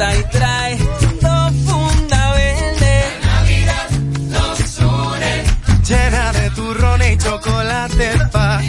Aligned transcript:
Y 0.00 0.22
trae 0.30 0.78
dos 1.20 1.52
funda 1.66 2.32
verde. 2.32 3.02
La 3.20 3.34
Navidad 3.34 3.90
nos 4.30 4.78
une. 4.78 5.44
Llena 5.88 6.32
de 6.34 6.50
turrón 6.50 7.02
y 7.02 7.18
chocolate 7.18 8.12
pa' 8.30 8.60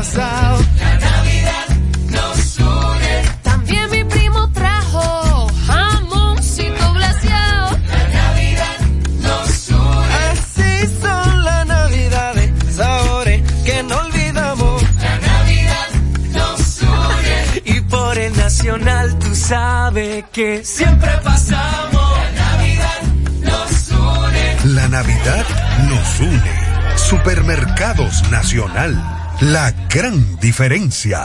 La 0.00 0.96
Navidad 0.98 1.68
nos 2.08 2.58
une. 2.58 3.22
También 3.42 3.90
mi 3.90 4.02
primo 4.04 4.50
trajo 4.50 5.46
jamoncito 5.66 6.94
glaseado. 6.94 7.76
La 7.86 8.08
Navidad 8.08 8.78
nos 9.20 9.68
une. 9.68 10.14
Así 10.30 10.88
son 11.02 11.44
las 11.44 11.66
navidades, 11.66 12.50
sabores 12.74 13.42
que 13.62 13.82
no 13.82 13.98
olvidamos. 13.98 14.82
La 15.02 15.18
Navidad 15.18 15.88
nos 16.32 16.80
une. 16.80 17.62
Y 17.66 17.80
por 17.82 18.16
el 18.16 18.34
nacional 18.38 19.18
tú 19.18 19.34
sabes 19.34 20.24
que 20.32 20.64
siempre 20.64 21.10
pasamos. 21.22 22.18
La 22.18 22.56
Navidad 22.56 23.02
nos 23.42 23.90
une. 23.90 24.74
La 24.74 24.88
Navidad 24.88 25.44
nos 25.90 26.20
une. 26.20 26.70
Supermercados 26.96 28.30
Nacional. 28.30 29.20
La 29.40 29.72
gran 29.88 30.38
diferencia. 30.38 31.24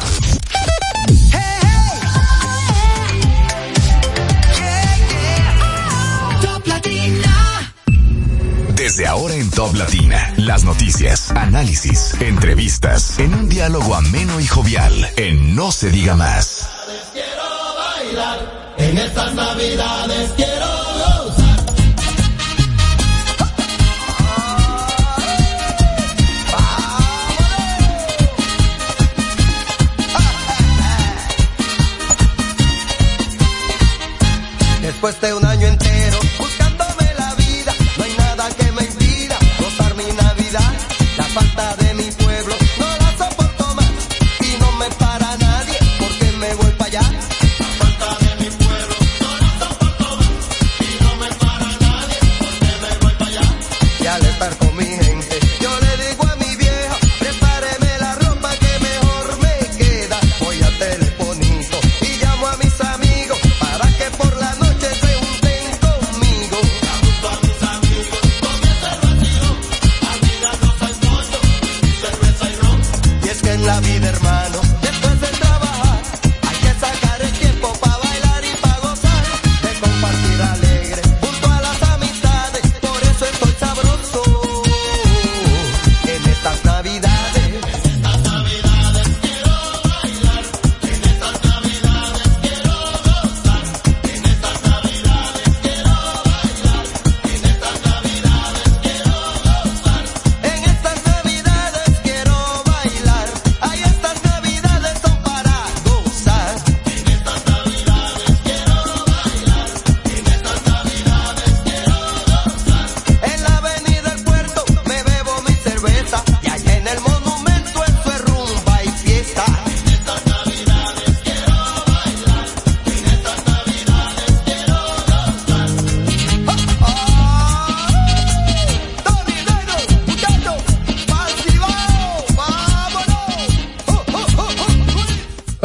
Desde 8.73 9.05
ahora 9.05 9.35
en 9.35 9.49
Top 9.52 9.75
Latina, 9.75 10.33
las 10.38 10.63
noticias, 10.63 11.31
análisis, 11.31 12.16
entrevistas, 12.22 13.19
en 13.19 13.33
un 13.33 13.49
diálogo 13.49 13.94
ameno 13.95 14.39
y 14.39 14.47
jovial, 14.47 15.09
en 15.17 15.53
No 15.53 15.73
se 15.73 15.89
diga 15.89 16.16
más. 16.16 16.69
En 18.77 18.97
estas 18.97 19.33
navidades 19.33 20.31
quiero 20.38 20.75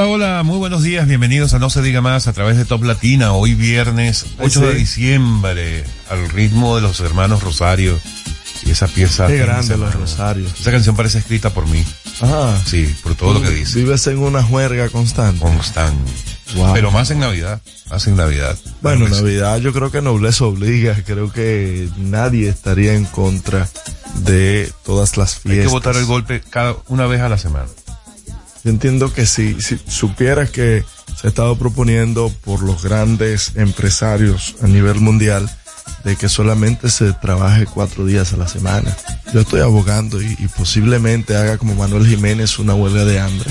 Hola, 0.03 0.43
muy 0.45 0.57
buenos 0.57 0.83
días, 0.83 1.07
bienvenidos 1.07 1.53
a 1.53 1.59
No 1.59 1.69
se 1.69 1.83
diga 1.83 2.01
más 2.01 2.27
a 2.27 2.33
través 2.33 2.57
de 2.57 2.65
Top 2.65 2.83
Latina, 2.85 3.33
hoy 3.33 3.55
viernes 3.55 4.25
8 4.39 4.61
de 4.63 4.75
diciembre, 4.75 5.85
al 6.09 6.29
ritmo 6.31 6.75
de 6.77 6.83
los 6.83 7.01
hermanos 7.01 7.43
Rosario 7.43 7.99
y 8.65 8.71
esa 8.71 8.87
pieza. 8.89 9.27
Qué 9.27 9.37
grande 9.37 9.77
los. 9.77 9.95
Rosarios. 9.95 10.59
Esa 10.59 10.71
canción 10.71 10.97
parece 10.97 11.19
escrita 11.19 11.51
por 11.51 11.67
mí, 11.69 11.85
Ajá. 12.23 12.59
sí, 12.65 12.93
por 13.03 13.15
todo 13.15 13.35
lo 13.35 13.43
que 13.43 13.51
dice. 13.51 13.79
Vives 13.79 14.07
en 14.07 14.19
una 14.19 14.43
juerga 14.43 14.89
constante. 14.89 15.39
Constante. 15.41 16.11
Wow. 16.57 16.73
Pero 16.73 16.91
más 16.91 17.11
en 17.11 17.21
Navidad, 17.21 17.61
más 17.91 18.07
en 18.07 18.17
Navidad. 18.17 18.57
Bueno, 18.81 19.07
sí. 19.07 19.13
Navidad 19.13 19.59
yo 19.59 19.73
creo 19.75 19.91
que 19.91 20.01
nobleza 20.01 20.45
obliga. 20.47 20.97
Creo 21.05 21.31
que 21.31 21.89
nadie 21.99 22.49
estaría 22.49 22.95
en 22.95 23.05
contra 23.05 23.69
de 24.17 24.73
todas 24.85 25.17
las 25.19 25.37
Hay 25.37 25.43
fiestas. 25.43 25.67
que 25.67 25.71
votar 25.73 25.97
el 25.97 26.07
golpe 26.07 26.41
cada 26.41 26.75
una 26.89 27.07
vez 27.07 27.21
a 27.21 27.29
la 27.29 27.37
semana. 27.39 27.67
Yo 28.65 28.71
entiendo 28.71 29.13
que 29.13 29.27
si, 29.27 29.61
si 29.61 29.79
supieras 29.89 30.51
que 30.51 30.85
se 31.19 31.27
ha 31.27 31.31
estado 31.31 31.57
proponiendo 31.57 32.31
por 32.45 32.63
los 32.63 32.83
grandes 32.83 33.53
empresarios 33.57 34.57
a 34.63 34.67
nivel 34.67 35.01
mundial 35.01 35.51
de 36.05 36.17
que 36.17 36.29
solamente 36.29 36.91
se 36.91 37.13
trabaje 37.13 37.67
cuatro 37.67 38.05
días 38.07 38.33
a 38.33 38.37
la 38.37 38.49
semana. 38.49 38.97
Yo 39.33 39.41
estoy 39.41 39.61
abogando 39.61 40.21
y, 40.23 40.37
y 40.39 40.49
posiblemente 40.49 41.37
haga 41.37 41.59
como 41.59 41.75
Manuel 41.75 42.07
Jiménez 42.07 42.59
una 42.59 42.75
huelga 42.75 43.05
de 43.05 43.21
hambre 43.21 43.51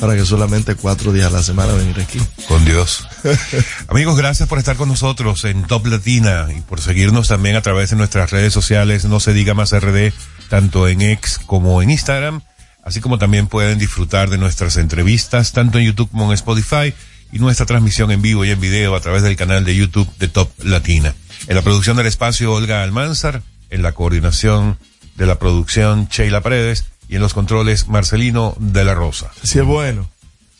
para 0.00 0.16
que 0.16 0.24
solamente 0.24 0.74
cuatro 0.74 1.12
días 1.12 1.26
a 1.26 1.36
la 1.36 1.42
semana 1.42 1.74
venir 1.74 2.00
aquí. 2.00 2.18
Con 2.48 2.64
Dios. 2.64 3.06
Amigos, 3.88 4.16
gracias 4.16 4.48
por 4.48 4.58
estar 4.58 4.76
con 4.76 4.88
nosotros 4.88 5.44
en 5.44 5.64
Top 5.64 5.86
Latina 5.86 6.48
y 6.56 6.60
por 6.62 6.80
seguirnos 6.80 7.28
también 7.28 7.56
a 7.56 7.62
través 7.62 7.90
de 7.90 7.96
nuestras 7.96 8.30
redes 8.30 8.52
sociales, 8.52 9.04
no 9.04 9.20
se 9.20 9.34
diga 9.34 9.52
más 9.52 9.78
RD, 9.78 10.12
tanto 10.48 10.88
en 10.88 11.02
X 11.02 11.38
como 11.44 11.82
en 11.82 11.90
Instagram. 11.90 12.40
Así 12.84 13.00
como 13.00 13.18
también 13.18 13.46
pueden 13.46 13.78
disfrutar 13.78 14.30
de 14.30 14.38
nuestras 14.38 14.76
entrevistas 14.76 15.52
tanto 15.52 15.78
en 15.78 15.86
YouTube 15.86 16.10
como 16.10 16.26
en 16.26 16.32
Spotify 16.32 16.94
y 17.32 17.38
nuestra 17.38 17.66
transmisión 17.66 18.10
en 18.10 18.22
vivo 18.22 18.44
y 18.44 18.50
en 18.50 18.60
video 18.60 18.94
a 18.96 19.00
través 19.00 19.22
del 19.22 19.36
canal 19.36 19.64
de 19.64 19.76
YouTube 19.76 20.08
de 20.18 20.28
Top 20.28 20.50
Latina. 20.62 21.14
En 21.46 21.56
la 21.56 21.62
producción 21.62 21.96
del 21.96 22.06
espacio 22.06 22.52
Olga 22.52 22.82
Almanzar, 22.82 23.42
en 23.70 23.82
la 23.82 23.92
coordinación 23.92 24.78
de 25.16 25.26
la 25.26 25.38
producción 25.38 26.08
Sheila 26.08 26.40
Paredes 26.40 26.86
y 27.08 27.16
en 27.16 27.22
los 27.22 27.34
controles 27.34 27.88
Marcelino 27.88 28.56
de 28.58 28.84
la 28.84 28.94
Rosa. 28.94 29.30
Sí 29.42 29.58
es 29.58 29.64
bueno. 29.64 30.08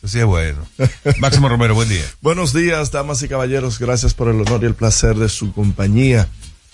Sí 0.05 0.19
es 0.19 0.25
bueno. 0.25 0.65
Máximo 1.19 1.49
Romero, 1.49 1.75
buen 1.75 1.89
día. 1.89 2.03
Buenos 2.21 2.53
días, 2.53 2.91
damas 2.91 3.21
y 3.21 3.27
caballeros. 3.27 3.79
Gracias 3.79 4.13
por 4.13 4.29
el 4.29 4.41
honor 4.41 4.63
y 4.63 4.65
el 4.65 4.73
placer 4.73 5.15
de 5.15 5.29
su 5.29 5.53
compañía. 5.53 6.27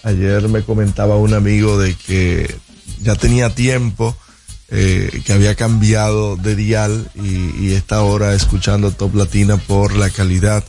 Ayer 0.04 0.48
me 0.48 0.64
comentaba 0.64 1.18
un 1.18 1.34
amigo 1.34 1.78
de 1.78 1.96
que 1.96 2.56
ya 3.02 3.16
tenía 3.16 3.54
tiempo 3.54 4.16
eh, 4.70 5.22
que 5.26 5.34
había 5.34 5.56
cambiado 5.56 6.36
de 6.36 6.56
dial 6.56 7.10
y, 7.16 7.56
y 7.58 7.74
está 7.74 7.98
ahora 7.98 8.34
escuchando 8.34 8.92
Top 8.92 9.16
Latina 9.16 9.58
por 9.58 9.96
la 9.96 10.10
calidad 10.10 10.64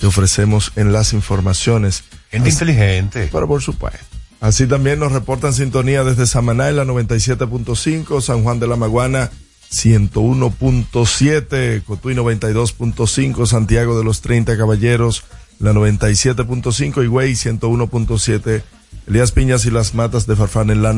que 0.00 0.06
ofrecemos 0.06 0.72
en 0.76 0.92
las 0.92 1.12
informaciones. 1.12 2.04
Gente 2.30 2.50
inteligente. 2.50 3.28
Pero 3.32 3.48
por 3.48 3.62
supuesto. 3.62 3.98
Así 4.40 4.66
también 4.66 5.00
nos 5.00 5.12
reportan 5.12 5.52
sintonía 5.52 6.04
desde 6.04 6.26
Samaná 6.26 6.68
en 6.68 6.76
la 6.76 6.84
97.5, 6.84 8.20
San 8.20 8.44
Juan 8.44 8.60
de 8.60 8.68
la 8.68 8.76
Maguana 8.76 9.30
101.7, 9.72 11.82
Cotuí 11.82 12.14
92.5, 12.14 13.46
Santiago 13.46 13.98
de 13.98 14.04
los 14.04 14.20
30 14.20 14.56
Caballeros 14.56 15.24
la 15.58 15.72
97.5, 15.72 17.04
Higüey 17.04 17.32
101.7, 17.32 18.62
Elías 19.08 19.32
Piñas 19.32 19.66
y 19.66 19.70
las 19.70 19.94
Matas 19.94 20.26
de 20.26 20.36
Farfán 20.36 20.70
en 20.70 20.82
la 20.82 20.92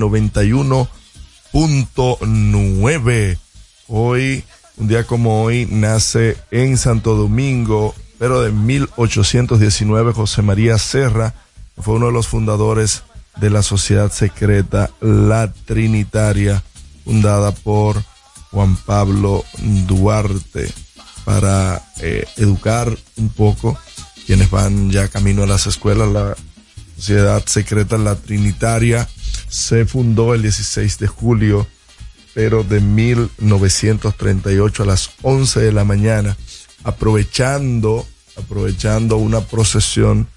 91.9. 1.53 3.39
Hoy, 3.89 4.45
un 4.77 4.89
día 4.89 5.07
como 5.07 5.43
hoy, 5.43 5.67
nace 5.71 6.37
en 6.51 6.77
Santo 6.77 7.15
Domingo, 7.17 7.95
pero 8.19 8.41
de 8.43 8.53
1819, 8.53 10.13
José 10.13 10.43
María 10.43 10.79
Serra, 10.79 11.35
fue 11.79 11.95
uno 11.95 12.07
de 12.07 12.13
los 12.13 12.29
fundadores 12.29 13.03
de 13.37 13.51
la 13.51 13.63
sociedad 13.63 14.13
secreta 14.13 14.91
La 15.01 15.53
Trinitaria, 15.53 16.63
fundada 17.05 17.53
por 17.53 18.03
Juan 18.51 18.77
Pablo 18.77 19.45
Duarte, 19.87 20.71
para 21.25 21.83
eh, 22.01 22.27
educar 22.37 22.97
un 23.17 23.29
poco 23.31 23.79
quienes 24.27 24.51
van 24.51 24.91
ya 24.91 25.09
camino 25.09 25.43
a 25.43 25.47
las 25.47 25.67
escuelas. 25.67 26.09
La 26.11 26.37
sociedad 26.97 27.43
secreta 27.47 27.99
La 27.99 28.15
Trinitaria 28.15 29.09
se 29.51 29.85
fundó 29.85 30.35
el 30.35 30.43
16 30.43 30.99
de 30.99 31.07
julio, 31.09 31.67
pero 32.33 32.63
de 32.63 32.81
1938 32.81 34.83
a 34.83 34.87
las 34.87 35.11
11 35.23 35.61
de 35.61 35.73
la 35.73 35.85
mañana, 35.85 36.37
aprovechando, 36.85 38.07
aprovechando 38.37 39.17
una 39.17 39.41
procesión 39.41 40.29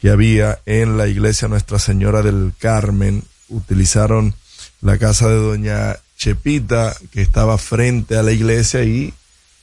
que 0.00 0.10
había 0.10 0.60
en 0.64 0.96
la 0.96 1.08
iglesia 1.08 1.48
Nuestra 1.48 1.78
Señora 1.78 2.22
del 2.22 2.52
Carmen, 2.58 3.24
utilizaron 3.48 4.34
la 4.80 4.98
casa 4.98 5.28
de 5.28 5.36
doña 5.36 5.96
Chepita 6.16 6.96
que 7.10 7.20
estaba 7.20 7.58
frente 7.58 8.16
a 8.16 8.22
la 8.22 8.32
iglesia 8.32 8.84
y 8.84 9.12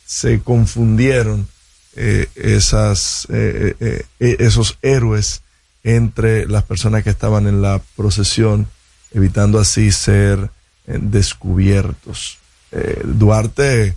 se 0.06 0.42
confundieron 0.42 1.48
eh, 1.96 2.28
esas, 2.36 3.28
eh, 3.30 3.76
eh, 3.80 4.36
esos 4.40 4.78
héroes 4.82 5.42
entre 5.84 6.46
las 6.48 6.64
personas 6.64 7.04
que 7.04 7.10
estaban 7.10 7.48
en 7.48 7.62
la 7.62 7.82
procesión, 7.96 8.68
evitando 9.12 9.60
así 9.60 9.92
ser 9.92 10.50
eh, 10.88 11.00
descubiertos. 11.02 12.38
Eh, 12.72 13.02
Duarte 13.04 13.96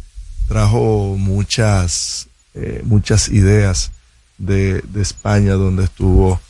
trajo 0.48 1.16
muchas, 1.18 2.28
eh, 2.54 2.82
muchas 2.84 3.28
ideas 3.28 3.92
de, 4.38 4.82
de 4.82 5.02
España 5.02 5.54
donde 5.54 5.84
estuvo 5.84 6.40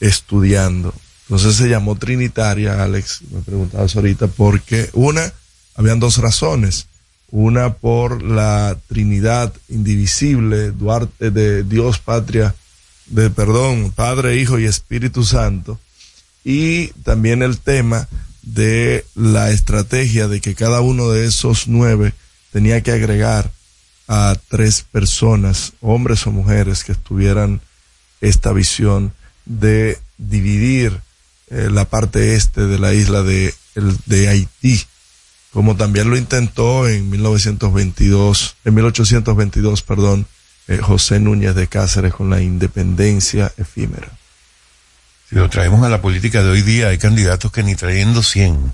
estudiando. 0.00 0.94
Entonces 1.28 1.56
se 1.56 1.68
llamó 1.68 1.96
Trinitaria, 1.96 2.82
Alex, 2.82 3.20
me 3.30 3.42
preguntabas 3.42 3.94
ahorita, 3.94 4.28
porque 4.28 4.88
una, 4.94 5.32
habían 5.74 6.00
dos 6.00 6.18
razones. 6.18 6.86
Una 7.30 7.74
por 7.74 8.22
la 8.22 8.78
Trinidad 8.86 9.52
indivisible, 9.68 10.70
Duarte 10.70 11.30
de 11.30 11.62
Dios, 11.64 11.98
patria, 11.98 12.54
de 13.06 13.28
perdón, 13.28 13.92
Padre, 13.94 14.36
Hijo 14.36 14.58
y 14.58 14.64
Espíritu 14.64 15.22
Santo. 15.24 15.78
Y 16.44 16.88
también 17.04 17.42
el 17.42 17.58
tema 17.58 18.08
de 18.42 19.04
la 19.14 19.50
estrategia 19.50 20.28
de 20.28 20.40
que 20.40 20.54
cada 20.54 20.80
uno 20.80 21.10
de 21.10 21.26
esos 21.26 21.68
nueve 21.68 22.14
tenía 22.52 22.82
que 22.82 22.92
agregar 22.92 23.50
a 24.08 24.36
tres 24.48 24.82
personas, 24.82 25.74
hombres 25.80 26.26
o 26.26 26.32
mujeres, 26.32 26.82
que 26.82 26.92
estuvieran 26.92 27.60
esta 28.20 28.52
visión 28.52 29.12
de 29.44 29.98
dividir 30.16 31.00
eh, 31.50 31.68
la 31.70 31.84
parte 31.84 32.34
este 32.34 32.66
de 32.66 32.78
la 32.78 32.94
isla 32.94 33.22
de, 33.22 33.54
el, 33.74 33.96
de 34.06 34.28
Haití, 34.28 34.82
como 35.52 35.76
también 35.76 36.10
lo 36.10 36.16
intentó 36.16 36.88
en 36.88 37.10
1922, 37.10 38.56
en 38.64 38.74
1822, 38.74 39.82
perdón, 39.82 40.26
eh, 40.68 40.78
José 40.78 41.20
Núñez 41.20 41.54
de 41.54 41.66
Cáceres 41.66 42.12
con 42.12 42.30
la 42.30 42.42
independencia 42.42 43.52
efímera. 43.56 44.08
Si 45.28 45.34
lo 45.36 45.48
traemos 45.50 45.84
a 45.84 45.88
la 45.88 46.00
política 46.00 46.42
de 46.42 46.48
hoy 46.50 46.62
día, 46.62 46.88
hay 46.88 46.98
candidatos 46.98 47.52
que 47.52 47.62
ni 47.62 47.74
trayendo 47.74 48.22
100 48.22 48.72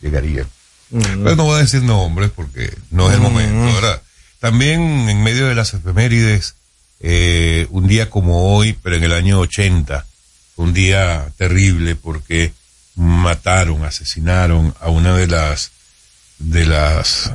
llegarían. 0.00 0.46
Pero 0.90 1.34
no 1.34 1.44
voy 1.44 1.56
a 1.56 1.62
decir 1.62 1.82
nombres 1.82 2.30
porque 2.30 2.72
no 2.90 3.08
es 3.08 3.14
el 3.14 3.20
momento. 3.20 3.64
Ahora, 3.74 4.00
también 4.38 5.08
en 5.08 5.22
medio 5.22 5.46
de 5.48 5.54
las 5.56 5.74
efemérides, 5.74 6.54
eh, 7.00 7.66
un 7.70 7.88
día 7.88 8.08
como 8.10 8.54
hoy, 8.54 8.78
pero 8.82 8.94
en 8.96 9.02
el 9.04 9.12
año 9.12 9.40
80, 9.40 10.06
un 10.56 10.72
día 10.72 11.32
terrible 11.36 11.96
porque 11.96 12.52
mataron, 12.94 13.84
asesinaron 13.84 14.74
a 14.80 14.88
una 14.90 15.16
de 15.16 15.26
las, 15.26 15.72
de 16.38 16.64
las, 16.66 17.32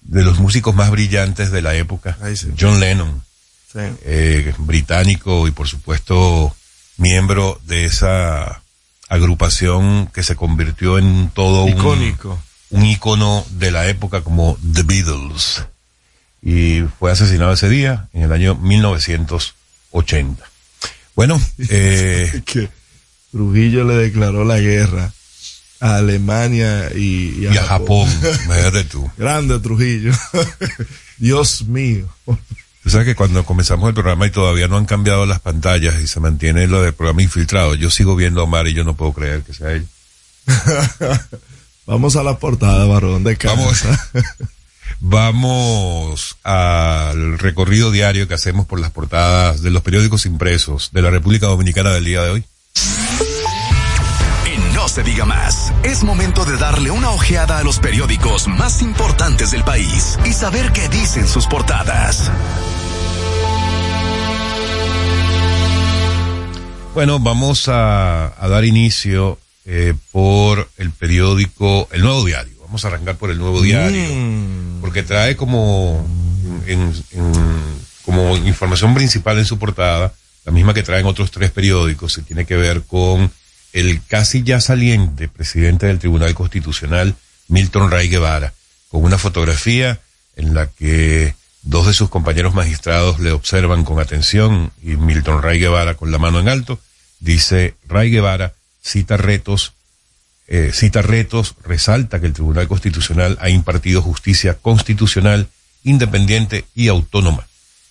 de 0.00 0.22
los 0.24 0.38
músicos 0.38 0.74
más 0.74 0.90
brillantes 0.90 1.50
de 1.50 1.60
la 1.60 1.74
época. 1.74 2.16
John 2.58 2.80
Lennon, 2.80 3.22
Sí. 3.70 3.78
eh, 4.02 4.52
británico 4.58 5.46
y 5.46 5.50
por 5.52 5.68
supuesto 5.68 6.56
miembro 7.00 7.60
de 7.66 7.86
esa 7.86 8.62
agrupación 9.08 10.06
que 10.14 10.22
se 10.22 10.36
convirtió 10.36 10.98
en 10.98 11.30
todo 11.34 11.64
un, 11.64 11.70
Icónico. 11.70 12.40
un 12.70 12.86
ícono 12.86 13.44
de 13.50 13.72
la 13.72 13.88
época 13.88 14.22
como 14.22 14.56
The 14.72 14.84
Beatles. 14.84 15.64
Y 16.42 16.82
fue 16.98 17.10
asesinado 17.10 17.52
ese 17.52 17.68
día, 17.68 18.08
en 18.12 18.22
el 18.22 18.32
año 18.32 18.54
1980. 18.54 20.44
Bueno, 21.16 21.40
eh, 21.68 22.42
que 22.44 22.68
Trujillo 23.32 23.84
le 23.84 23.94
declaró 23.94 24.44
la 24.44 24.58
guerra 24.58 25.12
a 25.80 25.96
Alemania 25.96 26.90
y, 26.94 27.40
y 27.40 27.46
a 27.46 27.64
Japón, 27.64 28.08
tú. 28.90 29.10
Grande 29.18 29.58
Trujillo. 29.58 30.12
Dios 31.18 31.62
mío. 31.62 32.08
Tú 32.82 32.88
sabes 32.88 33.06
que 33.06 33.14
cuando 33.14 33.44
comenzamos 33.44 33.88
el 33.88 33.94
programa 33.94 34.26
y 34.26 34.30
todavía 34.30 34.66
no 34.66 34.78
han 34.78 34.86
cambiado 34.86 35.26
las 35.26 35.40
pantallas 35.40 36.00
y 36.00 36.06
se 36.06 36.18
mantiene 36.18 36.66
lo 36.66 36.82
del 36.82 36.94
programa 36.94 37.22
infiltrado, 37.22 37.74
yo 37.74 37.90
sigo 37.90 38.16
viendo 38.16 38.40
a 38.40 38.44
Omar 38.44 38.66
y 38.68 38.74
yo 38.74 38.84
no 38.84 38.94
puedo 38.94 39.12
creer 39.12 39.42
que 39.42 39.52
sea 39.52 39.72
él. 39.72 39.86
Vamos 41.86 42.16
a 42.16 42.22
la 42.22 42.38
portada, 42.38 42.86
varón 42.86 43.24
de 43.24 43.36
casa. 43.36 43.54
Vamos. 43.54 43.84
Vamos 45.00 46.36
al 46.44 47.38
recorrido 47.38 47.90
diario 47.90 48.28
que 48.28 48.34
hacemos 48.34 48.66
por 48.66 48.78
las 48.80 48.90
portadas 48.90 49.62
de 49.62 49.70
los 49.70 49.82
periódicos 49.82 50.26
impresos 50.26 50.90
de 50.92 51.02
la 51.02 51.10
República 51.10 51.46
Dominicana 51.46 51.90
del 51.90 52.04
día 52.04 52.22
de 52.22 52.30
hoy. 52.30 52.44
En 54.46 54.74
No 54.74 54.88
se 54.88 55.02
diga 55.02 55.24
más, 55.24 55.72
es 55.82 56.02
momento 56.02 56.44
de 56.44 56.58
darle 56.58 56.90
una 56.90 57.10
ojeada 57.10 57.58
a 57.58 57.64
los 57.64 57.78
periódicos 57.78 58.46
más 58.46 58.82
importantes 58.82 59.50
del 59.52 59.64
país 59.64 60.18
y 60.26 60.32
saber 60.34 60.70
qué 60.72 60.88
dicen 60.90 61.26
sus 61.26 61.46
portadas. 61.46 62.30
Bueno, 66.94 67.18
vamos 67.20 67.68
a, 67.68 68.26
a 68.42 68.48
dar 68.48 68.64
inicio 68.64 69.38
eh, 69.64 69.94
por 70.10 70.68
el 70.76 70.90
periódico, 70.90 71.88
el 71.92 72.02
Nuevo 72.02 72.24
Diario. 72.24 72.54
Vamos 72.62 72.84
a 72.84 72.88
arrancar 72.88 73.16
por 73.16 73.30
el 73.30 73.38
Nuevo 73.38 73.62
Diario, 73.62 74.02
Mm. 74.14 74.80
porque 74.80 75.02
trae 75.02 75.36
como, 75.36 76.04
en- 76.66 76.92
en- 77.12 77.32
como 78.04 78.36
información 78.38 78.94
principal 78.94 79.38
en 79.38 79.44
su 79.44 79.58
portada, 79.58 80.12
la 80.44 80.52
misma 80.52 80.74
que 80.74 80.82
traen 80.82 81.06
otros 81.06 81.30
tres 81.30 81.50
periódicos, 81.50 82.16
que 82.16 82.22
tiene 82.22 82.44
que 82.44 82.56
ver 82.56 82.82
con 82.82 83.30
el 83.72 84.02
casi 84.06 84.42
ya 84.42 84.60
saliente 84.60 85.28
presidente 85.28 85.86
del 85.86 85.98
Tribunal 86.00 86.34
Constitucional, 86.34 87.14
Milton 87.48 87.90
Ray 87.90 88.08
Guevara, 88.08 88.52
con 88.88 89.04
una 89.04 89.18
fotografía 89.18 90.00
en 90.36 90.54
la 90.54 90.66
que 90.68 91.34
dos 91.62 91.86
de 91.86 91.92
sus 91.92 92.08
compañeros 92.08 92.54
magistrados 92.54 93.18
le 93.20 93.32
observan 93.32 93.84
con 93.84 94.00
atención 94.00 94.72
y 94.82 94.96
Milton 94.96 95.42
Ray 95.42 95.58
Guevara 95.60 95.94
con 95.94 96.10
la 96.10 96.18
mano 96.18 96.40
en 96.40 96.48
alto 96.48 96.78
dice 97.20 97.74
Ray 97.86 98.10
Guevara 98.10 98.54
cita 98.82 99.16
retos 99.16 99.74
eh, 100.52 100.72
cita 100.74 101.00
retos, 101.00 101.54
resalta 101.64 102.18
que 102.20 102.26
el 102.26 102.32
Tribunal 102.32 102.66
Constitucional 102.66 103.38
ha 103.40 103.50
impartido 103.50 104.02
justicia 104.02 104.54
constitucional, 104.54 105.46
independiente 105.84 106.64
y 106.74 106.88
autónoma. 106.88 107.46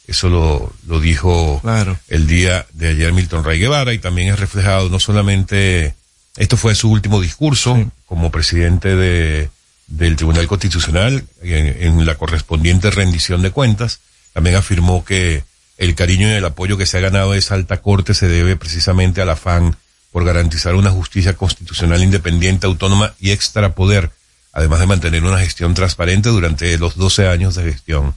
Eso 0.07 0.27
lo, 0.27 0.73
lo 0.85 0.99
dijo 0.99 1.59
Claro. 1.61 1.97
el 2.09 2.27
día 2.27 2.65
de 2.73 2.89
ayer 2.89 3.13
Milton 3.13 3.45
Ray 3.45 3.59
Guevara 3.59 3.93
y 3.93 3.99
también 3.99 4.27
es 4.33 4.39
reflejado 4.41 4.89
no 4.89 4.99
solamente, 4.99 5.95
esto 6.35 6.57
fue 6.57 6.75
su 6.75 6.91
último 6.91 7.21
discurso 7.21 7.75
Sí. 7.77 7.87
como 8.07 8.29
presidente 8.29 8.93
de, 8.93 9.49
del 9.89 10.15
Tribunal 10.15 10.47
Constitucional 10.47 11.23
en, 11.41 11.83
en 11.99 12.05
la 12.05 12.15
correspondiente 12.15 12.91
rendición 12.91 13.41
de 13.41 13.51
cuentas, 13.51 13.99
también 14.33 14.55
afirmó 14.55 15.03
que 15.03 15.43
el 15.77 15.95
cariño 15.95 16.27
y 16.29 16.33
el 16.33 16.45
apoyo 16.45 16.77
que 16.77 16.85
se 16.85 16.97
ha 16.97 17.01
ganado 17.01 17.31
de 17.31 17.39
esa 17.39 17.55
alta 17.55 17.81
corte 17.81 18.13
se 18.13 18.27
debe 18.27 18.55
precisamente 18.55 19.21
al 19.21 19.29
afán 19.29 19.75
por 20.11 20.25
garantizar 20.25 20.75
una 20.75 20.91
justicia 20.91 21.35
constitucional 21.35 22.03
independiente, 22.03 22.67
autónoma 22.67 23.13
y 23.19 23.31
extrapoder, 23.31 24.11
además 24.53 24.79
de 24.79 24.87
mantener 24.87 25.23
una 25.23 25.39
gestión 25.39 25.73
transparente 25.73 26.29
durante 26.29 26.77
los 26.77 26.95
12 26.95 27.27
años 27.27 27.55
de 27.55 27.63
gestión. 27.71 28.13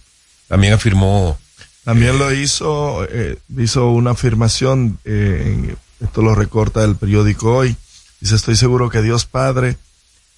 También 0.49 0.73
afirmó 0.75 1.39
También 1.85 2.19
lo 2.19 2.33
hizo, 2.33 3.05
eh, 3.11 3.39
hizo 3.59 3.91
una 3.91 4.11
afirmación, 4.13 4.99
eh, 5.05 5.43
en- 5.47 5.77
esto 6.05 6.21
lo 6.23 6.35
recorta 6.35 6.83
el 6.85 6.97
periódico 6.97 7.57
hoy. 7.57 7.77
Dice, 8.21 8.35
estoy 8.37 8.57
seguro 8.57 8.89
que 8.91 9.03
Dios 9.03 9.25
Padre 9.25 9.77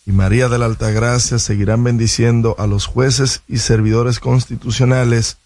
y 0.06 0.12
María 0.12 0.48
de 0.48 0.58
la 0.58 0.66
Altagracia 0.66 1.38
seguirán 1.38 1.82
bendiciendo 1.82 2.56
a 2.58 2.66
los 2.66 2.86
jueces 2.86 3.42
y 3.48 3.58
servidores 3.58 4.20
constitucionales, 4.20 5.38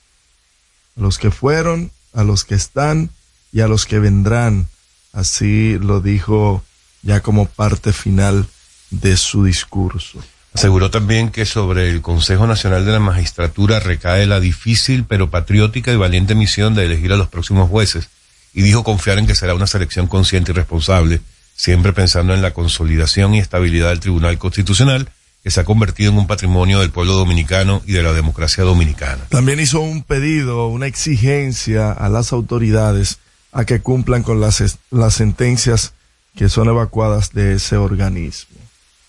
a 0.96 1.00
los 1.00 1.18
que 1.18 1.30
fueron, 1.30 1.92
a 2.12 2.24
los 2.24 2.44
que 2.44 2.54
están 2.54 3.10
y 3.52 3.60
a 3.60 3.68
los 3.68 3.86
que 3.86 3.98
vendrán. 3.98 4.66
Así 5.12 5.78
lo 5.78 6.00
dijo 6.00 6.64
ya 7.02 7.20
como 7.20 7.46
parte 7.46 7.92
final 7.92 8.48
de 8.90 9.16
su 9.16 9.44
discurso. 9.44 10.22
Aseguró 10.54 10.90
también 10.90 11.30
que 11.30 11.46
sobre 11.46 11.90
el 11.90 12.02
Consejo 12.02 12.46
Nacional 12.46 12.84
de 12.84 12.92
la 12.92 13.00
Magistratura 13.00 13.78
recae 13.80 14.26
la 14.26 14.40
difícil 14.40 15.04
pero 15.04 15.30
patriótica 15.30 15.92
y 15.92 15.96
valiente 15.96 16.34
misión 16.34 16.74
de 16.74 16.86
elegir 16.86 17.12
a 17.12 17.16
los 17.16 17.28
próximos 17.28 17.68
jueces 17.68 18.08
y 18.52 18.62
dijo 18.62 18.82
confiar 18.82 19.18
en 19.18 19.26
que 19.26 19.34
será 19.34 19.54
una 19.54 19.66
selección 19.66 20.08
consciente 20.08 20.50
y 20.50 20.54
responsable, 20.54 21.20
siempre 21.58 21.92
pensando 21.92 22.34
en 22.34 22.40
la 22.40 22.54
consolidación 22.54 23.34
y 23.34 23.40
estabilidad 23.40 23.88
del 23.88 23.98
Tribunal 23.98 24.38
Constitucional, 24.38 25.10
que 25.42 25.50
se 25.50 25.60
ha 25.60 25.64
convertido 25.64 26.12
en 26.12 26.18
un 26.18 26.28
patrimonio 26.28 26.78
del 26.78 26.90
pueblo 26.90 27.14
dominicano 27.14 27.82
y 27.84 27.92
de 27.92 28.02
la 28.04 28.12
democracia 28.12 28.62
dominicana. 28.62 29.24
También 29.28 29.58
hizo 29.58 29.80
un 29.80 30.04
pedido, 30.04 30.68
una 30.68 30.86
exigencia 30.86 31.90
a 31.90 32.08
las 32.08 32.32
autoridades 32.32 33.18
a 33.50 33.64
que 33.64 33.80
cumplan 33.80 34.22
con 34.22 34.40
las, 34.40 34.78
las 34.90 35.14
sentencias 35.14 35.94
que 36.36 36.48
son 36.48 36.68
evacuadas 36.68 37.32
de 37.32 37.54
ese 37.54 37.76
organismo. 37.76 38.60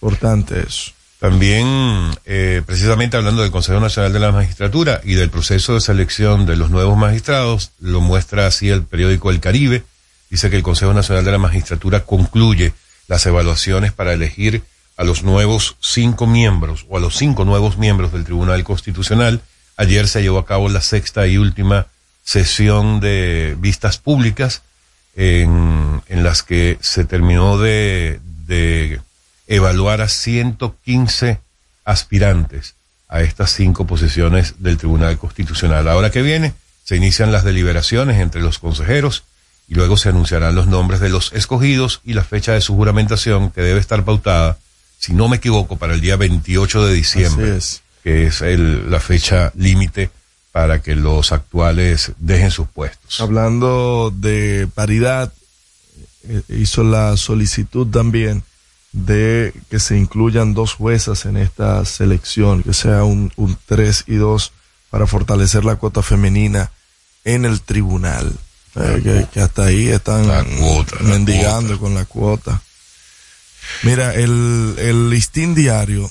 Importante 0.01 0.63
eso. 0.67 0.91
También, 1.19 1.67
eh, 2.25 2.63
precisamente 2.65 3.17
hablando 3.17 3.43
del 3.43 3.51
Consejo 3.51 3.79
Nacional 3.79 4.11
de 4.11 4.19
la 4.19 4.31
Magistratura 4.31 5.01
y 5.03 5.13
del 5.13 5.29
proceso 5.29 5.75
de 5.75 5.81
selección 5.81 6.47
de 6.47 6.55
los 6.55 6.71
nuevos 6.71 6.97
magistrados, 6.97 7.73
lo 7.79 8.01
muestra 8.01 8.47
así 8.47 8.69
el 8.69 8.83
periódico 8.83 9.29
El 9.29 9.39
Caribe. 9.39 9.83
Dice 10.29 10.49
que 10.49 10.55
el 10.55 10.63
Consejo 10.63 10.93
Nacional 10.93 11.25
de 11.25 11.31
la 11.31 11.37
Magistratura 11.37 12.05
concluye 12.05 12.73
las 13.07 13.25
evaluaciones 13.25 13.91
para 13.91 14.13
elegir 14.13 14.63
a 14.95 15.03
los 15.03 15.23
nuevos 15.23 15.77
cinco 15.79 16.27
miembros 16.27 16.85
o 16.89 16.97
a 16.97 16.99
los 16.99 17.15
cinco 17.15 17.45
nuevos 17.45 17.77
miembros 17.77 18.11
del 18.11 18.25
Tribunal 18.25 18.63
Constitucional. 18.63 19.41
Ayer 19.77 20.07
se 20.07 20.21
llevó 20.21 20.39
a 20.39 20.45
cabo 20.45 20.69
la 20.69 20.81
sexta 20.81 21.25
y 21.25 21.37
última 21.37 21.87
sesión 22.23 22.99
de 22.99 23.55
vistas 23.59 23.97
públicas 23.97 24.61
en, 25.15 26.01
las 26.09 26.43
que 26.43 26.77
se 26.81 27.05
terminó 27.05 27.57
de, 27.57 28.19
de 28.45 29.01
evaluar 29.47 30.01
a 30.01 30.09
115 30.09 31.39
aspirantes 31.85 32.75
a 33.07 33.21
estas 33.21 33.51
cinco 33.51 33.87
posiciones 33.87 34.55
del 34.59 34.77
Tribunal 34.77 35.17
Constitucional. 35.17 35.87
Ahora 35.87 36.11
que 36.11 36.21
viene, 36.21 36.53
se 36.83 36.95
inician 36.95 37.31
las 37.31 37.43
deliberaciones 37.43 38.19
entre 38.19 38.41
los 38.41 38.59
consejeros 38.59 39.23
y 39.69 39.75
luego 39.75 39.97
se 39.97 40.09
anunciarán 40.09 40.55
los 40.55 40.67
nombres 40.67 40.99
de 40.99 41.09
los 41.09 41.31
escogidos 41.33 42.01
y 42.03 42.13
la 42.13 42.23
fecha 42.23 42.53
de 42.53 42.61
su 42.61 42.75
juramentación 42.75 43.51
que 43.51 43.61
debe 43.61 43.79
estar 43.79 44.03
pautada, 44.03 44.57
si 44.97 45.13
no 45.13 45.29
me 45.29 45.37
equivoco, 45.37 45.77
para 45.77 45.93
el 45.93 46.01
día 46.01 46.15
28 46.15 46.87
de 46.87 46.93
diciembre, 46.93 47.57
es. 47.57 47.83
que 48.03 48.25
es 48.25 48.41
el, 48.41 48.89
la 48.89 48.99
fecha 48.99 49.53
límite 49.55 50.09
para 50.51 50.81
que 50.81 50.95
los 50.95 51.31
actuales 51.31 52.13
dejen 52.17 52.49
sus 52.49 52.67
puestos. 52.67 53.21
Hablando 53.21 54.11
de 54.13 54.67
paridad, 54.73 55.31
eh, 56.27 56.41
hizo 56.49 56.83
la 56.83 57.15
solicitud 57.15 57.85
también 57.87 58.41
de 58.91 59.53
que 59.69 59.79
se 59.79 59.95
incluyan 59.95 60.55
dos 60.55 60.73
juezas 60.73 61.25
en 61.25 61.37
esta 61.37 61.85
selección, 61.85 62.63
que 62.63 62.73
sea 62.73 63.03
un, 63.03 63.31
un 63.35 63.55
3 63.67 64.05
y 64.07 64.15
2 64.15 64.51
para 64.89 65.05
fortalecer 65.05 65.63
la 65.63 65.75
cuota 65.75 66.01
femenina 66.01 66.71
en 67.23 67.45
el 67.45 67.61
tribunal. 67.61 68.33
Eh, 68.79 69.01
que, 69.03 69.27
que 69.33 69.41
hasta 69.41 69.65
ahí 69.65 69.89
están 69.89 70.27
La 70.27 70.43
cuota, 70.43 70.95
la 71.01 71.09
mendigando 71.09 71.77
cuota. 71.77 71.79
con 71.79 71.93
la 71.95 72.05
cuota. 72.05 72.61
Mira, 73.83 74.13
el, 74.15 74.75
el 74.77 75.09
listín 75.09 75.53
diario 75.53 76.09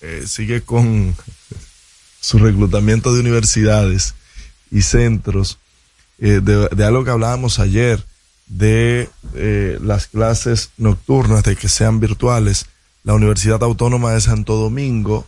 eh, 0.00 0.24
sigue 0.26 0.62
con 0.62 1.14
su 2.20 2.38
reclutamiento 2.38 3.12
de 3.12 3.20
universidades 3.20 4.14
y 4.70 4.82
centros 4.82 5.58
eh, 6.18 6.40
de, 6.42 6.68
de 6.68 6.84
algo 6.84 7.04
que 7.04 7.10
hablábamos 7.10 7.58
ayer, 7.58 8.04
de 8.46 9.10
las 9.80 10.06
clases 10.06 10.70
nocturnas, 10.76 11.42
de 11.42 11.56
que 11.56 11.68
sean 11.68 11.98
virtuales. 12.00 12.66
La 13.02 13.14
Universidad 13.14 13.62
Autónoma 13.62 14.12
de 14.12 14.20
Santo 14.20 14.54
Domingo 14.56 15.26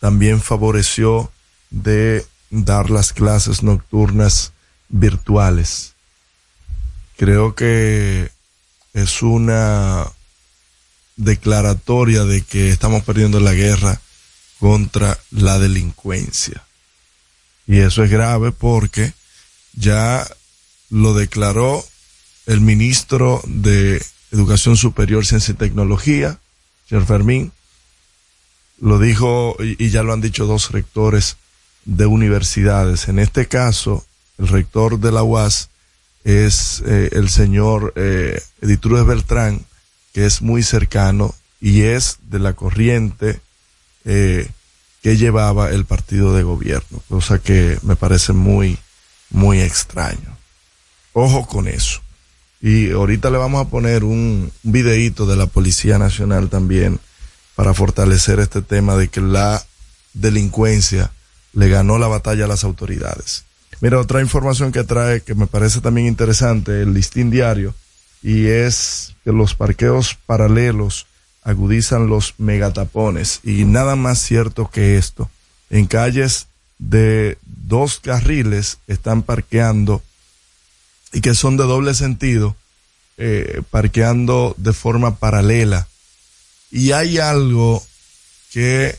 también 0.00 0.40
favoreció 0.40 1.30
de 1.70 2.26
dar 2.50 2.90
las 2.90 3.12
clases 3.12 3.62
nocturnas 3.62 4.52
virtuales. 4.88 5.93
Creo 7.16 7.54
que 7.54 8.30
es 8.92 9.22
una 9.22 10.10
declaratoria 11.16 12.24
de 12.24 12.42
que 12.42 12.70
estamos 12.70 13.04
perdiendo 13.04 13.40
la 13.40 13.52
guerra 13.52 14.00
contra 14.58 15.18
la 15.30 15.58
delincuencia. 15.58 16.64
Y 17.66 17.78
eso 17.78 18.02
es 18.02 18.10
grave 18.10 18.52
porque 18.52 19.12
ya 19.74 20.26
lo 20.90 21.14
declaró 21.14 21.84
el 22.46 22.60
ministro 22.60 23.40
de 23.46 24.04
Educación 24.30 24.76
Superior, 24.76 25.24
Ciencia 25.24 25.52
y 25.52 25.56
Tecnología, 25.56 26.38
señor 26.88 27.06
Fermín. 27.06 27.52
Lo 28.80 28.98
dijo 28.98 29.56
y, 29.60 29.88
ya 29.90 30.02
lo 30.02 30.12
han 30.12 30.20
dicho 30.20 30.46
dos 30.46 30.70
rectores 30.72 31.36
de 31.84 32.06
universidades. 32.06 33.08
En 33.08 33.18
este 33.18 33.46
caso, 33.46 34.04
el 34.38 34.48
rector 34.48 34.98
de 34.98 35.12
la 35.12 35.22
UAS 35.22 35.70
es 36.24 36.82
eh, 36.86 37.10
el 37.12 37.28
señor 37.28 37.92
eh, 37.96 38.42
Editrúes 38.62 39.06
Beltrán, 39.06 39.64
que 40.12 40.24
es 40.26 40.42
muy 40.42 40.62
cercano 40.62 41.34
y 41.60 41.82
es 41.82 42.18
de 42.28 42.38
la 42.38 42.54
corriente 42.54 43.40
eh, 44.04 44.48
que 45.02 45.16
llevaba 45.16 45.70
el 45.70 45.84
partido 45.84 46.34
de 46.34 46.42
gobierno, 46.42 47.02
cosa 47.08 47.38
que 47.38 47.78
me 47.82 47.94
parece 47.94 48.32
muy, 48.32 48.78
muy 49.30 49.60
extraño. 49.60 50.36
Ojo 51.12 51.46
con 51.46 51.68
eso. 51.68 52.00
Y 52.60 52.90
ahorita 52.90 53.30
le 53.30 53.36
vamos 53.36 53.66
a 53.66 53.68
poner 53.68 54.04
un 54.04 54.50
videíto 54.62 55.26
de 55.26 55.36
la 55.36 55.46
Policía 55.46 55.98
Nacional 55.98 56.48
también 56.48 56.98
para 57.54 57.74
fortalecer 57.74 58.40
este 58.40 58.62
tema 58.62 58.96
de 58.96 59.08
que 59.08 59.20
la 59.20 59.62
delincuencia 60.14 61.12
le 61.52 61.68
ganó 61.68 61.98
la 61.98 62.06
batalla 62.06 62.46
a 62.46 62.48
las 62.48 62.64
autoridades. 62.64 63.44
Mira, 63.80 63.98
otra 63.98 64.20
información 64.20 64.72
que 64.72 64.84
trae 64.84 65.22
que 65.22 65.34
me 65.34 65.46
parece 65.46 65.80
también 65.80 66.06
interesante, 66.06 66.82
el 66.82 66.94
listín 66.94 67.30
diario, 67.30 67.74
y 68.22 68.46
es 68.46 69.14
que 69.24 69.32
los 69.32 69.54
parqueos 69.54 70.16
paralelos 70.26 71.06
agudizan 71.42 72.06
los 72.06 72.34
megatapones. 72.38 73.40
Y 73.44 73.64
nada 73.64 73.96
más 73.96 74.18
cierto 74.18 74.70
que 74.70 74.96
esto. 74.96 75.30
En 75.70 75.86
calles 75.86 76.46
de 76.78 77.38
dos 77.44 78.00
carriles 78.00 78.78
están 78.86 79.22
parqueando 79.22 80.02
y 81.12 81.20
que 81.20 81.34
son 81.34 81.56
de 81.56 81.64
doble 81.64 81.94
sentido, 81.94 82.56
eh, 83.18 83.62
parqueando 83.70 84.54
de 84.58 84.72
forma 84.72 85.16
paralela. 85.16 85.86
Y 86.70 86.92
hay 86.92 87.18
algo 87.18 87.84
que 88.52 88.98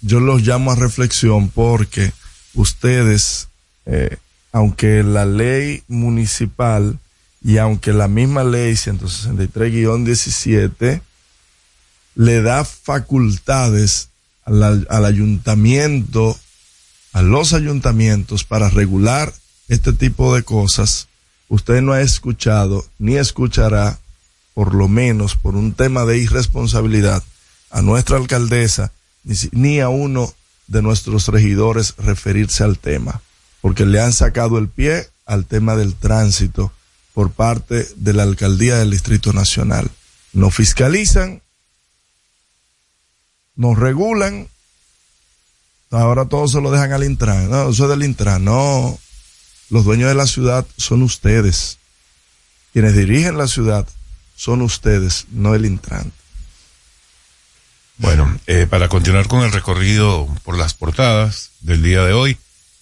yo 0.00 0.20
los 0.20 0.42
llamo 0.42 0.72
a 0.72 0.76
reflexión 0.76 1.50
porque 1.50 2.12
ustedes, 2.54 3.48
eh, 3.86 4.18
aunque 4.52 5.02
la 5.02 5.26
ley 5.26 5.82
municipal 5.88 7.00
y 7.42 7.58
aunque 7.58 7.92
la 7.92 8.08
misma 8.08 8.44
ley 8.44 8.74
163-17 8.74 11.02
le 12.14 12.42
da 12.42 12.64
facultades 12.64 14.10
al, 14.44 15.04
ayuntamiento, 15.04 16.38
a 17.12 17.22
los 17.22 17.52
ayuntamientos 17.52 18.44
para 18.44 18.68
regular 18.68 19.32
este 19.68 19.92
tipo 19.92 20.34
de 20.34 20.42
cosas, 20.42 21.08
usted 21.48 21.80
no 21.80 21.92
ha 21.92 22.00
escuchado 22.00 22.84
ni 22.98 23.16
escuchará 23.16 23.98
por 24.54 24.74
lo 24.74 24.88
menos 24.88 25.36
por 25.36 25.56
un 25.56 25.72
tema 25.72 26.04
de 26.04 26.18
irresponsabilidad, 26.18 27.22
a 27.70 27.80
nuestra 27.80 28.18
alcaldesa 28.18 28.92
ni 29.52 29.80
a 29.80 29.88
uno 29.88 30.34
de 30.72 30.82
nuestros 30.82 31.28
regidores 31.28 31.94
referirse 31.98 32.64
al 32.64 32.78
tema, 32.78 33.20
porque 33.60 33.84
le 33.84 34.00
han 34.00 34.12
sacado 34.12 34.58
el 34.58 34.68
pie 34.68 35.06
al 35.26 35.44
tema 35.44 35.76
del 35.76 35.94
tránsito 35.94 36.72
por 37.12 37.30
parte 37.30 37.86
de 37.96 38.14
la 38.14 38.22
alcaldía 38.22 38.78
del 38.78 38.90
Distrito 38.90 39.34
Nacional. 39.34 39.90
No 40.32 40.50
fiscalizan, 40.50 41.42
nos 43.54 43.78
regulan, 43.78 44.48
ahora 45.90 46.24
todo 46.24 46.48
se 46.48 46.62
lo 46.62 46.70
dejan 46.70 46.92
al 46.92 47.04
Intran. 47.04 47.50
No, 47.50 47.68
eso 47.68 47.84
es 47.84 47.90
del 47.90 48.02
Intran. 48.02 48.42
No, 48.42 48.98
los 49.68 49.84
dueños 49.84 50.08
de 50.08 50.14
la 50.14 50.26
ciudad 50.26 50.66
son 50.78 51.02
ustedes. 51.02 51.76
Quienes 52.72 52.96
dirigen 52.96 53.36
la 53.36 53.46
ciudad 53.46 53.86
son 54.36 54.62
ustedes, 54.62 55.26
no 55.30 55.54
el 55.54 55.66
Intran. 55.66 56.10
Bueno, 57.98 58.38
eh, 58.46 58.66
para 58.68 58.88
continuar 58.88 59.28
con 59.28 59.42
el 59.42 59.52
recorrido 59.52 60.28
por 60.44 60.56
las 60.56 60.74
portadas 60.74 61.50
del 61.60 61.82
día 61.82 62.02
de 62.04 62.12
hoy, 62.12 62.36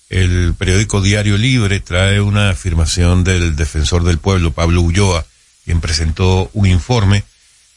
el 0.09 0.55
periódico 0.55 1.01
Diario 1.01 1.37
Libre 1.37 1.81
trae 1.81 2.21
una 2.21 2.51
afirmación 2.51 3.23
del 3.23 3.55
defensor 3.55 4.03
del 4.05 4.19
pueblo, 4.19 4.53
Pablo 4.53 4.81
Ulloa, 4.83 5.25
quien 5.65 5.81
presentó 5.81 6.51
un 6.53 6.67
informe 6.67 7.25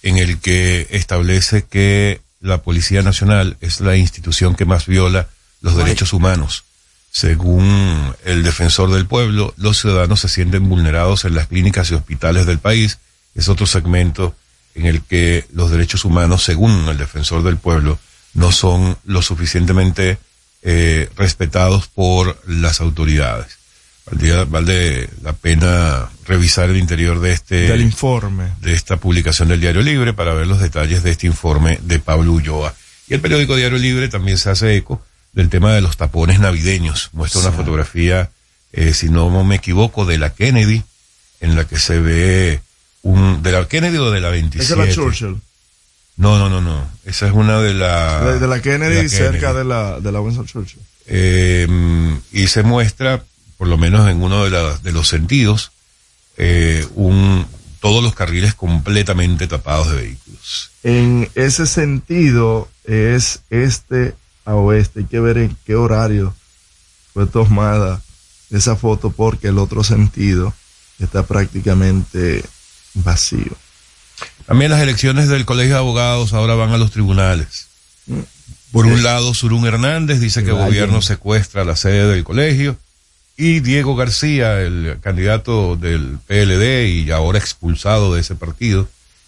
en 0.01 0.17
el 0.17 0.39
que 0.39 0.87
establece 0.91 1.65
que 1.65 2.21
la 2.41 2.61
Policía 2.61 3.01
Nacional 3.01 3.57
es 3.61 3.81
la 3.81 3.95
institución 3.95 4.55
que 4.55 4.65
más 4.65 4.85
viola 4.85 5.27
los 5.61 5.77
derechos 5.77 6.13
humanos. 6.13 6.65
Según 7.11 8.15
el 8.25 8.43
defensor 8.43 8.91
del 8.91 9.05
pueblo, 9.05 9.53
los 9.57 9.79
ciudadanos 9.79 10.19
se 10.19 10.29
sienten 10.29 10.67
vulnerados 10.67 11.25
en 11.25 11.35
las 11.35 11.47
clínicas 11.47 11.91
y 11.91 11.93
hospitales 11.93 12.45
del 12.45 12.57
país. 12.57 12.97
Es 13.35 13.47
otro 13.47 13.65
segmento 13.67 14.35
en 14.75 14.85
el 14.85 15.01
que 15.01 15.45
los 15.53 15.71
derechos 15.71 16.05
humanos, 16.05 16.43
según 16.43 16.87
el 16.87 16.97
defensor 16.97 17.43
del 17.43 17.57
pueblo, 17.57 17.99
no 18.33 18.51
son 18.51 18.97
lo 19.05 19.21
suficientemente 19.21 20.17
eh, 20.63 21.09
respetados 21.15 21.87
por 21.87 22.41
las 22.47 22.81
autoridades. 22.81 23.57
Valdría, 24.05 24.43
vale 24.43 25.09
la 25.21 25.33
pena 25.33 26.09
revisar 26.25 26.69
el 26.69 26.77
interior 26.77 27.21
de 27.21 27.31
este 27.31 27.67
Del 27.67 27.81
informe. 27.81 28.51
de 28.59 28.73
esta 28.73 28.97
publicación 28.97 29.47
del 29.47 29.61
Diario 29.61 29.81
Libre 29.81 30.13
para 30.13 30.33
ver 30.33 30.47
los 30.47 30.59
detalles 30.59 31.03
de 31.03 31.11
este 31.11 31.27
informe 31.27 31.79
de 31.83 31.99
Pablo 31.99 32.33
Ulloa. 32.33 32.73
Y 33.07 33.13
el 33.13 33.21
periódico 33.21 33.55
Diario 33.55 33.77
Libre 33.77 34.09
también 34.09 34.37
se 34.37 34.49
hace 34.49 34.75
eco 34.75 35.01
del 35.31 35.49
tema 35.49 35.73
de 35.73 35.81
los 35.81 35.97
tapones 35.97 36.39
navideños. 36.39 37.09
Muestra 37.13 37.41
una 37.41 37.51
fotografía, 37.51 38.29
eh, 38.71 38.93
si 38.93 39.09
no 39.09 39.29
me 39.43 39.55
equivoco, 39.55 40.05
de 40.05 40.17
la 40.17 40.33
Kennedy, 40.33 40.83
en 41.39 41.55
la 41.55 41.65
que 41.65 41.79
se 41.79 41.99
ve 41.99 42.61
un, 43.03 43.41
de 43.43 43.51
la 43.51 43.67
Kennedy 43.67 43.97
o 43.97 44.09
de 44.11 44.19
la 44.19 44.29
27. 44.29 44.63
Esa 44.73 44.81
es 44.83 44.87
la 44.89 44.93
Churchill. 44.93 45.39
No, 46.17 46.37
no, 46.39 46.49
no, 46.49 46.61
no. 46.61 46.87
Esa 47.05 47.27
es 47.27 47.33
una 47.33 47.59
de 47.61 47.73
la... 47.73 48.23
de, 48.23 48.39
de 48.39 48.47
la 48.47 48.61
Kennedy, 48.61 48.95
de 48.95 49.03
la 49.03 49.09
cerca 49.09 49.53
de 49.53 49.63
la, 49.63 49.99
de 49.99 50.11
la 50.11 50.19
Winston 50.21 50.45
Churchill. 50.45 50.79
Eh, 51.07 51.67
y 52.31 52.47
se 52.47 52.63
muestra, 52.63 53.23
por 53.57 53.67
lo 53.67 53.77
menos 53.77 54.09
en 54.09 54.21
uno 54.21 54.43
de, 54.45 54.49
la- 54.51 54.77
de 54.77 54.91
los 54.91 55.07
sentidos, 55.07 55.71
eh, 56.37 56.85
un, 56.95 57.45
todos 57.79 58.03
los 58.03 58.13
carriles 58.15 58.53
completamente 58.53 59.47
tapados 59.47 59.89
de 59.91 59.95
vehículos. 60.01 60.71
En 60.83 61.29
ese 61.35 61.65
sentido, 61.67 62.69
es 62.85 63.41
este 63.49 64.15
a 64.45 64.55
oeste. 64.55 64.99
Hay 65.01 65.05
que 65.05 65.19
ver 65.19 65.37
en 65.39 65.57
qué 65.65 65.75
horario 65.75 66.33
fue 67.13 67.25
tomada 67.25 68.01
esa 68.51 68.75
foto 68.75 69.09
porque 69.09 69.47
el 69.47 69.57
otro 69.57 69.83
sentido 69.83 70.53
está 70.99 71.23
prácticamente 71.23 72.43
vacío. 72.93 73.57
También 74.45 74.71
las 74.71 74.81
elecciones 74.81 75.29
del 75.29 75.45
Colegio 75.45 75.73
de 75.73 75.79
Abogados 75.79 76.33
ahora 76.33 76.55
van 76.55 76.71
a 76.71 76.77
los 76.77 76.91
tribunales. 76.91 77.67
Por 78.71 78.85
un 78.85 79.03
lado, 79.03 79.33
Surún 79.33 79.65
Hernández 79.65 80.19
dice 80.19 80.43
que 80.43 80.49
el 80.49 80.57
gobierno 80.57 81.01
secuestra 81.01 81.63
la 81.63 81.75
sede 81.75 82.07
del 82.07 82.23
colegio 82.23 82.77
y 83.37 83.61
Diego 83.61 83.95
García, 83.95 84.61
el 84.61 84.97
candidato 85.01 85.75
del 85.75 86.19
PLD 86.27 86.87
y 86.87 87.11
ahora 87.11 87.39
expulsado 87.39 88.13
de 88.13 88.21
ese 88.21 88.35
partido, 88.35 88.87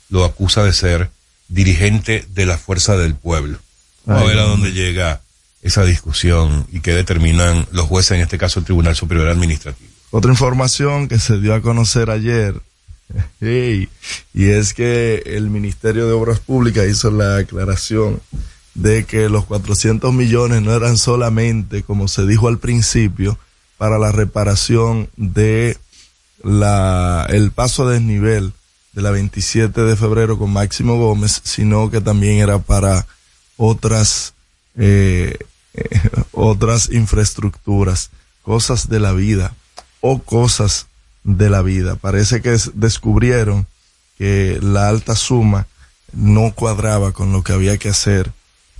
lo 0.09 0.25
acusa 0.25 0.63
de 0.63 0.73
ser 0.73 1.09
dirigente 1.47 2.25
de 2.29 2.45
la 2.45 2.57
Fuerza 2.57 2.97
del 2.97 3.15
Pueblo. 3.15 3.59
Vamos 4.05 4.23
a 4.23 4.27
ver 4.27 4.39
a 4.39 4.43
dónde 4.43 4.71
llega 4.71 5.21
esa 5.61 5.83
discusión 5.83 6.67
y 6.71 6.81
qué 6.81 6.93
determinan 6.93 7.67
los 7.71 7.87
jueces, 7.87 8.11
en 8.11 8.21
este 8.21 8.37
caso 8.37 8.59
el 8.59 8.65
Tribunal 8.65 8.95
Superior 8.95 9.29
Administrativo. 9.29 9.89
Otra 10.11 10.31
información 10.31 11.07
que 11.07 11.17
se 11.17 11.39
dio 11.39 11.55
a 11.55 11.61
conocer 11.61 12.11
ayer, 12.11 12.61
y 13.41 13.87
es 14.33 14.73
que 14.73 15.23
el 15.25 15.49
Ministerio 15.49 16.07
de 16.07 16.13
Obras 16.13 16.39
Públicas 16.39 16.87
hizo 16.87 17.11
la 17.11 17.37
aclaración 17.37 18.21
de 18.73 19.05
que 19.05 19.29
los 19.29 19.45
400 19.45 20.13
millones 20.13 20.61
no 20.61 20.73
eran 20.73 20.97
solamente, 20.97 21.83
como 21.83 22.07
se 22.07 22.25
dijo 22.25 22.47
al 22.47 22.59
principio, 22.59 23.39
para 23.77 23.97
la 23.97 24.11
reparación 24.11 25.09
de 25.15 25.77
la, 26.43 27.25
el 27.29 27.51
paso 27.51 27.87
a 27.87 27.91
desnivel 27.91 28.53
de 28.93 29.01
la 29.01 29.11
27 29.11 29.81
de 29.81 29.95
febrero 29.95 30.37
con 30.37 30.51
Máximo 30.51 30.97
Gómez, 30.97 31.41
sino 31.43 31.89
que 31.89 32.01
también 32.01 32.37
era 32.37 32.59
para 32.59 33.07
otras, 33.57 34.33
eh, 34.77 35.37
otras 36.31 36.89
infraestructuras, 36.91 38.09
cosas 38.41 38.89
de 38.89 38.99
la 38.99 39.13
vida 39.13 39.53
o 40.01 40.19
cosas 40.19 40.87
de 41.25 41.49
la 41.49 41.61
vida. 41.61 41.95
Parece 41.97 42.41
que 42.41 42.53
es- 42.53 42.71
descubrieron 42.75 43.67
que 44.17 44.59
la 44.61 44.87
alta 44.87 45.15
suma 45.15 45.67
no 46.13 46.53
cuadraba 46.53 47.11
con 47.11 47.33
lo 47.33 47.43
que 47.43 47.51
había 47.51 47.77
que 47.77 47.89
hacer 47.89 48.31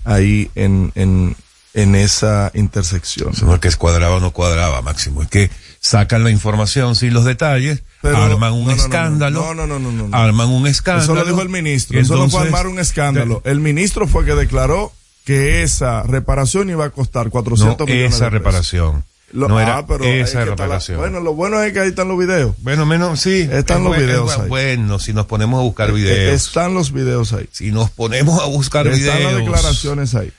ahí 0.06 0.50
en, 0.56 0.94
en, 0.96 1.36
en 1.74 1.96
esa 1.96 2.52
intersección. 2.54 3.34
No 3.42 3.56
es 3.56 3.60
que 3.60 3.68
es 3.68 3.76
cuadraba 3.76 4.16
o 4.16 4.20
no 4.22 4.32
cuadraba, 4.32 4.82
Máximo, 4.82 5.22
es 5.24 5.28
que 5.28 5.50
sacan 5.82 6.24
la 6.24 6.30
información 6.32 6.96
sin 6.96 7.14
los 7.14 7.26
detalles, 7.26 7.84
Pero- 8.02 8.18
arman 8.18 8.54
un 8.54 8.60
no, 8.62 8.70
no, 8.70 8.76
no, 8.78 8.84
escándalo, 8.84 9.54
no, 9.54 9.66
no, 9.68 9.80
no, 9.80 10.16
arman 10.18 10.48
un 10.50 10.68
escándalo. 10.68 11.04
Eso 11.14 11.16
lo 11.16 11.26
dijo 11.26 11.42
el 11.42 11.50
ministro. 11.50 12.00
Eso 12.00 12.16
no 12.16 12.30
fue 12.30 12.42
armar 12.44 12.68
un 12.68 12.80
escándalo. 12.80 13.42
El 13.44 13.60
ministro 13.60 14.08
fue 14.08 14.24
que 14.24 14.36
declaró 14.36 14.94
que 15.26 15.64
esa 15.64 16.04
reparación 16.04 16.70
iba 16.70 16.86
a 16.86 16.92
costar 16.92 17.30
400 17.32 17.80
no 17.80 17.86
millones 17.94 18.14
esa 18.16 18.30
reparación. 18.30 19.04
Lo- 19.32 19.48
no 19.50 19.58
ah, 19.58 19.64
era 19.64 19.86
pero 19.88 20.04
es 20.06 20.30
esa 20.30 20.44
está 20.44 20.68
la- 20.68 20.80
bueno, 20.98 21.20
lo 21.20 21.34
bueno 21.34 21.62
es 21.62 21.74
que 21.74 21.80
ahí 21.80 21.90
están 21.90 22.08
los 22.08 22.18
videos. 22.18 22.56
Bueno, 22.60 22.86
menos, 22.86 23.20
sí. 23.20 23.42
Están 23.52 23.78
es 23.80 23.84
los 23.84 23.88
buen- 23.90 24.02
es 24.02 24.08
videos 24.08 24.38
ahí. 24.40 24.48
Bueno, 24.50 25.00
si 25.00 25.14
nos 25.14 25.26
ponemos 25.26 25.60
a 25.60 25.64
buscar 25.64 25.90
Eh, 25.90 25.94
videos. 25.94 26.34
Están 26.48 26.74
los 26.74 26.92
videos 26.94 27.34
ahí. 27.34 27.50
Si 27.52 27.72
nos 27.72 27.90
ponemos 27.90 28.42
a 28.42 28.46
buscar 28.46 28.88
Están 28.88 29.00
videos. 29.18 29.34
las 29.34 29.42
declaraciones 29.42 30.16
ahí. 30.16 30.32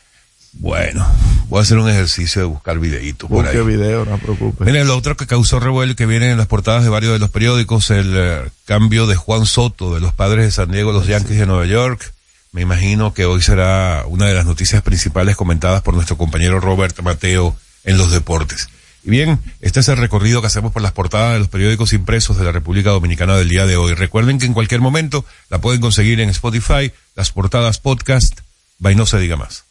Bueno, 0.58 1.06
voy 1.48 1.58
a 1.58 1.62
hacer 1.62 1.76
un 1.76 1.90
ejercicio 1.90 2.40
de 2.40 2.46
buscar 2.48 2.78
videitos 2.78 3.28
por 3.28 3.46
ahí. 3.46 3.60
video, 3.60 4.06
no 4.06 4.16
preocupe. 4.16 4.64
Miren, 4.64 4.86
lo 4.86 4.96
otro 4.96 5.14
que 5.14 5.26
causó 5.26 5.60
revuelo 5.60 5.92
y 5.92 5.94
que 5.96 6.06
viene 6.06 6.30
en 6.30 6.38
las 6.38 6.46
portadas 6.46 6.82
de 6.82 6.88
varios 6.88 7.12
de 7.12 7.18
los 7.18 7.28
periódicos, 7.28 7.90
el 7.90 8.14
eh, 8.16 8.40
cambio 8.64 9.06
de 9.06 9.16
Juan 9.16 9.44
Soto 9.44 9.92
de 9.94 10.00
los 10.00 10.14
padres 10.14 10.46
de 10.46 10.50
San 10.52 10.70
Diego, 10.70 10.92
los 10.92 11.06
Yankees 11.06 11.36
de 11.38 11.44
Nueva 11.44 11.66
York. 11.66 12.12
Me 12.52 12.62
imagino 12.62 13.12
que 13.12 13.26
hoy 13.26 13.42
será 13.42 14.04
una 14.06 14.24
de 14.26 14.32
las 14.32 14.46
noticias 14.46 14.80
principales 14.80 15.36
comentadas 15.36 15.82
por 15.82 15.92
nuestro 15.92 16.16
compañero 16.16 16.58
Robert 16.58 16.98
Mateo 17.02 17.54
en 17.84 17.98
los 17.98 18.10
deportes. 18.10 18.68
Y 19.06 19.10
bien, 19.10 19.38
este 19.60 19.78
es 19.78 19.88
el 19.88 19.98
recorrido 19.98 20.40
que 20.40 20.48
hacemos 20.48 20.72
por 20.72 20.82
las 20.82 20.90
portadas 20.90 21.34
de 21.34 21.38
los 21.38 21.46
periódicos 21.46 21.92
impresos 21.92 22.36
de 22.36 22.44
la 22.44 22.50
República 22.50 22.90
Dominicana 22.90 23.36
del 23.36 23.48
día 23.48 23.64
de 23.64 23.76
hoy. 23.76 23.94
Recuerden 23.94 24.40
que 24.40 24.46
en 24.46 24.52
cualquier 24.52 24.80
momento 24.80 25.24
la 25.48 25.60
pueden 25.60 25.80
conseguir 25.80 26.18
en 26.18 26.28
Spotify, 26.30 26.90
las 27.14 27.30
portadas 27.30 27.78
podcast, 27.78 28.40
va 28.84 28.90
y 28.90 28.96
no 28.96 29.06
se 29.06 29.20
diga 29.20 29.36
más. 29.36 29.62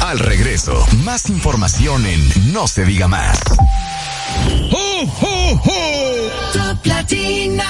Al 0.00 0.18
regreso, 0.18 0.86
más 1.04 1.28
información 1.28 2.06
en 2.06 2.52
No 2.54 2.66
se 2.66 2.86
diga 2.86 3.08
más. 3.08 3.38
Top 6.54 6.86
Latina. 6.86 7.69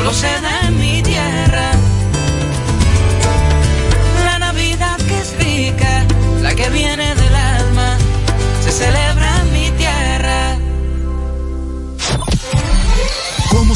Solo 0.00 0.14
se 0.14 0.40
da 0.40 0.68
en 0.68 0.78
mi 0.78 1.02
tierra. 1.02 1.72
La 4.24 4.38
Navidad 4.38 4.96
que 4.96 5.18
es 5.18 5.30
rica, 5.44 6.06
la 6.40 6.54
que 6.54 6.70
viene 6.70 7.14
del 7.14 7.34
alma, 7.34 7.98
se 8.64 8.72
celebra 8.72 9.19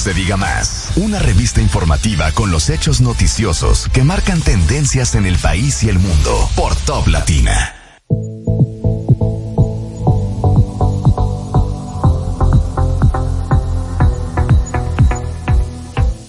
Se 0.00 0.14
diga 0.14 0.38
más. 0.38 0.92
Una 0.96 1.18
revista 1.18 1.60
informativa 1.60 2.32
con 2.32 2.50
los 2.50 2.70
hechos 2.70 3.02
noticiosos 3.02 3.86
que 3.92 4.02
marcan 4.02 4.40
tendencias 4.40 5.14
en 5.14 5.26
el 5.26 5.36
país 5.36 5.82
y 5.82 5.90
el 5.90 5.98
mundo 5.98 6.48
por 6.56 6.74
Top 6.74 7.06
Latina. 7.08 7.74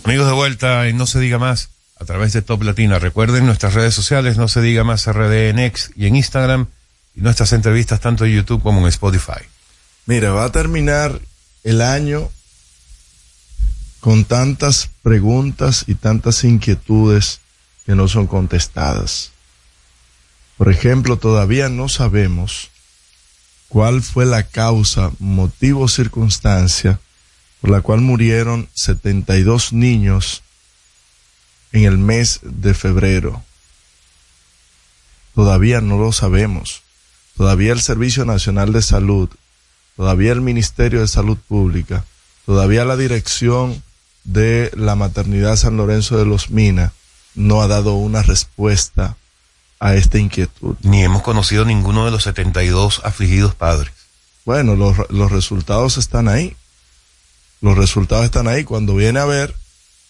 Amigos 0.03 0.27
de 0.27 0.33
vuelta 0.33 0.89
y 0.89 0.93
no 0.93 1.05
se 1.07 1.21
diga 1.21 1.39
más 1.39 1.69
a 1.97 2.03
través 2.03 2.33
de 2.33 2.41
Top 2.41 2.63
Latina. 2.63 2.99
Recuerden 2.99 3.45
nuestras 3.45 3.73
redes 3.73 3.93
sociales, 3.93 4.35
no 4.35 4.49
se 4.49 4.59
diga 4.59 4.83
más 4.83 5.09
RD 5.09 5.49
en 5.49 5.59
X 5.59 5.91
y 5.95 6.07
en 6.07 6.17
Instagram 6.17 6.67
y 7.15 7.21
nuestras 7.21 7.53
entrevistas 7.53 8.01
tanto 8.01 8.25
en 8.25 8.33
YouTube 8.33 8.61
como 8.63 8.81
en 8.81 8.87
Spotify. 8.87 9.45
Mira, 10.07 10.31
va 10.31 10.43
a 10.43 10.51
terminar 10.51 11.21
el 11.63 11.81
año 11.81 12.29
con 14.01 14.25
tantas 14.25 14.89
preguntas 15.03 15.85
y 15.87 15.95
tantas 15.95 16.43
inquietudes 16.43 17.39
que 17.85 17.95
no 17.95 18.07
son 18.07 18.27
contestadas. 18.27 19.31
Por 20.57 20.69
ejemplo, 20.69 21.17
todavía 21.17 21.69
no 21.69 21.87
sabemos 21.87 22.69
cuál 23.69 24.01
fue 24.01 24.25
la 24.25 24.43
causa, 24.43 25.11
motivo 25.19 25.81
o 25.81 25.87
circunstancia 25.87 26.99
por 27.61 27.69
la 27.69 27.81
cual 27.81 28.01
murieron 28.01 28.67
72 28.73 29.71
niños 29.71 30.41
en 31.71 31.85
el 31.85 31.99
mes 31.99 32.39
de 32.41 32.73
febrero. 32.73 33.43
Todavía 35.35 35.79
no 35.79 35.97
lo 35.97 36.11
sabemos. 36.11 36.81
Todavía 37.37 37.71
el 37.71 37.81
Servicio 37.81 38.25
Nacional 38.25 38.73
de 38.73 38.81
Salud, 38.81 39.29
todavía 39.95 40.31
el 40.31 40.41
Ministerio 40.41 41.01
de 41.01 41.07
Salud 41.07 41.37
Pública, 41.37 42.03
todavía 42.45 42.83
la 42.83 42.97
dirección 42.97 43.81
de 44.23 44.71
la 44.75 44.95
maternidad 44.95 45.55
San 45.55 45.77
Lorenzo 45.77 46.17
de 46.17 46.25
los 46.25 46.49
Minas 46.49 46.91
no 47.35 47.61
ha 47.61 47.67
dado 47.67 47.93
una 47.93 48.21
respuesta 48.21 49.17
a 49.79 49.95
esta 49.95 50.19
inquietud. 50.19 50.75
Ni 50.83 51.03
hemos 51.03 51.21
conocido 51.23 51.65
ninguno 51.65 52.05
de 52.05 52.11
los 52.11 52.23
72 52.23 53.01
afligidos 53.03 53.55
padres. 53.55 53.91
Bueno, 54.45 54.75
los, 54.75 54.97
los 55.09 55.31
resultados 55.31 55.97
están 55.97 56.27
ahí. 56.27 56.55
Los 57.61 57.77
resultados 57.77 58.25
están 58.25 58.47
ahí. 58.47 58.63
Cuando 58.63 58.95
viene 58.95 59.19
a 59.19 59.25
ver, 59.25 59.55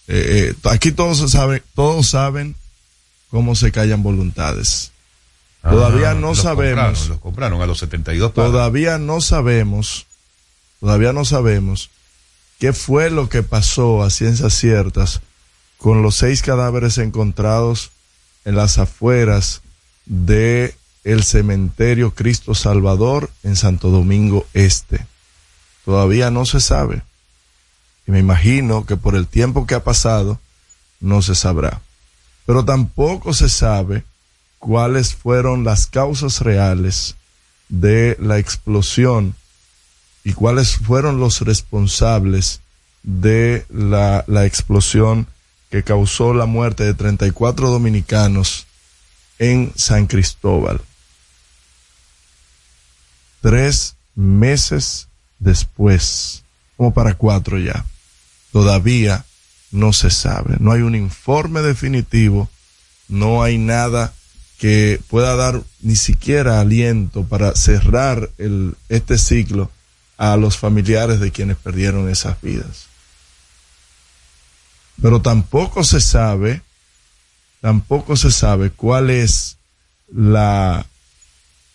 eh, 0.07 0.53
eh, 0.53 0.69
aquí 0.69 0.91
todos 0.91 1.19
se 1.19 1.29
saben, 1.29 1.63
todos 1.75 2.07
saben 2.07 2.55
cómo 3.29 3.55
se 3.55 3.71
callan 3.71 4.03
voluntades. 4.03 4.91
Todavía 5.61 6.11
Ah, 6.11 6.13
no 6.15 6.29
los 6.29 6.39
sabemos. 6.39 6.75
compraron, 6.97 7.09
los 7.09 7.19
compraron 7.19 7.61
a 7.61 7.65
los 7.67 7.79
72 7.79 8.31
padres. 8.31 8.51
Todavía 8.51 8.97
no 8.97 9.21
sabemos, 9.21 10.07
todavía 10.79 11.13
no 11.13 11.23
sabemos 11.23 11.91
qué 12.61 12.73
fue 12.73 13.09
lo 13.09 13.27
que 13.27 13.41
pasó 13.41 14.03
a 14.03 14.11
ciencias 14.11 14.53
ciertas 14.53 15.21
con 15.79 16.03
los 16.03 16.15
seis 16.15 16.43
cadáveres 16.43 16.99
encontrados 16.99 17.89
en 18.45 18.55
las 18.55 18.77
afueras 18.77 19.63
de 20.05 20.75
el 21.03 21.23
cementerio 21.23 22.13
Cristo 22.13 22.53
Salvador 22.53 23.31
en 23.41 23.55
Santo 23.55 23.89
Domingo 23.89 24.45
Este. 24.53 25.07
Todavía 25.85 26.29
no 26.29 26.45
se 26.45 26.61
sabe. 26.61 27.01
Y 28.05 28.11
me 28.11 28.19
imagino 28.19 28.85
que 28.85 28.95
por 28.95 29.15
el 29.15 29.25
tiempo 29.25 29.65
que 29.65 29.73
ha 29.73 29.83
pasado 29.83 30.39
no 30.99 31.23
se 31.23 31.33
sabrá. 31.33 31.81
Pero 32.45 32.63
tampoco 32.63 33.33
se 33.33 33.49
sabe 33.49 34.03
cuáles 34.59 35.15
fueron 35.15 35.63
las 35.63 35.87
causas 35.87 36.41
reales 36.41 37.15
de 37.69 38.15
la 38.19 38.37
explosión 38.37 39.33
y 40.23 40.33
cuáles 40.33 40.75
fueron 40.75 41.19
los 41.19 41.41
responsables 41.41 42.61
de 43.03 43.65
la, 43.69 44.23
explosión 44.45 45.27
que 45.69 45.83
causó 45.83 46.33
la 46.33 46.45
muerte 46.45 46.83
de 46.83 46.93
34 46.93 47.69
dominicanos 47.69 48.67
en 49.39 49.71
San 49.75 50.05
Cristóbal. 50.05 50.81
Tres 53.41 53.95
meses 54.15 55.07
después, 55.39 56.43
como 56.77 56.93
para 56.93 57.15
cuatro 57.15 57.57
ya, 57.57 57.85
todavía 58.51 59.25
no 59.71 59.93
se 59.93 60.11
sabe. 60.11 60.57
No 60.59 60.71
hay 60.71 60.81
un 60.81 60.93
informe 60.93 61.61
definitivo, 61.61 62.49
no 63.07 63.41
hay 63.41 63.57
nada 63.57 64.13
que 64.59 65.01
pueda 65.09 65.35
dar 65.35 65.63
ni 65.79 65.95
siquiera 65.95 66.59
aliento 66.59 67.23
para 67.23 67.55
cerrar 67.55 68.29
este 68.89 69.17
ciclo 69.17 69.71
a 70.21 70.37
los 70.37 70.55
familiares 70.55 71.19
de 71.19 71.31
quienes 71.31 71.57
perdieron 71.57 72.07
esas 72.07 72.39
vidas. 72.43 72.85
Pero 75.01 75.19
tampoco 75.19 75.83
se 75.83 75.99
sabe, 75.99 76.61
tampoco 77.59 78.15
se 78.15 78.29
sabe 78.29 78.69
cuál 78.69 79.09
es 79.09 79.57
la, 80.13 80.85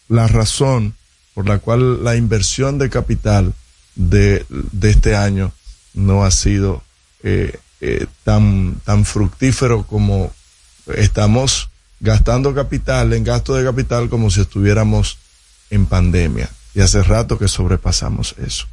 la 0.09 0.29
razón 0.29 0.95
por 1.35 1.49
la 1.49 1.59
cual 1.59 2.05
la 2.05 2.15
inversión 2.15 2.79
de 2.79 2.89
capital 2.89 3.53
de, 3.97 4.47
de 4.49 4.91
este 4.91 5.17
año 5.17 5.53
no 5.95 6.25
ha 6.25 6.31
sido 6.31 6.85
eh, 7.25 7.59
eh, 7.81 8.07
tan, 8.23 8.77
tan 8.85 9.05
fructífero 9.05 9.89
como 9.89 10.33
estamos 10.95 11.69
gastando 11.99 12.55
capital 12.55 13.13
en 13.13 13.25
gasto 13.25 13.57
de 13.57 13.65
capital 13.65 14.09
como 14.09 14.31
si 14.31 14.43
estuviéramos 14.43 15.19
en 15.71 15.87
pandemia. 15.87 16.49
Y 16.77 16.83
hace 16.83 17.03
rato 17.03 17.39
que 17.39 17.49
sobrepasamos 17.49 18.35
eso. 18.37 18.67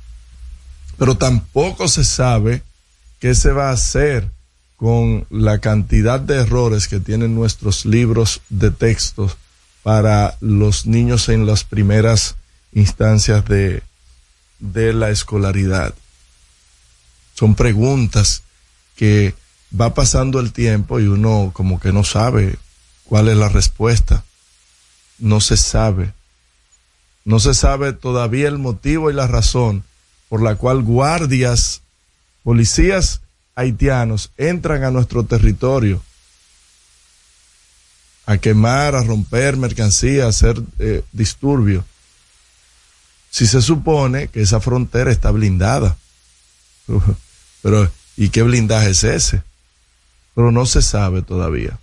Pero 0.98 1.16
tampoco 1.16 1.88
se 1.88 2.04
sabe 2.04 2.62
qué 3.20 3.34
se 3.34 3.54
va 3.54 3.70
a 3.70 3.74
hacer 3.74 4.30
con 4.76 5.26
la 5.30 5.60
cantidad 5.60 6.20
de 6.20 6.42
errores 6.42 6.90
que 6.90 7.00
tienen 7.00 7.34
nuestros 7.34 7.86
libros 7.86 8.42
de 8.50 8.72
textos 8.72 9.38
para 9.84 10.36
los 10.42 10.86
niños 10.86 11.30
en 11.30 11.46
las 11.46 11.64
primeras 11.64 12.36
instancias 12.74 13.46
de, 13.46 13.84
de 14.60 14.92
la 14.92 15.10
escolaridad. 15.10 15.94
Son 17.36 17.56
preguntas 17.56 18.44
que 18.98 19.34
va 19.80 19.94
pasando 19.94 20.42
el 20.42 20.52
tiempo 20.52 21.00
y 21.00 21.08
uno 21.08 21.52
como 21.54 21.80
que 21.80 21.94
no 21.94 22.04
sabe 22.04 22.58
cuál 23.06 23.30
es 23.30 23.38
la 23.38 23.48
respuesta. 23.48 24.26
No 25.20 25.40
se 25.40 25.56
sabe. 25.56 26.12
No 27.26 27.40
se 27.40 27.54
sabe 27.54 27.94
todavía 27.94 28.48
el 28.48 28.58
motivo 28.58 29.10
y 29.10 29.14
la 29.14 29.28
razón 29.28 29.84
por 30.30 30.42
la 30.42 30.56
cual 30.56 30.84
guardias, 30.84 31.82
policías 32.44 33.22
haitianos 33.56 34.32
entran 34.38 34.84
a 34.84 34.92
nuestro 34.92 35.24
territorio 35.24 36.02
a 38.26 38.38
quemar, 38.38 38.96
a 38.96 39.04
romper 39.04 39.58
mercancía, 39.58 40.26
a 40.26 40.30
hacer 40.30 40.62
eh, 40.80 41.04
disturbio. 41.12 41.86
Si 43.30 43.48
se 43.48 43.62
supone 43.62 44.28
que 44.28 44.42
esa 44.42 44.60
frontera 44.60 45.12
está 45.12 45.32
blindada. 45.32 45.98
Pero, 47.62 47.92
¿y 48.16 48.30
qué 48.30 48.44
blindaje 48.44 48.92
es 48.92 49.04
ese? 49.04 49.44
Pero 50.36 50.52
no 50.52 50.66
se 50.66 50.82
sabe 50.82 51.22
todavía. 51.22 51.80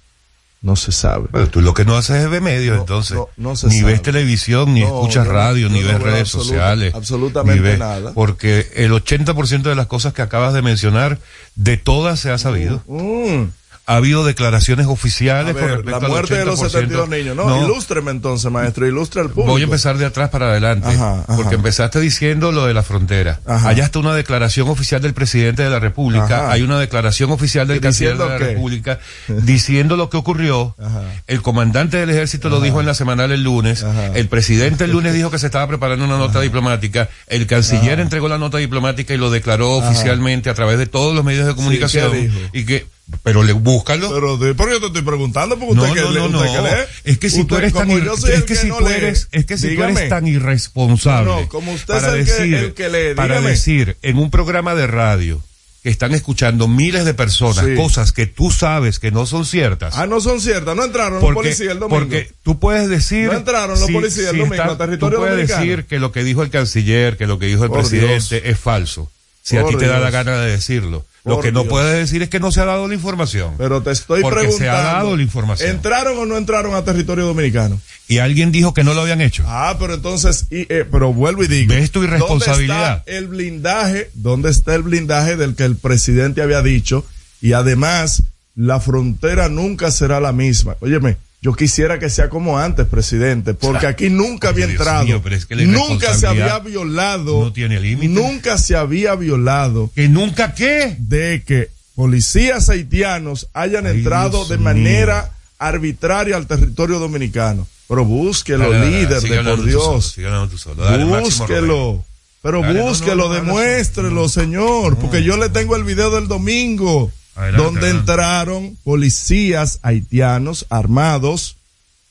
No 0.63 0.77
se 0.77 0.93
sabe. 0.93 1.29
Pero 1.33 1.49
tú 1.49 1.63
lo 1.63 1.73
que 1.73 1.87
no 1.87 1.97
haces 1.97 2.17
es 2.23 2.29
ver 2.31 2.43
medios, 2.43 2.75
No, 2.77 2.83
entonces. 2.83 3.17
no, 3.17 3.29
no 3.39 3.57
se 3.57 3.69
ni 3.69 3.79
sabe. 3.81 3.93
ves 3.93 4.03
televisión, 4.03 4.75
ni 4.75 4.83
escuchas 4.83 5.27
radio, 5.27 5.71
ni 5.71 5.83
ves 5.83 6.01
redes 6.03 6.21
absoluta- 6.21 6.49
sociales. 6.49 6.95
absolutamente 6.95 7.63
ves- 7.63 7.79
nada. 7.79 8.13
Porque 8.13 8.71
el 8.75 8.93
80% 8.93 9.71
de 9.71 9.75
las 9.75 9.87
cosas 9.87 10.13
que 10.13 10.21
acabas 10.21 10.53
de 10.53 10.61
mencionar, 10.61 11.19
de 11.55 11.79
todas 11.79 12.21
se 12.21 12.31
ha 12.31 12.37
sabido. 12.37 12.83
Mm. 12.87 13.45
Ha 13.91 13.97
habido 13.97 14.25
declaraciones 14.25 14.87
oficiales 14.87 15.53
con 15.55 15.63
ver, 15.63 15.71
respecto 15.79 15.91
la 16.01 16.07
al 16.07 16.13
muerte 16.13 16.35
de 16.37 16.45
los 16.45 16.61
80%. 16.61 16.71
72 16.71 17.09
niños. 17.09 17.35
No, 17.35 17.65
ilústreme 17.65 18.13
entonces, 18.13 18.49
maestro, 18.51 18.87
ilustre 18.87 19.21
al 19.21 19.31
público. 19.31 19.51
Voy 19.51 19.63
a 19.63 19.65
empezar 19.65 19.99
de 19.99 20.07
atrás 20.07 20.29
para 20.31 20.47
adelante, 20.51 20.87
Ajá, 20.87 21.25
ajá. 21.27 21.37
porque 21.37 21.57
empezaste 21.57 21.99
diciendo 21.99 22.53
lo 22.53 22.67
de 22.67 22.75
la 22.75 22.85
frontera. 22.85 23.41
Ajá. 23.47 23.69
Allá 23.69 23.83
está 23.85 23.99
una 23.99 24.15
declaración 24.15 24.69
oficial 24.69 25.03
del 25.03 25.13
presidente 25.13 25.65
de 25.65 25.71
la 25.71 25.81
República, 25.81 26.53
hay 26.53 26.63
una 26.63 26.79
declaración 26.79 27.33
oficial 27.33 27.67
del 27.67 27.79
¿Y 27.79 27.81
canciller 27.81 28.17
de 28.17 28.29
la 28.29 28.39
qué? 28.39 28.45
República 28.45 29.01
diciendo 29.29 29.97
lo 29.97 30.09
que 30.09 30.17
ocurrió. 30.17 30.77
Ajá. 30.79 31.03
El 31.27 31.43
comandante 31.43 31.97
del 31.97 32.11
ejército 32.11 32.49
lo 32.49 32.61
dijo 32.61 32.79
en 32.79 32.87
la 32.87 32.95
semanal 32.95 33.33
el 33.33 33.43
lunes. 33.43 33.83
Ajá. 33.83 34.07
El 34.15 34.29
presidente 34.29 34.85
el 34.85 34.93
lunes 34.93 35.15
dijo 35.15 35.33
que 35.33 35.41
se 35.41 35.47
estaba 35.47 35.67
preparando 35.67 36.05
una 36.05 36.17
nota 36.17 36.41
diplomática. 36.41 37.09
El 37.27 37.49
canciller 37.49 37.99
entregó 37.99 38.29
la 38.29 38.39
nota 38.39 38.59
diplomática 38.59 39.15
y 39.15 39.17
lo 39.17 39.31
declaró 39.31 39.73
oficialmente 39.73 40.49
a 40.49 40.55
través 40.55 40.79
de 40.79 40.87
todos 40.87 41.13
los 41.13 41.25
medios 41.25 41.47
de 41.47 41.57
comunicación. 41.57 42.13
y 42.53 42.65
que, 42.65 42.87
pero 43.23 43.43
le 43.43 43.53
búscalo. 43.53 44.09
Pero, 44.13 44.39
pero 44.57 44.71
yo 44.73 44.81
te 44.81 44.87
estoy 44.87 45.03
preguntando 45.03 45.59
porque 45.59 45.75
usted 45.75 45.89
No, 45.89 45.95
que 45.95 46.01
no, 46.01 46.29
no, 46.29 46.39
usted 46.39 46.53
no. 46.57 46.65
que 46.65 46.71
lee. 46.71 46.83
Es 47.05 47.19
que 47.19 47.31
si 47.31 47.45
tú 47.45 47.57
eres 47.57 47.73
tan, 47.73 47.91
es 47.91 48.45
que 48.45 48.57
si 48.57 48.67
no 48.69 48.79
tú 48.79 48.85
lee, 48.89 48.95
eres, 48.95 49.29
es 49.33 49.45
que 49.47 49.59
si 49.59 49.75
tú 49.75 49.83
eres 49.85 50.09
tan 50.09 50.27
irresponsable. 50.27 51.31
No, 51.31 51.41
no, 51.43 51.49
como 51.49 51.73
usted 51.73 51.95
para 51.95 52.17
es 52.17 52.21
el 52.21 52.25
que- 52.27 52.33
decir, 52.43 52.55
el 52.55 52.75
que 52.75 52.89
lee, 52.89 53.15
para 53.15 53.41
decir 53.41 53.97
en 54.03 54.19
un 54.19 54.31
programa 54.31 54.75
de 54.75 54.87
radio 54.87 55.43
que 55.83 55.89
están 55.89 56.13
escuchando 56.13 56.69
miles 56.69 57.07
de 57.07 57.15
personas 57.15 57.65
Sí. 57.65 57.75
cosas 57.75 58.13
que 58.13 58.27
tú 58.27 58.51
sabes 58.51 58.99
que 58.99 59.11
no 59.11 59.25
son 59.25 59.47
ciertas. 59.47 59.97
Ah, 59.97 60.07
no 60.07 60.21
son 60.21 60.39
ciertas, 60.43 60.77
no 60.77 60.85
entraron 60.85 61.23
los 61.23 61.33
policías 61.33 61.73
el 61.73 61.79
domingo. 61.79 62.01
porque 62.01 62.31
tú 62.43 62.59
puedes 62.59 62.89
decir 62.91 63.29
No 63.29 63.39
entraron 63.39 63.81
los 63.81 63.91
policías 63.91 64.33
el 64.35 64.39
domingo 64.41 64.63
a 64.63 64.77
territorio 64.77 65.17
tú 65.19 65.23
puedes 65.23 65.35
dominicano. 65.37 65.61
decir 65.65 65.85
que 65.87 65.99
lo 65.99 66.13
que 66.13 66.23
dijo 66.23 66.43
el 66.43 66.51
canciller 66.51 67.17
que 67.17 67.27
lo 67.27 67.39
que 67.39 67.47
dijo 67.47 67.65
el 67.65 67.71
Por 67.71 67.81
presidente 67.81 68.51
es 68.51 68.59
falso 68.59 69.11
si 69.43 69.57
a 69.57 69.63
Por 69.63 69.71
ti 69.71 69.77
te 69.79 69.87
da 69.87 69.99
la 70.01 70.11
gana 70.11 70.39
de 70.43 70.51
decirlo 70.51 71.07
lo 71.25 71.41
que 71.41 71.53
no 71.53 71.61
Dios. 71.61 71.71
puedes 71.71 71.97
decir 71.99 72.23
es 72.23 72.29
que 72.31 72.41
no 72.41 72.51
se 72.51 72.61
ha 72.61 72.65
dado 72.65 72.89
la 72.89 72.95
información 72.95 73.55
Pero 73.59 73.83
te 73.83 73.91
estoy 73.91 74.23
Porque 74.23 74.41
preguntando. 74.41 74.65
se 74.65 74.69
ha 74.71 74.83
dado 74.95 75.17
la 75.17 75.23
información. 75.23 75.71
¿Entraron 75.71 76.19
o 76.19 76.27
no 76.27 76.37
entraron 76.37 76.75
a 76.75 76.83
territorio 76.85 77.27
dominicano? 77.27 77.81
y 78.09 78.19
alguien 78.19 78.51
dijo 78.51 78.75
que 78.75 78.83
no 78.85 78.93
lo 78.95 79.03
habían 79.03 79.21
hecho 79.21 79.45
Ah, 79.47 79.77
pero 79.79 79.95
entonces, 79.95 80.47
y, 80.51 80.63
eh, 80.73 80.85
pero 80.91 81.13
vuelvo 81.13 81.45
y 81.45 81.47
digo. 81.49 81.73
¿Ves 81.75 81.91
tu 81.93 82.03
irresponsabilidad? 82.03 83.05
¿Dónde 83.05 83.13
está 83.13 83.19
el 83.19 83.27
blindaje? 83.29 84.11
¿Dónde 84.15 84.51
está 84.51 84.75
el 84.75 84.83
blindaje 84.83 85.37
del 85.37 85.55
que 85.55 85.65
el 85.65 85.77
presidente 85.77 86.43
había 86.43 86.63
dicho? 86.63 87.05
Y 87.41 87.53
además, 87.53 88.23
la 88.57 88.81
frontera 88.81 89.49
nunca 89.49 89.91
será 89.91 90.19
la 90.21 90.33
misma. 90.33 90.77
Óyeme, 90.81 91.17
yo 91.43 91.55
quisiera 91.55 91.99
que 91.99 92.11
sea 92.11 92.29
como 92.29 92.59
antes, 92.59 92.87
presidente, 92.87 93.55
porque 93.55 93.87
aquí 93.87 94.11
nunca 94.11 94.51
había 94.51 94.67
Dios 94.67 94.79
entrado. 94.79 95.05
mío, 95.05 95.23
es 95.31 95.47
que 95.47 95.57
nunca 95.67 96.15
se 96.15 96.27
había 96.27 96.59
violado. 96.59 97.45
no 97.45 97.53
tiene 97.53 97.81
límite. 97.81 98.13
Nunca 98.13 98.59
se 98.59 98.77
había 98.77 99.15
violado 99.15 99.91
que 99.95 100.09
nunca 100.09 100.55
qué 100.55 100.97
de 100.99 101.43
que 101.47 101.71
policías 101.95 102.69
haitianos 102.69 103.49
hayan 103.55 103.87
Ay, 103.87 103.99
entrado 103.99 104.39
Dios 104.39 104.49
de 104.51 104.57
mío. 104.59 104.65
manera 104.65 105.33
arbitraria 105.59 106.37
al 106.37 106.47
territorio 106.47 106.99
dominicano. 106.99 107.67
Pero 107.89 108.05
búsquelo, 108.05 108.71
Dale, 108.71 108.79
dale, 108.79 109.01
líder 109.01 109.21
de 109.21 109.43
por 109.57 109.65
Dios. 109.65 110.17
solo. 110.57 110.85
Dale. 110.85 111.05
Búsquelo. 111.05 112.05
Pero 112.43 112.63
búsquelo, 112.63 113.17
no, 113.17 113.29
no, 113.29 113.35
habla 113.35 113.41
demuéstrelo, 113.41 114.29
señor. 114.29 114.97
Porque 114.97 115.23
yo 115.23 115.37
le 115.37 115.49
tengo 115.51 115.77
el 115.77 115.85
video 115.85 116.11
del 116.11 116.29
domingo. 116.29 117.13
Adelante, 117.41 117.65
donde 117.65 117.81
adelante. 117.81 118.01
entraron 118.13 118.77
policías 118.85 119.79
haitianos 119.83 120.67
armados 120.71 121.57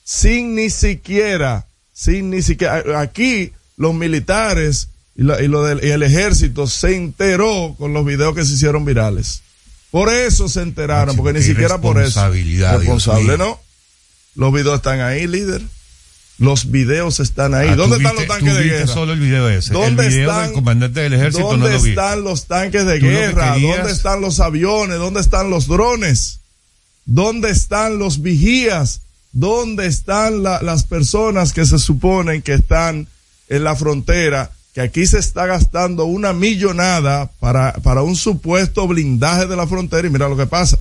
sin 0.04 0.56
ni 0.56 0.70
siquiera, 0.70 1.68
sin 1.94 2.30
ni 2.32 2.42
siquiera, 2.42 3.00
aquí 3.00 3.52
los 3.78 3.94
militares 3.94 4.90
y, 5.16 5.24
la- 5.24 5.42
y 5.42 5.48
lo 5.48 5.64
del, 5.64 5.84
y 5.86 5.92
el 5.92 6.02
ejército 6.04 6.68
se 6.68 6.96
enteró 6.96 7.76
con 7.78 7.94
los 7.94 8.06
videos 8.06 8.34
que 8.36 8.44
se 8.46 8.54
hicieron 8.54 8.86
virales. 8.86 9.42
Por 9.92 10.10
eso 10.14 10.48
se 10.50 10.62
enteraron, 10.62 11.16
porque 11.16 11.34
ni 11.34 11.44
siquiera 11.46 11.80
por 11.82 11.98
eso. 12.02 12.20
Responsable. 12.80 13.38
¿no? 13.38 13.60
Los 14.36 14.54
videos 14.54 14.76
están 14.78 15.00
ahí, 15.02 15.26
líder. 15.28 15.62
Los 16.40 16.72
videos 16.72 17.20
están 17.20 17.54
ahí. 17.54 17.68
Ah, 17.70 17.76
¿Dónde 17.76 17.98
están 17.98 18.14
viste- 18.16 18.28
los 18.28 18.38
tanques 18.38 18.56
de 18.56 18.64
guerra? 18.64 18.88
solo 18.88 19.14
el 19.14 19.20
video 19.20 19.50
ese 19.50 19.74
¿Dónde 19.74 20.06
el 20.08 20.10
video 20.10 20.30
están- 20.30 20.46
del 20.46 20.54
comandante 20.54 21.00
del 21.02 21.14
ejército 21.14 21.48
¿Dónde 21.48 21.68
no 21.70 21.74
lo 21.76 21.82
vi 21.82 21.90
están 21.90 22.24
los 22.24 22.46
tanques 22.46 22.86
de 22.86 23.00
guerra? 23.00 23.58
¿Dónde 23.60 23.92
están 23.92 24.22
los 24.22 24.40
aviones? 24.40 24.98
¿Dónde 24.98 25.20
están 25.20 25.50
los 25.50 25.68
drones? 25.68 26.40
¿Dónde 27.06 27.50
están 27.50 28.00
los 28.00 28.22
vigías? 28.22 29.02
¿Dónde 29.32 29.86
están 29.88 30.42
la- 30.44 30.62
las 30.62 30.84
personas 30.84 31.52
que 31.54 31.66
se 31.66 31.78
suponen 31.78 32.42
que 32.42 32.54
están 32.54 33.08
en 33.50 33.64
la 33.64 33.76
frontera? 33.76 34.52
Que 34.74 34.82
aquí 34.82 35.06
se 35.08 35.20
está 35.20 35.46
gastando 35.46 36.06
una 36.06 36.32
millonada 36.32 37.30
para, 37.40 37.74
para 37.74 38.02
un 38.02 38.16
supuesto 38.16 38.88
blindaje 38.88 39.46
de 39.48 39.56
la 39.58 39.68
frontera 39.68 40.08
y 40.08 40.12
mira 40.12 40.30
lo 40.30 40.38
que 40.38 40.46
pasa. 40.46 40.80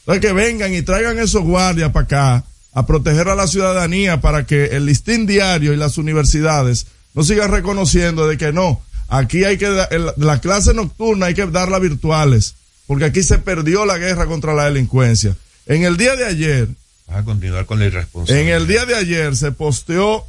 Entonces 0.00 0.20
que 0.20 0.32
vengan 0.34 0.74
y 0.74 0.82
traigan 0.82 1.18
esos 1.18 1.42
guardias 1.42 1.90
para 1.92 2.04
acá 2.04 2.44
a 2.74 2.86
proteger 2.86 3.28
a 3.28 3.36
la 3.36 3.46
ciudadanía 3.46 4.20
para 4.20 4.46
que 4.46 4.66
el 4.66 4.86
listín 4.86 5.26
diario 5.26 5.72
y 5.72 5.76
las 5.76 5.96
universidades 5.96 6.86
no 7.14 7.22
sigan 7.22 7.52
reconociendo 7.52 8.26
de 8.26 8.36
que 8.36 8.52
no, 8.52 8.82
aquí 9.08 9.44
hay 9.44 9.56
que, 9.56 9.86
la 10.16 10.40
clase 10.40 10.74
nocturna 10.74 11.26
hay 11.26 11.34
que 11.34 11.46
darla 11.46 11.78
virtuales, 11.78 12.56
porque 12.88 13.04
aquí 13.04 13.22
se 13.22 13.38
perdió 13.38 13.86
la 13.86 13.98
guerra 13.98 14.26
contra 14.26 14.54
la 14.54 14.64
delincuencia. 14.64 15.36
En 15.66 15.84
el 15.84 15.96
día 15.96 16.16
de 16.16 16.26
ayer, 16.26 16.68
vas 17.06 17.18
a 17.18 17.24
continuar 17.24 17.64
con 17.64 17.78
la 17.78 17.86
irresponsabilidad 17.86 18.48
en 18.48 18.54
el 18.54 18.66
día 18.66 18.84
de 18.86 18.96
ayer 18.96 19.36
se 19.36 19.52
posteó 19.52 20.26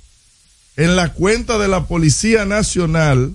en 0.78 0.96
la 0.96 1.14
cuenta 1.14 1.58
de 1.58 1.68
la 1.68 1.88
Policía 1.88 2.46
Nacional, 2.46 3.34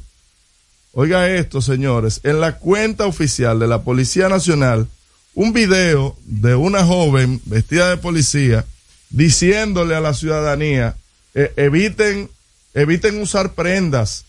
oiga 0.93 1.29
esto 1.29 1.61
señores, 1.61 2.21
en 2.23 2.41
la 2.41 2.59
cuenta 2.59 3.07
oficial 3.07 3.59
de 3.59 3.67
la 3.67 3.83
Policía 3.83 4.29
Nacional, 4.29 4.87
un 5.35 5.53
video 5.53 6.17
de 6.27 6.55
una 6.55 6.85
joven 6.85 7.41
vestida 7.47 7.91
de 7.91 7.97
policía 7.97 8.65
diciéndole 9.11 9.95
a 9.95 10.01
la 10.01 10.15
ciudadanía, 10.15 10.97
eh, 11.35 11.53
eviten, 11.57 12.31
eviten 12.75 13.21
usar 13.21 13.53
prendas, 13.53 14.25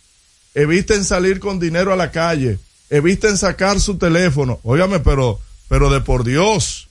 eviten 0.54 1.06
salir 1.06 1.39
con 1.39 1.60
dinero 1.60 1.94
a 1.94 1.96
la 1.96 2.12
calle, 2.12 2.60
eviten 2.89 3.38
sacar 3.38 3.80
su 3.80 3.98
teléfono. 3.98 4.60
Óigame, 4.63 5.00
pero, 5.00 5.39
pero 5.70 5.89
de 5.89 6.02
por 6.02 6.24
Dios. 6.24 6.88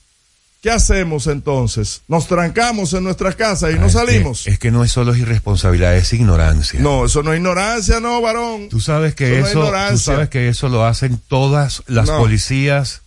¿Qué 0.61 0.69
hacemos 0.69 1.25
entonces? 1.25 2.03
¿Nos 2.07 2.27
trancamos 2.27 2.93
en 2.93 3.03
nuestras 3.03 3.35
casas 3.35 3.71
y 3.71 3.79
no 3.79 3.85
Ah, 3.85 3.87
es 3.87 3.93
que- 3.93 3.99
salimos? 3.99 4.45
es 4.47 4.59
que 4.59 4.69
no 4.69 4.83
es 4.83 4.91
solo 4.91 5.15
irresponsabilidad 5.15 5.95
es 5.97 6.13
ignorancia 6.13 6.79
No, 6.79 7.05
eso 7.05 7.23
no 7.23 7.33
es 7.33 7.37
ignorancia, 7.37 7.99
no, 7.99 8.21
varón. 8.21 8.69
Tú 8.69 8.79
sabes 8.79 9.15
que 9.15 9.39
Eso 9.39 9.59
no 9.71 9.75
es 9.75 9.83
eso, 9.85 9.91
tú 9.93 9.97
sabes 9.97 10.29
que 10.29 10.49
eso 10.49 10.69
lo 10.69 10.85
hacen 10.85 11.19
todas 11.27 11.81
las 11.87 12.05
No. 12.07 12.19
policías 12.19 13.00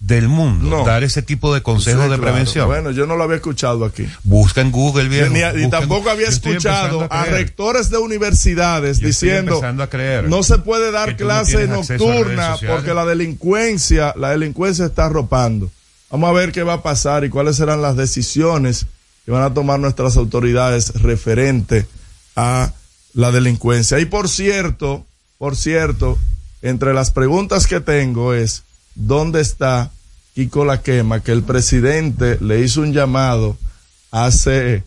del 0.00 0.28
mundo, 0.28 0.78
No. 0.78 0.84
dar 0.84 1.04
ese 1.04 1.20
tipo 1.20 1.52
de 1.54 1.62
consejos 1.62 2.04
Sí, 2.04 2.10
de 2.10 2.16
claro. 2.16 2.22
prevención. 2.32 2.66
Bueno, 2.66 2.90
yo 2.90 3.06
no 3.06 3.16
lo 3.16 3.24
había 3.24 3.36
escuchado 3.36 3.84
aquí. 3.84 4.08
Busca 4.24 4.62
en 4.62 4.72
Google, 4.72 5.08
viejo. 5.10 5.30
Ni- 5.30 5.40
en- 5.42 5.68
tampoco 5.70 6.08
había 6.08 6.26
escuchado 6.28 7.06
a, 7.10 7.26
rectores 7.26 7.90
de 7.90 7.98
universidades 7.98 8.98
Yo 8.98 9.06
diciendo 9.08 9.60
a 9.62 9.86
creer 9.88 10.24
no 10.28 10.42
se 10.42 10.56
puede 10.58 10.90
dar 10.90 11.10
no 11.10 11.16
clase 11.18 11.66
redes 11.66 11.68
nocturna 11.68 12.56
porque 12.66 12.94
la 12.94 13.04
delincuencia, 13.04 14.14
la 14.16 14.30
delincuencia 14.30 14.86
está 14.86 15.04
arropando. 15.06 15.70
Vamos 16.10 16.30
a 16.30 16.32
ver 16.32 16.50
qué 16.50 16.62
va 16.62 16.72
a 16.74 16.82
pasar 16.82 17.24
y 17.24 17.28
cuáles 17.28 17.56
serán 17.56 17.82
las 17.82 17.94
decisiones 17.94 18.86
que 19.26 19.30
van 19.32 19.42
a 19.42 19.52
tomar 19.54 19.78
nuestras 19.78 20.16
autoridades 20.16 20.94
referente 21.02 21.86
a 22.36 22.72
la 23.12 23.30
delincuencia. 23.32 23.98
Y 24.00 24.06
por 24.06 24.28
cierto, 24.30 25.04
por 25.38 25.56
cierto, 25.56 26.18
entre 26.62 26.94
las 26.94 27.10
preguntas 27.10 27.66
que 27.66 27.80
tengo 27.80 28.32
es, 28.34 28.62
¿dónde 28.94 29.40
está 29.40 29.90
Kiko 30.34 30.64
La 30.64 30.82
Quema? 30.82 31.20
Que 31.20 31.32
el 31.32 31.42
presidente 31.42 32.38
le 32.40 32.60
hizo 32.60 32.80
un 32.82 32.92
llamado 32.92 33.56
hace 34.10 34.84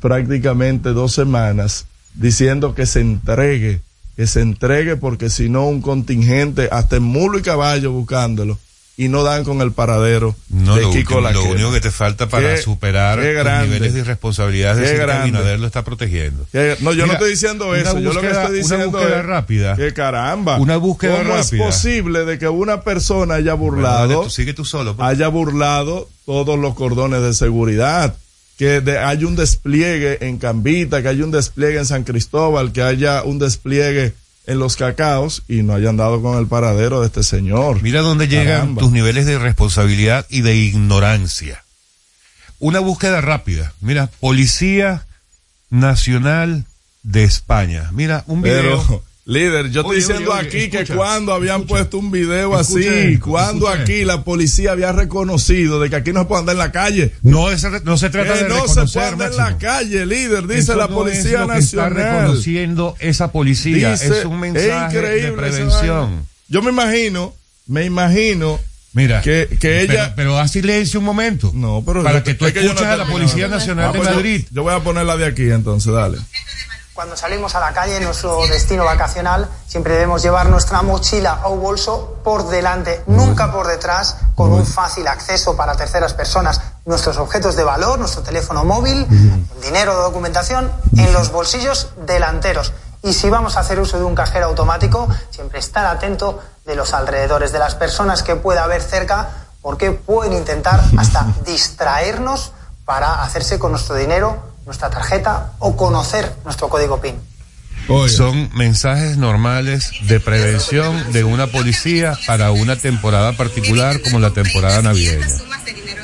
prácticamente 0.00 0.90
dos 0.90 1.12
semanas 1.12 1.86
diciendo 2.14 2.74
que 2.74 2.86
se 2.86 3.00
entregue, 3.00 3.80
que 4.16 4.26
se 4.26 4.40
entregue 4.40 4.96
porque 4.96 5.30
si 5.30 5.48
no 5.48 5.66
un 5.66 5.80
contingente 5.80 6.68
hasta 6.70 6.96
en 6.96 7.02
mulo 7.04 7.38
y 7.38 7.42
caballo 7.42 7.92
buscándolo 7.92 8.58
y 9.02 9.08
no 9.08 9.22
dan 9.22 9.44
con 9.44 9.62
el 9.62 9.72
paradero 9.72 10.36
No, 10.50 10.76
de 10.76 10.82
lo, 10.82 10.90
Kiko 10.90 11.16
último- 11.18 11.30
lo 11.32 11.44
único 11.52 11.72
que 11.72 11.80
te 11.80 11.90
falta 11.90 12.28
para 12.28 12.56
Qué- 12.56 12.60
superar 12.62 13.18
qué 13.18 13.32
los 13.32 13.62
niveles 13.62 13.94
de 13.94 14.00
irresponsabilidad 14.00 14.78
es 14.78 14.90
que. 14.92 15.00
Abinader 15.10 15.58
lo 15.58 15.66
está 15.66 15.82
protegiendo. 15.84 16.46
No, 16.80 16.92
yo 16.92 17.06
no 17.06 17.14
estoy 17.14 17.30
diciendo 17.30 17.74
eso. 17.74 17.98
yo 17.98 18.12
lo 18.12 18.20
que 18.20 18.30
estoy 18.30 18.58
diciendo 18.58 18.88
Una 18.88 18.98
búsqueda 18.98 19.20
es 19.20 19.24
rápida. 19.26 19.76
que 19.76 19.92
caramba. 19.94 20.58
Una 20.58 20.76
búsqueda 20.76 21.18
¿Cómo 21.22 21.34
rápida. 21.36 21.40
es 21.40 21.50
posible 21.74 22.24
de 22.26 22.38
que 22.38 22.48
una 22.48 22.82
persona 22.82 23.34
haya 23.36 23.54
burlado, 23.54 24.24
tú 24.24 24.30
sigue 24.30 24.52
tú 24.52 24.64
solo. 24.66 24.94
pues. 24.96 25.08
haya 25.08 25.28
burlado 25.28 26.08
todos 26.26 26.58
los 26.58 26.74
cordones 26.74 27.22
de 27.22 27.32
seguridad? 27.32 28.14
Que 28.58 28.82
de- 28.82 28.98
haya 28.98 29.26
un 29.26 29.36
despliegue 29.36 30.18
en 30.26 30.36
Cambita, 30.36 31.00
que 31.00 31.08
haya 31.08 31.24
un 31.24 31.30
despliegue 31.30 31.78
en 31.78 31.86
San 31.86 32.04
Cristóbal, 32.04 32.72
que 32.72 32.82
haya 32.82 33.22
un 33.22 33.38
despliegue 33.38 34.12
en 34.50 34.58
los 34.58 34.76
cacaos 34.76 35.44
y 35.46 35.62
no 35.62 35.74
hayan 35.74 35.96
dado 35.96 36.20
con 36.20 36.36
el 36.36 36.48
paradero 36.48 37.00
de 37.00 37.06
este 37.06 37.22
señor. 37.22 37.82
Mira 37.82 38.00
dónde 38.00 38.26
llegan 38.26 38.46
Caramba. 38.46 38.80
tus 38.80 38.90
niveles 38.90 39.24
de 39.24 39.38
responsabilidad 39.38 40.26
y 40.28 40.40
de 40.40 40.56
ignorancia. 40.56 41.62
Una 42.58 42.80
búsqueda 42.80 43.20
rápida. 43.20 43.72
Mira, 43.80 44.08
Policía 44.18 45.06
Nacional 45.70 46.66
de 47.04 47.22
España. 47.22 47.90
Mira, 47.92 48.24
un 48.26 48.42
video. 48.42 48.84
Pero, 48.88 49.04
líder, 49.30 49.70
yo 49.70 49.82
estoy 49.82 49.96
diciendo 49.96 50.32
oye, 50.32 50.40
oye, 50.48 50.48
aquí 50.48 50.70
que 50.70 50.84
cuando 50.94 51.32
habían 51.32 51.60
escucha. 51.62 51.68
puesto 51.74 51.98
un 51.98 52.10
video 52.10 52.58
Escucha 52.60 52.90
así, 52.90 53.18
cuando 53.18 53.68
aquí 53.68 54.04
la 54.04 54.24
policía 54.24 54.72
había 54.72 54.92
reconocido 54.92 55.80
de 55.80 55.88
que 55.88 55.96
aquí 55.96 56.12
no 56.12 56.20
se 56.20 56.26
puede 56.26 56.40
andar 56.40 56.54
en 56.54 56.58
la 56.58 56.72
calle. 56.72 57.12
No, 57.22 57.50
es- 57.50 57.64
no 57.84 57.96
se 57.96 58.10
trata 58.10 58.34
Que 58.34 58.42
de 58.44 58.48
no 58.48 58.66
se 58.68 58.84
puede 58.92 59.06
andar 59.06 59.30
en 59.30 59.36
la 59.36 59.56
calle, 59.58 60.04
líder, 60.06 60.46
dice 60.46 60.74
la 60.74 60.88
no 60.88 60.94
Policía 60.96 61.22
es 61.42 61.46
lo 61.46 61.48
que 61.52 61.58
está 61.58 61.88
Nacional. 61.90 61.92
reconociendo 62.22 62.96
esa 62.98 63.30
policía. 63.32 63.92
Dice, 63.92 64.18
es 64.20 64.24
un 64.24 64.40
mensaje 64.40 65.00
de 65.00 65.32
prevención. 65.32 66.26
Yo 66.48 66.62
me 66.62 66.70
imagino, 66.70 67.32
me 67.66 67.84
imagino 67.84 68.58
Mira, 68.92 69.20
que, 69.22 69.46
que 69.48 69.56
pero- 69.86 69.92
ella... 69.92 70.12
Pero, 70.16 70.36
haz 70.38 70.50
silencio 70.50 70.98
un 70.98 71.06
momento. 71.06 71.52
no, 71.54 71.84
pero 71.86 72.02
para 72.02 72.18
yo- 72.18 72.24
que 72.24 72.34
tú 72.34 72.46
es 72.46 72.54
yo 72.54 72.62
no 72.62 72.66
escuches 72.70 72.86
a 72.88 72.96
la. 72.96 73.06
Policía 73.06 73.46
Nacional 73.46 73.90
Ah, 73.90 73.92
de 73.92 73.98
pues 73.98 74.08
yo- 74.10 74.14
Madrid. 74.16 74.44
Yo, 74.50 74.62
voy 74.64 74.74
a 74.74 74.80
ponerla 74.80 75.16
de 75.16 75.26
aquí 75.26 75.48
entonces, 75.48 75.92
dale. 75.92 76.18
Cuando 77.00 77.16
salimos 77.16 77.54
a 77.54 77.60
la 77.60 77.72
calle, 77.72 77.96
en 77.96 78.04
nuestro 78.04 78.46
destino 78.46 78.84
vacacional, 78.84 79.48
siempre 79.66 79.94
debemos 79.94 80.20
llevar 80.20 80.50
nuestra 80.50 80.82
mochila 80.82 81.40
o 81.44 81.56
bolso 81.56 82.18
por 82.22 82.50
delante, 82.50 83.02
nunca 83.06 83.50
por 83.50 83.66
detrás, 83.68 84.16
con 84.34 84.52
un 84.52 84.66
fácil 84.66 85.08
acceso 85.08 85.56
para 85.56 85.74
terceras 85.76 86.12
personas. 86.12 86.60
Nuestros 86.84 87.16
objetos 87.16 87.56
de 87.56 87.64
valor, 87.64 87.98
nuestro 87.98 88.20
teléfono 88.20 88.66
móvil, 88.66 89.06
dinero 89.62 89.98
o 89.98 90.02
documentación, 90.02 90.70
en 90.94 91.10
los 91.14 91.32
bolsillos 91.32 91.88
delanteros. 92.04 92.74
Y 93.02 93.14
si 93.14 93.30
vamos 93.30 93.56
a 93.56 93.60
hacer 93.60 93.80
uso 93.80 93.96
de 93.96 94.04
un 94.04 94.14
cajero 94.14 94.48
automático, 94.48 95.08
siempre 95.30 95.58
estar 95.58 95.86
atento 95.86 96.38
de 96.66 96.74
los 96.74 96.92
alrededores, 96.92 97.50
de 97.50 97.60
las 97.60 97.76
personas 97.76 98.22
que 98.22 98.36
pueda 98.36 98.64
haber 98.64 98.82
cerca, 98.82 99.46
porque 99.62 99.92
pueden 99.92 100.34
intentar 100.34 100.84
hasta 100.98 101.26
distraernos 101.46 102.52
para 102.84 103.22
hacerse 103.22 103.58
con 103.58 103.70
nuestro 103.70 103.94
dinero, 103.94 104.49
nuestra 104.66 104.90
tarjeta 104.90 105.52
o 105.58 105.76
conocer 105.76 106.32
nuestro 106.44 106.68
código 106.68 107.00
PIN. 107.00 107.16
Son 108.08 108.50
mensajes 108.54 109.16
normales 109.16 109.90
de 110.02 110.20
prevención 110.20 111.12
de 111.12 111.24
una 111.24 111.48
policía 111.48 112.16
para 112.26 112.52
una 112.52 112.76
temporada 112.76 113.32
particular 113.32 114.00
como 114.02 114.20
la 114.20 114.30
temporada 114.30 114.80
navideña. 114.82 115.26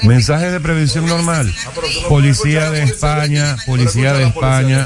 Mensajes 0.03 0.51
de 0.53 0.59
prevención 0.61 1.07
normal. 1.07 1.53
Policía 2.09 2.71
de 2.71 2.83
España, 2.83 3.57
Policía 3.67 4.15
de 4.15 4.25
España. 4.25 4.85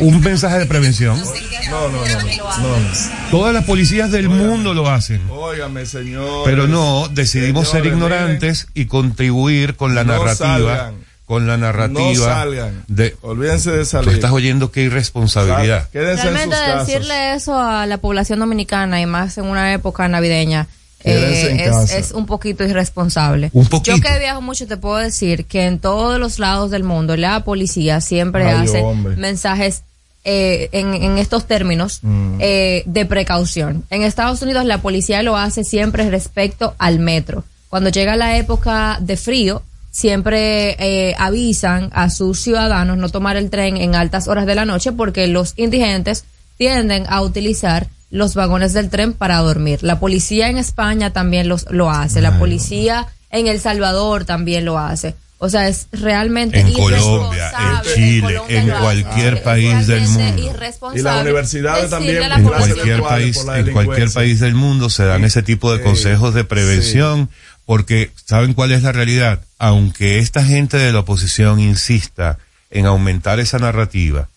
Un 0.00 0.20
mensaje 0.20 0.58
de 0.58 0.66
prevención. 0.66 1.22
No, 1.70 1.88
no, 1.88 1.98
no, 2.04 2.04
no, 2.04 2.78
no. 2.78 3.30
Todas 3.30 3.54
las 3.54 3.64
policías 3.64 4.10
del 4.10 4.28
mundo 4.28 4.74
lo 4.74 4.90
hacen. 4.90 5.22
Óigame, 5.30 5.86
señor. 5.86 6.42
Pero 6.44 6.66
no, 6.66 7.08
decidimos 7.08 7.68
ser 7.68 7.86
ignorantes 7.86 8.66
y 8.74 8.86
contribuir 8.86 9.76
con 9.76 9.94
la 9.94 10.02
No 10.04 10.14
narrativa. 10.14 10.36
salgan. 10.76 11.11
Con 11.32 11.46
la 11.46 11.56
narrativa. 11.56 12.00
No 12.02 12.14
salgan. 12.14 12.84
De, 12.88 13.16
Olvídense 13.22 13.70
de 13.70 13.78
tú 13.80 13.84
salir. 13.86 14.12
estás 14.14 14.32
oyendo 14.32 14.70
qué 14.70 14.82
irresponsabilidad. 14.82 15.88
Quédense 15.90 16.10
en 16.12 16.18
sus 16.18 16.24
Realmente 16.36 16.56
casas. 16.56 16.86
decirle 16.86 17.34
eso 17.34 17.58
a 17.58 17.86
la 17.86 17.96
población 17.98 18.38
dominicana 18.40 19.00
y 19.00 19.06
más 19.06 19.38
en 19.38 19.44
una 19.46 19.72
época 19.72 20.06
navideña 20.08 20.66
eh, 21.04 21.70
es, 21.96 22.12
un 22.12 22.26
poquito 22.26 22.64
irresponsable. 22.64 23.50
Un 23.54 23.66
poquito. 23.66 23.96
Yo 23.96 24.02
que 24.02 24.18
viajo 24.18 24.40
mucho 24.40 24.66
te 24.66 24.76
puedo 24.76 24.96
decir 24.98 25.46
que 25.46 25.64
en 25.66 25.78
todos 25.78 26.20
los 26.20 26.38
lados 26.38 26.70
del 26.70 26.84
mundo 26.84 27.16
la 27.16 27.40
policía 27.44 28.00
siempre 28.00 28.44
Ay, 28.46 28.66
hace 28.66 28.82
hombre. 28.82 29.16
mensajes 29.16 29.82
eh, 30.24 30.68
en, 30.72 30.94
en 30.94 31.18
estos 31.18 31.46
términos 31.46 31.98
Mm. 32.02 32.36
eh, 32.40 32.82
de 32.86 33.06
precaución. 33.06 33.84
En 33.90 34.02
Estados 34.02 34.42
Unidos 34.42 34.64
la 34.66 34.78
policía 34.78 35.22
lo 35.22 35.36
hace 35.36 35.64
siempre 35.64 36.08
respecto 36.10 36.74
al 36.78 36.98
metro. 37.00 37.42
Cuando 37.68 37.88
llega 37.90 38.14
la 38.16 38.36
época 38.36 38.98
de 39.00 39.16
frío, 39.16 39.62
siempre 39.92 40.74
eh, 40.80 41.14
avisan 41.18 41.90
a 41.92 42.10
sus 42.10 42.40
ciudadanos 42.40 42.96
no 42.96 43.10
tomar 43.10 43.36
el 43.36 43.50
tren 43.50 43.76
en 43.76 43.94
altas 43.94 44.26
horas 44.26 44.46
de 44.46 44.56
la 44.56 44.64
noche 44.64 44.90
porque 44.90 45.28
los 45.28 45.52
indigentes 45.56 46.24
tienden 46.56 47.04
a 47.08 47.20
utilizar 47.20 47.86
los 48.10 48.34
vagones 48.34 48.72
del 48.72 48.90
tren 48.90 49.12
para 49.12 49.38
dormir. 49.38 49.82
La 49.82 50.00
policía 50.00 50.48
en 50.48 50.58
España 50.58 51.12
también 51.12 51.48
los, 51.48 51.70
lo 51.70 51.90
hace, 51.90 52.20
la 52.20 52.38
policía 52.38 53.06
en 53.30 53.46
El 53.46 53.60
Salvador 53.60 54.24
también 54.24 54.64
lo 54.64 54.78
hace. 54.78 55.14
O 55.44 55.48
sea, 55.48 55.66
es 55.66 55.88
realmente 55.90 56.60
En 56.60 56.72
Colombia, 56.72 57.50
en 57.50 57.72
irresponsable. 57.74 57.94
Chile, 57.96 58.40
en 58.48 58.70
hace. 58.70 58.80
cualquier 58.80 59.42
país 59.42 59.86
del 59.88 60.08
mundo. 60.08 60.52
Y 60.94 61.02
las 61.02 61.22
universidades 61.22 61.90
también, 61.90 62.20
la 62.28 62.36
en 62.36 62.44
cualquier 62.44 63.02
país, 63.02 63.44
en 63.52 63.72
cualquier 63.72 64.12
país 64.12 64.38
del 64.38 64.54
mundo 64.54 64.88
se 64.88 65.04
dan 65.04 65.24
ese 65.24 65.42
tipo 65.42 65.72
de 65.72 65.78
Sí, 65.78 65.84
consejos 65.84 66.32
de 66.34 66.44
prevención, 66.44 67.28
porque 67.66 68.10
saben 68.26 68.54
cuál 68.54 68.72
es 68.72 68.82
la 68.82 68.92
realidad. 68.92 69.40
Aunque 69.58 70.18
esta 70.18 70.44
gente 70.44 70.76
de 70.76 70.92
la 70.92 71.00
oposición 71.00 71.60
insista 71.60 72.38
en 72.70 72.86
aumentar 72.86 73.38
esa 73.40 73.58
narrativa, 73.58 74.28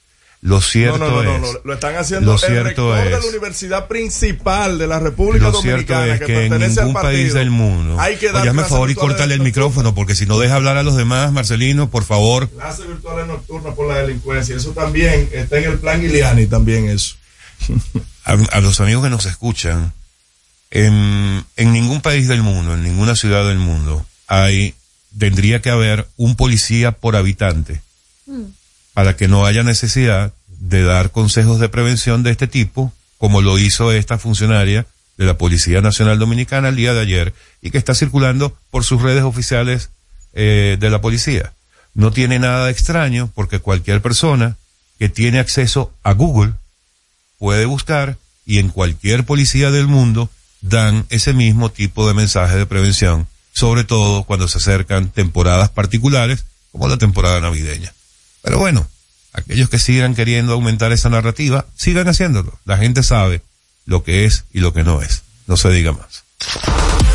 lo 0.41 0.61
cierto 0.61 0.99
no, 0.99 1.23
no, 1.23 1.39
no, 1.39 1.47
es, 1.47 1.57
lo 1.63 1.73
están 1.73 1.95
haciendo 1.95 2.27
lo 2.27 2.33
el 2.33 2.39
cierto 2.39 2.63
rector 2.93 3.03
de 3.03 3.09
la 3.09 3.17
es- 3.17 3.25
universidad 3.25 3.87
principal 3.87 4.77
de 4.77 4.85
la 4.85 4.99
República 4.99 5.45
lo 5.45 5.59
cierto 5.59 5.93
Dominicana 5.93 6.13
es 6.13 6.19
que, 6.19 6.25
que 6.27 6.45
en 6.45 6.59
ningún 6.59 6.93
país 6.93 7.33
del 7.33 7.49
mundo. 7.49 7.99
Hay 7.99 8.17
que 8.17 8.31
dar 8.31 8.53
favor 8.65 8.91
y 8.91 8.95
córtale 8.95 9.33
el 9.33 9.39
micrófono, 9.41 9.95
porque 9.95 10.13
si 10.13 10.27
no 10.27 10.37
deja 10.37 10.55
hablar 10.55 10.77
a 10.77 10.83
los 10.83 10.95
demás, 10.95 11.31
Marcelino, 11.31 11.89
por 11.89 12.03
favor. 12.03 12.47
Clases 12.49 12.87
virtuales 12.87 13.25
nocturnas 13.25 13.73
por 13.73 13.87
la 13.87 13.95
delincuencia. 14.03 14.55
Eso 14.55 14.69
también 14.71 15.29
está 15.33 15.57
en 15.57 15.63
el 15.71 15.79
plan 15.79 15.99
Giuliani, 16.01 16.45
también 16.45 16.89
eso. 16.89 17.15
a, 18.25 18.33
a 18.33 18.61
los 18.61 18.79
amigos 18.81 19.03
que 19.03 19.09
nos 19.09 19.25
escuchan, 19.25 19.93
en, 20.75 21.45
en 21.55 21.71
ningún 21.71 22.01
país 22.01 22.27
del 22.27 22.43
mundo, 22.43 22.73
en 22.73 22.83
ninguna 22.83 23.15
ciudad 23.15 23.47
del 23.47 23.59
mundo, 23.59 24.05
hay, 24.27 24.75
tendría 25.17 25.61
que 25.61 25.69
haber 25.69 26.05
un 26.17 26.35
policía 26.35 26.91
por 26.91 27.15
habitante 27.15 27.81
para 28.93 29.15
que 29.15 29.29
no 29.29 29.45
haya 29.45 29.63
necesidad 29.63 30.33
de 30.47 30.83
dar 30.83 31.11
consejos 31.11 31.61
de 31.61 31.69
prevención 31.69 32.23
de 32.23 32.31
este 32.31 32.47
tipo, 32.47 32.91
como 33.17 33.41
lo 33.41 33.57
hizo 33.57 33.93
esta 33.93 34.17
funcionaria 34.17 34.85
de 35.17 35.25
la 35.25 35.37
Policía 35.37 35.79
Nacional 35.79 36.19
Dominicana 36.19 36.67
el 36.67 36.75
día 36.75 36.93
de 36.93 37.01
ayer 37.01 37.33
y 37.61 37.71
que 37.71 37.77
está 37.77 37.95
circulando 37.95 38.57
por 38.69 38.83
sus 38.83 39.01
redes 39.01 39.23
oficiales 39.23 39.91
eh, 40.33 40.75
de 40.77 40.89
la 40.89 40.99
policía. 40.99 41.53
No 41.93 42.11
tiene 42.11 42.37
nada 42.37 42.65
de 42.65 42.73
extraño 42.73 43.31
porque 43.33 43.59
cualquier 43.59 44.01
persona 44.01 44.57
que 44.99 45.07
tiene 45.07 45.39
acceso 45.39 45.93
a 46.03 46.11
Google 46.11 46.51
puede 47.37 47.63
buscar 47.63 48.17
y 48.45 48.59
en 48.59 48.67
cualquier 48.67 49.23
policía 49.23 49.71
del 49.71 49.87
mundo 49.87 50.29
dan 50.69 51.05
ese 51.09 51.33
mismo 51.33 51.69
tipo 51.69 52.07
de 52.07 52.13
mensaje 52.13 52.55
de 52.57 52.65
prevención, 52.65 53.27
sobre 53.53 53.83
todo 53.83 54.23
cuando 54.23 54.47
se 54.47 54.57
acercan 54.57 55.09
temporadas 55.09 55.69
particulares 55.69 56.45
como 56.71 56.87
la 56.87 56.97
temporada 56.97 57.39
navideña. 57.39 57.93
Pero 58.41 58.59
bueno, 58.59 58.87
aquellos 59.33 59.69
que 59.69 59.79
sigan 59.79 60.15
queriendo 60.15 60.53
aumentar 60.53 60.91
esa 60.91 61.09
narrativa, 61.09 61.65
sigan 61.75 62.07
haciéndolo. 62.07 62.59
La 62.65 62.77
gente 62.77 63.03
sabe 63.03 63.41
lo 63.85 64.03
que 64.03 64.25
es 64.25 64.45
y 64.51 64.59
lo 64.59 64.73
que 64.73 64.83
no 64.83 65.01
es. 65.01 65.23
No 65.47 65.57
se 65.57 65.69
diga 65.69 65.91
más. 65.91 66.23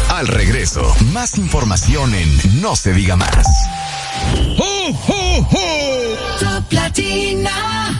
Al 0.09 0.29
regreso, 0.29 0.95
más 1.13 1.37
información 1.39 2.15
en 2.15 2.61
No 2.61 2.77
se 2.77 2.93
diga 2.93 3.17
más. 3.17 3.47
Top 6.39 6.73
Latina. 6.73 8.00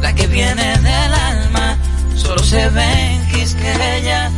la 0.00 0.14
que 0.14 0.26
viene 0.26 0.78
del 0.78 1.14
alma, 1.14 1.76
solo 2.14 2.42
se 2.42 2.68
ve 2.70 3.14
en 3.14 3.28
Quisqueya. 3.28 4.30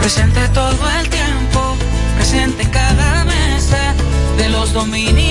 Presente 0.00 0.40
todo 0.48 0.90
el 1.00 1.08
tiempo, 1.08 1.76
presente 2.16 2.62
en 2.62 2.70
cada 2.70 3.24
mesa 3.24 3.94
de 4.36 4.48
los 4.48 4.72
dominicanos. 4.72 5.29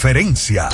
Diferencia. 0.00 0.66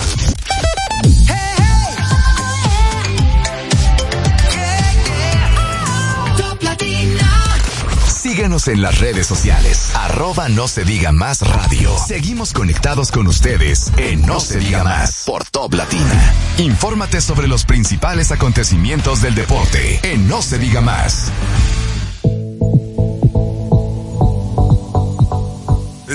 Síguenos 8.07 8.69
en 8.69 8.83
las 8.83 9.01
redes 9.01 9.27
sociales. 9.27 9.91
Arroba 9.97 10.49
no 10.49 10.69
se 10.69 10.85
diga 10.85 11.11
más 11.11 11.41
radio. 11.41 11.91
Seguimos 12.07 12.53
conectados 12.53 13.11
con 13.11 13.27
ustedes 13.27 13.91
en 13.97 14.23
No 14.23 14.39
se 14.39 14.59
diga 14.59 14.85
más 14.85 15.25
por 15.27 15.45
Top 15.45 15.75
Latina. 15.75 16.33
Infórmate 16.59 17.21
sobre 17.21 17.49
los 17.49 17.65
principales 17.65 18.31
acontecimientos 18.31 19.23
del 19.23 19.35
deporte 19.35 19.99
en 20.05 20.29
No 20.29 20.41
se 20.41 20.59
diga 20.59 20.81
más. 20.81 21.33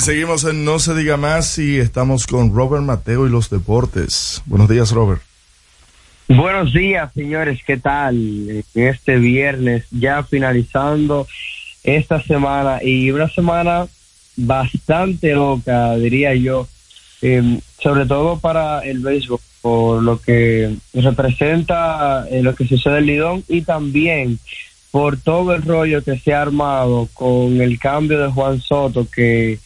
Seguimos 0.01 0.43
en 0.45 0.65
No 0.65 0.79
se 0.79 0.95
diga 0.95 1.15
más 1.15 1.59
y 1.59 1.77
estamos 1.77 2.25
con 2.25 2.53
Robert 2.53 2.83
Mateo 2.83 3.27
y 3.27 3.29
los 3.29 3.51
deportes. 3.51 4.41
Buenos 4.47 4.67
días, 4.67 4.91
Robert. 4.91 5.21
Buenos 6.27 6.73
días, 6.73 7.13
señores. 7.13 7.59
¿Qué 7.65 7.77
tal? 7.77 8.63
Este 8.73 9.17
viernes, 9.17 9.85
ya 9.91 10.23
finalizando 10.23 11.27
esta 11.83 12.21
semana 12.21 12.79
y 12.81 13.11
una 13.11 13.29
semana 13.29 13.85
bastante 14.37 15.33
loca, 15.33 15.95
diría 15.97 16.33
yo, 16.33 16.67
eh, 17.21 17.59
sobre 17.79 18.07
todo 18.07 18.39
para 18.39 18.79
el 18.79 18.99
béisbol, 18.99 19.39
por 19.61 20.01
lo 20.01 20.19
que 20.19 20.77
representa 20.93 22.25
eh, 22.27 22.41
lo 22.41 22.55
que 22.55 22.67
sucede 22.67 22.99
en 22.99 23.05
Lidón 23.05 23.43
y 23.47 23.61
también 23.61 24.39
por 24.89 25.17
todo 25.17 25.53
el 25.53 25.61
rollo 25.61 26.03
que 26.03 26.17
se 26.17 26.33
ha 26.33 26.41
armado 26.41 27.07
con 27.13 27.61
el 27.61 27.77
cambio 27.77 28.19
de 28.19 28.31
Juan 28.31 28.59
Soto 28.59 29.07
que 29.09 29.59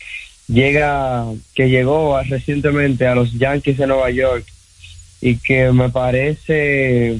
llega 0.47 1.25
que 1.53 1.69
llegó 1.69 2.21
recientemente 2.23 3.07
a 3.07 3.15
los 3.15 3.33
Yankees 3.33 3.77
de 3.77 3.87
Nueva 3.87 4.11
York 4.11 4.45
y 5.21 5.37
que 5.37 5.71
me 5.71 5.89
parece 5.89 7.19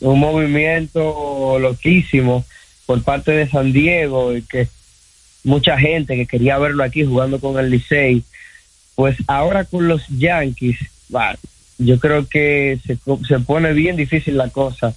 un 0.00 0.18
movimiento 0.20 1.58
loquísimo 1.58 2.44
por 2.86 3.02
parte 3.02 3.32
de 3.32 3.48
San 3.48 3.72
Diego 3.72 4.36
y 4.36 4.42
que 4.42 4.68
mucha 5.44 5.78
gente 5.78 6.16
que 6.16 6.26
quería 6.26 6.58
verlo 6.58 6.84
aquí 6.84 7.04
jugando 7.04 7.40
con 7.40 7.58
el 7.58 7.70
Licey, 7.70 8.22
pues 8.94 9.16
ahora 9.26 9.64
con 9.64 9.88
los 9.88 10.06
Yankees, 10.08 10.78
yo 11.78 11.98
creo 11.98 12.28
que 12.28 12.78
se, 12.86 12.98
se 13.26 13.40
pone 13.40 13.72
bien 13.72 13.96
difícil 13.96 14.36
la 14.36 14.48
cosa. 14.48 14.94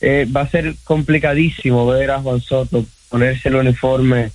Eh, 0.00 0.26
va 0.34 0.42
a 0.42 0.50
ser 0.50 0.74
complicadísimo 0.84 1.86
ver 1.86 2.10
a 2.10 2.20
Juan 2.20 2.40
Soto 2.40 2.84
ponerse 3.08 3.48
el 3.48 3.56
uniforme 3.56 4.30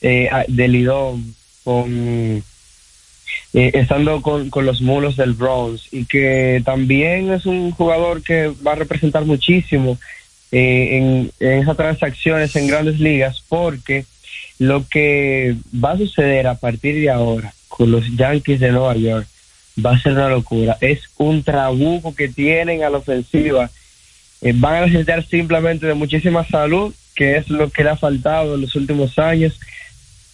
eh, 0.00 0.28
de 0.48 0.68
Lidón 0.68 1.34
eh, 1.86 2.42
estando 3.52 4.20
con, 4.22 4.50
con 4.50 4.66
los 4.66 4.80
mulos 4.80 5.16
del 5.16 5.32
Bronx 5.32 5.92
y 5.92 6.04
que 6.04 6.62
también 6.64 7.32
es 7.32 7.46
un 7.46 7.70
jugador 7.70 8.22
que 8.22 8.52
va 8.66 8.72
a 8.72 8.76
representar 8.76 9.24
muchísimo 9.24 9.98
eh, 10.50 10.96
en, 10.96 11.30
en 11.40 11.62
esas 11.62 11.76
transacciones 11.76 12.54
en 12.56 12.66
grandes 12.66 13.00
ligas 13.00 13.42
porque 13.48 14.04
lo 14.58 14.86
que 14.88 15.56
va 15.72 15.92
a 15.92 15.98
suceder 15.98 16.46
a 16.46 16.54
partir 16.54 17.00
de 17.00 17.10
ahora 17.10 17.54
con 17.68 17.90
los 17.90 18.04
Yankees 18.16 18.60
de 18.60 18.72
Nueva 18.72 18.96
York 18.96 19.26
va 19.84 19.92
a 19.92 20.00
ser 20.00 20.12
una 20.12 20.28
locura. 20.28 20.76
Es 20.80 21.00
un 21.16 21.42
trabuco 21.42 22.14
que 22.14 22.28
tienen 22.28 22.82
a 22.82 22.90
la 22.90 22.98
ofensiva. 22.98 23.70
Eh, 24.40 24.52
van 24.54 24.74
a 24.74 24.86
necesitar 24.86 25.24
simplemente 25.26 25.86
de 25.86 25.94
muchísima 25.94 26.44
salud, 26.46 26.92
que 27.14 27.36
es 27.36 27.48
lo 27.48 27.70
que 27.70 27.84
le 27.84 27.90
ha 27.90 27.96
faltado 27.96 28.54
en 28.54 28.62
los 28.62 28.74
últimos 28.74 29.18
años. 29.18 29.58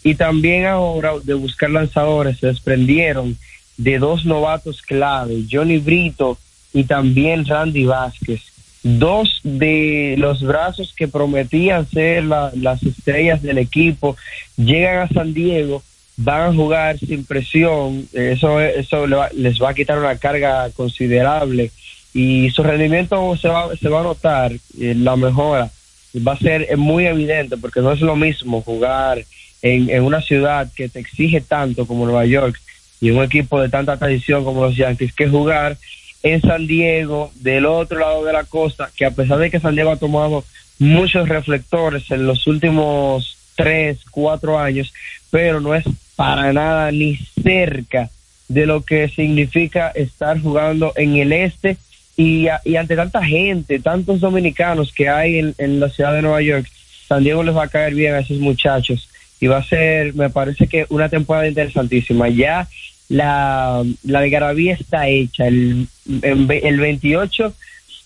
Y 0.04 0.14
también 0.14 0.66
ahora 0.66 1.12
de 1.24 1.34
buscar 1.34 1.70
lanzadores 1.70 2.38
se 2.38 2.46
desprendieron 2.48 3.36
de 3.76 3.98
dos 3.98 4.24
novatos 4.24 4.82
clave, 4.82 5.44
Johnny 5.50 5.78
Brito 5.78 6.38
y 6.72 6.84
también 6.84 7.44
Randy 7.46 7.86
Vázquez. 7.86 8.42
Dos 8.82 9.40
de 9.42 10.14
los 10.18 10.42
brazos 10.42 10.92
que 10.94 11.08
prometían 11.08 11.88
ser 11.88 12.24
la- 12.24 12.52
las 12.54 12.82
estrellas 12.82 13.40
del 13.42 13.56
equipo 13.58 14.14
llegan 14.56 14.98
a 14.98 15.08
San 15.08 15.32
Diego, 15.32 15.82
van 16.18 16.50
a 16.50 16.54
jugar 16.54 16.98
sin 16.98 17.24
presión, 17.24 18.06
eso, 18.12 18.60
eso 18.60 19.06
les 19.34 19.60
va 19.60 19.70
a 19.70 19.74
quitar 19.74 19.98
una 19.98 20.16
carga 20.18 20.68
considerable 20.76 21.70
y 22.12 22.50
su 22.50 22.62
rendimiento 22.62 23.36
se 23.36 23.48
va, 23.48 23.74
se 23.74 23.88
va 23.88 24.00
a 24.00 24.04
notar, 24.04 24.52
eh, 24.78 24.94
la 24.94 25.16
mejora 25.16 25.70
va 26.16 26.32
a 26.34 26.38
ser 26.38 26.76
muy 26.76 27.06
evidente 27.06 27.56
porque 27.56 27.80
no 27.80 27.90
es 27.90 28.00
lo 28.00 28.14
mismo 28.14 28.60
jugar 28.62 29.24
en, 29.64 30.02
una 30.02 30.20
ciudad 30.20 30.68
que 30.76 30.90
te 30.90 31.00
exige 31.00 31.40
tanto 31.40 31.86
como 31.86 32.04
Nueva 32.04 32.26
York 32.26 32.60
y 33.00 33.10
un 33.10 33.24
equipo 33.24 33.60
de 33.60 33.70
tanta 33.70 33.96
tradición 33.96 34.44
como 34.44 34.62
los 34.62 34.76
Yankees 34.76 35.14
que 35.14 35.26
jugar 35.26 35.78
en 36.22 36.42
San 36.42 36.66
Diego, 36.66 37.32
del 37.36 37.64
otro 37.64 37.98
lado 37.98 38.24
de 38.24 38.32
la 38.34 38.44
costa, 38.44 38.90
que 38.94 39.06
a 39.06 39.10
pesar 39.10 39.38
de 39.38 39.50
que 39.50 39.60
San 39.60 39.74
Diego 39.74 39.90
ha 39.90 39.96
tomado 39.96 40.44
muchos 40.78 41.28
reflectores 41.28 42.10
en 42.10 42.26
los 42.26 42.46
últimos 42.46 43.38
tres, 43.56 43.98
cuatro 44.10 44.58
años, 44.58 44.92
pero 45.30 45.60
no 45.60 45.74
es 45.74 45.84
para 46.14 46.52
nada 46.52 46.92
ni 46.92 47.16
cerca 47.42 48.10
de 48.48 48.66
lo 48.66 48.82
que 48.82 49.08
significa 49.08 49.88
estar 49.88 50.40
jugando 50.40 50.92
en 50.96 51.16
el 51.16 51.32
este 51.32 51.78
y, 52.18 52.48
y 52.64 52.76
ante 52.76 52.96
tanta 52.96 53.24
gente, 53.24 53.78
tantos 53.78 54.20
dominicanos 54.20 54.92
que 54.92 55.08
hay 55.08 55.54
en 55.56 55.80
la 55.80 55.88
ciudad 55.88 56.12
de 56.12 56.22
Nueva 56.22 56.42
York, 56.42 56.66
San 57.08 57.24
Diego 57.24 57.42
les 57.42 57.56
va 57.56 57.64
a 57.64 57.68
caer 57.68 57.94
bien 57.94 58.14
a 58.14 58.20
esos 58.20 58.38
muchachos 58.38 59.08
y 59.44 59.46
va 59.46 59.58
a 59.58 59.64
ser, 59.64 60.14
me 60.14 60.30
parece 60.30 60.66
que 60.66 60.86
una 60.88 61.10
temporada 61.10 61.46
interesantísima. 61.46 62.30
Ya 62.30 62.66
la, 63.10 63.82
la 64.02 64.18
algarabía 64.20 64.72
está 64.72 65.06
hecha. 65.08 65.46
El, 65.46 65.86
el 66.22 66.80
28 66.80 67.54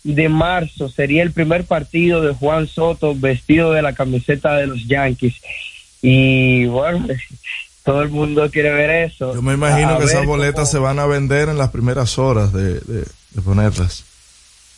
de 0.02 0.28
marzo 0.28 0.88
sería 0.88 1.22
el 1.22 1.30
primer 1.30 1.62
partido 1.62 2.22
de 2.22 2.34
Juan 2.34 2.66
Soto 2.66 3.14
vestido 3.14 3.70
de 3.72 3.82
la 3.82 3.92
camiseta 3.92 4.56
de 4.56 4.66
los 4.66 4.84
Yankees. 4.88 5.34
Y 6.02 6.66
bueno, 6.66 7.06
todo 7.84 8.02
el 8.02 8.08
mundo 8.08 8.50
quiere 8.50 8.70
ver 8.72 8.90
eso. 9.10 9.32
Yo 9.32 9.40
me 9.42 9.54
imagino 9.54 9.90
A 9.94 9.98
que 9.98 10.06
esas 10.06 10.26
boletas 10.26 10.54
cómo- 10.68 10.72
se 10.72 10.78
van 10.78 10.98
a 10.98 11.06
vender 11.06 11.48
en 11.48 11.58
las 11.58 11.70
primeras 11.70 12.18
horas 12.18 12.52
de, 12.52 12.80
de, 12.80 13.04
de 13.30 13.42
ponerlas. 13.44 14.04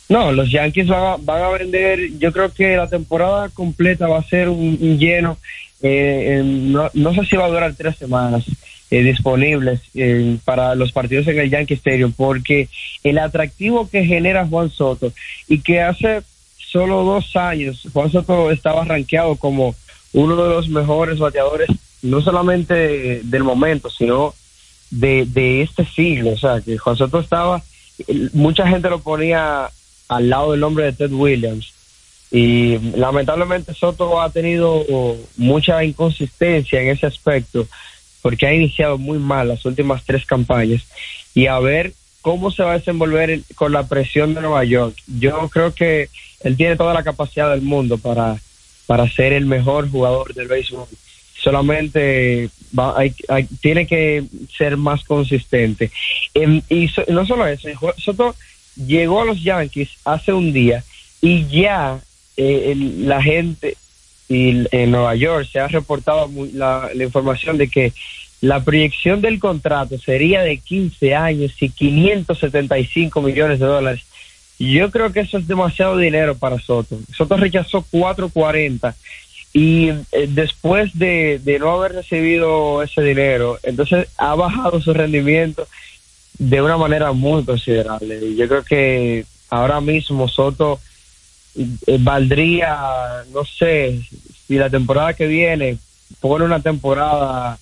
No, 0.09 0.31
los 0.31 0.51
Yankees 0.51 0.87
van 0.87 1.03
a, 1.13 1.15
van 1.17 1.41
a 1.41 1.49
vender, 1.49 1.97
yo 2.19 2.31
creo 2.33 2.51
que 2.53 2.75
la 2.75 2.87
temporada 2.87 3.49
completa 3.49 4.07
va 4.07 4.19
a 4.19 4.23
ser 4.27 4.49
un, 4.49 4.77
un 4.81 4.99
lleno, 4.99 5.37
eh, 5.81 6.41
no, 6.43 6.89
no 6.93 7.13
sé 7.13 7.25
si 7.25 7.35
va 7.35 7.45
a 7.45 7.49
durar 7.49 7.73
tres 7.75 7.97
semanas 7.97 8.45
eh, 8.91 9.03
disponibles 9.03 9.81
eh, 9.95 10.37
para 10.43 10.75
los 10.75 10.91
partidos 10.91 11.27
en 11.27 11.39
el 11.39 11.49
Yankee 11.49 11.75
Stadium, 11.75 12.11
porque 12.11 12.69
el 13.03 13.17
atractivo 13.17 13.89
que 13.89 14.05
genera 14.05 14.45
Juan 14.45 14.69
Soto 14.69 15.11
y 15.47 15.59
que 15.59 15.81
hace 15.81 16.21
solo 16.57 17.03
dos 17.03 17.35
años 17.35 17.87
Juan 17.93 18.11
Soto 18.11 18.51
estaba 18.51 18.85
rankeado 18.85 19.35
como 19.35 19.75
uno 20.13 20.35
de 20.35 20.49
los 20.49 20.69
mejores 20.69 21.19
bateadores, 21.19 21.69
no 22.01 22.21
solamente 22.21 23.21
del 23.23 23.43
momento, 23.43 23.89
sino 23.89 24.33
de, 24.89 25.25
de 25.25 25.61
este 25.61 25.85
siglo, 25.85 26.31
o 26.31 26.37
sea, 26.37 26.59
que 26.61 26.77
Juan 26.77 26.97
Soto 26.97 27.19
estaba, 27.19 27.63
mucha 28.33 28.67
gente 28.67 28.89
lo 28.89 28.99
ponía 28.99 29.69
al 30.09 30.29
lado 30.29 30.51
del 30.51 30.59
nombre 30.59 30.85
de 30.85 30.93
Ted 30.93 31.13
Williams. 31.13 31.73
Y 32.31 32.77
lamentablemente 32.95 33.73
Soto 33.73 34.21
ha 34.21 34.29
tenido 34.29 34.85
oh, 34.89 35.17
mucha 35.37 35.83
inconsistencia 35.83 36.81
en 36.81 36.87
ese 36.89 37.05
aspecto, 37.05 37.67
porque 38.21 38.47
ha 38.47 38.53
iniciado 38.53 38.97
muy 38.97 39.17
mal 39.19 39.49
las 39.49 39.65
últimas 39.65 40.03
tres 40.05 40.25
campañas. 40.25 40.83
Y 41.33 41.47
a 41.47 41.59
ver 41.59 41.93
cómo 42.21 42.51
se 42.51 42.63
va 42.63 42.73
a 42.73 42.77
desenvolver 42.77 43.41
con 43.55 43.71
la 43.73 43.87
presión 43.87 44.33
de 44.33 44.41
Nueva 44.41 44.63
York. 44.63 44.95
Yo 45.19 45.49
creo 45.49 45.73
que 45.73 46.09
él 46.41 46.55
tiene 46.55 46.75
toda 46.75 46.93
la 46.93 47.03
capacidad 47.03 47.49
del 47.51 47.61
mundo 47.61 47.97
para, 47.97 48.39
para 48.85 49.09
ser 49.09 49.33
el 49.33 49.45
mejor 49.45 49.89
jugador 49.89 50.33
del 50.33 50.47
béisbol. 50.47 50.87
Solamente 51.41 52.49
va- 52.77 52.95
tiene 53.61 53.87
que 53.87 54.23
ser 54.55 54.77
más 54.77 55.03
consistente. 55.03 55.91
Em, 56.33 56.61
y 56.69 56.87
so- 56.87 57.03
no 57.09 57.25
solo 57.25 57.47
eso, 57.47 57.67
Soto 57.97 58.35
llegó 58.75 59.21
a 59.21 59.25
los 59.25 59.41
Yankees 59.43 59.89
hace 60.05 60.31
un 60.31 60.53
día 60.53 60.83
y 61.21 61.45
ya 61.47 61.99
eh, 62.43 62.75
la 62.75 63.21
gente 63.21 63.77
y 64.27 64.65
en 64.71 64.91
Nueva 64.91 65.13
York 65.15 65.47
se 65.51 65.59
ha 65.59 65.67
reportado 65.67 66.29
la, 66.53 66.89
información 66.95 67.57
de 67.57 67.67
que 67.67 67.93
la 68.39 68.63
proyección 68.63 69.21
del 69.21 69.39
contrato 69.39 69.99
sería 69.99 70.41
de 70.41 70.57
15 70.57 71.13
años 71.13 71.51
y 71.59 71.69
575 71.69 73.21
millones 73.21 73.59
de 73.59 73.65
dólares. 73.65 74.01
Yo 74.57 74.89
creo 74.89 75.11
que 75.11 75.19
eso 75.19 75.37
es 75.37 75.47
demasiado 75.47 75.97
dinero 75.97 76.35
para 76.35 76.59
Soto. 76.59 76.97
Soto 77.15 77.37
rechazó 77.37 77.85
440 77.91 78.95
y 79.53 79.89
eh, 79.89 80.27
después 80.29 80.97
de, 80.97 81.39
de 81.43 81.59
no 81.59 81.71
haber 81.71 81.93
recibido 81.93 82.81
ese 82.81 83.03
dinero, 83.03 83.59
entonces 83.63 84.07
ha 84.17 84.33
bajado 84.33 84.81
su 84.81 84.93
rendimiento 84.93 85.67
de 86.39 86.61
una 86.61 86.77
manera 86.77 87.11
muy 87.11 87.43
considerable. 87.43 88.35
Yo 88.35 88.47
creo 88.47 88.63
que 88.63 89.25
ahora 89.49 89.81
mismo 89.81 90.27
Soto 90.27 90.79
eh, 91.55 91.97
valdría, 91.99 93.23
no 93.33 93.45
sé, 93.45 94.01
si 94.47 94.55
la 94.55 94.69
temporada 94.69 95.13
que 95.13 95.27
viene 95.27 95.77
pone 96.19 96.45
una 96.45 96.61
temporada 96.61 97.57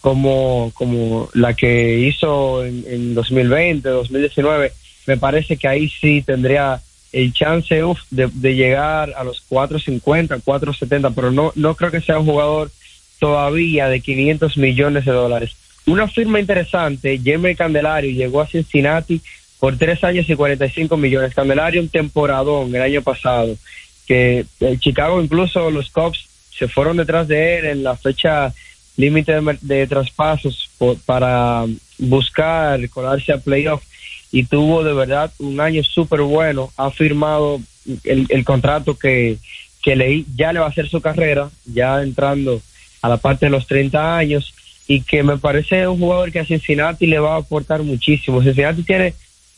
como, 0.00 0.70
como 0.74 1.28
la 1.34 1.54
que 1.54 2.00
hizo 2.00 2.64
en, 2.64 2.84
en 2.86 3.14
2020, 3.14 3.88
2019, 3.88 4.72
me 5.06 5.16
parece 5.16 5.56
que 5.56 5.68
ahí 5.68 5.88
sí 5.88 6.22
tendría 6.22 6.80
el 7.12 7.32
chance 7.32 7.84
uf, 7.84 8.00
de, 8.10 8.28
de 8.32 8.54
llegar 8.54 9.12
a 9.16 9.24
los 9.24 9.40
450, 9.48 10.40
470, 10.40 11.10
pero 11.10 11.30
no, 11.30 11.52
no 11.54 11.74
creo 11.74 11.90
que 11.90 12.00
sea 12.00 12.18
un 12.18 12.26
jugador 12.26 12.70
todavía 13.18 13.88
de 13.88 14.00
500 14.00 14.56
millones 14.56 15.04
de 15.04 15.12
dólares. 15.12 15.52
Una 15.86 16.08
firma 16.08 16.40
interesante, 16.40 17.20
Jeremy 17.22 17.54
Candelario 17.54 18.10
llegó 18.10 18.40
a 18.40 18.46
Cincinnati 18.46 19.20
por 19.62 19.78
tres 19.78 20.02
años 20.02 20.28
y 20.28 20.34
45 20.34 20.96
millones. 20.96 21.36
Candelario 21.36 21.80
un 21.80 21.88
temporadón 21.88 22.74
el 22.74 22.82
año 22.82 23.00
pasado, 23.00 23.56
que 24.08 24.44
eh, 24.58 24.76
Chicago 24.80 25.22
incluso 25.22 25.70
los 25.70 25.88
Cubs 25.88 26.26
se 26.50 26.66
fueron 26.66 26.96
detrás 26.96 27.28
de 27.28 27.58
él 27.58 27.64
en 27.66 27.84
la 27.84 27.96
fecha 27.96 28.52
límite 28.96 29.40
de, 29.40 29.58
de 29.60 29.86
traspasos 29.86 30.68
para 31.06 31.64
buscar 31.96 32.88
colarse 32.90 33.32
a 33.32 33.38
playoff 33.38 33.84
y 34.32 34.42
tuvo 34.42 34.82
de 34.82 34.94
verdad 34.94 35.32
un 35.38 35.60
año 35.60 35.84
súper 35.84 36.22
bueno. 36.22 36.72
Ha 36.76 36.90
firmado 36.90 37.60
el, 38.02 38.26
el 38.30 38.44
contrato 38.44 38.98
que, 38.98 39.38
que 39.80 39.94
leí, 39.94 40.26
ya 40.34 40.52
le 40.52 40.58
va 40.58 40.66
a 40.66 40.70
hacer 40.70 40.88
su 40.88 41.00
carrera, 41.00 41.50
ya 41.66 42.02
entrando 42.02 42.60
a 43.00 43.08
la 43.08 43.18
parte 43.18 43.46
de 43.46 43.50
los 43.50 43.68
30 43.68 44.16
años 44.16 44.54
y 44.88 45.02
que 45.02 45.22
me 45.22 45.38
parece 45.38 45.86
un 45.86 46.00
jugador 46.00 46.32
que 46.32 46.40
a 46.40 46.44
Cincinnati 46.44 47.06
le 47.06 47.20
va 47.20 47.36
a 47.36 47.38
aportar 47.38 47.84
muchísimo. 47.84 48.42
Cincinnati 48.42 48.82
tiene 48.82 49.14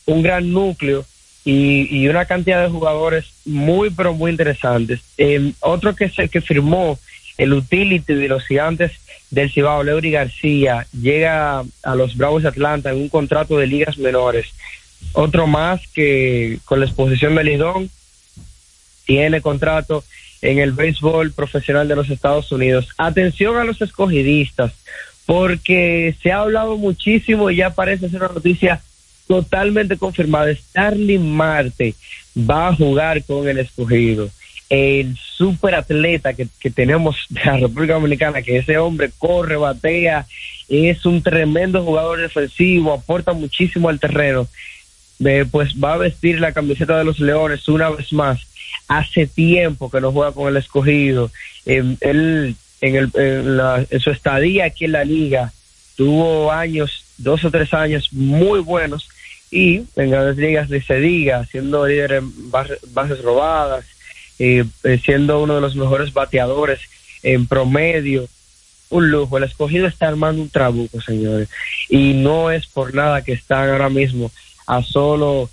un 0.07 0.23
gran 0.23 0.53
núcleo 0.53 1.05
y, 1.45 1.89
y 1.91 2.09
una 2.09 2.25
cantidad 2.25 2.63
de 2.63 2.71
jugadores 2.71 3.27
muy, 3.45 3.91
pero 3.91 4.15
muy 4.15 4.31
interesantes. 4.31 5.01
Eh, 5.19 5.53
otro 5.61 5.95
que, 5.95 6.09
se, 6.09 6.29
que 6.29 6.41
firmó 6.41 6.99
el 7.37 7.53
utility 7.53 8.15
de 8.15 8.29
los 8.29 8.47
gigantes 8.47 8.93
del 9.31 9.51
Cibao, 9.51 9.83
Leury 9.83 10.11
García, 10.11 10.87
llega 10.93 11.65
a 11.83 11.95
los 11.95 12.17
Bravos 12.17 12.43
de 12.43 12.49
Atlanta 12.49 12.91
en 12.91 12.97
un 12.97 13.09
contrato 13.09 13.59
de 13.59 13.67
ligas 13.67 13.99
menores. 13.99 14.47
Otro 15.13 15.47
más 15.47 15.81
que 15.89 16.59
con 16.65 16.81
la 16.81 16.87
exposición 16.87 17.35
de 17.35 17.45
Lidón 17.45 17.91
tiene 19.05 19.41
contrato 19.41 20.05
en 20.41 20.59
el 20.59 20.73
béisbol 20.73 21.33
profesional 21.33 21.89
de 21.89 21.97
los 21.97 22.11
Estados 22.11 22.53
Unidos. 22.53 22.89
Atención 22.97 23.57
a 23.57 23.65
los 23.65 23.81
escogidistas, 23.83 24.73
porque 25.27 26.15
se 26.23 26.33
ha 26.33 26.41
hablado 26.41 26.77
muchísimo 26.77 27.51
y 27.51 27.57
ya 27.57 27.71
parece 27.71 28.09
ser 28.09 28.23
una 28.23 28.35
noticia 28.35 28.81
totalmente 29.27 29.97
confirmada. 29.97 30.55
Starling 30.55 31.29
Marte 31.31 31.95
va 32.37 32.69
a 32.69 32.75
jugar 32.75 33.23
con 33.25 33.49
el 33.49 33.59
escogido. 33.59 34.29
El 34.71 35.17
super 35.37 35.75
atleta 35.75 36.33
que, 36.35 36.49
que 36.59 36.71
tenemos 36.71 37.17
de 37.29 37.45
la 37.45 37.57
República 37.59 37.95
Dominicana, 37.95 38.43
que 38.43 38.57
ese 38.59 38.79
hombre 38.79 39.11
corre, 39.19 39.57
batea, 39.57 40.27
es 40.69 41.05
un 41.05 41.23
tremendo 41.23 41.83
jugador 41.85 42.21
defensivo, 42.21 42.93
aporta 42.93 43.33
muchísimo 43.35 43.89
al 43.89 44.01
terreno. 44.01 44.49
Eh, 45.25 45.45
pues 45.51 45.75
va 45.75 45.95
a 45.95 45.99
vestir 45.99 46.41
la 46.41 46.53
camiseta 46.53 46.99
de 46.99 47.05
los 47.05 47.21
Leones 47.21 47.69
una 47.69 47.91
vez 47.91 48.13
más. 48.13 48.41
Hace 48.89 49.27
tiempo 49.27 49.91
que 49.91 50.01
no 50.01 50.11
juega 50.13 50.33
con 50.33 50.49
el 50.49 50.57
escogido. 50.57 51.31
Eh, 51.67 51.97
él, 52.01 52.57
en, 52.81 52.97
el, 52.97 53.11
en, 53.15 53.57
la- 53.57 53.87
en 53.89 54.01
su 54.01 54.11
estadía 54.11 54.65
aquí 54.65 54.87
en 54.87 54.93
la 54.93 55.05
liga, 55.05 55.53
tuvo 55.97 56.51
años, 56.51 57.05
dos 57.19 57.45
o 57.45 57.51
tres 57.51 57.73
años 57.75 58.13
muy 58.13 58.61
buenos. 58.61 59.09
Y 59.57 59.85
en 59.95 60.11
grandes 60.11 60.37
ligas 60.37 60.69
ni 60.69 60.81
se 60.81 60.99
diga, 60.99 61.47
siendo 61.47 61.87
líder 61.87 62.15
en 62.15 62.51
base- 62.51 62.79
bases 62.93 63.23
robadas, 63.23 63.85
eh, 64.41 64.65
eh, 64.83 65.01
siendo 65.05 65.41
uno 65.41 65.55
de 65.55 65.61
los 65.61 65.77
mejores 65.77 66.13
bateadores 66.13 66.81
en 67.23 67.47
promedio. 67.47 68.27
Un 68.91 69.11
lujo. 69.13 69.39
El 69.39 69.45
escogido 69.45 69.87
está 69.87 70.09
armando 70.09 70.43
un 70.43 70.49
trabuco, 70.51 71.01
señores. 71.01 71.49
Y 71.89 72.15
no 72.15 72.51
es 72.51 72.67
por 72.67 72.95
nada 72.95 73.23
que 73.23 73.33
están 73.33 73.69
ahora 73.71 73.89
mismo 73.89 74.33
a 74.67 74.83
solo 74.83 75.49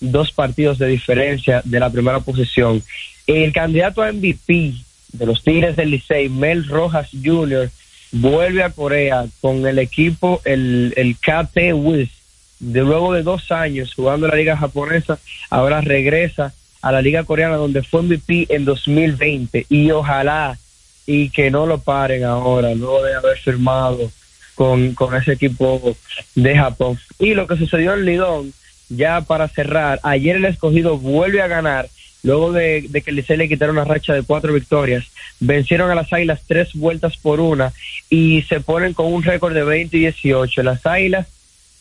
dos 0.00 0.32
partidos 0.32 0.78
de 0.78 0.88
diferencia 0.88 1.62
de 1.64 1.78
la 1.80 1.88
primera 1.90 2.18
posición. 2.20 2.82
El 3.28 3.52
candidato 3.52 4.02
a 4.02 4.10
MVP 4.12 4.74
de 5.12 5.26
los 5.26 5.42
Tigres 5.44 5.76
del 5.76 5.92
Licey, 5.92 6.28
Mel 6.28 6.66
Rojas 6.66 7.08
Jr., 7.24 7.70
vuelve 8.12 8.62
a 8.64 8.70
Corea 8.70 9.26
con 9.40 9.66
el 9.66 9.78
equipo, 9.78 10.40
el, 10.44 10.92
el 10.96 11.16
KT 11.16 11.72
Wiz. 11.74 12.10
De 12.58 12.80
luego 12.80 13.12
de 13.12 13.22
dos 13.22 13.52
años 13.52 13.92
jugando 13.94 14.26
en 14.26 14.30
la 14.30 14.38
liga 14.38 14.56
japonesa, 14.56 15.18
ahora 15.50 15.80
regresa 15.80 16.54
a 16.82 16.92
la 16.92 17.02
liga 17.02 17.24
coreana 17.24 17.56
donde 17.56 17.82
fue 17.82 18.02
MVP 18.02 18.46
en 18.48 18.64
2020 18.64 19.66
y 19.68 19.90
ojalá 19.90 20.58
y 21.06 21.30
que 21.30 21.50
no 21.50 21.66
lo 21.66 21.78
paren 21.78 22.24
ahora, 22.24 22.74
luego 22.74 23.02
de 23.02 23.14
haber 23.14 23.38
firmado 23.38 24.10
con, 24.54 24.94
con 24.94 25.14
ese 25.14 25.32
equipo 25.32 25.96
de 26.34 26.56
Japón. 26.56 26.98
Y 27.18 27.34
lo 27.34 27.46
que 27.46 27.56
sucedió 27.56 27.94
en 27.94 28.04
Lidón, 28.04 28.52
ya 28.88 29.20
para 29.20 29.48
cerrar, 29.48 30.00
ayer 30.02 30.36
el 30.36 30.44
escogido 30.46 30.98
vuelve 30.98 31.42
a 31.42 31.46
ganar 31.46 31.88
luego 32.22 32.52
de, 32.52 32.86
de 32.88 33.02
que 33.02 33.10
el 33.10 33.16
Licey 33.16 33.36
le 33.36 33.48
quitaron 33.48 33.76
una 33.76 33.84
racha 33.84 34.12
de 34.12 34.24
cuatro 34.24 34.52
victorias, 34.52 35.04
vencieron 35.38 35.90
a 35.90 35.94
las 35.94 36.12
Águilas 36.12 36.42
tres 36.46 36.74
vueltas 36.74 37.16
por 37.16 37.38
una 37.38 37.72
y 38.10 38.42
se 38.42 38.60
ponen 38.60 38.94
con 38.94 39.12
un 39.12 39.22
récord 39.22 39.54
de 39.54 39.62
20 39.62 39.96
y 39.96 40.00
18. 40.00 40.62
Las 40.64 40.84
Águilas 40.86 41.28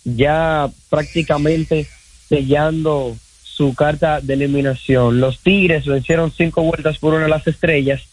ya 0.06 0.70
prácticamente 0.90 1.88
sellando 2.30 3.18
su 3.44 3.74
carta 3.74 4.22
de 4.22 4.36
eliminación. 4.36 5.20
Los 5.20 5.40
Tigres 5.40 5.86
vencieron 5.86 6.32
cinco 6.32 6.64
vueltas 6.64 7.00
por 7.00 7.14
una 7.14 7.26
a 7.26 7.30
las 7.30 7.48
Estrellas 7.48 8.04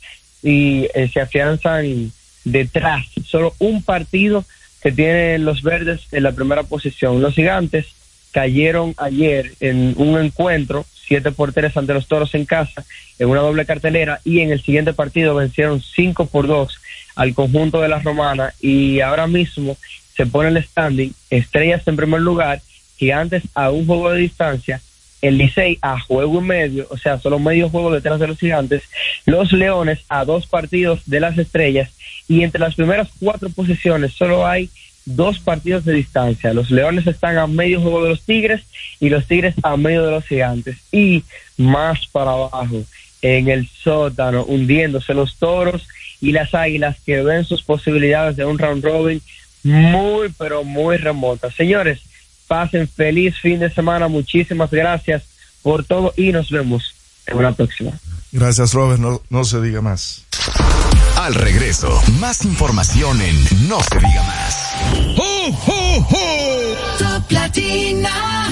y 0.42 0.88
eh, 0.94 1.08
se 1.12 1.20
afianzan 1.20 2.12
detrás. 2.44 3.06
Solo 3.24 3.54
un 3.58 3.82
partido 3.82 4.44
que 4.82 4.90
tienen 4.90 5.44
los 5.44 5.62
verdes 5.62 6.00
en 6.10 6.24
la 6.24 6.32
primera 6.32 6.64
posición. 6.64 7.22
Los 7.22 7.34
gigantes 7.34 7.86
cayeron 8.32 8.94
ayer 8.96 9.52
en 9.60 9.94
un 9.96 10.18
encuentro, 10.18 10.84
siete 11.06 11.30
por 11.30 11.52
tres 11.52 11.76
ante 11.76 11.94
los 11.94 12.08
toros 12.08 12.34
en 12.34 12.44
casa, 12.44 12.84
en 13.18 13.28
una 13.28 13.40
doble 13.40 13.66
cartelera, 13.66 14.20
y 14.24 14.40
en 14.40 14.50
el 14.50 14.62
siguiente 14.62 14.92
partido 14.92 15.34
vencieron 15.34 15.80
cinco 15.82 16.26
por 16.26 16.46
dos 16.46 16.78
al 17.14 17.34
conjunto 17.34 17.80
de 17.80 17.88
la 17.88 17.98
romana, 17.98 18.54
y 18.60 19.00
ahora 19.00 19.26
mismo 19.26 19.76
se 20.16 20.26
pone 20.26 20.48
el 20.50 20.62
standing, 20.62 21.12
estrellas 21.30 21.86
en 21.86 21.96
primer 21.96 22.20
lugar, 22.20 22.60
gigantes 22.96 23.42
a 23.54 23.70
un 23.70 23.86
juego 23.86 24.10
de 24.10 24.20
distancia, 24.20 24.80
el 25.20 25.38
Licey 25.38 25.78
a 25.82 26.00
juego 26.00 26.40
y 26.40 26.44
medio, 26.44 26.86
o 26.90 26.98
sea, 26.98 27.18
solo 27.18 27.38
medio 27.38 27.68
juego 27.68 27.92
detrás 27.92 28.18
de 28.18 28.26
los 28.26 28.38
gigantes, 28.38 28.82
los 29.24 29.52
Leones 29.52 30.00
a 30.08 30.24
dos 30.24 30.46
partidos 30.46 31.00
de 31.06 31.20
las 31.20 31.38
estrellas, 31.38 31.90
y 32.28 32.42
entre 32.42 32.60
las 32.60 32.74
primeras 32.74 33.08
cuatro 33.20 33.48
posiciones 33.50 34.12
solo 34.12 34.46
hay 34.46 34.68
dos 35.04 35.38
partidos 35.38 35.84
de 35.84 35.94
distancia. 35.94 36.54
Los 36.54 36.70
Leones 36.70 37.06
están 37.06 37.38
a 37.38 37.46
medio 37.46 37.80
juego 37.80 38.04
de 38.04 38.10
los 38.10 38.22
Tigres 38.22 38.62
y 39.00 39.08
los 39.08 39.26
Tigres 39.26 39.54
a 39.62 39.76
medio 39.76 40.04
de 40.04 40.12
los 40.12 40.24
Gigantes. 40.24 40.76
Y 40.92 41.24
más 41.56 42.06
para 42.06 42.32
abajo, 42.32 42.84
en 43.20 43.48
el 43.48 43.68
sótano, 43.68 44.44
hundiéndose 44.44 45.14
los 45.14 45.36
Toros 45.36 45.86
y 46.20 46.32
las 46.32 46.54
Águilas 46.54 46.96
que 47.04 47.22
ven 47.22 47.44
sus 47.44 47.62
posibilidades 47.62 48.36
de 48.36 48.44
un 48.44 48.58
round 48.58 48.84
robin 48.84 49.20
muy, 49.62 50.32
pero 50.38 50.64
muy 50.64 50.96
remotas. 50.96 51.54
Señores, 51.54 52.00
pasen 52.46 52.88
feliz 52.88 53.38
fin 53.40 53.60
de 53.60 53.70
semana. 53.70 54.08
Muchísimas 54.08 54.70
gracias 54.70 55.22
por 55.62 55.84
todo 55.84 56.12
y 56.16 56.32
nos 56.32 56.50
vemos 56.50 56.94
en 57.26 57.38
una 57.38 57.52
próxima. 57.52 57.92
Gracias, 58.32 58.72
Robert. 58.72 59.00
No, 59.00 59.22
no 59.30 59.44
se 59.44 59.60
diga 59.60 59.80
más. 59.80 60.24
Al 61.16 61.34
regreso, 61.34 62.02
más 62.18 62.44
información 62.44 63.20
en 63.20 63.68
No 63.68 63.80
se 63.80 63.96
diga 63.96 64.22
más. 64.24 64.72
Top 66.98 67.30
Latina. 67.30 68.51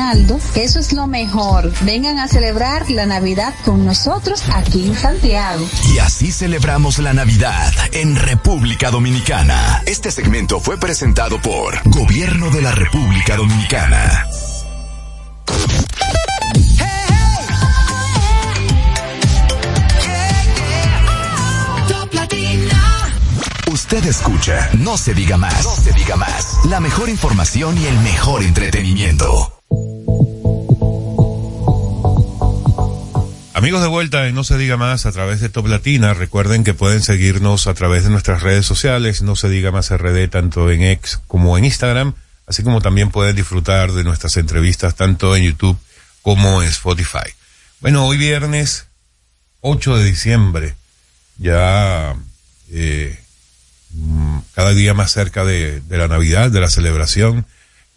Eso 0.55 0.79
es 0.79 0.93
lo 0.93 1.05
mejor. 1.05 1.71
Vengan 1.81 2.17
a 2.17 2.27
celebrar 2.27 2.89
la 2.89 3.05
Navidad 3.05 3.53
con 3.63 3.85
nosotros 3.85 4.43
aquí 4.53 4.87
en 4.87 4.95
Santiago. 4.95 5.65
Y 5.93 5.99
así 5.99 6.31
celebramos 6.31 6.97
la 6.99 7.13
Navidad 7.13 7.71
en 7.91 8.15
República 8.15 8.89
Dominicana. 8.89 9.83
Este 9.85 10.11
segmento 10.11 10.59
fue 10.59 10.77
presentado 10.77 11.39
por 11.39 11.79
Gobierno 11.85 12.49
de 12.49 12.61
la 12.61 12.71
República 12.71 13.37
Dominicana. 13.37 14.27
Usted 23.71 24.05
escucha, 24.05 24.69
no 24.79 24.97
se 24.97 25.13
diga 25.13 25.37
más, 25.37 25.63
no 25.63 25.75
se 25.75 25.93
diga 25.93 26.15
más. 26.15 26.65
La 26.65 26.79
mejor 26.79 27.07
información 27.07 27.77
y 27.77 27.85
el 27.85 27.97
mejor 27.99 28.41
entretenimiento. 28.43 29.60
Amigos 33.61 33.83
de 33.83 33.89
vuelta 33.89 34.27
en 34.27 34.33
No 34.33 34.43
se 34.43 34.57
diga 34.57 34.75
más 34.75 35.05
a 35.05 35.11
través 35.11 35.39
de 35.39 35.47
Top 35.47 35.67
Latina, 35.67 36.15
recuerden 36.15 36.63
que 36.63 36.73
pueden 36.73 37.03
seguirnos 37.03 37.67
a 37.67 37.75
través 37.75 38.03
de 38.03 38.09
nuestras 38.09 38.41
redes 38.41 38.65
sociales, 38.65 39.21
No 39.21 39.35
se 39.35 39.49
diga 39.49 39.71
más 39.71 39.95
RD, 39.95 40.29
tanto 40.29 40.71
en 40.71 40.81
X 40.81 41.19
como 41.27 41.55
en 41.59 41.65
Instagram, 41.65 42.15
así 42.47 42.63
como 42.63 42.81
también 42.81 43.11
pueden 43.11 43.35
disfrutar 43.35 43.91
de 43.91 44.03
nuestras 44.03 44.35
entrevistas 44.37 44.95
tanto 44.95 45.35
en 45.35 45.43
YouTube 45.43 45.77
como 46.23 46.63
en 46.63 46.69
Spotify. 46.69 47.29
Bueno, 47.81 48.07
hoy 48.07 48.17
viernes 48.17 48.87
8 49.59 49.97
de 49.97 50.05
diciembre, 50.05 50.75
ya 51.37 52.15
eh, 52.71 53.19
mm, 53.91 54.39
cada 54.55 54.71
día 54.71 54.95
más 54.95 55.11
cerca 55.11 55.45
de, 55.45 55.81
de 55.81 55.97
la 55.99 56.07
Navidad, 56.07 56.49
de 56.49 56.61
la 56.61 56.69
celebración, 56.69 57.45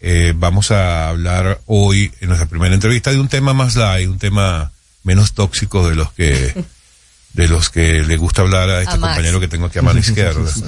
eh, 0.07 0.33
vamos 0.37 0.69
a 0.69 1.09
hablar 1.09 1.61
hoy 1.65 2.11
en 2.21 2.27
nuestra 2.27 2.47
primera 2.47 2.75
entrevista 2.75 3.09
de 3.09 3.19
un 3.19 3.27
tema 3.27 3.55
más 3.55 3.75
light, 3.75 4.07
un 4.07 4.19
tema 4.19 4.71
menos 5.03 5.33
tóxico 5.33 5.89
de 5.89 5.95
los 5.95 6.11
que 6.11 6.53
de 7.33 7.47
los 7.47 7.71
que 7.71 8.03
le 8.03 8.15
gusta 8.15 8.43
hablar 8.43 8.69
a 8.69 8.81
este 8.81 8.93
A 8.93 8.99
compañero 8.99 9.39
que 9.39 9.47
tengo 9.47 9.65
aquí 9.65 9.79
a 9.79 9.81
mano 9.81 9.99
izquierda. 9.99 10.43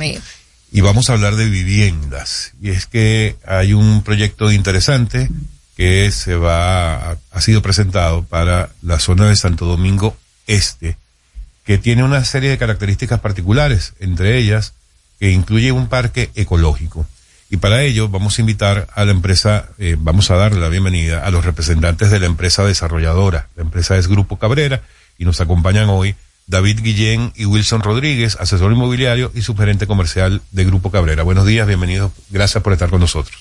Y 0.70 0.82
vamos 0.82 1.10
a 1.10 1.14
hablar 1.14 1.38
de 1.38 1.46
viviendas. 1.46 2.52
Y 2.62 2.72
es 2.72 2.88
que 2.88 3.38
hay 3.46 3.72
un 3.72 4.04
proyecto 4.04 4.52
interesante 4.52 5.30
que 5.78 6.12
se 6.12 6.36
va, 6.36 7.12
ha 7.32 7.42
sido 7.42 7.62
presentado 7.62 8.24
para 8.24 8.72
la 8.82 9.00
zona 9.00 9.30
de 9.30 9.38
Santo 9.38 9.66
Domingo 9.66 10.18
Este, 10.46 10.98
que 11.64 11.78
tiene 11.78 12.04
una 12.04 12.26
serie 12.26 12.50
de 12.50 12.58
características 12.58 13.22
particulares, 13.22 13.94
entre 14.02 14.38
ellas 14.38 14.74
que 15.22 15.32
incluye 15.32 15.72
un 15.72 15.88
parque 15.88 16.32
ecológico. 16.36 17.08
Y 17.50 17.58
para 17.58 17.82
ello 17.84 18.10
vamos 18.10 18.38
a 18.38 18.42
invitar 18.42 18.88
a 18.94 19.06
la 19.06 19.12
empresa, 19.12 19.70
eh, 19.78 19.96
vamos 19.98 20.30
a 20.32 20.36
darle 20.36 20.60
la 20.60 20.68
bienvenida 20.68 21.26
a 21.26 21.32
los 21.32 21.46
representantes 21.46 22.12
de 22.12 22.20
la 22.20 22.26
empresa 22.26 22.66
desarrolladora. 22.66 23.48
La 23.56 23.64
empresa 23.64 23.98
es 23.98 24.08
Grupo 24.08 24.38
Cabrera 24.38 24.82
y 25.18 25.24
nos 25.24 25.40
acompañan 25.40 25.90
hoy 25.90 26.16
David 26.46 26.82
Guillén 26.82 27.32
y 27.36 27.46
Wilson 27.46 27.82
Rodríguez, 27.82 28.38
asesor 28.40 28.72
inmobiliario 28.72 29.32
y 29.34 29.42
subgerente 29.42 29.88
comercial 29.88 30.42
de 30.52 30.66
Grupo 30.66 30.92
Cabrera. 30.92 31.24
Buenos 31.24 31.46
días, 31.46 31.68
bienvenidos. 31.68 32.12
Gracias 32.30 32.64
por 32.64 32.74
estar 32.74 32.90
con 32.90 33.00
nosotros. 33.00 33.38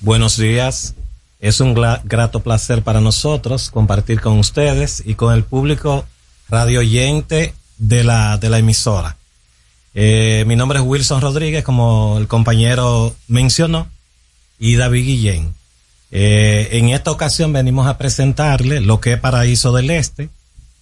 Buenos 0.00 0.36
días. 0.36 0.94
Es 1.40 1.60
un 1.60 1.74
grato 1.74 2.40
placer 2.40 2.82
para 2.82 3.00
nosotros 3.00 3.70
compartir 3.70 4.20
con 4.20 4.38
ustedes 4.38 5.02
y 5.04 5.14
con 5.14 5.34
el 5.34 5.44
público 5.44 6.04
radio 6.48 6.80
oyente 6.80 7.54
de 7.78 8.02
la, 8.02 8.38
de 8.38 8.50
la 8.50 8.58
emisora. 8.58 9.17
Eh, 9.94 10.44
mi 10.46 10.56
nombre 10.56 10.78
es 10.78 10.84
Wilson 10.84 11.20
Rodríguez, 11.20 11.64
como 11.64 12.16
el 12.18 12.28
compañero 12.28 13.14
mencionó, 13.26 13.88
y 14.58 14.76
David 14.76 15.04
Guillén. 15.04 15.54
Eh, 16.10 16.68
en 16.72 16.88
esta 16.88 17.10
ocasión 17.10 17.52
venimos 17.52 17.86
a 17.86 17.98
presentarle 17.98 18.80
lo 18.80 19.00
que 19.00 19.14
es 19.14 19.20
Paraíso 19.20 19.72
del 19.72 19.90
Este. 19.90 20.30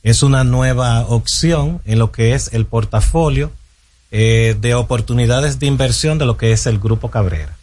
Es 0.02 0.22
una 0.22 0.44
nueva 0.44 1.00
opción 1.07 1.82
en 1.84 1.98
lo 1.98 2.12
que 2.12 2.34
es 2.34 2.52
el 2.52 2.66
portafolio 2.66 3.50
eh, 4.12 4.57
de 4.61 4.74
oportunidades 4.74 5.59
de 5.59 5.66
inversión 5.66 6.18
de 6.18 6.26
lo 6.26 6.36
que 6.36 6.52
es 6.52 6.66
el 6.66 6.78
Grupo 6.78 7.11
Cabrera. 7.11 7.57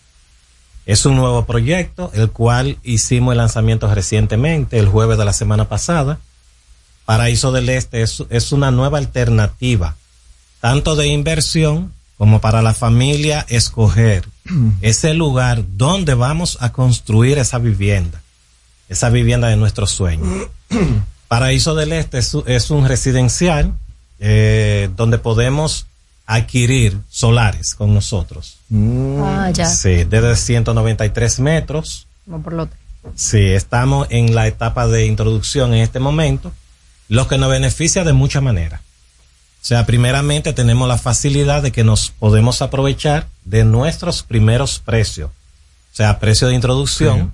Es 0.86 1.06
un 1.06 1.16
nuevo 1.16 1.46
proyecto, 1.46 2.12
el 2.14 2.30
cual 2.30 2.78
hicimos 2.84 3.32
el 3.32 3.38
lanzamiento 3.38 3.94
recientemente, 3.94 4.78
el 4.78 4.90
jueves 4.90 5.18
de 5.18 5.24
la 5.24 5.32
semana 5.32 5.70
pasada. 5.70 6.20
Paraíso 7.06 7.54
del 7.54 7.70
Este 7.70 8.02
es, 8.02 8.24
es 8.30 8.52
una 8.52 8.72
nueva 8.72 8.98
alternativa, 8.98 9.96
tanto 10.64 10.96
de 10.96 11.08
inversión 11.08 11.92
como 12.18 12.40
para 12.40 12.62
la 12.62 12.74
familia 12.74 13.46
escoger 13.50 14.26
ese 14.80 15.14
lugar 15.14 15.62
donde 15.76 16.14
vamos 16.14 16.58
a 16.62 16.72
construir 16.72 17.38
esa 17.38 17.58
vivienda, 17.60 18.22
esa 18.88 19.10
vivienda 19.10 19.50
de 19.50 19.58
nuestros 19.58 19.92
sueños. 19.92 20.48
Paraíso 21.28 21.76
del 21.76 21.92
Este 21.92 22.20
es, 22.20 22.34
es 22.46 22.70
un 22.70 22.88
residencial 22.88 23.74
eh, 24.22 24.90
donde 24.96 25.18
podemos 25.18 25.86
adquirir 26.26 26.98
solares 27.10 27.76
con 27.76 27.94
nosotros. 27.94 28.60
Ah, 29.20 29.52
ya. 29.54 29.66
Sí, 29.66 30.06
desde 30.06 30.38
193 30.38 31.42
metros. 31.42 32.08
Vamos 32.26 32.46
por 32.46 32.54
lo 32.54 32.64
otro. 32.64 32.78
Sí, 33.16 33.48
estamos 33.48 34.08
en 34.12 34.34
la 34.34 34.48
etapa 34.48 34.88
de 34.88 35.08
introducción 35.08 35.74
en 35.74 35.82
este 35.82 36.00
momento, 36.00 36.54
lo 37.10 37.28
que 37.28 37.38
nos 37.38 37.52
beneficia 37.52 38.06
de 38.06 38.14
mucha 38.14 38.40
manera. 38.40 38.82
O 39.64 39.66
sea, 39.66 39.86
primeramente 39.86 40.52
tenemos 40.52 40.90
la 40.90 40.98
facilidad 40.98 41.64
de 41.64 41.72
que 41.72 41.86
nos 41.86 42.10
podemos 42.10 42.62
aprovechar 42.62 43.28
de 43.46 43.64
nuestros 43.64 44.22
primeros 44.22 44.80
precios. 44.80 45.30
O 45.32 45.96
sea, 45.96 46.20
precio 46.20 46.50
de 46.50 46.56
introducción. 46.56 47.34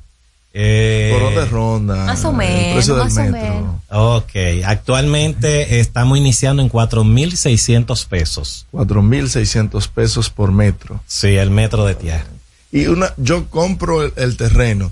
eh, 0.54 1.10
¿Por 1.12 1.24
dónde 1.24 1.46
ronda? 1.46 2.06
Más 2.06 2.24
o 2.26 2.30
el 2.30 2.36
menos, 2.38 2.74
precio 2.76 2.96
del 2.96 3.04
más 3.06 3.18
o 3.18 3.22
metro. 3.32 3.42
menos. 3.56 3.76
Ok, 3.90 4.64
actualmente 4.64 5.80
estamos 5.80 6.20
iniciando 6.20 6.62
en 6.62 6.70
4.600 6.70 8.06
pesos. 8.08 8.68
4.600 8.74 9.88
pesos 9.90 10.30
por 10.30 10.52
metro. 10.52 11.02
Sí, 11.08 11.30
el 11.36 11.50
metro 11.50 11.84
de 11.86 11.96
tierra. 11.96 12.28
Y 12.72 12.86
una, 12.86 13.12
yo 13.18 13.50
compro 13.50 14.04
el, 14.04 14.14
el 14.18 14.38
terreno. 14.38 14.92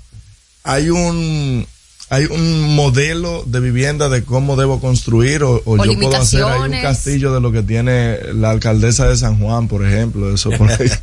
Hay 0.63 0.89
un, 0.89 1.67
hay 2.09 2.25
un 2.25 2.75
modelo 2.75 3.43
de 3.45 3.59
vivienda 3.59 4.09
de 4.09 4.23
cómo 4.23 4.55
debo 4.55 4.79
construir 4.79 5.43
o, 5.43 5.61
o 5.65 5.73
O 5.73 5.85
yo 5.85 5.93
puedo 5.99 6.15
hacer 6.15 6.43
ahí 6.43 6.59
un 6.61 6.81
castillo 6.81 7.33
de 7.33 7.41
lo 7.41 7.51
que 7.51 7.63
tiene 7.63 8.17
la 8.33 8.51
alcaldesa 8.51 9.07
de 9.07 9.17
San 9.17 9.39
Juan, 9.39 9.67
por 9.67 9.85
ejemplo, 9.85 10.33
eso 10.33 10.49
por 10.51 10.71
ahí. 10.71 10.89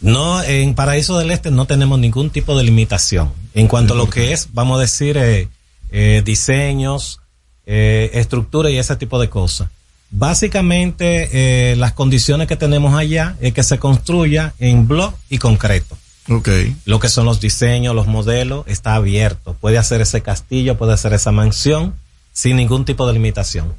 No, 0.00 0.42
en 0.42 0.74
Paraíso 0.74 1.18
del 1.18 1.30
Este 1.30 1.50
no 1.50 1.66
tenemos 1.66 1.98
ningún 1.98 2.30
tipo 2.30 2.56
de 2.56 2.64
limitación. 2.64 3.30
En 3.52 3.68
cuanto 3.68 3.92
a 3.94 3.96
lo 3.96 4.08
que 4.08 4.32
es, 4.32 4.48
vamos 4.52 4.78
a 4.78 4.80
decir, 4.80 5.16
eh, 5.18 5.48
eh, 5.90 6.22
diseños, 6.24 7.20
eh, 7.66 8.10
estructura 8.14 8.70
y 8.70 8.78
ese 8.78 8.96
tipo 8.96 9.20
de 9.20 9.28
cosas. 9.28 9.68
Básicamente, 10.10 11.28
eh, 11.72 11.76
las 11.76 11.92
condiciones 11.92 12.46
que 12.46 12.56
tenemos 12.56 12.94
allá 12.94 13.36
es 13.40 13.52
que 13.52 13.62
se 13.62 13.78
construya 13.78 14.54
en 14.58 14.86
block 14.86 15.14
y 15.28 15.38
concreto. 15.38 15.96
Ok. 16.28 16.48
Lo 16.86 17.00
que 17.00 17.08
son 17.08 17.26
los 17.26 17.40
diseños, 17.40 17.94
los 17.94 18.06
modelos, 18.06 18.64
está 18.66 18.94
abierto. 18.94 19.54
Puede 19.60 19.78
hacer 19.78 20.00
ese 20.00 20.22
castillo, 20.22 20.76
puede 20.76 20.94
hacer 20.94 21.12
esa 21.12 21.32
mansión 21.32 21.94
sin 22.32 22.56
ningún 22.56 22.84
tipo 22.84 23.06
de 23.06 23.12
limitación. 23.12 23.74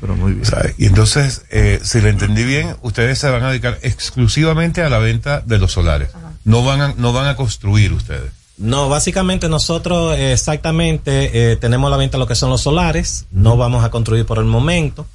Pero 0.00 0.16
muy 0.16 0.32
bien. 0.32 0.42
O 0.42 0.48
sea, 0.48 0.70
y 0.78 0.86
entonces, 0.86 1.42
eh, 1.50 1.80
si 1.82 2.00
le 2.00 2.10
entendí 2.10 2.44
bien, 2.44 2.76
ustedes 2.82 3.18
se 3.18 3.30
van 3.30 3.42
a 3.42 3.50
dedicar 3.50 3.78
exclusivamente 3.82 4.82
a 4.82 4.88
la 4.88 4.98
venta 4.98 5.40
de 5.40 5.58
los 5.58 5.72
solares. 5.72 6.10
No 6.44 6.64
van 6.64 6.80
a, 6.80 6.94
no 6.96 7.12
van 7.12 7.26
a 7.26 7.36
construir 7.36 7.92
ustedes. 7.92 8.32
No, 8.58 8.88
básicamente 8.88 9.48
nosotros 9.48 10.16
eh, 10.16 10.32
exactamente 10.32 11.52
eh, 11.52 11.56
tenemos 11.56 11.90
la 11.90 11.96
venta 11.96 12.18
lo 12.18 12.26
que 12.26 12.34
son 12.34 12.50
los 12.50 12.60
solares, 12.60 13.26
no 13.30 13.56
vamos 13.56 13.84
a 13.84 13.90
construir 13.90 14.26
por 14.26 14.38
el 14.38 14.44
momento. 14.44 15.06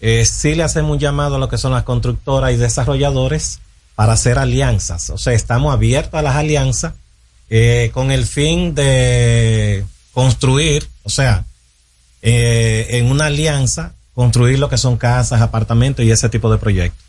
Eh, 0.00 0.24
sí 0.24 0.54
le 0.54 0.62
hacemos 0.62 0.92
un 0.92 0.98
llamado 0.98 1.36
a 1.36 1.38
lo 1.38 1.48
que 1.48 1.58
son 1.58 1.72
las 1.72 1.84
constructoras 1.84 2.52
y 2.52 2.56
desarrolladores 2.56 3.60
para 4.02 4.14
hacer 4.14 4.36
alianzas. 4.36 5.10
O 5.10 5.16
sea, 5.16 5.32
estamos 5.32 5.72
abiertos 5.72 6.18
a 6.18 6.22
las 6.22 6.34
alianzas 6.34 6.94
eh, 7.48 7.92
con 7.94 8.10
el 8.10 8.26
fin 8.26 8.74
de 8.74 9.84
construir, 10.12 10.88
o 11.04 11.08
sea, 11.08 11.44
eh, 12.20 12.88
en 12.98 13.06
una 13.06 13.26
alianza, 13.26 13.92
construir 14.12 14.58
lo 14.58 14.68
que 14.68 14.76
son 14.76 14.96
casas, 14.96 15.40
apartamentos 15.40 16.04
y 16.04 16.10
ese 16.10 16.28
tipo 16.28 16.50
de 16.50 16.58
proyectos. 16.58 17.00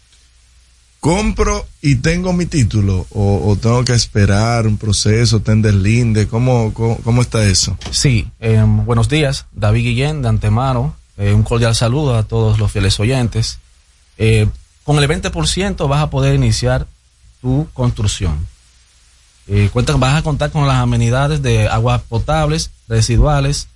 compro 1.00 1.66
y 1.82 1.96
tengo 1.96 2.32
mi 2.32 2.46
título 2.46 3.08
o, 3.10 3.42
o 3.50 3.56
tengo 3.56 3.84
que 3.84 3.94
esperar 3.94 4.68
un 4.68 4.78
proceso, 4.78 5.40
tender 5.40 5.74
linde, 5.74 6.28
¿cómo, 6.28 6.76
cómo, 6.76 6.98
cómo 6.98 7.24
está 7.24 7.44
eso? 7.44 7.76
Sí, 7.90 8.28
eh, 8.40 8.64
buenos 8.68 9.10
días, 9.10 9.48
David 9.52 9.82
Guillén, 9.84 10.22
de 10.22 10.28
antemano. 10.30 10.96
eh, 11.18 11.34
un 11.34 11.42
cordial 11.42 11.74
saludo 11.74 12.16
a 12.16 12.22
todos 12.22 12.60
los 12.60 12.72
fieles 12.72 13.00
oyentes. 13.00 13.58
Eh, 14.20 14.48
con 14.84 14.98
el 14.98 15.10
20% 15.10 15.88
vas 15.88 16.02
a 16.02 16.10
poder 16.10 16.36
iniciar 16.36 16.88
tu 17.42 17.68
construcción. 17.74 18.48
Eh, 19.48 19.70
cuenta, 19.72 19.96
vas 19.98 20.18
a 20.18 20.24
contar 20.24 20.52
con 20.52 20.68
las 20.68 20.78
amenidades 20.78 21.42
de 21.42 21.68
aguas 21.68 22.02
potables, 22.02 22.72
residuales, 22.88 23.68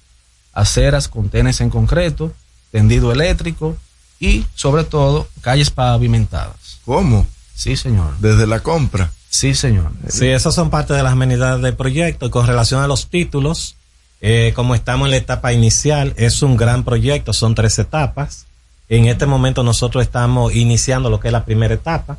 aceras, 0.53 1.07
contenes 1.07 1.61
en 1.61 1.69
concreto, 1.69 2.33
tendido 2.71 3.11
eléctrico 3.11 3.77
y, 4.19 4.45
sobre 4.55 4.83
todo, 4.83 5.27
calles 5.41 5.69
pavimentadas. 5.69 6.79
¿Cómo? 6.85 7.27
Sí, 7.53 7.75
señor. 7.75 8.17
Desde 8.19 8.47
la 8.47 8.61
compra. 8.61 9.11
Sí, 9.29 9.53
señor. 9.53 9.91
Sí, 10.09 10.27
esas 10.27 10.55
son 10.55 10.69
parte 10.69 10.93
de 10.93 11.03
las 11.03 11.11
amenidades 11.11 11.61
del 11.61 11.75
proyecto. 11.75 12.25
Y 12.25 12.29
con 12.29 12.47
relación 12.47 12.81
a 12.81 12.87
los 12.87 13.09
títulos, 13.09 13.75
eh, 14.21 14.53
como 14.55 14.73
estamos 14.73 15.07
en 15.07 15.11
la 15.11 15.17
etapa 15.17 15.53
inicial, 15.53 16.13
es 16.17 16.41
un 16.41 16.57
gran 16.57 16.83
proyecto, 16.83 17.33
son 17.33 17.53
tres 17.53 17.77
etapas. 17.77 18.46
En 18.89 19.05
este 19.05 19.25
momento 19.25 19.63
nosotros 19.63 20.03
estamos 20.03 20.55
iniciando 20.55 21.09
lo 21.09 21.19
que 21.19 21.27
es 21.27 21.31
la 21.31 21.45
primera 21.45 21.73
etapa, 21.73 22.17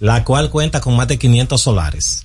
la 0.00 0.24
cual 0.24 0.50
cuenta 0.50 0.80
con 0.80 0.96
más 0.96 1.08
de 1.08 1.18
500 1.18 1.60
solares. 1.60 2.24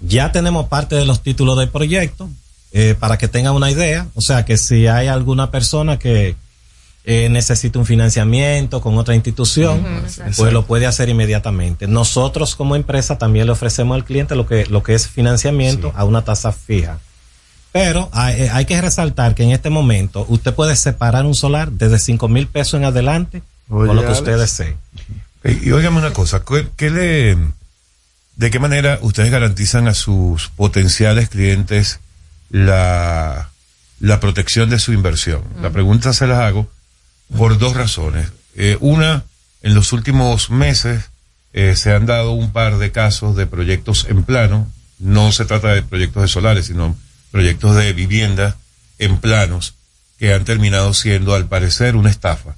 Ya 0.00 0.30
tenemos 0.30 0.68
parte 0.68 0.94
de 0.94 1.06
los 1.06 1.22
títulos 1.22 1.56
del 1.56 1.70
proyecto, 1.70 2.28
eh, 2.76 2.96
para 2.98 3.16
que 3.16 3.28
tengan 3.28 3.54
una 3.54 3.70
idea. 3.70 4.08
O 4.14 4.20
sea 4.20 4.44
que 4.44 4.56
si 4.56 4.88
hay 4.88 5.06
alguna 5.06 5.52
persona 5.52 5.96
que 5.96 6.34
eh, 7.04 7.28
necesita 7.30 7.78
un 7.78 7.86
financiamiento 7.86 8.80
con 8.80 8.98
otra 8.98 9.14
institución, 9.14 10.04
pues 10.36 10.52
lo 10.52 10.66
puede 10.66 10.84
hacer 10.84 11.08
inmediatamente. 11.08 11.86
Nosotros 11.86 12.56
como 12.56 12.74
empresa 12.74 13.16
también 13.16 13.46
le 13.46 13.52
ofrecemos 13.52 13.94
al 13.94 14.04
cliente 14.04 14.34
lo 14.34 14.46
que, 14.46 14.66
lo 14.66 14.82
que 14.82 14.94
es 14.94 15.06
financiamiento 15.06 15.92
a 15.94 16.04
una 16.04 16.22
tasa 16.22 16.50
fija. 16.50 16.98
Pero 17.74 18.08
hay, 18.12 18.42
eh, 18.42 18.50
hay 18.50 18.66
que 18.66 18.80
resaltar 18.80 19.34
que 19.34 19.42
en 19.42 19.50
este 19.50 19.68
momento 19.68 20.24
usted 20.28 20.54
puede 20.54 20.76
separar 20.76 21.26
un 21.26 21.34
solar 21.34 21.72
desde 21.72 21.98
5 21.98 22.28
mil 22.28 22.46
pesos 22.46 22.74
en 22.74 22.84
adelante 22.84 23.42
Oye, 23.68 23.88
con 23.88 23.96
lo 23.96 24.02
que 24.02 24.06
Alex. 24.08 24.20
usted 24.20 24.38
desee. 24.38 24.76
Eh, 25.42 25.60
Y 25.64 25.72
óigame 25.72 25.98
una 25.98 26.12
cosa, 26.12 26.44
¿qué, 26.48 26.68
qué 26.76 26.90
le, 26.90 27.36
¿de 28.36 28.50
qué 28.52 28.60
manera 28.60 29.00
ustedes 29.02 29.32
garantizan 29.32 29.88
a 29.88 29.94
sus 29.94 30.50
potenciales 30.50 31.28
clientes 31.28 31.98
la, 32.48 33.50
la 33.98 34.20
protección 34.20 34.70
de 34.70 34.78
su 34.78 34.92
inversión? 34.92 35.42
La 35.60 35.70
pregunta 35.70 36.12
se 36.12 36.28
las 36.28 36.38
hago 36.38 36.68
por 37.36 37.58
dos 37.58 37.74
razones. 37.74 38.28
Eh, 38.54 38.78
una, 38.80 39.24
en 39.62 39.74
los 39.74 39.92
últimos 39.92 40.48
meses 40.48 41.10
eh, 41.52 41.74
se 41.74 41.92
han 41.92 42.06
dado 42.06 42.30
un 42.34 42.52
par 42.52 42.78
de 42.78 42.92
casos 42.92 43.34
de 43.34 43.46
proyectos 43.48 44.06
en 44.08 44.22
plano. 44.22 44.68
No 45.00 45.32
se 45.32 45.44
trata 45.44 45.68
de 45.74 45.82
proyectos 45.82 46.22
de 46.22 46.28
solares, 46.28 46.66
sino 46.66 46.96
proyectos 47.34 47.74
de 47.74 47.92
vivienda 47.92 48.56
en 49.00 49.18
planos 49.18 49.74
que 50.20 50.32
han 50.32 50.44
terminado 50.44 50.94
siendo, 50.94 51.34
al 51.34 51.48
parecer, 51.48 51.96
una 51.96 52.08
estafa. 52.08 52.54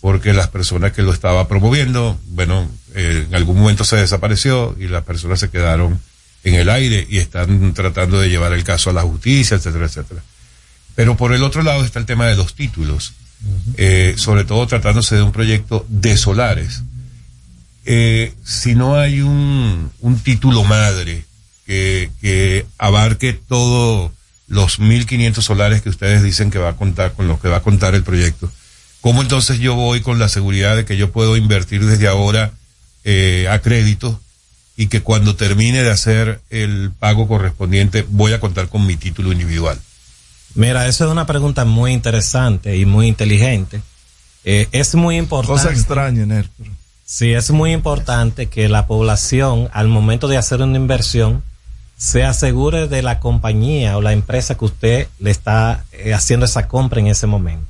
porque 0.00 0.32
las 0.32 0.48
personas 0.48 0.92
que 0.92 1.02
lo 1.02 1.12
estaba 1.12 1.46
promoviendo, 1.46 2.18
bueno, 2.30 2.68
eh, 2.96 3.24
en 3.28 3.34
algún 3.36 3.56
momento 3.60 3.84
se 3.84 3.94
desapareció 3.94 4.74
y 4.80 4.88
las 4.88 5.04
personas 5.04 5.38
se 5.38 5.48
quedaron 5.48 6.00
en 6.42 6.54
el 6.54 6.68
aire 6.70 7.06
y 7.08 7.18
están 7.18 7.72
tratando 7.72 8.18
de 8.18 8.28
llevar 8.28 8.52
el 8.52 8.64
caso 8.64 8.90
a 8.90 8.92
la 8.92 9.02
justicia, 9.02 9.56
etcétera, 9.56 9.86
etcétera. 9.86 10.22
Pero 10.96 11.16
por 11.16 11.32
el 11.32 11.44
otro 11.44 11.62
lado 11.62 11.84
está 11.84 12.00
el 12.00 12.06
tema 12.06 12.26
de 12.26 12.34
los 12.34 12.54
títulos, 12.54 13.12
eh, 13.76 14.14
sobre 14.16 14.42
todo 14.42 14.66
tratándose 14.66 15.14
de 15.14 15.22
un 15.22 15.32
proyecto 15.32 15.86
de 15.88 16.16
solares. 16.16 16.82
Eh, 17.84 18.34
si 18.44 18.74
no 18.74 18.96
hay 18.96 19.20
un, 19.20 19.92
un 20.00 20.18
título 20.18 20.64
madre 20.64 21.24
que, 21.64 22.10
que 22.20 22.66
abarque 22.76 23.32
todos 23.32 24.15
los 24.48 24.80
1.500 24.80 25.40
solares 25.40 25.82
que 25.82 25.88
ustedes 25.88 26.22
dicen 26.22 26.50
que 26.50 26.58
va 26.58 26.70
a 26.70 26.76
contar, 26.76 27.12
con 27.12 27.28
lo 27.28 27.40
que 27.40 27.48
va 27.48 27.58
a 27.58 27.62
contar 27.62 27.94
el 27.94 28.02
proyecto, 28.02 28.50
¿cómo 29.00 29.22
entonces 29.22 29.58
yo 29.58 29.74
voy 29.74 30.00
con 30.00 30.18
la 30.18 30.28
seguridad 30.28 30.76
de 30.76 30.84
que 30.84 30.96
yo 30.96 31.10
puedo 31.10 31.36
invertir 31.36 31.84
desde 31.84 32.08
ahora 32.08 32.52
eh, 33.04 33.48
a 33.50 33.60
crédito 33.60 34.20
y 34.76 34.88
que 34.88 35.02
cuando 35.02 35.36
termine 35.36 35.82
de 35.82 35.90
hacer 35.90 36.40
el 36.50 36.90
pago 36.98 37.26
correspondiente 37.26 38.04
voy 38.08 38.32
a 38.32 38.40
contar 38.40 38.68
con 38.68 38.86
mi 38.86 38.96
título 38.96 39.32
individual? 39.32 39.78
Mira, 40.54 40.86
eso 40.86 41.04
es 41.04 41.10
una 41.10 41.26
pregunta 41.26 41.64
muy 41.64 41.92
interesante 41.92 42.76
y 42.76 42.86
muy 42.86 43.08
inteligente. 43.08 43.82
Eh, 44.44 44.68
es 44.72 44.94
muy 44.94 45.16
importante. 45.16 45.62
Cosa 45.62 45.72
extraña, 45.72 46.44
Sí, 47.04 47.32
es 47.32 47.50
muy 47.50 47.72
importante 47.72 48.46
que 48.46 48.68
la 48.68 48.86
población, 48.86 49.68
al 49.72 49.86
momento 49.86 50.26
de 50.26 50.38
hacer 50.38 50.60
una 50.60 50.76
inversión, 50.76 51.44
se 51.96 52.24
asegure 52.24 52.88
de 52.88 53.02
la 53.02 53.20
compañía 53.20 53.96
o 53.96 54.02
la 54.02 54.12
empresa 54.12 54.56
que 54.56 54.66
usted 54.66 55.08
le 55.18 55.30
está 55.30 55.84
eh, 55.92 56.12
haciendo 56.12 56.44
esa 56.44 56.68
compra 56.68 57.00
en 57.00 57.06
ese 57.06 57.26
momento. 57.26 57.66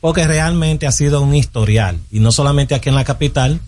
Porque 0.00 0.26
realmente 0.26 0.86
ha 0.86 0.92
sido 0.92 1.22
un 1.22 1.34
historial, 1.34 1.98
y 2.10 2.20
no 2.20 2.32
solamente 2.32 2.74
aquí 2.74 2.90
en 2.90 2.94
la 2.94 3.04
capital, 3.04 3.60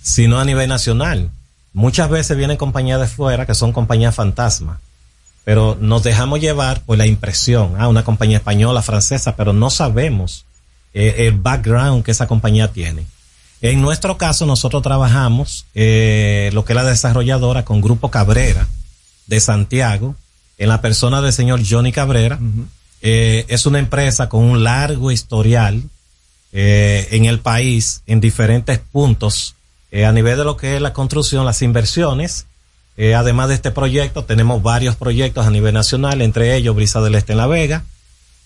sino 0.00 0.38
a 0.38 0.44
nivel 0.44 0.68
nacional. 0.68 1.30
Muchas 1.72 2.08
veces 2.08 2.36
vienen 2.36 2.56
compañías 2.56 3.00
de 3.00 3.08
fuera 3.08 3.46
que 3.46 3.54
son 3.54 3.72
compañías 3.72 4.14
fantasma, 4.14 4.80
pero 5.44 5.76
nos 5.80 6.04
dejamos 6.04 6.40
llevar 6.40 6.80
por 6.82 6.98
la 6.98 7.06
impresión, 7.06 7.74
ah, 7.78 7.88
una 7.88 8.04
compañía 8.04 8.38
española, 8.38 8.80
francesa, 8.82 9.34
pero 9.34 9.52
no 9.52 9.70
sabemos 9.70 10.44
eh, 10.94 11.26
el 11.26 11.32
background 11.32 12.04
que 12.04 12.12
esa 12.12 12.28
compañía 12.28 12.68
tiene. 12.68 13.06
En 13.60 13.80
nuestro 13.80 14.18
caso, 14.18 14.46
nosotros 14.46 14.82
trabajamos 14.82 15.66
eh, 15.74 16.50
lo 16.52 16.64
que 16.64 16.72
es 16.72 16.76
la 16.76 16.84
desarrolladora 16.84 17.64
con 17.64 17.80
Grupo 17.80 18.10
Cabrera 18.10 18.66
de 19.26 19.40
Santiago, 19.40 20.16
en 20.58 20.68
la 20.68 20.80
persona 20.80 21.20
del 21.20 21.32
señor 21.32 21.60
Johnny 21.68 21.92
Cabrera. 21.92 22.38
Eh, 23.00 23.46
es 23.48 23.66
una 23.66 23.80
empresa 23.80 24.28
con 24.28 24.44
un 24.44 24.62
largo 24.62 25.10
historial 25.10 25.82
eh, 26.52 27.08
en 27.10 27.24
el 27.24 27.40
país, 27.40 28.02
en 28.06 28.20
diferentes 28.20 28.78
puntos, 28.78 29.56
eh, 29.90 30.04
a 30.04 30.12
nivel 30.12 30.38
de 30.38 30.44
lo 30.44 30.56
que 30.56 30.76
es 30.76 30.82
la 30.82 30.92
construcción, 30.92 31.44
las 31.44 31.62
inversiones. 31.62 32.46
Además 33.16 33.48
de 33.48 33.54
este 33.54 33.72
proyecto, 33.72 34.24
tenemos 34.24 34.62
varios 34.62 34.94
proyectos 34.94 35.46
a 35.46 35.50
nivel 35.50 35.74
nacional, 35.74 36.20
entre 36.20 36.54
ellos 36.54 36.76
Brisa 36.76 37.00
del 37.00 37.16
Este 37.16 37.32
en 37.32 37.38
La 37.38 37.46
Vega. 37.48 37.84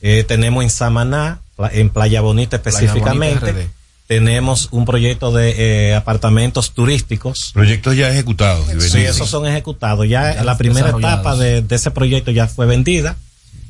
Tenemos 0.00 0.62
en 0.62 0.70
Samaná, 0.70 1.40
en 1.72 1.90
Playa 1.90 2.22
Bonita 2.22 2.56
específicamente. 2.56 3.68
Tenemos 4.06 4.68
un 4.70 4.84
proyecto 4.84 5.32
de 5.32 5.90
eh, 5.90 5.94
apartamentos 5.94 6.72
turísticos. 6.72 7.50
Proyectos 7.52 7.96
ya 7.96 8.10
ejecutados. 8.10 8.66
y 8.74 8.80
Sí, 8.80 9.00
esos 9.00 9.28
son 9.28 9.46
ejecutados. 9.46 10.08
Ya, 10.08 10.34
Ya 10.34 10.44
la 10.44 10.56
primera 10.56 10.90
etapa 10.90 11.36
de, 11.36 11.62
de 11.62 11.76
ese 11.76 11.90
proyecto 11.90 12.30
ya 12.30 12.46
fue 12.46 12.66
vendida 12.66 13.16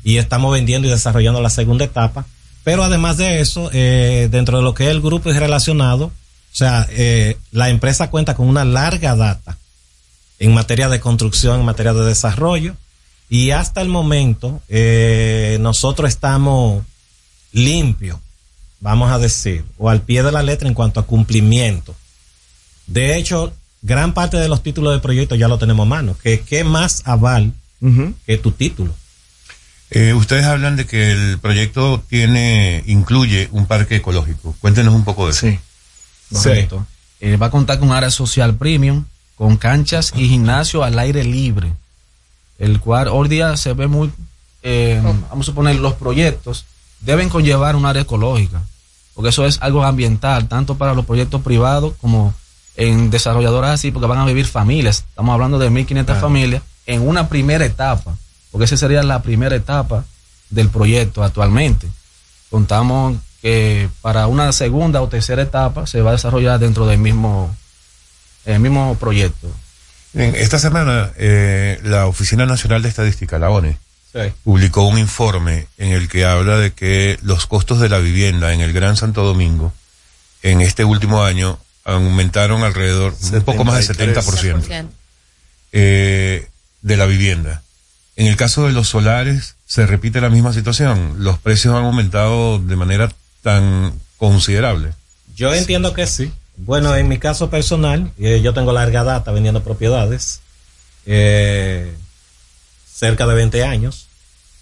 y 0.03 0.17
estamos 0.17 0.51
vendiendo 0.53 0.87
y 0.87 0.91
desarrollando 0.91 1.41
la 1.41 1.49
segunda 1.49 1.85
etapa. 1.85 2.25
Pero 2.63 2.83
además 2.83 3.17
de 3.17 3.39
eso, 3.39 3.69
eh, 3.73 4.27
dentro 4.29 4.57
de 4.57 4.63
lo 4.63 4.73
que 4.73 4.85
es 4.85 4.89
el 4.89 5.01
grupo 5.01 5.29
y 5.29 5.33
relacionado, 5.33 6.05
o 6.05 6.55
sea, 6.57 6.87
eh, 6.91 7.37
la 7.51 7.69
empresa 7.69 8.09
cuenta 8.09 8.35
con 8.35 8.47
una 8.47 8.65
larga 8.65 9.15
data 9.15 9.57
en 10.39 10.53
materia 10.53 10.89
de 10.89 10.99
construcción, 10.99 11.59
en 11.59 11.65
materia 11.65 11.93
de 11.93 12.05
desarrollo. 12.05 12.75
Y 13.29 13.51
hasta 13.51 13.81
el 13.81 13.89
momento, 13.89 14.61
eh, 14.69 15.57
nosotros 15.61 16.09
estamos 16.09 16.83
limpios, 17.51 18.19
vamos 18.79 19.11
a 19.11 19.19
decir, 19.19 19.65
o 19.77 19.89
al 19.89 20.01
pie 20.01 20.23
de 20.23 20.31
la 20.31 20.43
letra 20.43 20.67
en 20.67 20.73
cuanto 20.73 20.99
a 20.99 21.05
cumplimiento. 21.05 21.95
De 22.85 23.17
hecho, 23.17 23.53
gran 23.81 24.13
parte 24.13 24.37
de 24.37 24.47
los 24.47 24.63
títulos 24.63 24.93
de 24.93 24.99
proyecto 24.99 25.35
ya 25.35 25.47
lo 25.47 25.57
tenemos 25.57 25.85
a 25.85 25.89
mano. 25.89 26.15
¿Qué, 26.21 26.41
qué 26.41 26.63
más 26.63 27.01
aval 27.05 27.53
que 28.25 28.37
tu 28.37 28.51
título? 28.51 28.93
Eh, 29.89 30.13
ustedes 30.13 30.45
hablan 30.45 30.75
de 30.75 30.85
que 30.85 31.11
el 31.11 31.39
proyecto 31.39 32.03
tiene, 32.09 32.83
incluye 32.87 33.49
un 33.51 33.65
parque 33.65 33.97
ecológico. 33.97 34.55
Cuéntenos 34.59 34.93
un 34.93 35.03
poco 35.03 35.25
de 35.25 35.31
eso. 35.31 35.47
Sí. 35.47 35.59
Correcto. 36.33 36.85
Eh, 37.19 37.37
va 37.37 37.47
a 37.47 37.51
contar 37.51 37.79
con 37.79 37.89
un 37.89 37.95
área 37.95 38.11
social 38.11 38.55
premium, 38.55 39.05
con 39.35 39.57
canchas 39.57 40.13
y 40.15 40.27
gimnasio 40.27 40.83
al 40.83 40.99
aire 40.99 41.23
libre. 41.23 41.71
El 42.59 42.79
cual 42.79 43.07
hoy 43.07 43.29
día 43.29 43.55
se 43.55 43.73
ve 43.73 43.87
muy, 43.87 44.11
eh, 44.63 44.99
vamos 45.03 45.41
a 45.41 45.43
suponer, 45.43 45.75
los 45.75 45.93
proyectos 45.93 46.65
deben 47.01 47.29
conllevar 47.29 47.75
un 47.75 47.85
área 47.85 48.01
ecológica, 48.03 48.61
porque 49.13 49.29
eso 49.29 49.45
es 49.45 49.57
algo 49.61 49.83
ambiental, 49.83 50.47
tanto 50.47 50.75
para 50.77 50.93
los 50.93 51.05
proyectos 51.05 51.41
privados 51.41 51.93
como 52.01 52.33
en 52.75 53.09
desarrolladoras 53.09 53.71
así, 53.71 53.91
porque 53.91 54.07
van 54.07 54.19
a 54.19 54.25
vivir 54.25 54.45
familias. 54.45 55.05
Estamos 55.09 55.33
hablando 55.33 55.57
de 55.59 55.69
1.500 55.71 56.05
Claro. 56.05 56.21
familias 56.21 56.61
en 56.85 57.07
una 57.07 57.27
primera 57.27 57.65
etapa, 57.65 58.15
porque 58.51 58.65
esa 58.65 58.77
sería 58.77 59.01
la 59.03 59.21
primera 59.21 59.55
etapa 59.55 60.05
del 60.49 60.69
proyecto 60.69 61.23
actualmente. 61.23 61.87
Contamos 62.49 63.17
que 63.41 63.89
para 64.01 64.27
una 64.27 64.51
segunda 64.53 65.01
o 65.01 65.07
tercera 65.09 65.41
etapa 65.41 65.85
se 65.87 66.01
va 66.01 66.11
a 66.11 66.13
desarrollar 66.13 66.59
dentro 66.59 66.85
del 66.85 66.99
mismo, 66.99 67.55
el 68.45 68.59
mismo 68.59 68.95
proyecto. 68.99 69.47
Esta 70.13 70.57
semana, 70.57 71.11
eh, 71.17 71.79
la 71.83 72.07
Oficina 72.07 72.45
Nacional 72.45 72.81
de 72.81 72.89
Estadística, 72.89 73.37
la 73.37 73.49
ONE, 73.49 73.77
publicó 74.43 74.83
un 74.87 74.97
informe 74.97 75.67
en 75.77 75.91
el 75.91 76.07
que 76.09 76.25
habla 76.25 76.57
de 76.57 76.73
que 76.73 77.19
los 77.21 77.45
costos 77.45 77.79
de 77.79 77.89
la 77.89 77.99
vivienda 77.99 78.53
en 78.53 78.61
el 78.61 78.73
Gran 78.73 78.97
Santo 78.97 79.23
Domingo 79.23 79.73
en 80.41 80.61
este 80.61 80.83
último 80.83 81.23
año 81.23 81.59
aumentaron 81.83 82.63
alrededor 82.63 83.15
un 83.33 83.41
poco 83.41 83.63
más 83.63 83.87
del 83.87 83.97
70% 83.97 84.87
eh, 85.71 86.47
de 86.81 86.97
la 86.97 87.05
vivienda. 87.05 87.63
En 88.15 88.27
el 88.27 88.35
caso 88.35 88.65
de 88.65 88.73
los 88.73 88.89
solares 88.89 89.55
se 89.65 89.85
repite 89.85 90.21
la 90.21 90.29
misma 90.29 90.53
situación. 90.53 91.17
Los 91.19 91.37
precios 91.37 91.75
han 91.75 91.85
aumentado 91.85 92.59
de 92.59 92.75
manera 92.75 93.11
tan 93.41 93.93
considerable. 94.17 94.93
Yo 95.35 95.53
entiendo 95.53 95.93
que 95.93 96.07
sí. 96.07 96.31
Bueno, 96.57 96.95
en 96.95 97.07
mi 97.07 97.19
caso 97.19 97.51
personal, 97.51 98.11
eh, 98.17 98.41
yo 98.43 98.53
tengo 98.53 98.73
larga 98.73 99.03
data 99.03 99.31
vendiendo 99.31 99.63
propiedades, 99.63 100.41
eh, 101.05 101.95
cerca 102.97 103.27
de 103.27 103.35
20 103.35 103.63
años, 103.63 104.07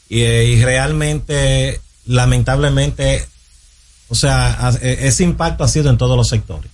y, 0.10 0.24
eh, 0.24 0.44
y 0.44 0.62
realmente, 0.62 1.80
lamentablemente, 2.06 3.26
o 4.10 4.16
sea, 4.16 4.74
eh, 4.82 4.98
ese 5.04 5.24
impacto 5.24 5.64
ha 5.64 5.70
sido 5.70 5.90
en 5.90 5.98
todos 5.98 6.18
los 6.18 6.28
sectores, 6.28 6.70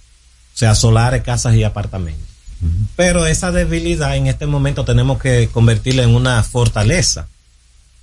o 0.56 0.58
sea, 0.58 0.74
solares, 0.74 1.22
casas 1.22 1.54
y 1.56 1.64
apartamentos. 1.64 2.28
Pero 2.96 3.26
esa 3.26 3.52
debilidad 3.52 4.16
en 4.16 4.28
este 4.28 4.46
momento 4.46 4.86
tenemos 4.86 5.20
que 5.20 5.50
convertirla 5.52 6.04
en 6.04 6.14
una 6.14 6.44
fortaleza. 6.44 7.28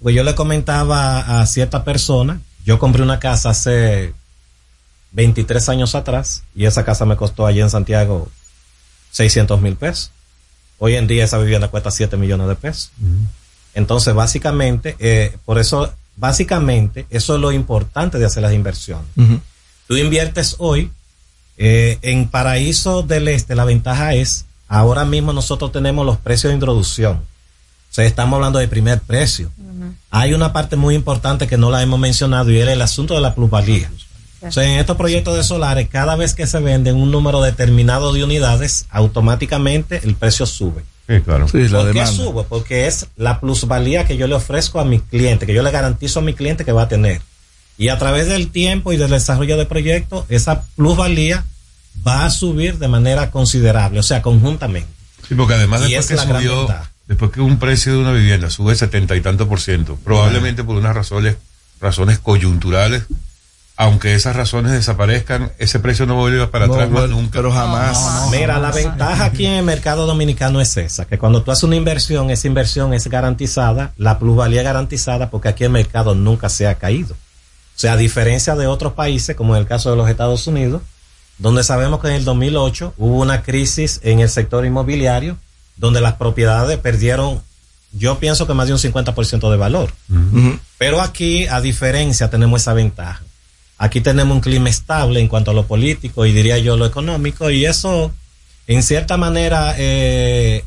Pues 0.03 0.17
yo 0.17 0.25
le 0.25 0.35
comentaba 0.35 1.41
a 1.41 1.47
cierta 1.47 1.85
persona, 1.85 2.41
yo 2.65 2.81
compré 2.81 3.03
una 3.03 3.21
casa 3.21 3.51
hace 3.51 4.15
23 5.13 5.69
años 5.69 5.95
atrás 5.95 6.43
y 6.57 6.67
esa 6.67 6.85
casa 6.85 7.05
me 7.05 7.17
costó 7.17 7.47
allí 7.47 7.61
en 7.61 7.71
Santiago 7.71 8.29
600 9.13 9.61
mil 9.61 9.77
pesos. 9.77 10.11
Hoy 10.79 10.97
en 10.97 11.07
día 11.07 11.25
esa 11.25 11.39
vivienda 11.39 11.69
cuesta 11.69 11.91
7 11.91 12.17
millones 12.17 12.49
de 12.49 12.55
pesos. 12.57 12.91
Entonces, 13.75 14.15
básicamente, 14.15 14.97
eh, 14.99 15.37
por 15.45 15.59
eso, 15.59 15.93
básicamente, 16.17 17.07
eso 17.11 17.35
es 17.35 17.41
lo 17.41 17.53
importante 17.53 18.19
de 18.19 18.27
hacer 18.27 18.43
las 18.43 18.53
inversiones. 18.53 19.07
Tú 19.87 19.97
inviertes 19.97 20.57
hoy 20.59 20.91
eh, 21.57 21.99
en 22.03 22.29
Paraíso 22.29 23.03
del 23.03 23.29
Este, 23.29 23.55
la 23.55 23.65
ventaja 23.65 24.15
es, 24.15 24.47
ahora 24.69 25.05
mismo 25.05 25.33
nosotros 25.33 25.73
tenemos 25.73 26.05
los 26.07 26.19
precios 26.19 26.51
de 26.51 26.55
introducción. 26.55 27.17
O 27.17 27.95
sea, 27.95 28.05
estamos 28.05 28.37
hablando 28.37 28.59
de 28.59 28.69
primer 28.69 29.01
precio. 29.01 29.51
Hay 30.11 30.35
una 30.35 30.53
parte 30.53 30.77
muy 30.77 30.95
importante 30.95 31.47
que 31.47 31.57
no 31.57 31.71
la 31.71 31.83
hemos 31.83 31.99
mencionado 31.99 32.51
y 32.51 32.59
es 32.59 32.69
el 32.69 32.83
asunto 32.83 33.15
de 33.15 33.21
la 33.21 33.35
plusvalía. 33.35 33.91
O 34.41 34.53
sea, 34.53 34.65
en 34.65 34.79
estos 34.79 34.97
proyectos 34.97 35.37
de 35.37 35.43
solares, 35.43 35.89
cada 35.89 36.15
vez 36.15 36.35
que 36.35 36.47
se 36.47 36.61
venden 36.61 36.97
un 36.97 37.11
número 37.11 37.41
determinado 37.41 38.13
de 38.13 38.23
unidades, 38.23 38.87
automáticamente 38.91 40.01
el 40.05 40.15
precio 40.15 40.47
sube. 40.47 40.85
Sí, 41.09 41.21
claro. 41.23 41.49
Sí, 41.49 41.69
la 41.69 41.85
¿Por 41.85 41.93
qué 41.93 42.07
sube? 42.07 42.45
Porque 42.47 42.87
es 42.87 43.07
la 43.17 43.41
plusvalía 43.41 44.05
que 44.05 44.19
yo 44.19 44.27
le 44.27 44.35
ofrezco 44.35 44.79
a 44.79 44.85
mi 44.85 45.01
cliente, 45.01 45.47
que 45.47 45.55
yo 45.55 45.63
le 45.63 45.71
garantizo 45.71 46.21
a 46.21 46.23
mi 46.23 46.35
cliente 46.35 46.67
que 46.67 46.73
va 46.73 46.83
a 46.83 46.89
tener. 46.89 47.23
Y 47.79 47.89
a 47.89 47.99
través 47.99 48.29
del 48.29 48.51
tiempo 48.51 48.93
y 48.93 48.99
del 48.99 49.11
desarrollo 49.11 49.57
de 49.57 49.65
proyectos, 49.65 50.27
esa 50.29 50.65
plusvalía 50.77 51.47
va 52.07 52.27
a 52.27 52.31
subir 52.31 52.79
de 52.79 52.89
manera 52.89 53.31
considerable, 53.31 54.01
o 54.01 54.03
sea, 54.03 54.21
conjuntamente. 54.21 54.91
Sí, 55.27 55.35
porque 55.35 55.55
además 55.55 55.83
Y 55.83 55.95
después 55.95 56.11
es 56.11 56.27
que 56.27 56.33
la 56.33 56.39
subió, 56.39 56.69
después 57.07 57.31
que 57.31 57.41
un 57.41 57.59
precio 57.59 57.93
de 57.93 57.99
una 57.99 58.13
vivienda 58.13 58.51
sube 58.51 58.75
setenta 58.75 59.17
y 59.17 59.21
tanto 59.23 59.49
por 59.49 59.61
ciento, 59.61 59.99
probablemente 60.05 60.63
por 60.63 60.77
unas 60.77 60.95
razones, 60.95 61.37
razones 61.81 62.19
coyunturales, 62.19 63.05
aunque 63.81 64.13
esas 64.15 64.35
razones 64.35 64.73
desaparezcan, 64.73 65.53
ese 65.59 65.79
precio 65.79 66.05
no 66.05 66.17
vuelve 66.17 66.45
para 66.49 66.67
No 66.67 66.75
atrás 66.75 66.91
más 66.91 67.09
nunca. 67.11 67.31
pero 67.35 67.53
jamás. 67.53 68.29
Mira, 68.33 68.59
la 68.59 68.73
ventaja 68.73 69.27
aquí 69.27 69.47
en 69.47 69.53
el 69.53 69.65
mercado 69.65 70.05
dominicano 70.05 70.61
es 70.61 70.77
esa, 70.77 71.05
que 71.05 71.17
cuando 71.17 71.45
tú 71.45 71.53
haces 71.53 71.63
una 71.63 71.77
inversión, 71.77 72.29
esa 72.31 72.49
inversión 72.49 72.93
es 72.93 73.07
garantizada, 73.07 73.93
la 73.97 74.19
plusvalía 74.19 74.63
es 74.63 74.65
garantizada 74.65 75.31
porque 75.31 75.47
aquí 75.47 75.63
el 75.63 75.71
mercado 75.71 76.17
nunca 76.17 76.49
se 76.49 76.67
ha 76.67 76.75
caído. 76.75 77.15
O 77.15 77.79
sea, 77.81 77.93
a 77.93 77.97
diferencia 77.97 78.57
de 78.57 78.67
otros 78.67 78.95
países, 78.95 79.37
como 79.37 79.55
en 79.55 79.61
el 79.61 79.69
caso 79.69 79.93
de 79.93 79.97
los 79.97 80.11
Estados 80.11 80.49
Unidos, 80.49 80.83
donde 81.39 81.63
sabemos 81.63 82.01
que 82.01 82.09
en 82.09 82.15
el 82.15 82.25
2008 82.25 82.95
hubo 82.99 83.19
una 83.21 83.43
crisis 83.43 84.01
en 84.03 84.19
el 84.19 84.29
sector 84.29 84.67
inmobiliario, 84.67 85.37
donde 85.77 86.01
las 86.01 86.15
propiedades 86.15 86.79
perdieron, 86.79 87.41
yo 87.93 88.19
pienso 88.19 88.49
que 88.49 88.55
más 88.55 88.67
de 88.67 88.73
un 88.73 88.81
50% 88.81 89.49
de 89.53 89.57
valor. 89.57 89.93
Pero 90.79 91.01
aquí, 91.01 91.47
a 91.47 91.61
diferencia, 91.61 92.29
tenemos 92.29 92.63
esa 92.63 92.73
ventaja. 92.73 93.23
Aquí 93.79 94.01
tenemos 94.01 94.35
un 94.35 94.41
clima 94.41 94.69
estable 94.69 95.21
en 95.21 95.29
cuanto 95.29 95.53
a 95.53 95.55
lo 95.55 95.67
político 95.67 96.27
y 96.27 96.33
diría 96.33 96.59
yo 96.59 96.77
lo 96.77 96.85
económico 96.85 97.49
y 97.51 97.65
eso, 97.65 98.13
en 98.67 98.83
cierta 98.83 99.17
manera, 99.17 99.75
eh, 99.79 100.65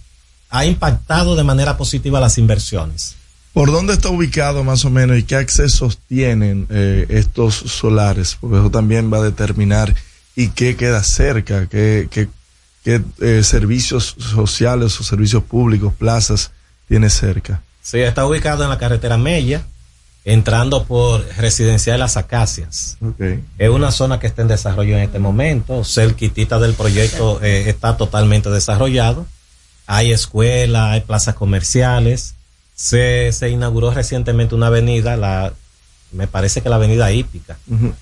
ha 0.49 0.66
impactado 0.66 1.36
de 1.36 1.43
manera 1.43 1.78
positiva 1.78 2.22
las 2.22 2.38
inversiones. 2.38 3.16
¿Por 3.53 3.70
dónde 3.70 3.93
está 3.93 4.09
ubicado 4.09 4.64
más 4.64 4.86
o 4.86 4.89
menos 4.89 5.18
y 5.18 5.24
qué 5.24 5.36
accesos 5.36 5.99
tienen 6.07 6.68
eh, 6.70 7.05
estos 7.09 7.55
solares? 7.55 8.38
Porque 8.39 8.59
eso 8.59 8.72
también 8.72 9.12
va 9.12 9.18
a 9.18 9.24
determinar 9.24 9.93
y 10.36 10.49
qué 10.49 10.78
queda 10.78 11.03
cerca, 11.03 11.68
qué, 11.68 12.07
qué, 12.09 12.30
qué, 12.84 13.01
eh, 13.20 13.43
servicios 13.43 14.16
sociales 14.18 14.97
o 14.99 15.03
servicios 15.03 15.43
públicos, 15.43 15.93
plazas 15.93 16.51
tiene 16.88 17.09
cerca. 17.09 17.62
Sí, 17.82 17.99
está 17.99 18.26
ubicado 18.26 18.64
en 18.64 18.70
la 18.70 18.78
carretera 18.78 19.18
Mella, 19.18 19.64
entrando 20.24 20.84
por 20.84 21.26
Residencial 21.38 21.99
Las 21.99 22.15
Acacias. 22.17 22.97
Okay. 23.01 23.43
Es 23.57 23.69
una 23.69 23.91
zona 23.91 24.19
que 24.19 24.28
está 24.28 24.41
en 24.43 24.47
desarrollo 24.47 24.95
en 24.97 25.03
este 25.03 25.19
momento. 25.19 25.84
Cerquitita 25.84 26.59
del 26.59 26.74
proyecto 26.74 27.39
eh, 27.41 27.69
está 27.69 27.97
totalmente 27.97 28.49
desarrollado. 28.49 29.26
Hay 29.88 30.11
escuelas, 30.11 30.91
hay 30.91 31.01
plazas 31.01 31.36
comerciales. 31.36 32.36
Se, 32.76 33.32
se 33.32 33.49
inauguró 33.49 33.91
recientemente 33.91 34.55
una 34.55 34.67
avenida, 34.67 35.17
la, 35.17 35.53
me 36.11 36.28
parece 36.28 36.61
que 36.61 36.69
la 36.69 36.76
avenida 36.78 37.11
Hípica. 37.11 37.57
Ujú. 37.69 37.93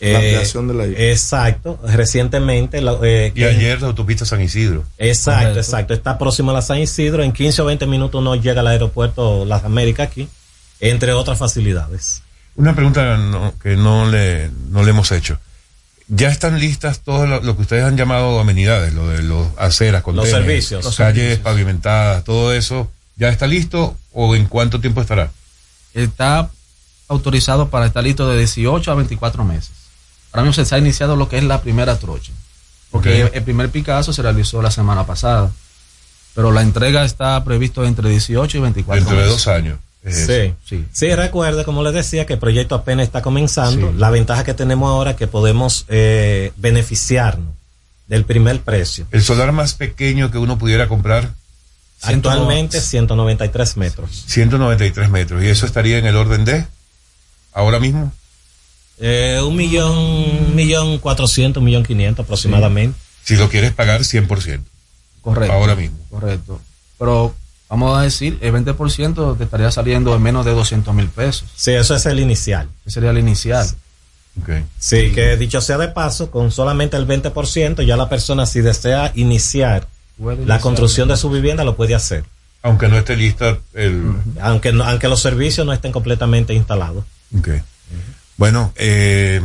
La 0.00 0.18
ampliación 0.18 0.66
de 0.68 0.74
la 0.74 0.86
hípica. 0.86 1.02
Exacto, 1.04 1.78
recientemente. 1.84 2.80
la- 2.80 2.98
eh, 3.02 3.28
Y 3.34 3.38
que- 3.40 3.46
ayer 3.46 3.80
la 3.80 3.86
autopista 3.88 4.24
San 4.26 4.40
Isidro. 4.42 4.84
Exacto, 4.98 5.40
Correcto. 5.40 5.60
exacto. 5.60 5.94
Está 5.94 6.18
próximo 6.18 6.50
a 6.50 6.54
la 6.54 6.62
San 6.62 6.78
Isidro. 6.78 7.22
En 7.22 7.32
15 7.32 7.62
o 7.62 7.64
20 7.66 7.86
minutos 7.86 8.20
uno 8.20 8.34
llega 8.34 8.60
al 8.60 8.66
aeropuerto 8.66 9.44
Las 9.44 9.64
Américas 9.64 10.08
aquí, 10.08 10.28
entre 10.82 11.12
otras 11.12 11.38
facilidades. 11.38 12.22
Una 12.56 12.74
pregunta 12.74 13.16
no- 13.16 13.54
que 13.62 13.76
no 13.76 14.10
le, 14.10 14.50
no 14.68 14.82
le 14.82 14.90
hemos 14.90 15.10
hecho. 15.12 15.38
¿Ya 16.08 16.28
están 16.28 16.58
listas 16.60 17.00
todo 17.00 17.26
lo, 17.26 17.40
lo 17.40 17.56
que 17.56 17.62
ustedes 17.62 17.84
han 17.84 17.96
llamado 17.96 18.38
amenidades, 18.40 18.92
lo 18.92 19.08
de 19.08 19.22
los 19.22 19.46
aceras, 19.56 20.02
Los 20.12 20.28
servicios. 20.28 20.84
Los 20.84 20.96
calles 20.96 21.14
servicios. 21.22 21.38
pavimentadas, 21.44 22.24
todo 22.24 22.52
eso? 22.52 22.90
¿Ya 23.16 23.28
está 23.30 23.46
listo 23.46 23.96
o 24.12 24.34
en 24.34 24.46
cuánto 24.46 24.80
tiempo 24.80 25.00
estará? 25.00 25.30
Está 25.94 26.50
autorizado 27.08 27.68
para 27.70 27.86
estar 27.86 28.02
listo 28.02 28.28
de 28.28 28.36
18 28.38 28.90
a 28.90 28.94
24 28.96 29.44
meses. 29.44 29.70
Ahora 30.32 30.46
mismo 30.48 30.64
se 30.64 30.74
ha 30.74 30.78
iniciado 30.78 31.14
lo 31.16 31.28
que 31.28 31.38
es 31.38 31.44
la 31.44 31.62
primera 31.62 31.98
trocha. 31.98 32.32
Porque 32.90 33.30
el 33.32 33.42
primer 33.42 33.70
Picasso 33.70 34.12
se 34.12 34.20
realizó 34.20 34.60
la 34.60 34.70
semana 34.70 35.06
pasada. 35.06 35.50
Pero 36.34 36.50
la 36.52 36.62
entrega 36.62 37.04
está 37.04 37.42
previsto 37.44 37.84
entre 37.84 38.08
18 38.10 38.58
y 38.58 38.60
24 38.60 38.96
Dentro 39.04 39.16
de 39.16 39.22
meses. 39.22 39.44
dos 39.44 39.48
años. 39.54 39.78
Es 40.02 40.28
eso. 40.28 40.56
Sí, 40.64 40.84
sí. 40.92 41.14
recuerde, 41.14 41.64
como 41.64 41.82
les 41.82 41.94
decía, 41.94 42.26
que 42.26 42.34
el 42.34 42.38
proyecto 42.38 42.74
apenas 42.74 43.06
está 43.06 43.22
comenzando. 43.22 43.90
Sí. 43.90 43.98
La 43.98 44.10
ventaja 44.10 44.44
que 44.44 44.54
tenemos 44.54 44.88
ahora 44.88 45.12
es 45.12 45.16
que 45.16 45.26
podemos 45.26 45.84
eh, 45.88 46.52
beneficiarnos 46.56 47.54
del 48.08 48.24
primer 48.24 48.60
precio. 48.60 49.06
El 49.10 49.22
solar 49.22 49.52
más 49.52 49.74
pequeño 49.74 50.30
que 50.30 50.38
uno 50.38 50.58
pudiera 50.58 50.88
comprar, 50.88 51.32
Actualmente 52.02 52.80
193 52.80 53.76
metros. 53.76 54.24
193 54.26 55.08
metros. 55.08 55.42
¿Y 55.42 55.48
eso 55.48 55.66
estaría 55.66 55.98
en 55.98 56.06
el 56.06 56.16
orden 56.16 56.44
de 56.44 56.66
ahora 57.52 57.78
mismo? 57.78 58.12
Eh, 58.98 59.40
un 59.44 59.56
millón, 59.56 59.96
un 59.96 60.54
millón 60.54 60.98
cuatrocientos, 60.98 61.60
un 61.60 61.66
millón 61.66 61.84
quinientos 61.84 62.24
aproximadamente. 62.24 62.98
Si 63.22 63.36
lo 63.36 63.48
quieres 63.48 63.72
pagar 63.72 64.00
100%. 64.00 64.60
Correcto. 65.22 65.52
Ahora 65.52 65.76
mismo. 65.76 65.98
Correcto. 66.10 66.60
Pero 66.98 67.34
vamos 67.72 67.98
a 67.98 68.02
decir, 68.02 68.38
el 68.42 68.52
20% 68.52 69.38
te 69.38 69.44
estaría 69.44 69.70
saliendo 69.70 70.14
en 70.14 70.20
menos 70.22 70.44
de 70.44 70.50
200 70.52 70.94
mil 70.94 71.08
pesos. 71.08 71.48
Sí, 71.56 71.70
eso 71.72 71.94
es 71.94 72.04
el 72.06 72.20
inicial. 72.20 72.68
Ese 72.84 72.94
sería 72.94 73.10
el 73.10 73.18
inicial. 73.18 73.66
Sí, 74.78 75.12
que 75.12 75.36
dicho 75.36 75.60
sea 75.60 75.78
de 75.78 75.88
paso, 75.88 76.30
con 76.30 76.50
solamente 76.52 76.96
el 76.96 77.06
20%, 77.06 77.82
ya 77.84 77.96
la 77.96 78.08
persona 78.08 78.44
si 78.46 78.60
desea 78.60 79.10
iniciar 79.14 79.86
la 80.46 80.58
construcción 80.60 81.08
de 81.08 81.16
su 81.16 81.30
vivienda 81.30 81.64
lo 81.64 81.74
puede 81.76 81.94
hacer. 81.94 82.24
Aunque 82.62 82.88
no 82.88 82.96
esté 82.96 83.16
lista 83.16 83.58
el... 83.74 84.12
Aunque, 84.40 84.72
no- 84.72 84.84
aunque 84.84 85.08
los 85.08 85.20
servicios 85.20 85.66
no 85.66 85.72
estén 85.72 85.92
completamente 85.92 86.54
instalados. 86.54 87.04
Ok. 87.38 87.48
Bueno, 88.36 88.72
eh, 88.76 89.40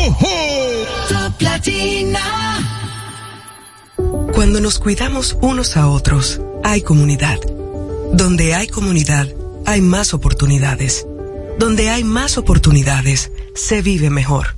Top 0.04 1.42
Latina. 1.42 2.20
Cuando 4.34 4.60
nos 4.60 4.78
cuidamos 4.78 5.38
unos 5.42 5.78
a 5.78 5.88
otros, 5.88 6.42
hay 6.64 6.82
comunidad. 6.82 7.40
Donde 8.12 8.54
hay 8.54 8.68
comunidad, 8.68 9.30
hay 9.66 9.80
más 9.80 10.14
oportunidades. 10.14 11.08
Donde 11.58 11.90
hay 11.90 12.04
más 12.04 12.38
oportunidades, 12.38 13.32
se 13.56 13.82
vive 13.82 14.10
mejor. 14.10 14.58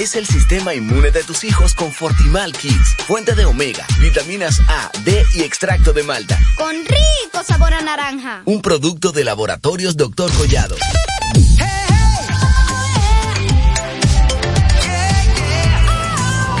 Fortalece 0.00 0.18
el 0.18 0.26
sistema 0.26 0.72
inmune 0.72 1.10
de 1.10 1.22
tus 1.24 1.44
hijos 1.44 1.74
con 1.74 1.92
Fortimal 1.92 2.52
Kids. 2.54 2.96
Fuente 3.06 3.34
de 3.34 3.44
omega, 3.44 3.84
vitaminas 4.00 4.58
A, 4.66 4.90
D 5.04 5.22
y 5.34 5.42
extracto 5.42 5.92
de 5.92 6.02
malta. 6.02 6.38
Con 6.56 6.74
rico 6.74 7.44
sabor 7.46 7.74
a 7.74 7.82
naranja. 7.82 8.40
Un 8.46 8.62
producto 8.62 9.12
de 9.12 9.24
laboratorios 9.24 9.98
Dr. 9.98 10.32
Collado. 10.32 10.74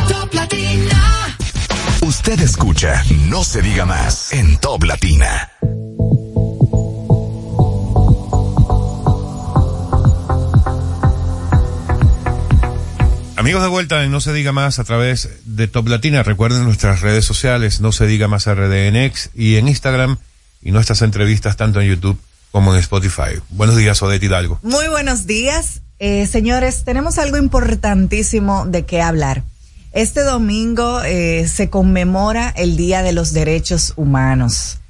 Top 0.06 0.34
Latina. 0.34 1.38
Usted 2.02 2.40
escucha 2.40 3.02
No 3.30 3.42
se 3.42 3.62
diga 3.62 3.86
más 3.86 4.34
en 4.34 4.58
Top 4.58 4.84
Latina. 4.84 5.50
Amigos 13.40 13.62
de 13.62 13.68
vuelta 13.70 14.04
en 14.04 14.10
No 14.10 14.20
se 14.20 14.34
diga 14.34 14.52
más 14.52 14.78
a 14.78 14.84
través 14.84 15.30
de 15.46 15.66
Top 15.66 15.88
Latina. 15.88 16.22
Recuerden 16.22 16.62
nuestras 16.62 17.00
redes 17.00 17.24
sociales, 17.24 17.80
No 17.80 17.90
se 17.90 18.06
diga 18.06 18.28
más 18.28 18.44
RDNX 18.44 19.30
y 19.34 19.56
en 19.56 19.66
Instagram 19.66 20.18
y 20.60 20.72
nuestras 20.72 21.00
entrevistas 21.00 21.56
tanto 21.56 21.80
en 21.80 21.88
YouTube 21.88 22.20
como 22.50 22.74
en 22.74 22.80
Spotify. 22.80 23.40
Buenos 23.48 23.78
días, 23.78 24.02
Odette 24.02 24.24
Hidalgo. 24.24 24.58
Muy 24.62 24.88
buenos 24.88 25.26
días. 25.26 25.80
Eh, 26.00 26.26
señores, 26.26 26.84
tenemos 26.84 27.16
algo 27.16 27.38
importantísimo 27.38 28.66
de 28.66 28.84
qué 28.84 29.00
hablar. 29.00 29.42
Este 29.92 30.20
domingo 30.20 31.00
eh, 31.02 31.48
se 31.48 31.70
conmemora 31.70 32.52
el 32.54 32.76
Día 32.76 33.02
de 33.02 33.12
los 33.12 33.32
Derechos 33.32 33.94
Humanos. 33.96 34.80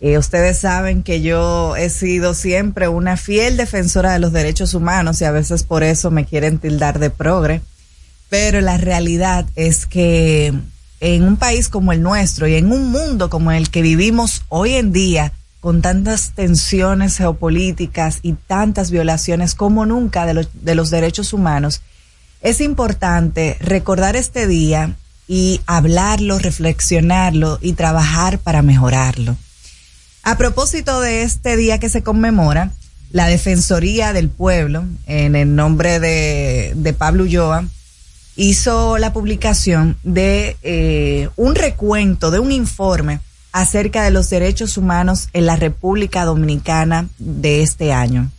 Eh, 0.00 0.18
ustedes 0.18 0.58
saben 0.58 1.04
que 1.04 1.22
yo 1.22 1.76
he 1.76 1.88
sido 1.90 2.34
siempre 2.34 2.88
una 2.88 3.16
fiel 3.16 3.56
defensora 3.56 4.12
de 4.12 4.18
los 4.18 4.32
derechos 4.32 4.74
humanos 4.74 5.20
y 5.20 5.26
a 5.26 5.30
veces 5.30 5.62
por 5.62 5.84
eso 5.84 6.10
me 6.10 6.24
quieren 6.24 6.58
tildar 6.58 6.98
de 6.98 7.10
progre. 7.10 7.60
Pero 8.30 8.60
la 8.60 8.78
realidad 8.78 9.44
es 9.56 9.84
que 9.84 10.54
en 11.00 11.22
un 11.24 11.36
país 11.36 11.68
como 11.68 11.92
el 11.92 12.02
nuestro 12.02 12.46
y 12.46 12.54
en 12.54 12.72
un 12.72 12.90
mundo 12.90 13.28
como 13.28 13.52
el 13.52 13.70
que 13.70 13.82
vivimos 13.82 14.44
hoy 14.48 14.74
en 14.74 14.92
día, 14.92 15.32
con 15.58 15.82
tantas 15.82 16.32
tensiones 16.34 17.18
geopolíticas 17.18 18.20
y 18.22 18.32
tantas 18.32 18.90
violaciones 18.90 19.54
como 19.54 19.84
nunca 19.84 20.24
de 20.24 20.34
los, 20.34 20.48
de 20.54 20.74
los 20.74 20.90
derechos 20.90 21.32
humanos, 21.32 21.82
es 22.40 22.60
importante 22.60 23.58
recordar 23.60 24.16
este 24.16 24.46
día 24.46 24.94
y 25.28 25.60
hablarlo, 25.66 26.38
reflexionarlo 26.38 27.58
y 27.60 27.74
trabajar 27.74 28.38
para 28.38 28.62
mejorarlo. 28.62 29.36
A 30.22 30.36
propósito 30.36 31.00
de 31.00 31.22
este 31.22 31.56
día 31.56 31.78
que 31.78 31.88
se 31.88 32.02
conmemora, 32.02 32.72
la 33.10 33.26
Defensoría 33.26 34.12
del 34.12 34.28
Pueblo, 34.28 34.84
en 35.06 35.34
el 35.34 35.54
nombre 35.56 35.98
de, 35.98 36.72
de 36.76 36.92
Pablo 36.92 37.24
Ulloa, 37.24 37.64
hizo 38.40 38.96
la 38.96 39.12
publicación 39.12 39.98
de 40.02 40.56
eh, 40.62 41.28
un 41.36 41.54
recuento, 41.54 42.30
de 42.30 42.38
un 42.38 42.52
informe 42.52 43.20
acerca 43.52 44.02
de 44.02 44.10
los 44.10 44.30
derechos 44.30 44.78
humanos 44.78 45.28
en 45.34 45.44
la 45.44 45.56
República 45.56 46.24
Dominicana 46.24 47.06
de 47.18 47.62
este 47.62 47.92
año. 47.92 48.30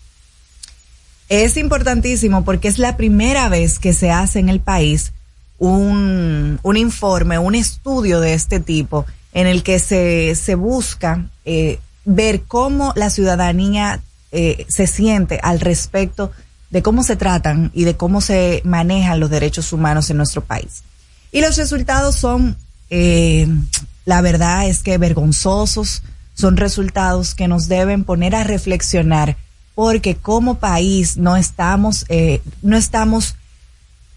Es 1.30 1.56
importantísimo 1.56 2.44
porque 2.44 2.68
es 2.68 2.80
la 2.80 2.98
primera 2.98 3.48
vez 3.48 3.78
que 3.78 3.94
se 3.94 4.10
hace 4.10 4.40
en 4.40 4.50
el 4.50 4.60
país 4.60 5.12
un, 5.60 6.60
un 6.64 6.78
informe, 6.78 7.38
un 7.38 7.54
estudio 7.54 8.20
de 8.22 8.34
este 8.34 8.60
tipo 8.60 9.06
en 9.34 9.46
el 9.46 9.62
que 9.62 9.78
se, 9.78 10.34
se 10.34 10.56
busca 10.56 11.30
eh, 11.46 11.78
ver 12.06 12.42
cómo 12.48 12.92
la 12.96 13.12
ciudadanía 13.12 14.02
eh, 14.32 14.66
se 14.68 14.88
siente 14.88 15.40
al 15.44 15.60
respecto 15.60 16.32
de 16.32 16.42
cómo 16.82 17.04
se 17.04 17.18
tratan 17.18 17.70
y 17.74 17.84
de 17.84 17.98
cómo 17.98 18.22
se 18.22 18.62
manejan 18.64 19.20
los 19.20 19.30
derechos 19.30 19.74
humanos 19.74 20.10
en 20.10 20.18
nuestro 20.18 20.42
país. 20.42 20.84
Y 21.32 21.42
los 21.42 21.58
resultados 21.58 22.16
son, 22.16 22.56
eh, 22.90 23.48
la 24.06 24.22
verdad 24.22 24.68
es 24.68 24.82
que 24.82 24.98
vergonzosos, 24.98 26.02
son 26.34 26.56
resultados 26.58 27.36
que 27.36 27.50
nos 27.50 27.68
deben 27.68 28.06
poner 28.06 28.36
a 28.36 28.44
reflexionar 28.44 29.36
porque 29.76 30.16
como 30.16 30.60
país 30.60 31.18
no 31.18 31.36
estamos, 31.36 32.06
eh, 32.10 32.42
no 32.62 32.78
estamos 32.78 33.36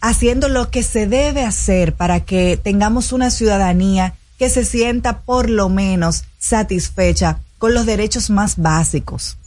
haciendo 0.01 0.49
lo 0.49 0.71
que 0.71 0.83
se 0.83 1.07
debe 1.07 1.43
hacer 1.43 1.95
para 1.95 2.21
que 2.21 2.59
tengamos 2.63 3.13
una 3.13 3.31
ciudadanía 3.31 4.15
que 4.39 4.49
se 4.49 4.65
sienta 4.65 5.21
por 5.21 5.49
lo 5.49 5.69
menos 5.69 6.25
satisfecha 6.39 7.39
con 7.59 7.75
los 7.75 7.87
derechos 7.87 8.31
más 8.31 8.57
básicos. 8.57 9.39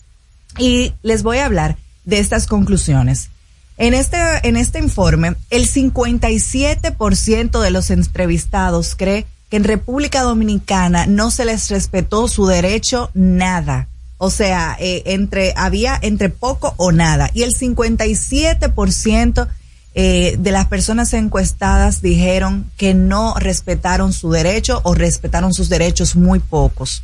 Y 0.58 0.93
les 1.03 1.24
voy 1.24 1.38
a 1.38 1.45
hablar 1.45 1.78
de 2.08 2.18
estas 2.20 2.47
conclusiones. 2.47 3.30
En 3.78 3.93
este, 3.93 4.18
en 4.41 4.58
este 4.58 4.80
informe, 4.80 5.36
el 5.51 5.70
57% 5.70 7.62
de 7.62 7.70
los 7.70 7.91
entrevistados 7.91 8.95
cree 8.95 9.28
que 9.49 9.58
en 9.58 9.66
República 9.66 10.24
Dominicana 10.24 11.05
no 11.05 11.30
se 11.30 11.45
les 11.45 11.70
respetó 11.70 12.28
su 12.28 12.47
derecho 12.47 13.12
nada. 13.14 13.88
O 14.18 14.32
sea, 14.32 14.76
eh, 14.80 15.03
entre, 15.05 15.53
había 15.55 15.99
entre 16.01 16.30
poco 16.30 16.74
o 16.78 16.91
nada. 16.91 17.30
Y 17.34 17.43
el 17.43 17.53
57% 17.53 19.47
eh, 19.93 20.36
de 20.39 20.51
las 20.51 20.68
personas 20.68 21.14
encuestadas 21.14 22.01
dijeron 22.01 22.72
que 22.78 22.93
no 22.93 23.36
respetaron 23.36 24.14
su 24.14 24.32
derecho 24.32 24.82
o 24.86 24.95
respetaron 24.95 25.53
sus 25.53 25.70
derechos 25.70 26.16
muy 26.16 26.39
pocos. 26.39 27.03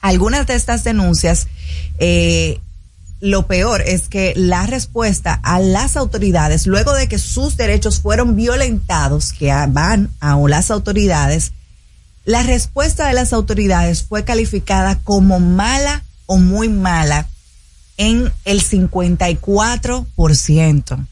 Algunas 0.00 0.46
de 0.46 0.54
estas 0.54 0.84
denuncias, 0.84 1.48
eh, 1.98 2.60
lo 3.20 3.46
peor 3.46 3.82
es 3.82 4.08
que 4.08 4.32
la 4.36 4.66
respuesta 4.66 5.40
a 5.42 5.58
las 5.58 5.96
autoridades, 5.96 6.66
luego 6.66 6.92
de 6.92 7.08
que 7.08 7.18
sus 7.18 7.56
derechos 7.56 8.00
fueron 8.00 8.36
violentados, 8.36 9.32
que 9.32 9.50
van 9.68 10.10
a 10.20 10.36
las 10.48 10.70
autoridades, 10.70 11.52
la 12.24 12.42
respuesta 12.42 13.06
de 13.06 13.14
las 13.14 13.32
autoridades 13.32 14.02
fue 14.02 14.24
calificada 14.24 14.98
como 14.98 15.40
mala 15.40 16.04
o 16.26 16.36
muy 16.38 16.68
mala 16.68 17.28
en 17.96 18.30
el 18.44 18.62
54%. 18.62 21.06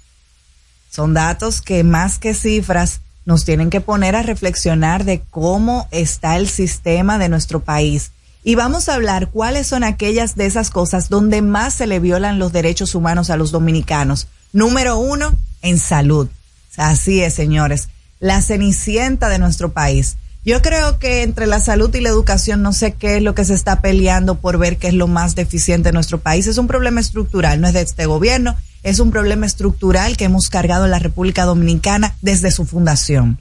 Son 0.91 1.15
datos 1.15 1.63
que 1.63 1.85
más 1.85 2.19
que 2.19 2.35
cifras 2.35 3.01
nos 3.25 3.45
tienen 3.45 3.71
que 3.71 3.81
poner 3.81 4.17
a 4.17 4.23
reflexionar 4.23 5.05
de 5.05 5.21
cómo 5.31 5.87
está 5.91 6.37
el 6.37 6.49
sistema 6.49 7.19
de 7.19 7.29
nuestro 7.29 7.61
país. 7.61 8.11
Y 8.47 8.57
vamos 8.57 8.91
a 8.91 8.95
hablar 8.95 9.31
cuáles 9.31 9.67
son 9.67 9.85
aquellas 9.85 10.37
de 10.37 10.45
esas 10.45 10.69
cosas 10.69 11.09
donde 11.09 11.41
más 11.41 11.73
se 11.73 11.87
le 11.87 11.99
violan 11.99 12.39
los 12.39 12.53
derechos 12.53 12.95
humanos 12.95 13.31
a 13.31 13.39
los 13.39 13.51
dominicanos. 13.51 14.29
Número 14.53 14.99
uno, 14.99 15.35
en 15.63 15.79
salud. 15.79 16.29
Así 16.77 17.23
es, 17.23 17.33
señores. 17.33 17.89
La 18.21 18.43
cenicienta 18.43 19.31
de 19.31 19.39
nuestro 19.39 19.73
país. 19.73 20.19
Yo 20.45 20.61
creo 20.61 20.99
que 20.99 21.23
entre 21.23 21.47
la 21.47 21.59
salud 21.59 21.93
y 21.95 22.03
la 22.03 22.11
educación 22.11 22.61
no 22.61 22.75
sé 22.75 22.93
qué 22.93 23.17
es 23.17 23.23
lo 23.23 23.35
que 23.35 23.47
se 23.47 23.55
está 23.55 23.81
peleando 23.81 24.35
por 24.35 24.59
ver 24.59 24.77
qué 24.77 24.89
es 24.89 24.95
lo 24.95 25.07
más 25.07 25.35
deficiente 25.35 25.89
en 25.89 25.95
nuestro 25.95 26.19
país. 26.19 26.47
Es 26.47 26.59
un 26.59 26.67
problema 26.67 27.01
estructural, 27.01 27.63
no 27.63 27.67
es 27.67 27.73
de 27.73 27.81
este 27.81 28.05
gobierno, 28.05 28.55
es 28.83 28.99
un 28.99 29.11
problema 29.11 29.47
estructural 29.47 30.19
que 30.19 30.25
hemos 30.25 30.51
cargado 30.51 30.85
en 30.85 30.91
la 30.91 30.99
República 30.99 31.47
Dominicana 31.47 32.15
desde 32.21 32.51
su 32.51 32.67
fundación. 32.67 33.39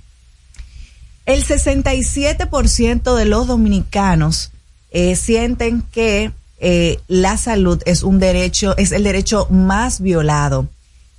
El 1.26 1.46
67% 1.46 3.16
de 3.16 3.26
los 3.26 3.48
dominicanos 3.48 4.53
eh, 4.94 5.18
sienten 5.18 5.82
que 5.82 6.32
eh, 6.60 7.00
la 7.10 7.36
salud 7.36 7.82
es 7.86 8.04
un 8.04 8.20
derecho, 8.20 8.78
es 8.78 8.94
el 8.94 9.04
derecho 9.04 9.48
más 9.50 10.00
violado. 10.00 10.70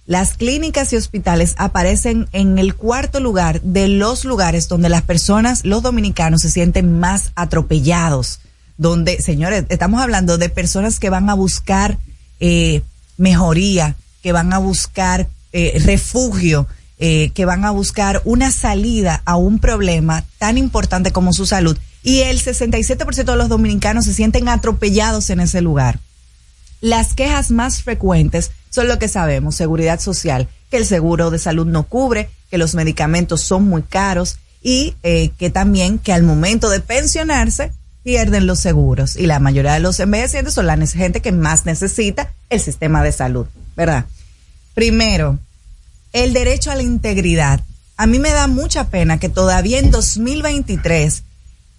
Las 0.06 0.34
clínicas 0.34 0.92
y 0.92 0.96
hospitales 0.96 1.54
aparecen 1.56 2.28
en 2.32 2.58
el 2.58 2.74
cuarto 2.74 3.20
lugar 3.20 3.60
de 3.62 3.88
los 3.88 4.24
lugares 4.24 4.68
donde 4.68 4.88
las 4.88 5.02
personas, 5.02 5.64
los 5.64 5.82
dominicanos, 5.82 6.42
se 6.42 6.50
sienten 6.50 6.98
más 6.98 7.32
atropellados. 7.36 8.40
Donde, 8.76 9.22
señores, 9.22 9.64
estamos 9.68 10.02
hablando 10.02 10.36
de 10.36 10.48
personas 10.48 10.98
que 10.98 11.08
van 11.08 11.30
a 11.30 11.34
buscar 11.34 11.96
eh, 12.40 12.82
mejoría, 13.16 13.96
que 14.22 14.32
van 14.32 14.52
a 14.52 14.58
buscar 14.58 15.28
eh, 15.52 15.80
refugio, 15.84 16.66
eh, 16.98 17.30
que 17.34 17.44
van 17.44 17.64
a 17.64 17.70
buscar 17.70 18.20
una 18.24 18.50
salida 18.50 19.22
a 19.24 19.36
un 19.36 19.58
problema 19.58 20.24
tan 20.38 20.58
importante 20.58 21.12
como 21.12 21.32
su 21.32 21.46
salud. 21.46 21.78
Y 22.04 22.20
el 22.20 22.40
67% 22.40 23.24
de 23.24 23.36
los 23.36 23.48
dominicanos 23.48 24.04
se 24.04 24.14
sienten 24.14 24.48
atropellados 24.48 25.30
en 25.30 25.40
ese 25.40 25.62
lugar. 25.62 25.98
Las 26.82 27.14
quejas 27.14 27.50
más 27.50 27.82
frecuentes 27.82 28.50
son 28.68 28.88
lo 28.88 28.98
que 28.98 29.08
sabemos, 29.08 29.56
seguridad 29.56 29.98
social, 29.98 30.46
que 30.70 30.76
el 30.76 30.84
seguro 30.84 31.30
de 31.30 31.38
salud 31.38 31.66
no 31.66 31.84
cubre, 31.84 32.28
que 32.50 32.58
los 32.58 32.74
medicamentos 32.74 33.40
son 33.40 33.64
muy 33.64 33.82
caros 33.82 34.36
y 34.62 34.94
eh, 35.02 35.30
que 35.38 35.48
también 35.48 35.98
que 35.98 36.12
al 36.12 36.22
momento 36.22 36.68
de 36.68 36.80
pensionarse 36.80 37.72
pierden 38.02 38.46
los 38.46 38.60
seguros 38.60 39.16
y 39.16 39.26
la 39.26 39.38
mayoría 39.40 39.72
de 39.72 39.80
los 39.80 39.98
envejecientes 39.98 40.52
son 40.52 40.66
la 40.66 40.76
gente 40.86 41.22
que 41.22 41.32
más 41.32 41.64
necesita 41.64 42.34
el 42.50 42.60
sistema 42.60 43.02
de 43.02 43.12
salud, 43.12 43.46
¿verdad? 43.76 44.04
Primero, 44.74 45.38
el 46.12 46.34
derecho 46.34 46.70
a 46.70 46.74
la 46.74 46.82
integridad. 46.82 47.62
a 47.96 48.06
mí 48.06 48.18
me 48.18 48.30
da 48.30 48.46
mucha 48.46 48.90
pena 48.90 49.18
que 49.18 49.30
todavía 49.30 49.78
en 49.78 49.90
2023 49.90 51.22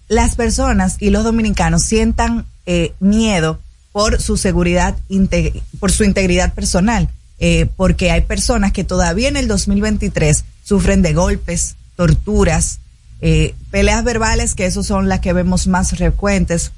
las 0.08 0.36
personas 0.36 0.96
y 1.00 1.10
los 1.10 1.24
dominicanos 1.24 1.82
sientan 1.82 2.46
eh, 2.66 2.92
miedo 3.00 3.60
por 3.92 4.20
su 4.20 4.36
seguridad, 4.36 4.96
por 5.80 5.90
su 5.90 6.04
integridad 6.04 6.52
personal, 6.52 7.08
eh, 7.38 7.66
porque 7.76 8.10
hay 8.10 8.20
personas 8.20 8.72
que 8.72 8.84
todavía 8.84 9.28
en 9.28 9.36
el 9.36 9.48
2023 9.48 10.44
sufren 10.62 11.02
de 11.02 11.14
golpes, 11.14 11.76
torturas, 11.96 12.78
eh, 13.22 13.54
peleas 13.70 14.04
verbales, 14.04 14.54
que 14.54 14.66
esos 14.66 14.86
son 14.86 15.08
las 15.08 15.20
que 15.20 15.32
vemos 15.32 15.66
más 15.66 15.90
frecuentes, 15.90 16.72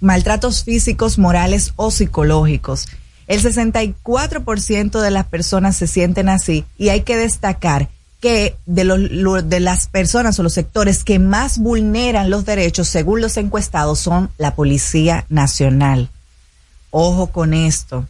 maltratos 0.00 0.64
físicos, 0.64 1.18
morales 1.18 1.72
o 1.76 1.90
psicológicos. 1.90 2.88
El 3.28 3.40
64% 3.40 5.00
de 5.00 5.10
las 5.10 5.26
personas 5.26 5.76
se 5.76 5.86
sienten 5.86 6.28
así 6.28 6.64
y 6.76 6.88
hay 6.88 7.02
que 7.02 7.16
destacar 7.16 7.88
que 8.22 8.56
de, 8.66 8.84
los, 8.84 8.98
lo- 9.00 9.42
de 9.42 9.58
las 9.60 9.88
personas 9.88 10.38
o 10.38 10.44
los 10.44 10.54
sectores 10.54 11.02
que 11.02 11.18
más 11.18 11.58
vulneran 11.58 12.30
los 12.30 12.44
derechos, 12.46 12.86
según 12.88 13.20
los 13.20 13.36
encuestados, 13.36 13.98
son 13.98 14.30
la 14.38 14.54
Policía 14.54 15.26
Nacional. 15.28 16.08
Ojo 16.90 17.26
con 17.32 17.52
esto. 17.52 18.06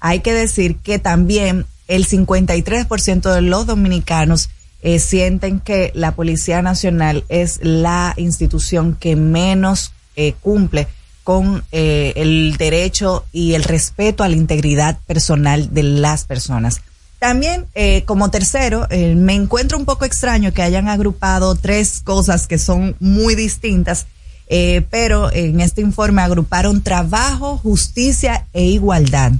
Hay 0.00 0.20
que 0.20 0.32
decir 0.32 0.76
que 0.76 1.00
también 1.00 1.66
el 1.88 2.06
53% 2.06 3.34
de 3.34 3.40
los 3.42 3.66
dominicanos 3.66 4.48
eh, 4.82 5.00
sienten 5.00 5.58
que 5.58 5.90
la 5.94 6.12
Policía 6.14 6.62
Nacional 6.62 7.24
es 7.28 7.58
la 7.62 8.14
institución 8.16 8.94
que 8.94 9.16
menos 9.16 9.92
eh, 10.14 10.34
cumple 10.40 10.86
con 11.24 11.64
eh, 11.72 12.12
el 12.14 12.56
derecho 12.58 13.24
y 13.32 13.54
el 13.54 13.64
respeto 13.64 14.22
a 14.22 14.28
la 14.28 14.36
integridad 14.36 14.98
personal 15.06 15.74
de 15.74 15.82
las 15.82 16.24
personas. 16.24 16.80
También, 17.18 17.66
eh, 17.74 18.04
como 18.04 18.30
tercero, 18.30 18.86
eh, 18.90 19.16
me 19.16 19.34
encuentro 19.34 19.76
un 19.76 19.84
poco 19.84 20.04
extraño 20.04 20.52
que 20.52 20.62
hayan 20.62 20.88
agrupado 20.88 21.56
tres 21.56 22.00
cosas 22.00 22.46
que 22.46 22.58
son 22.58 22.94
muy 23.00 23.34
distintas, 23.34 24.06
eh, 24.46 24.86
pero 24.88 25.32
en 25.32 25.60
este 25.60 25.80
informe 25.80 26.22
agruparon 26.22 26.82
trabajo, 26.82 27.58
justicia 27.58 28.46
e 28.52 28.66
igualdad. 28.66 29.32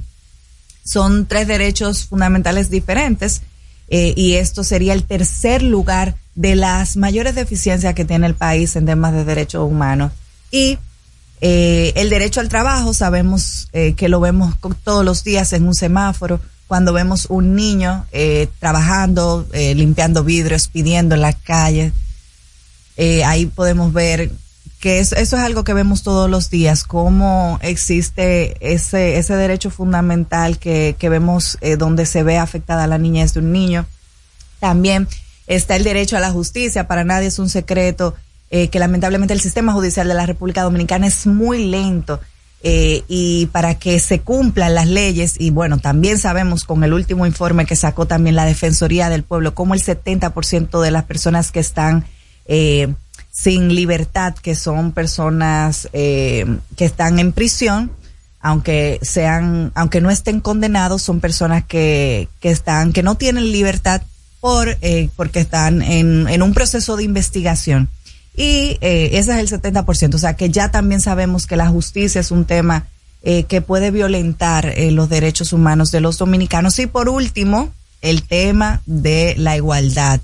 Son 0.83 1.25
tres 1.25 1.47
derechos 1.47 2.05
fundamentales 2.05 2.69
diferentes 2.69 3.41
y 3.91 4.33
esto 4.33 4.63
sería 4.63 4.93
el 4.93 5.03
tercer 5.03 5.63
lugar 5.63 6.13
de 6.35 6.55
las 6.55 6.95
mayores 6.95 7.33
deficiencias 7.33 7.95
que 7.95 8.05
tiene 8.05 8.27
el 8.27 8.35
país 8.35 8.75
en 8.75 8.85
temas 8.85 9.13
de 9.13 9.25
derechos 9.25 9.67
humanos. 9.67 10.11
Y 10.51 10.77
el 11.41 12.09
derecho 12.09 12.39
al 12.39 12.49
trabajo, 12.49 12.93
sabemos 12.93 13.67
que 13.71 14.09
lo 14.09 14.19
vemos 14.19 14.55
todos 14.83 15.03
los 15.03 15.23
días 15.23 15.53
en 15.53 15.67
un 15.67 15.73
semáforo, 15.73 16.39
cuando 16.69 16.93
vemos 16.93 17.25
un 17.31 17.55
niño 17.55 18.05
eh, 18.11 18.47
trabajando, 18.59 19.47
eh, 19.53 19.73
limpiando 19.73 20.23
vidrios, 20.23 20.67
pidiendo 20.67 21.15
en 21.15 21.21
la 21.21 21.33
calle. 21.33 21.91
Eh, 22.95 23.23
ahí 23.23 23.47
podemos 23.47 23.91
ver 23.91 24.29
que 24.79 24.99
eso, 24.99 25.15
eso 25.15 25.35
es 25.35 25.41
algo 25.41 25.63
que 25.63 25.73
vemos 25.73 26.03
todos 26.03 26.29
los 26.29 26.51
días, 26.51 26.83
cómo 26.83 27.57
existe 27.63 28.55
ese, 28.61 29.17
ese 29.17 29.35
derecho 29.35 29.71
fundamental 29.71 30.59
que, 30.59 30.95
que 30.99 31.09
vemos 31.09 31.57
eh, 31.61 31.75
donde 31.75 32.05
se 32.05 32.21
ve 32.21 32.37
afectada 32.37 32.85
la 32.85 32.99
niñez 32.99 33.33
de 33.33 33.39
un 33.39 33.51
niño. 33.51 33.87
También 34.59 35.07
está 35.47 35.75
el 35.75 35.83
derecho 35.83 36.17
a 36.17 36.19
la 36.19 36.29
justicia, 36.29 36.87
para 36.87 37.03
nadie 37.03 37.29
es 37.29 37.39
un 37.39 37.49
secreto 37.49 38.13
que 38.51 38.79
lamentablemente 38.79 39.35
el 39.35 39.41
sistema 39.41 39.73
judicial 39.73 40.07
de 40.07 40.15
la 40.15 40.25
República 40.25 40.63
Dominicana 40.63 41.05
es 41.05 41.27
muy 41.27 41.65
lento 41.65 42.19
eh, 42.61 43.03
y 43.07 43.45
para 43.47 43.75
que 43.75 43.99
se 43.99 44.19
cumplan 44.19 44.75
las 44.75 44.87
leyes, 44.87 45.35
y 45.39 45.49
bueno, 45.49 45.77
también 45.77 46.17
sabemos 46.17 46.63
con 46.65 46.83
el 46.83 46.93
último 46.93 47.25
informe 47.25 47.65
que 47.65 47.75
sacó 47.75 48.05
también 48.05 48.35
la 48.35 48.45
Defensoría 48.45 49.09
del 49.09 49.23
Pueblo, 49.23 49.55
como 49.55 49.73
el 49.73 49.81
70% 49.81 50.81
de 50.81 50.91
las 50.91 51.05
personas 51.05 51.51
que 51.51 51.59
están 51.59 52.05
eh, 52.45 52.93
sin 53.31 53.73
libertad, 53.73 54.35
que 54.35 54.55
son 54.55 54.91
personas 54.91 55.87
eh, 55.93 56.45
que 56.75 56.85
están 56.85 57.19
en 57.19 57.31
prisión, 57.31 57.91
aunque 58.41 58.99
sean, 59.01 59.71
aunque 59.75 60.01
no 60.01 60.09
estén 60.09 60.41
condenados, 60.41 61.01
son 61.01 61.21
personas 61.21 61.63
que, 61.63 62.27
que 62.41 62.51
están, 62.51 62.91
que 62.91 63.03
no 63.03 63.15
tienen 63.15 63.51
libertad 63.51 64.01
por, 64.41 64.77
eh, 64.81 65.09
porque 65.15 65.39
están 65.39 65.81
en, 65.81 66.27
en 66.27 66.41
un 66.41 66.53
proceso 66.53 66.97
de 66.97 67.03
investigación. 67.03 67.89
Y 68.39 68.77
eh, 68.79 69.09
ese 69.19 69.37
es 69.37 69.51
el 69.51 69.61
70%, 69.61 70.15
o 70.15 70.17
sea 70.17 70.37
que 70.37 70.49
ya 70.49 70.71
también 70.71 71.01
sabemos 71.01 71.45
que 71.45 71.57
la 71.57 71.67
justicia 71.67 72.21
es 72.21 72.31
un 72.31 72.45
tema 72.45 72.87
eh, 73.21 73.43
que 73.43 73.59
puede 73.59 73.91
violentar 73.91 74.65
eh, 74.65 74.91
los 74.91 75.09
derechos 75.09 75.51
humanos 75.51 75.91
de 75.91 75.99
los 75.99 76.17
dominicanos. 76.17 76.79
Y 76.79 76.87
por 76.87 77.09
último, 77.09 77.73
el 78.01 78.23
tema 78.23 78.81
de 78.85 79.35
la 79.37 79.57
igualdad. 79.57 80.21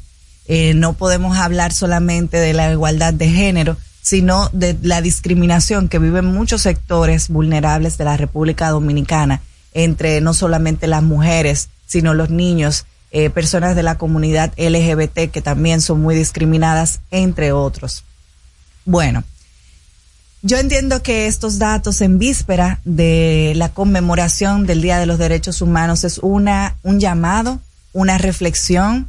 Eh, 0.47 0.73
no 0.75 0.93
podemos 0.93 1.35
hablar 1.37 1.73
solamente 1.73 2.37
de 2.37 2.53
la 2.53 2.71
igualdad 2.71 3.13
de 3.13 3.27
género, 3.29 3.75
sino 4.01 4.49
de 4.53 4.77
la 4.81 5.01
discriminación 5.01 5.89
que 5.89 5.99
viven 5.99 6.23
muchos 6.23 6.61
sectores 6.61 7.27
vulnerables 7.27 7.97
de 7.97 8.05
la 8.05 8.15
República 8.15 8.69
Dominicana, 8.69 9.41
entre 9.73 10.21
no 10.21 10.33
solamente 10.33 10.87
las 10.87 11.03
mujeres, 11.03 11.67
sino 11.85 12.13
los 12.13 12.29
niños, 12.29 12.85
eh, 13.11 13.29
personas 13.29 13.75
de 13.75 13.83
la 13.83 13.97
comunidad 13.97 14.53
LGBT 14.57 15.31
que 15.31 15.41
también 15.41 15.81
son 15.81 16.01
muy 16.01 16.15
discriminadas, 16.15 16.99
entre 17.11 17.51
otros. 17.51 18.03
Bueno, 18.83 19.23
yo 20.41 20.57
entiendo 20.57 21.01
que 21.01 21.27
estos 21.27 21.57
datos 21.57 22.01
en 22.01 22.19
víspera 22.19 22.79
de 22.83 23.53
la 23.55 23.69
conmemoración 23.69 24.65
del 24.65 24.81
Día 24.81 24.99
de 24.99 25.05
los 25.05 25.17
Derechos 25.17 25.61
Humanos 25.61 26.03
es 26.03 26.19
una 26.19 26.75
un 26.83 26.99
llamado, 26.99 27.59
una 27.93 28.17
reflexión 28.17 29.07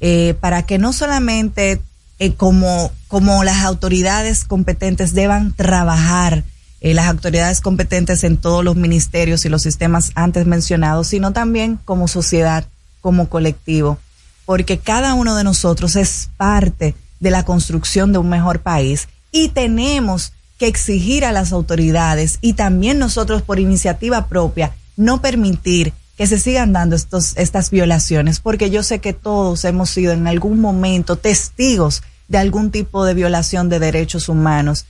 eh, 0.00 0.34
para 0.40 0.64
que 0.64 0.78
no 0.78 0.92
solamente 0.92 1.80
eh, 2.18 2.34
como 2.34 2.92
como 3.08 3.44
las 3.44 3.64
autoridades 3.64 4.44
competentes 4.44 5.14
deban 5.14 5.52
trabajar 5.52 6.44
las 6.80 7.06
autoridades 7.06 7.60
competentes 7.60 8.24
en 8.24 8.36
todos 8.36 8.64
los 8.64 8.74
ministerios 8.74 9.44
y 9.44 9.48
los 9.48 9.62
sistemas 9.62 10.10
antes 10.16 10.46
mencionados, 10.46 11.06
sino 11.06 11.32
también 11.32 11.78
como 11.84 12.08
sociedad, 12.08 12.66
como 13.02 13.28
colectivo, 13.28 13.98
porque 14.46 14.78
cada 14.78 15.12
uno 15.12 15.36
de 15.36 15.44
nosotros 15.44 15.96
es 15.96 16.30
parte 16.38 16.94
de 17.20 17.30
la 17.30 17.44
construcción 17.44 18.12
de 18.12 18.18
un 18.18 18.30
mejor 18.30 18.60
país 18.60 19.08
y 19.30 19.48
tenemos 19.48 20.32
que 20.58 20.68
exigir 20.68 21.24
a 21.24 21.32
las 21.32 21.52
autoridades 21.52 22.38
y 22.40 22.54
también 22.54 22.98
nosotros 22.98 23.42
por 23.42 23.58
iniciativa 23.58 24.28
propia 24.28 24.72
no 24.96 25.20
permitir 25.20 25.92
que 26.16 26.26
se 26.26 26.38
sigan 26.38 26.72
dando 26.72 26.94
estos, 26.94 27.36
estas 27.36 27.70
violaciones, 27.70 28.40
porque 28.40 28.70
yo 28.70 28.82
sé 28.82 29.00
que 29.00 29.12
todos 29.12 29.64
hemos 29.64 29.90
sido 29.90 30.12
en 30.12 30.26
algún 30.26 30.60
momento 30.60 31.16
testigos 31.16 32.02
de 32.28 32.38
algún 32.38 32.70
tipo 32.70 33.04
de 33.04 33.14
violación 33.14 33.68
de 33.68 33.78
derechos 33.78 34.28
humanos. 34.28 34.86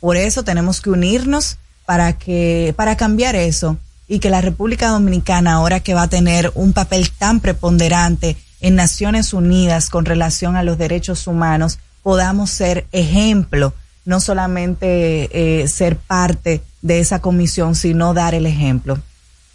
Por 0.00 0.16
eso 0.16 0.44
tenemos 0.44 0.80
que 0.80 0.90
unirnos 0.90 1.58
para 1.84 2.14
que, 2.14 2.72
para 2.76 2.96
cambiar 2.96 3.36
eso 3.36 3.76
y 4.10 4.18
que 4.18 4.28
la 4.28 4.40
República 4.40 4.88
Dominicana, 4.88 5.52
ahora 5.52 5.78
que 5.78 5.94
va 5.94 6.02
a 6.02 6.08
tener 6.08 6.50
un 6.56 6.72
papel 6.72 7.12
tan 7.12 7.38
preponderante 7.38 8.36
en 8.60 8.74
Naciones 8.74 9.32
Unidas 9.32 9.88
con 9.88 10.04
relación 10.04 10.56
a 10.56 10.64
los 10.64 10.78
derechos 10.78 11.28
humanos, 11.28 11.78
podamos 12.02 12.50
ser 12.50 12.88
ejemplo, 12.90 13.72
no 14.04 14.18
solamente 14.18 15.62
eh, 15.62 15.68
ser 15.68 15.94
parte 15.96 16.60
de 16.82 16.98
esa 16.98 17.20
comisión, 17.20 17.76
sino 17.76 18.12
dar 18.12 18.34
el 18.34 18.46
ejemplo. 18.46 18.98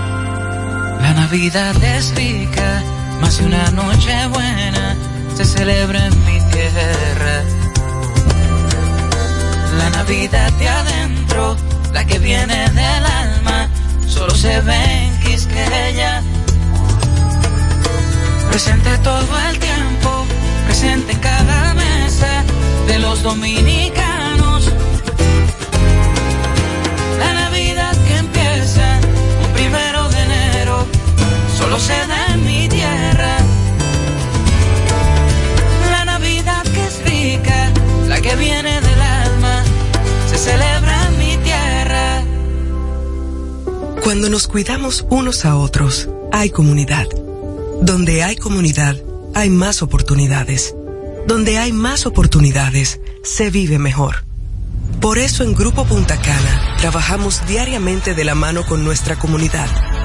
La 1.01 1.13
Navidad 1.13 1.75
es 1.83 2.13
rica, 2.15 2.83
más 3.19 3.37
de 3.37 3.45
una 3.45 3.71
noche 3.71 4.27
buena 4.27 4.95
se 5.35 5.45
celebra 5.45 6.05
en 6.05 6.25
mi 6.25 6.39
tierra. 6.51 7.43
La 9.77 9.89
Navidad 9.89 10.51
de 10.53 10.69
adentro, 10.69 11.57
la 11.93 12.05
que 12.05 12.19
viene 12.19 12.69
del 12.69 13.05
alma, 13.05 13.69
solo 14.07 14.35
se 14.35 14.61
ve 14.61 15.05
en 15.05 15.19
Quisqueya. 15.21 16.21
Presente 18.49 18.97
todo 18.99 19.39
el 19.49 19.59
tiempo, 19.59 20.25
presente 20.65 21.13
en 21.13 21.19
cada 21.19 21.73
mesa 21.73 22.43
de 22.87 22.99
los 22.99 23.23
dominicanos. 23.23 24.71
La 27.19 27.33
Navidad 27.33 27.90
solo 31.71 31.79
se 31.79 32.07
da 32.07 32.37
mi 32.37 32.67
tierra. 32.67 33.37
La 35.89 36.05
Navidad 36.05 36.63
que 36.63 36.85
es 36.85 37.03
rica, 37.05 37.71
la 38.07 38.21
que 38.21 38.35
viene 38.35 38.81
del 38.81 39.01
alma, 39.01 39.63
se 40.29 40.37
celebra 40.37 41.07
en 41.07 41.19
mi 41.19 41.37
tierra. 41.37 42.23
Cuando 44.03 44.29
nos 44.29 44.47
cuidamos 44.47 45.05
unos 45.09 45.45
a 45.45 45.55
otros, 45.55 46.09
hay 46.31 46.49
comunidad. 46.49 47.07
Donde 47.81 48.23
hay 48.23 48.35
comunidad, 48.35 48.97
hay 49.33 49.49
más 49.49 49.81
oportunidades. 49.81 50.75
Donde 51.27 51.57
hay 51.57 51.71
más 51.71 52.05
oportunidades, 52.05 52.99
se 53.23 53.49
vive 53.49 53.79
mejor. 53.79 54.25
Por 54.99 55.17
eso 55.17 55.43
en 55.43 55.55
Grupo 55.55 55.85
Punta 55.85 56.19
Cana 56.19 56.75
trabajamos 56.79 57.41
diariamente 57.47 58.13
de 58.13 58.23
la 58.23 58.35
mano 58.35 58.65
con 58.65 58.83
nuestra 58.83 59.17
comunidad, 59.17 59.67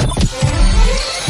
Yeah. 0.00 0.49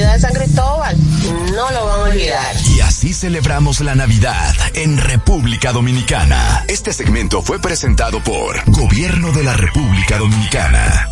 de 0.00 0.18
San 0.18 0.32
Cristóbal, 0.32 0.96
no 1.54 1.70
lo 1.70 1.86
van 1.86 2.00
a 2.00 2.02
olvidar. 2.04 2.56
Y 2.74 2.80
así 2.80 3.12
celebramos 3.12 3.80
la 3.80 3.94
Navidad 3.94 4.54
en 4.74 4.96
República 4.96 5.72
Dominicana. 5.72 6.64
Este 6.68 6.92
segmento 6.92 7.42
fue 7.42 7.60
presentado 7.60 8.22
por 8.22 8.62
Gobierno 8.70 9.32
de 9.32 9.44
la 9.44 9.52
República 9.54 10.18
Dominicana. 10.18 11.08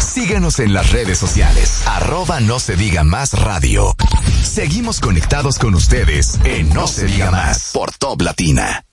Síguenos 0.00 0.58
en 0.60 0.72
las 0.72 0.90
redes 0.90 1.18
sociales, 1.18 1.82
arroba 1.86 2.40
no 2.40 2.58
se 2.58 2.76
diga 2.76 3.04
más 3.04 3.34
radio. 3.34 3.94
Seguimos 4.42 5.00
conectados 5.00 5.58
con 5.58 5.74
ustedes 5.74 6.38
en 6.44 6.70
No 6.70 6.86
se 6.86 7.06
diga 7.06 7.30
más 7.30 7.70
por 7.72 7.92
Top 7.92 8.22
Latina. 8.22 8.84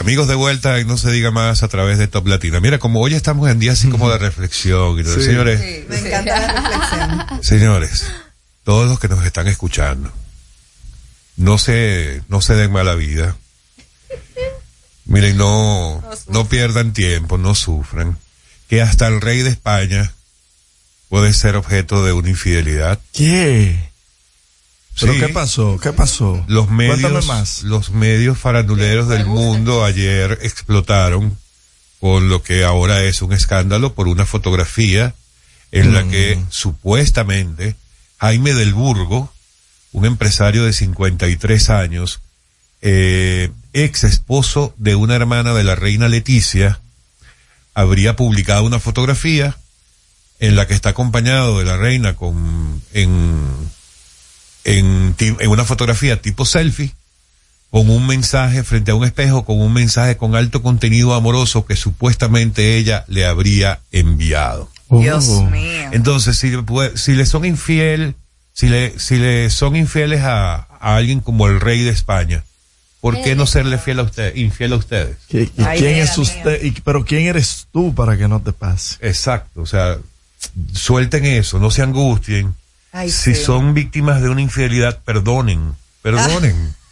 Amigos 0.00 0.28
de 0.28 0.34
vuelta 0.34 0.80
y 0.80 0.84
no 0.86 0.96
se 0.96 1.10
diga 1.10 1.30
más 1.30 1.62
a 1.62 1.68
través 1.68 1.98
de 1.98 2.08
Top 2.08 2.26
Latina. 2.26 2.58
Mira, 2.58 2.78
como 2.78 3.00
hoy 3.00 3.14
estamos 3.14 3.50
en 3.50 3.58
día 3.58 3.72
así 3.72 3.88
como 3.90 4.10
de 4.10 4.16
reflexión 4.16 4.98
y 4.98 5.02
todo, 5.04 5.14
Sí. 5.16 5.22
señores, 5.24 5.60
Sí, 5.60 5.84
me 5.88 5.98
encanta 5.98 6.40
la 6.40 6.52
reflexión. 6.60 7.26
señores, 7.42 8.06
todos 8.64 8.88
los 8.88 8.98
que 8.98 9.08
nos 9.08 9.24
están 9.26 9.46
escuchando, 9.46 10.10
no 11.36 11.58
se, 11.58 12.22
no 12.28 12.40
se 12.40 12.54
den 12.54 12.72
mala 12.72 12.94
vida. 12.94 13.36
Miren, 15.04 15.36
no, 15.36 16.02
no 16.28 16.48
pierdan 16.48 16.92
tiempo, 16.94 17.36
no 17.36 17.54
sufran. 17.54 18.16
Que 18.68 18.80
hasta 18.80 19.06
el 19.06 19.20
rey 19.20 19.42
de 19.42 19.50
España 19.50 20.12
puede 21.10 21.34
ser 21.34 21.56
objeto 21.56 22.04
de 22.04 22.12
una 22.12 22.30
infidelidad. 22.30 22.98
¿Qué? 23.12 23.89
¿Pero 25.00 25.12
Sí. 25.14 25.20
qué 25.20 25.28
pasó? 25.28 25.78
¿Qué 25.82 25.92
pasó? 25.92 26.44
Los 26.48 26.68
medios, 26.70 27.00
Cuéntame 27.00 27.26
más. 27.26 27.62
los 27.62 27.90
medios 27.90 28.38
faranduleros 28.38 29.08
del 29.08 29.26
mundo 29.26 29.84
ayer 29.84 30.38
explotaron 30.42 31.36
con 32.00 32.28
lo 32.28 32.42
que 32.42 32.64
ahora 32.64 33.02
es 33.04 33.20
un 33.22 33.32
escándalo 33.32 33.94
por 33.94 34.08
una 34.08 34.26
fotografía 34.26 35.14
en 35.72 35.92
la 35.94 36.06
que 36.08 36.36
Mm. 36.36 36.46
supuestamente 36.50 37.76
Jaime 38.18 38.54
del 38.54 38.74
Burgo, 38.74 39.32
un 39.92 40.04
empresario 40.04 40.64
de 40.64 40.72
53 40.72 41.70
años, 41.70 42.20
eh, 42.82 43.50
ex 43.72 44.04
esposo 44.04 44.74
de 44.78 44.94
una 44.94 45.14
hermana 45.14 45.52
de 45.54 45.64
la 45.64 45.74
reina 45.74 46.08
Leticia, 46.08 46.80
habría 47.74 48.16
publicado 48.16 48.64
una 48.64 48.80
fotografía 48.80 49.56
en 50.38 50.56
la 50.56 50.66
que 50.66 50.74
está 50.74 50.90
acompañado 50.90 51.58
de 51.58 51.64
la 51.66 51.76
reina 51.76 52.16
con 52.16 52.82
en 52.94 53.46
en, 54.64 55.14
una 55.48 55.64
fotografía 55.64 56.20
tipo 56.20 56.44
selfie 56.44 56.94
con 57.70 57.88
un 57.88 58.06
mensaje 58.06 58.62
frente 58.64 58.90
a 58.90 58.94
un 58.94 59.04
espejo 59.04 59.44
con 59.44 59.60
un 59.60 59.72
mensaje 59.72 60.16
con 60.16 60.34
alto 60.34 60.62
contenido 60.62 61.14
amoroso 61.14 61.64
que 61.66 61.76
supuestamente 61.76 62.76
ella 62.76 63.04
le 63.08 63.26
habría 63.26 63.80
enviado. 63.92 64.68
Dios 64.90 65.28
mío. 65.28 65.88
Entonces, 65.92 66.36
si, 66.36 66.52
si 66.96 67.12
le 67.12 67.26
son 67.26 67.44
infiel, 67.44 68.16
si 68.52 68.68
le, 68.68 68.98
si 68.98 69.16
le 69.18 69.48
son 69.50 69.76
infieles 69.76 70.22
a, 70.22 70.54
a 70.80 70.96
alguien 70.96 71.20
como 71.20 71.46
el 71.46 71.60
rey 71.60 71.82
de 71.82 71.90
España, 71.90 72.42
¿por 73.00 73.20
qué 73.22 73.36
no 73.36 73.46
serle 73.46 73.78
fiel 73.78 74.00
a 74.00 74.02
usted, 74.02 74.34
infiel 74.34 74.72
a 74.72 74.76
ustedes? 74.76 75.16
¿Y, 75.30 75.38
y 75.42 75.50
quién 75.78 75.94
es 75.98 76.18
usted? 76.18 76.60
Y- 76.64 76.72
pero 76.80 77.04
¿quién 77.04 77.26
eres 77.26 77.68
tú 77.72 77.94
para 77.94 78.18
que 78.18 78.26
no 78.26 78.40
te 78.40 78.52
pase? 78.52 78.96
Exacto, 79.00 79.62
o 79.62 79.66
sea, 79.66 79.96
suelten 80.72 81.24
eso, 81.24 81.58
no 81.60 81.70
se 81.70 81.82
angustien. 81.82 82.54
Ay, 82.92 83.10
si 83.10 83.34
sí. 83.34 83.44
son 83.44 83.74
víctimas 83.74 84.20
de 84.20 84.28
una 84.28 84.40
infidelidad, 84.40 84.98
perdonen, 85.04 85.74
perdonen. 86.02 86.74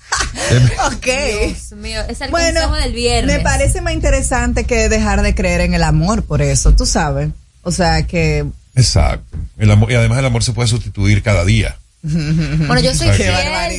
Ok. 0.86 1.06
Dios 1.06 1.72
mío, 1.72 2.00
es 2.08 2.20
el 2.22 2.30
Bueno, 2.30 2.60
consejo 2.62 2.82
del 2.82 2.92
viernes. 2.94 3.36
Me 3.36 3.42
parece 3.42 3.82
más 3.82 3.92
interesante 3.92 4.64
que 4.64 4.88
dejar 4.88 5.20
de 5.22 5.34
creer 5.34 5.60
en 5.60 5.74
el 5.74 5.82
amor 5.82 6.22
por 6.24 6.40
eso, 6.40 6.74
tú 6.74 6.86
sabes. 6.86 7.30
O 7.62 7.70
sea 7.70 8.06
que. 8.06 8.46
Exacto. 8.74 9.36
El 9.58 9.70
amor, 9.70 9.92
y 9.92 9.94
además 9.96 10.18
el 10.18 10.24
amor 10.24 10.42
se 10.42 10.52
puede 10.52 10.68
sustituir 10.68 11.22
cada 11.22 11.44
día. 11.44 11.76
Bueno, 12.02 12.80
yo 12.80 12.94
soy 12.94 13.10
fiel, 13.10 13.34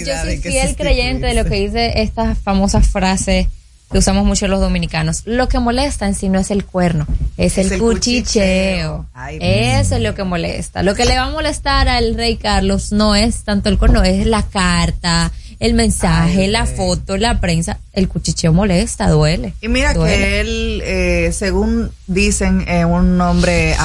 yo 0.05 0.13
soy 0.21 0.37
fiel 0.37 0.75
creyente 0.75 1.27
de 1.27 1.33
lo 1.33 1.45
que 1.45 1.55
dice 1.55 2.01
esta 2.01 2.35
famosa 2.35 2.81
frase 2.81 3.49
que 3.91 3.97
usamos 3.97 4.25
mucho 4.25 4.47
los 4.47 4.59
dominicanos. 4.61 5.23
Lo 5.25 5.47
que 5.49 5.59
molesta 5.59 6.05
en 6.07 6.15
sí 6.15 6.29
no 6.29 6.39
es 6.39 6.51
el 6.51 6.63
cuerno, 6.65 7.07
es, 7.37 7.57
el, 7.57 7.71
el 7.71 7.79
cuchicheo. 7.79 8.97
cuchicheo. 8.97 9.05
Ay, 9.13 9.37
Eso 9.41 9.95
es 9.95 10.01
lo 10.01 10.13
que 10.15 10.23
molesta. 10.23 10.83
Lo 10.83 10.93
que 10.95 11.05
le 11.05 11.15
va 11.17 11.23
a 11.25 11.31
molestar 11.31 11.87
al 11.89 12.15
rey 12.15 12.37
Carlos 12.37 12.91
no 12.91 13.15
es 13.15 13.43
tanto 13.43 13.69
el 13.69 13.77
cuerno, 13.77 14.03
es 14.03 14.25
la 14.27 14.43
carta, 14.43 15.31
el 15.59 15.73
mensaje, 15.73 16.43
Ay, 16.43 16.47
la 16.47 16.65
rey. 16.65 16.75
foto, 16.75 17.17
la 17.17 17.39
prensa. 17.41 17.79
El 17.93 18.07
cuchicheo 18.07 18.53
molesta, 18.53 19.09
duele. 19.09 19.53
Y 19.61 19.67
mira 19.67 19.93
Duele. 19.93 20.15
que 20.17 20.39
él, 20.39 20.81
eh, 20.85 21.31
según 21.33 21.91
dicen, 22.07 22.63
es 22.67 22.85
un 22.85 23.19
hombre 23.19 23.75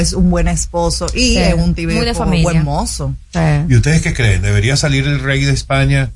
es 0.00 0.12
un 0.12 0.28
buen 0.28 0.48
esposo 0.48 1.06
y 1.14 1.18
Sí, 1.18 1.38
es 1.38 1.54
un 1.54 1.72
tipo 1.72 1.92
familia. 2.14 2.42
buen 2.42 2.64
mozo. 2.64 3.14
¿Y 3.68 3.76
ustedes 3.76 4.02
qué 4.02 4.12
creen? 4.12 4.42
¿Debería 4.42 4.76
salir 4.76 5.06
el 5.06 5.20
rey 5.20 5.44
de 5.44 5.52
España 5.52 6.10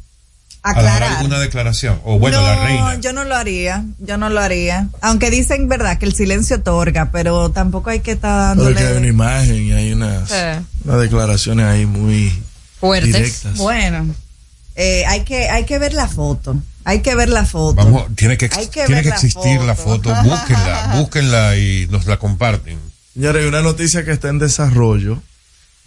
a 0.62 0.72
dar 0.74 0.78
Aclarar. 0.86 1.16
alguna 1.18 1.38
declaración? 1.38 2.00
O 2.04 2.18
bueno, 2.18 2.40
no, 2.40 2.46
la 2.46 2.56
reina. 2.64 3.00
yo 3.00 3.12
no 3.12 3.24
lo 3.24 3.34
haría, 3.36 3.84
yo 3.98 4.16
no 4.18 4.28
lo 4.28 4.40
haría. 4.40 4.88
Aunque 5.00 5.30
dicen, 5.30 5.68
verdad, 5.68 5.98
que 5.98 6.06
el 6.06 6.14
silencio 6.14 6.56
otorga, 6.56 7.10
pero 7.12 7.50
tampoco 7.50 7.90
hay 7.90 8.00
que 8.00 8.12
estar 8.12 8.56
Pero 8.56 8.64
dándole... 8.64 8.76
que 8.86 8.92
hay 8.92 8.96
una 8.98 9.06
imagen 9.06 9.56
y 9.66 9.72
hay 9.72 9.92
unas, 9.92 10.28
Sí. 10.28 10.34
unas 10.84 11.00
declaraciones 11.00 11.66
ahí 11.66 11.86
muy 11.86 12.32
fuertes. 12.80 13.12
directas. 13.14 13.56
Bueno, 13.56 14.14
eh, 14.74 15.04
hay 15.06 15.20
que 15.24 15.48
hay 15.48 15.64
que 15.64 15.78
ver 15.78 15.92
la 15.94 16.08
foto. 16.08 16.56
Hay 16.84 17.00
que 17.02 17.14
ver 17.14 17.28
la 17.28 17.44
foto. 17.44 17.76
Vamos, 17.76 18.06
tiene 18.16 18.38
que, 18.38 18.48
Hay 18.56 18.68
que 18.68 18.86
tiene 18.86 19.02
que 19.02 19.10
la 19.10 19.14
existir 19.14 19.60
la 19.60 19.74
foto. 19.74 20.14
Búsquenla, 20.24 20.94
búsquenla 20.96 21.56
y 21.58 21.86
nos 21.90 22.06
la 22.06 22.16
comparten. 22.18 22.78
Señores, 23.14 23.46
una 23.46 23.60
noticia 23.60 24.04
que 24.04 24.12
está 24.12 24.28
en 24.28 24.38
desarrollo 24.38 25.22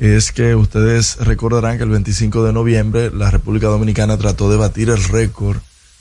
es 0.01 0.31
que 0.31 0.55
ustedes 0.55 1.17
recordarán 1.17 1.77
que 1.77 1.83
el 1.83 1.91
25 1.91 2.43
de 2.43 2.53
noviembre 2.53 3.11
la 3.11 3.29
República 3.29 3.67
Dominicana 3.67 4.17
trató 4.17 4.49
de 4.49 4.57
batir 4.57 4.89
el 4.89 5.03
récord 5.03 5.57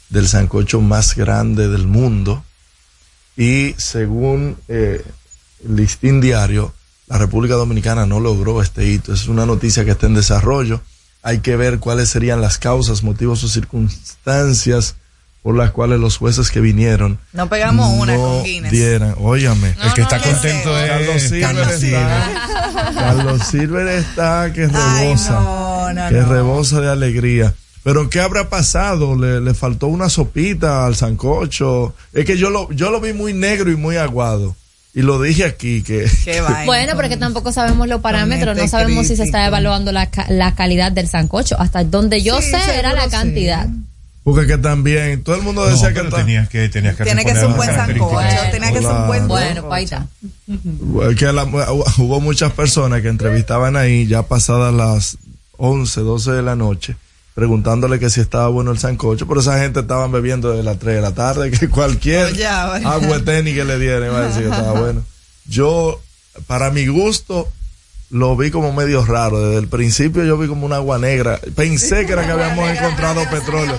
del 0.09 0.27
sancocho 0.27 0.81
más 0.81 1.15
grande 1.15 1.69
del 1.69 1.87
mundo 1.87 2.43
y 3.37 3.75
según 3.77 4.57
eh, 4.69 5.05
el 5.67 5.77
listín 5.77 6.23
diario, 6.23 6.73
la 7.09 7.19
República 7.19 7.57
Dominicana 7.57 8.07
no 8.07 8.21
logró 8.21 8.63
este 8.63 8.87
hito. 8.87 9.13
Es 9.13 9.29
una 9.29 9.45
noticia 9.45 9.85
que 9.85 9.91
está 9.91 10.07
en 10.07 10.15
desarrollo. 10.15 10.81
Hay 11.23 11.41
que 11.41 11.57
ver 11.57 11.79
cuáles 11.79 12.09
serían 12.09 12.41
las 12.41 12.57
causas, 12.57 13.03
motivos 13.03 13.45
o 13.45 13.49
circunstancias 13.49 14.97
por 15.43 15.57
las 15.57 15.71
cuales 15.71 15.99
los 16.01 16.19
jueces 16.19 16.51
que 16.51 16.61
vinieron 16.61 17.19
No 17.33 17.49
pegamos 17.49 17.89
una 17.99 18.15
no 18.15 18.21
con 18.21 18.45
Guinness. 18.45 18.71
dieran. 18.73 19.15
Óyame. 19.19 19.75
el 19.83 19.93
que 19.95 20.03
está 20.03 20.21
contento 20.21 20.79
es 20.79 20.91
Carlos 20.91 21.23
Silver 21.23 21.41
Carlos 21.41 21.83
está. 21.83 22.93
Carlos 22.95 23.43
Silver 23.47 23.87
está 23.89 24.53
que 24.53 24.63
Ay, 24.73 25.05
rebosa. 25.07 25.31
no, 25.41 25.93
no, 25.93 26.09
que 26.09 26.15
no. 26.17 26.29
rebosa 26.29 26.81
de 26.81 26.91
alegría. 26.91 27.55
Pero 27.83 28.11
¿qué 28.11 28.21
habrá 28.21 28.51
pasado? 28.51 29.17
¿Le, 29.17 29.41
le 29.41 29.55
faltó 29.55 29.87
una 29.87 30.11
sopita 30.11 30.85
al 30.85 30.97
sancocho? 30.97 31.95
Es 32.13 32.27
que 32.27 32.37
yo 32.37 32.51
lo, 32.51 32.71
yo 32.73 32.91
lo 32.91 33.01
vi 33.01 33.13
muy 33.15 33.33
negro 33.33 33.71
y 33.71 33.77
muy 33.77 33.97
aguado. 33.97 34.55
Y 34.93 35.03
lo 35.03 35.23
dije 35.23 35.45
aquí 35.45 35.83
que... 35.83 36.11
Bueno, 36.67 36.93
pero 36.97 37.05
es 37.05 37.09
que 37.11 37.17
tampoco 37.17 37.53
sabemos 37.53 37.89
los 37.89 38.01
parámetros, 38.03 38.57
no 38.57 38.69
sabemos 38.69 39.07
si 39.07 39.17
se 39.17 39.23
está 39.25 39.47
evaluando 39.47 39.93
la, 39.93 40.11
ca- 40.11 40.27
la 40.29 40.55
calidad 40.55 40.93
del 40.93 41.09
sancocho. 41.09 41.59
Hasta 41.59 41.85
donde 41.85 42.23
yo 42.23 42.41
Sí, 42.43 42.51
sé 42.51 42.79
era 42.79 42.93
la 42.93 43.05
sí. 43.05 43.11
Porque 44.23 44.47
que 44.47 44.59
también, 44.59 45.23
todo 45.25 45.37
el 45.37 45.43
mundo 45.43 45.65
No, 45.65 45.71
decía 45.71 45.95
que... 45.95 46.01
está- 46.01 46.19
tenías 46.19 46.49
que, 46.49 46.69
tenías 46.69 46.95
que 46.97 47.05
Tiene 47.05 47.25
que 47.25 47.35
ser 47.35 47.47
un 47.47 47.57
buen 47.57 47.75
sancocho, 47.75 48.19
tiene 48.51 48.73
que 48.73 48.79
ser 48.81 48.87
un 48.93 49.07
buen 49.07 49.29
Bueno, 49.29 49.63
pues 49.63 49.73
ahí 49.73 49.85
está. 49.85 50.07
que 51.17 51.33
la- 51.33 51.45
hubo 51.99 52.21
muchas 52.21 52.53
personas 52.53 53.01
que 53.01 53.09
entrevistaban 53.09 53.77
ahí 53.77 54.07
ya 54.07 54.23
pasadas 54.23 54.75
las 54.75 55.17
11, 55.57 56.01
12 56.03 56.33
de 56.33 56.43
la 56.43 56.57
noche 56.57 56.97
preguntándole 57.35 57.99
que 57.99 58.11
si 58.11 58.21
estaba 58.21 58.49
bueno 58.49 58.71
el 58.73 58.79
sancocho, 58.79 59.27
pero 59.27 59.41
esa 59.41 59.59
gente 59.59 59.81
estaban 59.81 60.13
bebiendo 60.13 60.51
de 60.55 60.63
las 60.63 60.79
3 60.79 60.97
de 60.97 61.01
la 61.01 61.13
tarde, 61.15 61.51
que 61.51 61.69
cualquier 61.71 62.27
ahora. 62.47 62.91
agua 62.93 63.19
de 63.19 63.21
tenis 63.25 63.55
que 63.55 63.65
le 63.65 63.79
dieran 63.79 64.05
iba 64.11 64.19
a 64.19 64.27
decir 64.27 64.43
que 64.43 64.51
estaba 64.51 64.73
bueno. 64.81 65.03
Yo, 65.47 66.03
para 66.47 66.71
mi 66.71 66.87
gusto, 66.89 67.49
lo 68.11 68.37
vi 68.37 68.51
como 68.51 68.73
medio 68.73 69.05
raro. 69.05 69.41
Desde 69.41 69.59
el 69.61 69.69
principio 69.69 70.25
yo 70.25 70.37
vi 70.37 70.49
como 70.49 70.67
un 70.67 70.73
agua 70.73 70.99
negra. 70.99 71.39
Pensé 71.55 72.07
que 72.07 72.13
era 72.13 72.27
que 72.27 72.33
habíamos 72.33 72.69
encontrado 72.71 73.23
petróleo. 73.31 73.79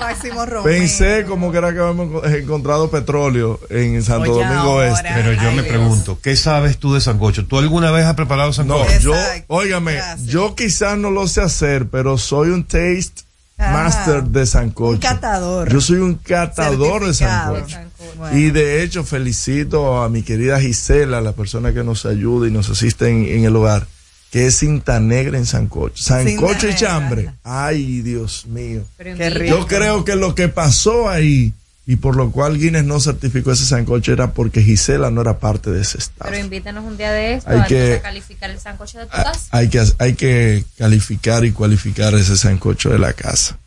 Pensé 0.63 1.25
como 1.25 1.51
que 1.51 1.57
era 1.57 1.73
que 1.73 1.79
habíamos 1.79 2.25
encontrado 2.25 2.89
petróleo 2.89 3.59
en 3.69 4.01
Santo 4.03 4.31
Oye, 4.33 4.43
Domingo 4.43 4.71
ahora. 4.71 4.89
Este. 4.89 5.09
Pero 5.13 5.33
yo 5.33 5.51
me 5.51 5.63
pregunto, 5.63 6.19
¿qué 6.21 6.35
sabes 6.35 6.77
tú 6.77 6.93
de 6.93 7.01
sancocho? 7.01 7.45
¿Tú 7.45 7.57
alguna 7.59 7.91
vez 7.91 8.05
has 8.05 8.15
preparado 8.15 8.47
No, 8.49 8.53
sancocho? 8.53 8.99
yo, 8.99 9.13
óigame, 9.47 9.99
yo 10.25 10.55
quizás 10.55 10.97
no 10.97 11.11
lo 11.11 11.27
sé 11.27 11.41
hacer, 11.41 11.87
pero 11.89 12.17
soy 12.17 12.49
un 12.49 12.63
taste 12.63 13.23
Ajá. 13.57 13.71
master 13.71 14.23
de 14.23 14.45
sancocho. 14.45 14.93
Un 14.93 14.97
catador. 14.99 15.71
Yo 15.71 15.81
soy 15.81 15.97
un 15.97 16.15
catador 16.15 17.05
de 17.05 17.13
sancocho. 17.13 17.77
Bueno. 18.17 18.37
Y 18.37 18.49
de 18.51 18.81
hecho 18.83 19.03
felicito 19.03 20.01
a 20.01 20.09
mi 20.09 20.23
querida 20.23 20.59
Gisela, 20.59 21.21
la 21.21 21.33
persona 21.33 21.73
que 21.73 21.83
nos 21.83 22.05
ayuda 22.05 22.47
y 22.47 22.51
nos 22.51 22.69
asiste 22.69 23.09
en, 23.09 23.25
en 23.25 23.45
el 23.45 23.55
hogar, 23.55 23.87
que 24.31 24.47
es 24.47 24.55
cinta 24.57 24.99
negra 24.99 25.37
en 25.37 25.45
sancocho. 25.45 26.01
Sancocho 26.01 26.67
y 26.69 26.75
chambre. 26.75 27.31
Ay, 27.43 28.01
Dios 28.01 28.45
mío. 28.47 28.83
Qué 28.97 29.29
rico. 29.29 29.57
Yo 29.57 29.67
creo 29.67 30.05
que 30.05 30.15
lo 30.15 30.33
que 30.35 30.47
pasó 30.47 31.09
ahí 31.09 31.53
y 31.85 31.97
por 31.97 32.15
lo 32.15 32.31
cual 32.31 32.57
Guinness 32.57 32.85
no 32.85 32.99
certificó 33.01 33.51
ese 33.51 33.65
sancocho 33.65 34.13
era 34.13 34.31
porque 34.31 34.61
Gisela 34.63 35.11
no 35.11 35.19
era 35.21 35.39
parte 35.39 35.69
de 35.71 35.81
ese 35.81 35.97
estado. 35.97 36.29
Pero 36.31 36.41
invítanos 36.41 36.85
un 36.85 36.95
día 36.95 37.11
de 37.11 37.33
esto 37.33 37.49
Hay 37.49 37.57
antes 37.57 37.97
que- 37.97 38.01
calificar 38.01 38.49
el 38.51 38.59
sancocho 38.59 38.99
de 38.99 39.05
tu 39.07 39.11
casa. 39.11 39.47
hay 39.51 39.67
que, 39.67 39.83
hay 39.99 40.13
que 40.13 40.63
calificar 40.77 41.43
y 41.43 41.51
cualificar 41.51 42.13
ese 42.13 42.37
sancocho 42.37 42.89
de 42.89 42.99
la 42.99 43.11
casa. 43.13 43.57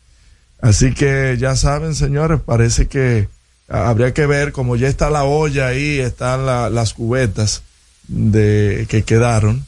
Así 0.61 0.93
que 0.95 1.35
ya 1.39 1.55
saben, 1.55 1.93
señores, 1.93 2.39
parece 2.43 2.87
que 2.87 3.27
habría 3.69 4.13
que 4.15 4.25
ver, 4.25 4.51
como 4.51 4.77
ya 4.77 4.87
está 4.87 5.11
la 5.11 5.25
olla 5.25 5.67
ahí, 5.67 5.99
están 5.99 6.47
la- 6.47 6.71
las 6.71 6.93
cubetas 6.93 7.61
de 8.07 8.87
que 8.89 9.03
quedaron, 9.03 9.65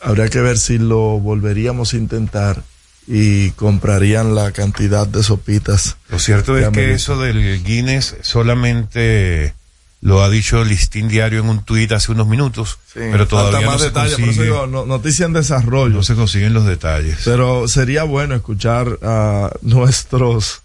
habría 0.00 0.28
que 0.28 0.40
ver 0.40 0.58
si 0.58 0.78
lo 0.78 1.18
volveríamos 1.20 1.92
a 1.92 1.96
intentar 1.96 2.62
y 3.06 3.50
comprarían 3.52 4.34
la 4.34 4.52
cantidad 4.52 5.06
de 5.06 5.22
sopitas. 5.22 5.96
Lo 6.10 6.18
cierto 6.18 6.56
es 6.58 6.68
que 6.70 6.92
eso 6.92 7.18
del 7.18 7.62
Guinness 7.64 8.16
solamente 8.22 9.54
lo 10.00 10.22
ha 10.22 10.28
dicho 10.30 10.62
el 10.62 10.68
listín 10.68 11.08
diario 11.08 11.40
en 11.40 11.48
un 11.48 11.64
tuit 11.64 11.90
hace 11.90 12.12
unos 12.12 12.28
minutos, 12.28 12.78
Sí, 12.92 13.00
pero 13.10 13.26
todavía 13.26 13.52
falta 13.52 13.64
no 13.66 13.72
más 13.72 13.80
se 13.80 13.86
detalles, 13.88 14.12
por 14.12 14.20
eso 14.20 14.26
consigue, 14.26 14.44
digo, 14.44 14.66
no- 14.68 14.86
noticia 14.86 15.26
en 15.26 15.32
desarrollo. 15.32 15.94
no 15.96 16.02
se 16.04 16.14
consiguen 16.14 16.54
los 16.54 16.66
detalles. 16.66 17.18
Pero 17.24 17.66
sería 17.66 18.04
bueno 18.04 18.34
escuchar 18.36 18.98
a 19.02 19.50
nuestros, 19.62 20.60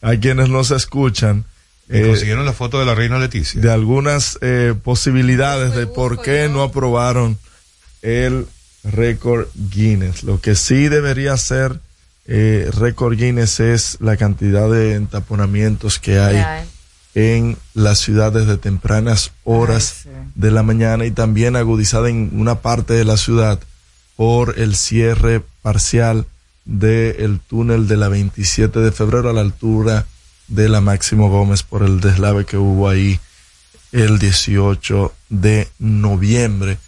a 0.00 0.16
quienes 0.16 0.48
nos 0.48 0.70
escuchan, 0.72 1.44
¿Y 1.88 1.98
eh, 1.98 2.06
consiguieron 2.08 2.44
la 2.46 2.52
foto 2.52 2.80
de 2.80 2.86
la 2.86 2.94
reina 2.94 3.18
Leticia? 3.18 3.60
de 3.60 3.70
algunas 3.70 4.36
eh, 4.40 4.74
posibilidades 4.82 5.74
de 5.76 5.86
por 5.86 6.22
qué 6.22 6.48
no 6.48 6.62
aprobaron 6.62 7.38
el 8.02 8.46
récord 8.84 9.46
Guinness. 9.54 10.24
Lo 10.24 10.40
que 10.40 10.54
sí 10.54 10.88
debería 10.88 11.36
ser 11.36 11.80
eh, 12.26 12.70
récord 12.72 13.16
Guinness 13.16 13.60
es 13.60 13.98
la 14.00 14.16
cantidad 14.16 14.70
de 14.70 14.94
entaponamientos 14.94 15.98
que 15.98 16.18
hay 16.18 16.36
eh. 17.14 17.36
en 17.36 17.56
las 17.74 17.98
ciudades 17.98 18.46
de 18.46 18.58
tempranas 18.58 19.32
horas 19.44 20.06
de 20.34 20.50
la 20.50 20.62
mañana 20.62 21.04
y 21.04 21.10
también 21.10 21.56
agudizada 21.56 22.08
en 22.08 22.30
una 22.34 22.56
parte 22.56 22.94
de 22.94 23.04
la 23.04 23.16
ciudad 23.16 23.58
por 24.16 24.58
el 24.58 24.76
cierre 24.76 25.42
parcial 25.62 26.26
del 26.64 27.40
túnel 27.40 27.88
de 27.88 27.96
la 27.96 28.08
27 28.08 28.78
de 28.80 28.92
febrero 28.92 29.30
a 29.30 29.32
la 29.32 29.40
altura 29.40 30.06
de 30.46 30.68
la 30.68 30.80
Máximo 30.80 31.28
Gómez 31.28 31.62
por 31.62 31.82
el 31.82 32.00
deslave 32.00 32.44
que 32.44 32.56
hubo 32.56 32.88
ahí 32.88 33.18
el 33.90 34.18
18 34.18 35.12
de 35.28 35.68
noviembre 35.78 36.78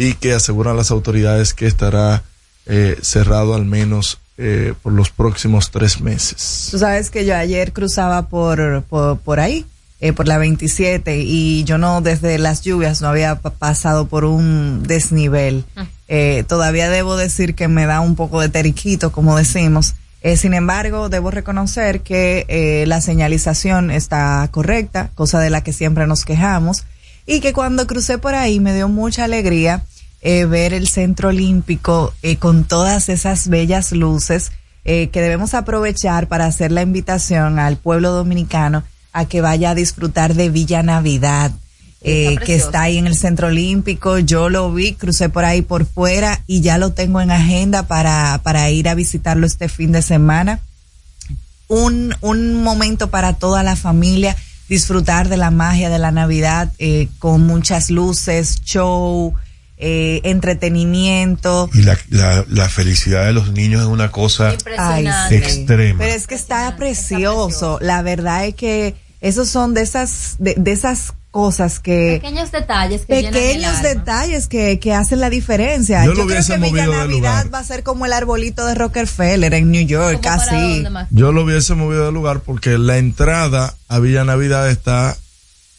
y 0.00 0.14
que 0.14 0.32
aseguran 0.34 0.76
las 0.76 0.90
autoridades 0.90 1.52
que 1.54 1.66
estará 1.66 2.22
eh, 2.66 2.96
cerrado 3.02 3.54
al 3.54 3.64
menos 3.66 4.18
eh, 4.38 4.72
por 4.82 4.92
los 4.92 5.10
próximos 5.10 5.70
tres 5.70 6.00
meses. 6.00 6.68
Tú 6.70 6.78
sabes 6.78 7.10
que 7.10 7.26
yo 7.26 7.36
ayer 7.36 7.72
cruzaba 7.72 8.28
por, 8.28 8.82
por, 8.84 9.18
por 9.18 9.40
ahí, 9.40 9.66
eh, 10.00 10.14
por 10.14 10.26
la 10.26 10.38
27, 10.38 11.18
y 11.18 11.64
yo 11.64 11.76
no, 11.76 12.00
desde 12.00 12.38
las 12.38 12.62
lluvias, 12.62 13.02
no 13.02 13.08
había 13.08 13.34
pa- 13.40 13.50
pasado 13.50 14.06
por 14.06 14.24
un 14.24 14.82
desnivel. 14.84 15.64
Eh, 16.08 16.44
todavía 16.48 16.88
debo 16.88 17.16
decir 17.16 17.54
que 17.54 17.68
me 17.68 17.84
da 17.84 18.00
un 18.00 18.16
poco 18.16 18.40
de 18.40 18.48
teriquito, 18.48 19.12
como 19.12 19.36
decimos. 19.36 19.94
Eh, 20.22 20.36
sin 20.38 20.54
embargo, 20.54 21.08
debo 21.10 21.30
reconocer 21.30 22.00
que 22.00 22.46
eh, 22.48 22.84
la 22.86 23.00
señalización 23.02 23.90
está 23.90 24.48
correcta, 24.50 25.10
cosa 25.14 25.38
de 25.40 25.50
la 25.50 25.62
que 25.62 25.72
siempre 25.74 26.06
nos 26.06 26.24
quejamos, 26.24 26.84
y 27.26 27.40
que 27.40 27.52
cuando 27.52 27.86
crucé 27.86 28.18
por 28.18 28.34
ahí 28.34 28.58
me 28.60 28.74
dio 28.74 28.88
mucha 28.88 29.24
alegría 29.24 29.82
eh, 30.22 30.44
ver 30.44 30.74
el 30.74 30.88
centro 30.88 31.28
olímpico 31.28 32.12
eh, 32.22 32.36
con 32.36 32.64
todas 32.64 33.08
esas 33.08 33.48
bellas 33.48 33.92
luces 33.92 34.52
eh, 34.84 35.08
que 35.10 35.20
debemos 35.20 35.52
aprovechar 35.52 36.26
para 36.26 36.46
hacer 36.46 36.72
la 36.72 36.82
invitación 36.82 37.58
al 37.58 37.76
pueblo 37.76 38.12
dominicano 38.12 38.82
a 39.12 39.26
que 39.26 39.40
vaya 39.40 39.70
a 39.70 39.74
disfrutar 39.74 40.34
de 40.34 40.48
Villa 40.48 40.82
Navidad, 40.82 41.52
eh, 42.00 42.38
que 42.46 42.54
está 42.54 42.82
ahí 42.82 42.96
en 42.96 43.06
el 43.06 43.16
centro 43.16 43.48
olímpico. 43.48 44.18
Yo 44.18 44.48
lo 44.48 44.72
vi, 44.72 44.94
crucé 44.94 45.28
por 45.28 45.44
ahí 45.44 45.60
por 45.60 45.84
fuera 45.84 46.42
y 46.46 46.62
ya 46.62 46.78
lo 46.78 46.92
tengo 46.92 47.20
en 47.20 47.30
agenda 47.30 47.82
para, 47.82 48.40
para 48.42 48.70
ir 48.70 48.88
a 48.88 48.94
visitarlo 48.94 49.46
este 49.46 49.68
fin 49.68 49.92
de 49.92 50.00
semana. 50.00 50.60
Un, 51.68 52.14
un 52.20 52.62
momento 52.62 53.10
para 53.10 53.34
toda 53.34 53.62
la 53.62 53.76
familia 53.76 54.34
disfrutar 54.68 55.28
de 55.28 55.36
la 55.36 55.50
magia 55.50 55.90
de 55.90 55.98
la 55.98 56.10
Navidad 56.10 56.72
eh, 56.78 57.08
con 57.18 57.46
muchas 57.46 57.90
luces, 57.90 58.62
show, 58.62 59.34
eh, 59.80 60.20
entretenimiento. 60.24 61.68
Y 61.74 61.82
la, 61.82 61.98
la, 62.10 62.44
la 62.48 62.68
felicidad 62.68 63.24
de 63.26 63.32
los 63.32 63.52
niños 63.52 63.82
es 63.82 63.88
una 63.88 64.10
cosa 64.10 64.54
Ay, 64.78 65.08
sí. 65.28 65.34
extrema. 65.34 65.98
Pero 65.98 66.14
es 66.14 66.26
que 66.26 66.34
está 66.34 66.76
precioso. 66.76 67.78
La 67.80 68.02
verdad 68.02 68.46
es 68.46 68.54
que 68.54 68.94
esos 69.20 69.48
son 69.48 69.74
de 69.74 69.82
esas, 69.82 70.36
de, 70.38 70.54
de 70.56 70.72
esas 70.72 71.12
cosas 71.30 71.78
que 71.78 72.18
pequeños 72.20 72.50
detalles 72.50 73.02
que 73.02 73.22
pequeños 73.22 73.82
detalles 73.82 74.48
que, 74.48 74.80
que, 74.80 74.92
hacen 74.94 75.20
la 75.20 75.30
diferencia 75.30 76.04
yo, 76.04 76.12
lo 76.14 76.24
hubiese 76.24 76.54
creo 76.54 76.64
que 76.64 76.70
movido 76.70 76.86
Villa 76.86 77.02
de 77.02 77.08
Navidad 77.08 77.44
lugar. 77.44 77.54
va 77.54 77.58
a 77.60 77.64
ser 77.64 77.84
como 77.84 78.04
el 78.04 78.12
arbolito 78.12 78.66
de 78.66 78.74
Rockefeller 78.74 79.54
en 79.54 79.70
New 79.70 79.86
York 79.86 80.20
casi 80.22 80.84
yo 81.10 81.30
lo 81.30 81.44
hubiese 81.44 81.74
movido 81.74 82.06
de 82.06 82.12
lugar 82.12 82.40
porque 82.40 82.78
la 82.78 82.98
entrada 82.98 83.74
a 83.86 83.98
Villa 84.00 84.24
Navidad 84.24 84.68
está 84.70 85.16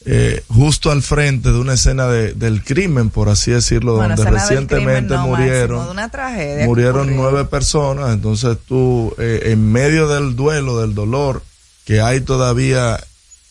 eh, 0.05 0.43
justo 0.47 0.91
al 0.91 1.03
frente 1.03 1.51
de 1.51 1.59
una 1.59 1.73
escena 1.73 2.07
de, 2.07 2.33
del 2.33 2.63
crimen, 2.63 3.09
por 3.09 3.29
así 3.29 3.51
decirlo, 3.51 3.97
bueno, 3.97 4.15
donde 4.15 4.31
recientemente 4.31 5.13
no, 5.13 5.27
murieron, 5.27 5.77
máximo, 5.77 5.91
una 5.91 6.09
tragedia 6.09 6.65
murieron 6.65 7.15
nueve 7.15 7.45
personas. 7.45 8.13
Entonces 8.13 8.57
tú, 8.67 9.13
eh, 9.19 9.51
en 9.51 9.71
medio 9.71 10.07
del 10.07 10.35
duelo, 10.35 10.79
del 10.81 10.95
dolor 10.95 11.43
que 11.85 12.01
hay 12.01 12.21
todavía 12.21 12.99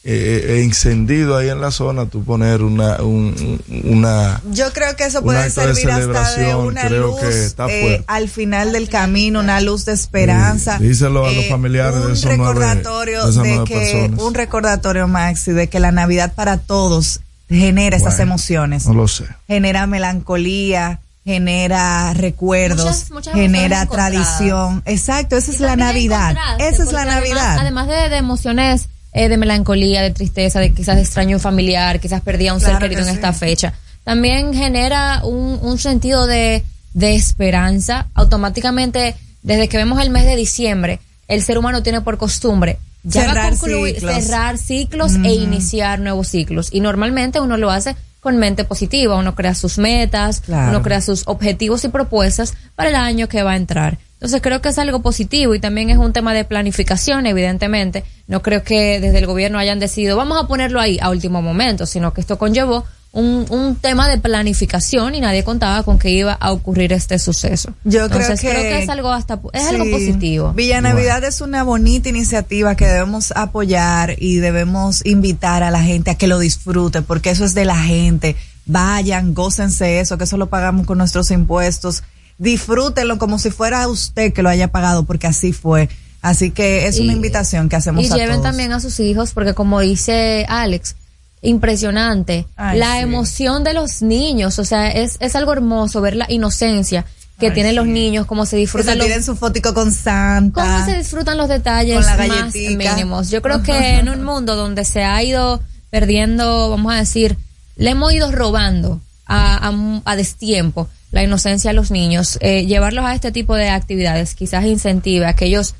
eh, 0.02 0.62
encendido 0.64 1.36
ahí 1.36 1.51
en 1.51 1.60
la 1.60 1.70
zona, 1.70 2.06
tú 2.06 2.24
poner 2.24 2.62
una, 2.62 3.02
un, 3.02 3.60
una 3.85 4.40
yo 4.51 4.72
creo 4.72 4.97
que 4.97 5.05
eso 5.05 5.22
puede 5.22 5.51
servir 5.51 5.90
hasta 5.90 6.36
de 6.36 6.55
una 6.55 6.89
luz 6.89 7.20
eh, 7.68 8.02
al 8.06 8.28
final 8.31 8.72
del 8.72 8.89
camino, 8.89 9.40
una 9.40 9.60
luz 9.60 9.85
de 9.85 9.93
esperanza. 9.93 10.78
Sí, 10.78 10.89
díselo 10.89 11.27
a 11.27 11.32
los 11.32 11.47
familiares 11.48 12.02
de 12.06 12.12
esos 12.14 12.24
recordatorio 12.24 13.20
nueve, 13.27 13.43
de, 13.43 13.59
de 13.59 13.64
que 13.64 13.74
personas. 13.74 14.20
un 14.22 14.35
recordatorio 14.35 15.09
Maxi 15.09 15.52
de 15.52 15.68
que 15.68 15.81
la 15.81 15.93
Navidad 15.93 16.32
para 16.35 16.56
todos 16.56 17.20
genera 17.51 17.97
bueno, 17.97 18.09
estas 18.09 18.20
emociones. 18.20 18.86
No 18.86 18.94
lo 18.94 19.09
sé. 19.09 19.24
Genera 19.48 19.86
melancolía, 19.86 21.01
genera 21.24 22.14
recuerdos, 22.14 22.86
muchas, 22.86 23.10
muchas 23.10 23.35
genera 23.35 23.85
tradición. 23.85 24.82
Exacto, 24.86 25.36
esa 25.36 25.51
es 25.51 25.60
la 25.60 25.77
Navidad. 25.77 26.35
Esa 26.59 26.85
es 26.85 26.93
la 26.93 27.05
Navidad. 27.05 27.59
Además, 27.59 27.85
además 27.85 27.89
de, 27.89 28.09
de 28.09 28.16
emociones 28.16 28.89
eh, 29.12 29.28
de 29.28 29.36
melancolía, 29.36 30.02
de 30.02 30.10
tristeza, 30.10 30.60
de 30.60 30.72
quizás 30.72 30.98
extraño 30.98 31.36
un 31.36 31.40
familiar, 31.40 32.00
quizás 32.00 32.20
perdía 32.20 32.54
un 32.54 32.60
claro 32.60 32.74
ser 32.74 32.82
querido 32.82 33.00
en 33.02 33.08
sí. 33.08 33.14
esta 33.14 33.32
fecha. 33.32 33.74
También 34.04 34.54
genera 34.54 35.22
un, 35.24 35.58
un 35.62 35.78
sentido 35.78 36.26
de, 36.26 36.64
de, 36.94 37.14
esperanza. 37.14 38.08
Automáticamente, 38.14 39.16
desde 39.42 39.68
que 39.68 39.76
vemos 39.76 40.00
el 40.00 40.10
mes 40.10 40.24
de 40.24 40.36
diciembre, 40.36 41.00
el 41.28 41.42
ser 41.42 41.58
humano 41.58 41.82
tiene 41.82 42.00
por 42.00 42.18
costumbre 42.18 42.78
ya 43.02 43.22
cerrar 43.22 43.36
va 43.36 43.46
a 43.46 43.50
concluir, 43.50 43.94
ciclos. 43.94 44.14
cerrar 44.14 44.58
ciclos 44.58 45.14
e 45.24 45.34
iniciar 45.34 46.00
nuevos 46.00 46.28
ciclos. 46.28 46.68
Y 46.72 46.80
normalmente 46.80 47.40
uno 47.40 47.56
lo 47.56 47.70
hace 47.70 47.96
con 48.20 48.36
mente 48.36 48.64
positiva, 48.64 49.16
uno 49.16 49.34
crea 49.34 49.55
sus 49.55 49.78
metas, 49.78 50.40
Claro. 50.40 50.70
uno 50.70 50.82
crea 50.82 51.01
sus 51.01 51.22
objetivos 51.26 51.84
y 51.84 51.88
propuestas 51.88 52.55
para 52.76 52.90
el 52.90 52.97
año 52.97 53.28
que 53.28 53.42
va 53.42 53.52
a 53.52 53.56
entrar. 53.56 53.98
Entonces 54.14 54.42
creo 54.42 54.60
que 54.60 54.68
es 54.68 54.78
algo 54.78 55.01
positivo 55.01 55.55
y 55.55 55.60
también 55.60 55.88
es 55.88 55.97
un 55.97 56.12
tema 56.12 56.34
de 56.34 56.44
planificación, 56.44 57.26
evidentemente. 57.26 58.05
No 58.26 58.42
creo 58.42 58.62
que 58.62 59.01
desde 59.01 59.18
el 59.18 59.26
gobierno 59.26 59.59
hayan 59.59 59.78
decidido 59.80 60.16
vamos 60.16 60.38
a 60.38 60.47
ponerlo 60.47 60.78
ahí 60.78 60.98
a 61.01 61.09
último 61.09 61.40
momento, 61.40 61.86
sino 61.86 62.12
que 62.12 62.20
esto 62.20 62.36
conllevó 62.36 62.84
un, 63.12 63.44
un 63.50 63.74
tema 63.76 64.08
de 64.08 64.18
planificación 64.18 65.14
y 65.16 65.20
nadie 65.20 65.42
contaba 65.42 65.82
con 65.82 65.98
que 65.98 66.10
iba 66.10 66.32
a 66.32 66.52
ocurrir 66.52 66.92
este 66.92 67.18
suceso. 67.18 67.74
Yo 67.84 68.04
Entonces, 68.04 68.40
creo 68.40 68.54
que 68.54 68.82
es 68.84 68.88
algo 68.88 69.12
hasta 69.12 69.40
es 69.52 69.62
Sí. 69.62 69.68
algo 69.74 69.90
positivo. 69.90 70.52
Villa 70.52 70.80
Navidad 70.80 71.24
es 71.24 71.40
una 71.40 71.64
bonita 71.64 72.08
iniciativa 72.08 72.76
que 72.76 72.86
debemos 72.86 73.32
apoyar 73.34 74.14
y 74.22 74.36
debemos 74.36 75.04
invitar 75.04 75.62
a 75.64 75.70
la 75.72 75.82
gente 75.82 76.10
a 76.10 76.14
que 76.14 76.28
lo 76.28 76.38
disfrute, 76.38 77.02
porque 77.02 77.30
eso 77.30 77.44
es 77.44 77.54
de 77.54 77.64
la 77.64 77.76
gente. 77.82 78.36
Vayan, 78.66 79.34
gócense 79.34 79.98
eso, 79.98 80.16
que 80.16 80.24
eso 80.24 80.36
lo 80.36 80.48
pagamos 80.48 80.86
con 80.86 80.98
nuestros 80.98 81.32
impuestos. 81.32 82.04
Disfrútenlo 82.38 83.18
como 83.18 83.38
si 83.38 83.50
fuera 83.50 83.86
usted 83.88 84.32
que 84.32 84.42
lo 84.42 84.48
haya 84.48 84.68
pagado, 84.68 85.04
porque 85.04 85.26
así 85.26 85.52
fue. 85.52 85.88
Así 86.22 86.50
que 86.50 86.86
es 86.86 86.98
una 87.00 87.12
Y- 87.12 87.16
invitación 87.16 87.68
que 87.68 87.76
hacemos 87.76 88.04
y 88.04 88.10
a 88.12 88.14
lleven 88.14 88.36
todos. 88.36 88.42
también 88.44 88.72
a 88.72 88.80
sus 88.80 89.00
hijos 89.00 89.32
porque 89.32 89.54
como 89.54 89.80
dice 89.80 90.44
Alex 90.48 90.94
impresionante. 91.42 92.46
Ay, 92.56 92.78
la 92.78 92.94
sí. 92.94 92.98
emoción 93.00 93.64
de 93.64 93.72
los 93.72 94.02
niños 94.02 94.58
o 94.58 94.64
sea 94.64 94.88
es, 94.90 95.16
es 95.20 95.34
algo 95.36 95.52
hermoso 95.52 96.00
ver 96.00 96.16
la 96.16 96.26
inocencia 96.30 97.04
que 97.38 97.46
Ay, 97.46 97.52
tienen 97.54 97.76
los 97.76 97.86
niños 97.86 98.26
cómo 98.26 98.44
se 98.44 98.56
que 98.56 98.60
disfrutan 98.60 98.98
se 98.98 99.08
los 99.08 99.24
su 99.24 99.36
fotico 99.36 99.72
con 99.72 99.90
Santa. 99.92 100.60
cómo 100.62 100.84
se 100.84 100.98
disfrutan 100.98 101.38
los 101.38 101.48
detalles 101.48 102.04
más 102.04 102.54
mínimos. 102.54 103.30
Yo 103.30 103.40
creo 103.40 103.62
que 103.62 103.98
en 103.98 104.08
un 104.10 104.22
mundo 104.22 104.56
donde 104.56 104.84
se 104.84 105.02
ha 105.04 105.22
ido 105.22 105.62
perdiendo 105.88 106.68
vamos 106.70 106.92
a 106.92 106.96
decir 106.96 107.36
le 107.76 107.90
hemos 107.90 108.12
ido 108.12 108.30
robando 108.30 109.00
a, 109.26 109.68
a, 109.68 110.02
a 110.04 110.16
destiempo 110.16 110.88
la 111.10 111.22
inocencia 111.22 111.70
a 111.70 111.74
los 111.74 111.90
niños 111.90 112.38
eh, 112.42 112.66
llevarlos 112.66 113.04
a 113.04 113.14
este 113.14 113.32
tipo 113.32 113.54
de 113.56 113.70
actividades 113.70 114.34
quizás 114.34 114.64
incentive 114.66 115.26
a 115.26 115.32
que 115.32 115.46
ellos 115.46 115.74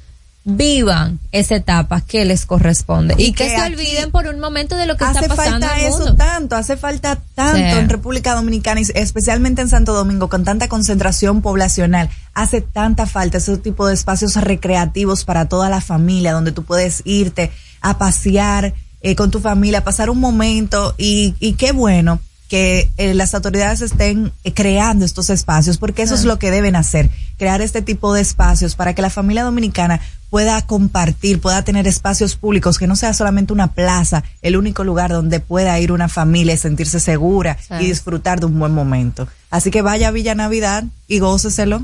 vivan 0.57 1.19
esa 1.33 1.57
etapa 1.57 2.01
que 2.01 2.25
les 2.25 2.47
corresponde 2.47 3.15
y, 3.19 3.27
Y 3.27 3.33
que, 3.33 3.45
que 3.49 3.57
se 3.57 3.63
olviden 3.63 4.11
por 4.11 4.27
un 4.27 4.39
momento 4.41 4.77
de 4.77 4.87
lo 4.87 4.97
que 4.97 5.05
hace 5.05 5.21
está 5.21 5.35
pasando 5.35 5.67
falta 5.67 5.79
en 5.81 5.87
el 5.87 5.93
eso 5.93 6.15
tanto, 6.17 6.57
hace 6.57 6.77
falta 6.77 7.19
tanto 7.35 7.57
Sí. 7.57 7.63
en 7.63 7.89
República 7.89 8.35
Dominicana 8.35 8.81
y 8.81 8.85
especialmente 8.95 9.63
en 9.63 9.69
Santo 9.69 9.93
Domingo 9.93 10.29
con 10.29 10.45
tanta 10.45 10.69
concentración 10.69 11.43
poblacional. 11.43 12.11
Hace 12.35 12.61
tanta 12.61 13.07
falta 13.07 13.39
ese 13.39 13.57
tipo 13.59 13.87
de 13.87 13.95
espacios 13.95 14.37
recreativos 14.37 15.25
para 15.25 15.49
toda 15.49 15.69
la 15.69 15.81
familia 15.81 16.33
donde 16.33 16.53
tú 16.53 16.65
puedes 16.65 17.03
irte 17.05 17.51
a 17.81 17.99
pasear 17.99 18.75
eh, 19.03 19.17
con 19.17 19.31
tu 19.31 19.41
familia, 19.41 19.83
pasar 19.85 20.11
un 20.11 20.19
momento 20.21 20.95
y, 20.99 21.35
y 21.41 21.55
qué 21.55 21.73
bueno 21.73 22.21
que 22.49 22.91
eh, 22.97 23.15
las 23.15 23.33
autoridades 23.35 23.81
estén 23.81 24.33
eh, 24.43 24.53
creando 24.53 25.05
estos 25.05 25.31
espacios, 25.31 25.79
porque 25.79 26.03
eso 26.03 26.17
es 26.17 26.25
lo 26.25 26.41
que 26.41 26.51
deben 26.51 26.75
hacer, 26.75 27.09
crear 27.39 27.63
este 27.63 27.81
tipo 27.81 28.13
de 28.13 28.21
espacios 28.23 28.75
para 28.75 28.93
que 28.93 29.03
la 29.03 29.09
familia 29.09 29.45
dominicana 29.45 30.01
pueda 30.31 30.65
compartir, 30.67 31.41
pueda 31.41 31.63
tener 31.65 31.87
espacios 31.89 32.37
públicos, 32.37 32.79
que 32.79 32.87
no 32.87 32.97
sea 32.97 33.13
solamente 33.13 33.53
una 33.53 33.73
plaza, 33.75 34.23
el 34.43 34.57
único 34.57 34.85
lugar 34.85 35.11
donde 35.11 35.41
pueda 35.41 35.79
ir 35.81 35.93
una 35.93 36.09
familia 36.09 36.55
y 36.55 36.57
sentirse 36.57 37.01
segura 37.01 37.59
Sí. 37.61 37.75
y 37.81 37.87
disfrutar 37.89 38.41
de 38.41 38.47
un 38.47 38.59
buen 38.59 38.73
momento. 38.73 39.29
Así 39.51 39.71
que 39.71 39.83
vaya 39.83 40.09
a 40.09 40.11
Villa 40.13 40.35
Navidad 40.35 40.85
y 41.09 41.19
góceselo. 41.19 41.83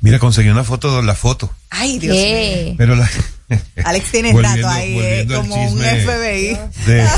Mira, 0.00 0.20
conseguí 0.20 0.48
una 0.48 0.62
foto 0.62 0.96
de 0.96 1.02
la 1.02 1.16
foto. 1.16 1.50
Ay, 1.70 1.98
Dios 1.98 2.14
¿Qué? 2.16 2.62
mío. 2.66 2.74
Pero 2.78 2.94
la. 2.94 3.10
Alex 3.84 4.10
tiene 4.12 4.32
Volviendo- 4.32 4.68
dato 4.68 4.78
ahí, 4.78 4.98
eh, 5.00 5.26
como 5.34 5.72
un 5.72 5.78
FBI. 5.80 6.58
De, 6.86 7.08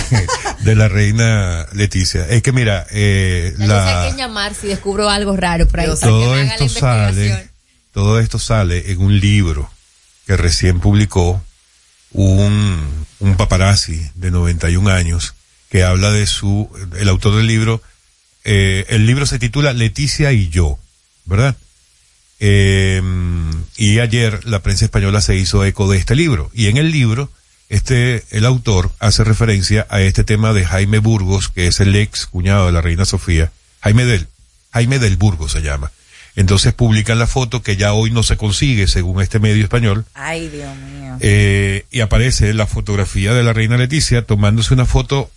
de 0.64 0.74
la 0.76 0.88
reina 0.88 1.66
Leticia. 1.74 2.26
Es 2.28 2.42
que 2.42 2.52
mira, 2.52 2.86
eh, 2.90 3.52
Ya 3.58 3.66
yo 3.66 3.72
sé 3.72 3.78
a 3.78 3.94
la, 3.96 4.02
quién 4.06 4.16
llamar 4.16 4.54
si 4.54 4.68
descubro 4.68 5.10
algo 5.10 5.36
raro 5.36 5.68
por 5.68 5.80
ahí. 5.80 5.86
para 5.88 5.96
que 5.98 6.06
todo 6.06 6.34
la 6.36 6.42
esto 6.42 6.68
sale, 6.70 7.48
todo 7.92 8.18
esto 8.20 8.38
sale 8.38 8.92
en 8.92 9.00
un 9.02 9.18
libro 9.20 9.68
que 10.30 10.36
recién 10.36 10.78
publicó 10.78 11.42
un, 12.12 13.04
un 13.18 13.36
paparazzi 13.36 14.00
de 14.14 14.30
91 14.30 14.88
años 14.88 15.34
que 15.68 15.82
habla 15.82 16.12
de 16.12 16.24
su, 16.28 16.70
el 17.00 17.08
autor 17.08 17.34
del 17.34 17.48
libro, 17.48 17.82
eh, 18.44 18.86
el 18.90 19.06
libro 19.06 19.26
se 19.26 19.40
titula 19.40 19.72
Leticia 19.72 20.30
y 20.30 20.48
yo, 20.48 20.78
¿verdad? 21.24 21.56
Eh, 22.38 23.02
y 23.76 23.98
ayer 23.98 24.44
la 24.46 24.62
prensa 24.62 24.84
española 24.84 25.20
se 25.20 25.34
hizo 25.34 25.64
eco 25.64 25.90
de 25.90 25.98
este 25.98 26.14
libro. 26.14 26.48
Y 26.54 26.68
en 26.68 26.76
el 26.76 26.92
libro, 26.92 27.28
este, 27.68 28.22
el 28.30 28.46
autor 28.46 28.92
hace 29.00 29.24
referencia 29.24 29.88
a 29.90 30.00
este 30.00 30.22
tema 30.22 30.52
de 30.52 30.64
Jaime 30.64 31.00
Burgos, 31.00 31.48
que 31.48 31.66
es 31.66 31.80
el 31.80 31.96
ex 31.96 32.26
cuñado 32.26 32.66
de 32.66 32.72
la 32.72 32.82
reina 32.82 33.04
Sofía. 33.04 33.50
Jaime 33.80 34.04
del, 34.04 34.28
Jaime 34.70 35.00
del 35.00 35.16
Burgos 35.16 35.50
se 35.50 35.62
llama. 35.62 35.90
Entonces 36.40 36.72
publican 36.72 37.18
la 37.18 37.26
foto 37.26 37.62
que 37.62 37.76
ya 37.76 37.92
hoy 37.92 38.10
no 38.10 38.22
se 38.22 38.38
consigue 38.38 38.88
según 38.88 39.20
este 39.20 39.38
medio 39.38 39.62
español. 39.62 40.06
Ay, 40.14 40.48
Dios 40.48 40.74
mío. 40.74 41.18
Eh, 41.20 41.84
y 41.90 42.00
aparece 42.00 42.54
la 42.54 42.66
fotografía 42.66 43.34
de 43.34 43.42
la 43.42 43.52
reina 43.52 43.76
Leticia 43.76 44.24
tomándose 44.24 44.72
una 44.72 44.86
foto 44.86 45.30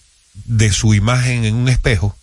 de 0.45 0.71
su 0.71 0.93
imagen 0.93 1.43
en 1.43 1.55
un 1.55 1.67
espejo 1.67 2.15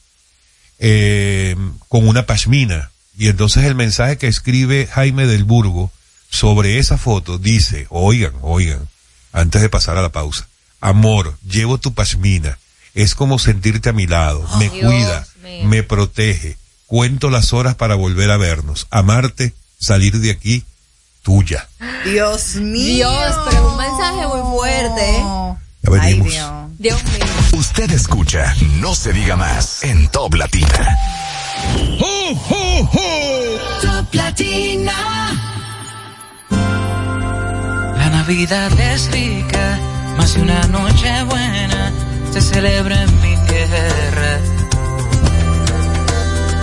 eh, 0.78 1.56
con 1.88 2.08
una 2.08 2.24
pashmina. 2.24 2.90
Y 3.18 3.28
entonces 3.28 3.64
el 3.64 3.74
mensaje 3.74 4.16
que 4.16 4.28
escribe 4.28 4.86
Jaime 4.90 5.26
del 5.26 5.44
Burgo 5.44 5.92
sobre 6.30 6.78
esa 6.78 6.96
foto 6.96 7.36
dice, 7.36 7.86
oigan, 7.90 8.32
oigan, 8.40 8.88
antes 9.32 9.60
de 9.60 9.68
pasar 9.68 9.98
a 9.98 10.02
la 10.02 10.10
pausa, 10.10 10.48
amor, 10.80 11.36
llevo 11.46 11.76
tu 11.76 11.92
pashmina, 11.92 12.58
es 12.94 13.14
como 13.14 13.38
sentirte 13.38 13.90
a 13.90 13.92
mi 13.92 14.06
lado, 14.06 14.48
me 14.58 14.70
Dios 14.70 14.86
cuida, 14.86 15.26
mío. 15.42 15.64
me 15.66 15.82
protege, 15.82 16.56
cuento 16.90 17.30
las 17.30 17.52
horas 17.52 17.76
para 17.76 17.94
volver 17.94 18.32
a 18.32 18.36
vernos, 18.36 18.88
amarte, 18.90 19.54
salir 19.78 20.18
de 20.18 20.32
aquí, 20.32 20.64
tuya. 21.22 21.68
Dios 22.04 22.56
mío. 22.56 23.08
Dios, 23.08 23.36
pero 23.48 23.64
es 23.64 23.72
un 23.72 23.76
mensaje 23.76 24.26
muy 24.26 24.58
fuerte. 24.58 25.00
¿eh? 25.00 25.22
Ya 25.82 25.90
Ay, 25.92 26.14
venimos. 26.18 26.32
Dios. 26.32 26.50
Dios 26.78 27.04
mío. 27.04 27.24
Usted 27.52 27.90
escucha 27.92 28.54
No 28.80 28.94
se 28.96 29.12
diga 29.12 29.36
más 29.36 29.84
en 29.84 30.08
Top 30.08 30.34
Latina. 30.34 30.98
Top 33.80 34.12
Latina. 34.12 34.92
La 36.50 38.10
Navidad 38.10 38.80
es 38.80 39.12
rica, 39.12 39.78
más 40.16 40.34
de 40.34 40.42
una 40.42 40.66
noche 40.66 41.22
buena 41.22 41.92
se 42.32 42.40
celebra 42.40 43.00
en 43.00 43.20
mi 43.20 43.36
tierra. 43.46 44.59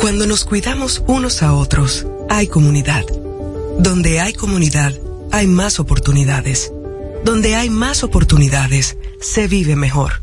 Cuando 0.00 0.26
nos 0.26 0.44
cuidamos 0.44 1.04
unos 1.06 1.42
a 1.42 1.52
otros, 1.52 2.06
hay 2.30 2.46
comunidad. 2.46 3.04
Donde 3.78 4.18
hay 4.20 4.32
comunidad, 4.32 4.94
hay 5.30 5.46
más 5.46 5.78
oportunidades. 5.78 6.72
Donde 7.22 7.54
hay 7.54 7.68
más 7.68 8.02
oportunidades, 8.02 8.96
se 9.20 9.46
vive 9.46 9.76
mejor. 9.76 10.22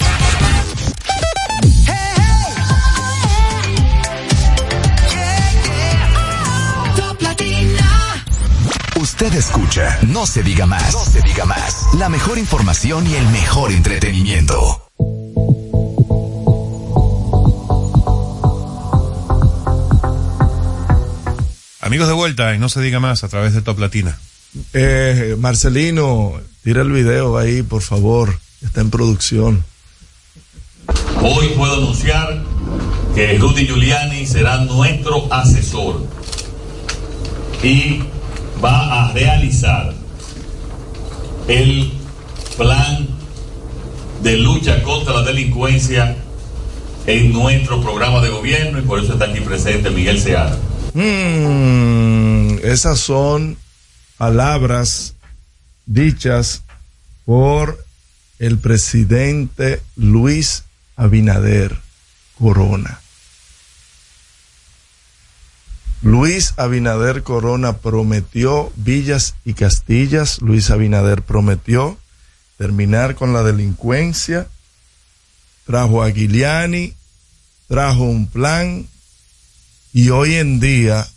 Usted 9.02 9.34
escucha 9.34 9.99
No 10.07 10.27
se 10.27 10.43
diga 10.43 10.65
más. 10.65 10.93
No 10.93 10.99
se 11.03 11.22
diga 11.22 11.45
más. 11.45 11.88
La 11.98 12.07
mejor 12.07 12.38
información 12.38 13.07
y 13.07 13.15
el 13.15 13.27
mejor 13.30 13.72
entretenimiento. 13.72 14.90
Amigos 21.81 22.07
de 22.07 22.13
vuelta, 22.13 22.53
y 22.53 22.59
no 22.59 22.69
se 22.69 22.79
diga 22.79 22.99
más 22.99 23.23
a 23.23 23.27
través 23.27 23.55
de 23.55 23.63
Top 23.63 23.79
Latina. 23.79 24.19
Eh, 24.73 25.35
Marcelino, 25.39 26.33
tira 26.63 26.83
el 26.83 26.91
video 26.91 27.39
ahí, 27.39 27.63
por 27.63 27.81
favor. 27.81 28.37
Está 28.61 28.81
en 28.81 28.91
producción. 28.91 29.65
Hoy 31.19 31.47
puedo 31.57 31.77
anunciar 31.77 32.43
que 33.15 33.35
Rudy 33.39 33.65
Giuliani 33.65 34.27
será 34.27 34.57
nuestro 34.57 35.33
asesor 35.33 36.05
y 37.63 38.03
va 38.63 39.05
a 39.05 39.13
realizar 39.13 39.91
el 41.47 41.91
plan 42.57 43.07
de 44.21 44.37
lucha 44.37 44.83
contra 44.83 45.15
la 45.15 45.23
delincuencia 45.23 46.15
en 47.07 47.33
nuestro 47.33 47.81
programa 47.81 48.21
de 48.21 48.29
gobierno 48.29 48.77
y 48.77 48.83
por 48.83 48.99
eso 48.99 49.13
está 49.13 49.25
aquí 49.25 49.39
presente 49.39 49.89
Miguel 49.89 50.19
Seara. 50.19 50.55
Mm, 50.93 52.59
esas 52.63 52.99
son 52.99 53.57
palabras 54.18 55.15
dichas 55.85 56.63
por 57.26 57.85
el 58.39 58.57
presidente 58.57 59.81
Luis 59.95 60.63
Abinader 60.95 61.77
Corona. 62.38 62.99
Luis 66.01 66.55
Abinader 66.57 67.22
Corona 67.23 67.77
prometió 67.77 68.72
Villas 68.76 69.35
y 69.45 69.53
Castillas. 69.53 70.41
Luis 70.41 70.72
Abinader 70.72 71.22
prometió 71.22 71.97
terminar 72.57 73.15
con 73.15 73.34
la 73.34 73.43
delincuencia. 73.43 74.47
Trajo 75.65 76.03
a 76.03 76.09
Giuliani, 76.09 76.95
trajo 77.68 78.03
un 78.03 78.27
plan 78.27 78.88
y 79.93 80.09
hoy 80.09 80.35
en 80.35 80.59
día 80.59 81.07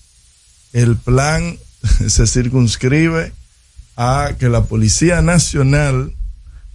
el 0.72 0.96
plan 0.96 1.58
se 2.08 2.26
circunscribe 2.26 3.32
a 3.96 4.32
que 4.38 4.48
la 4.48 4.64
Policía 4.64 5.22
Nacional 5.22 6.12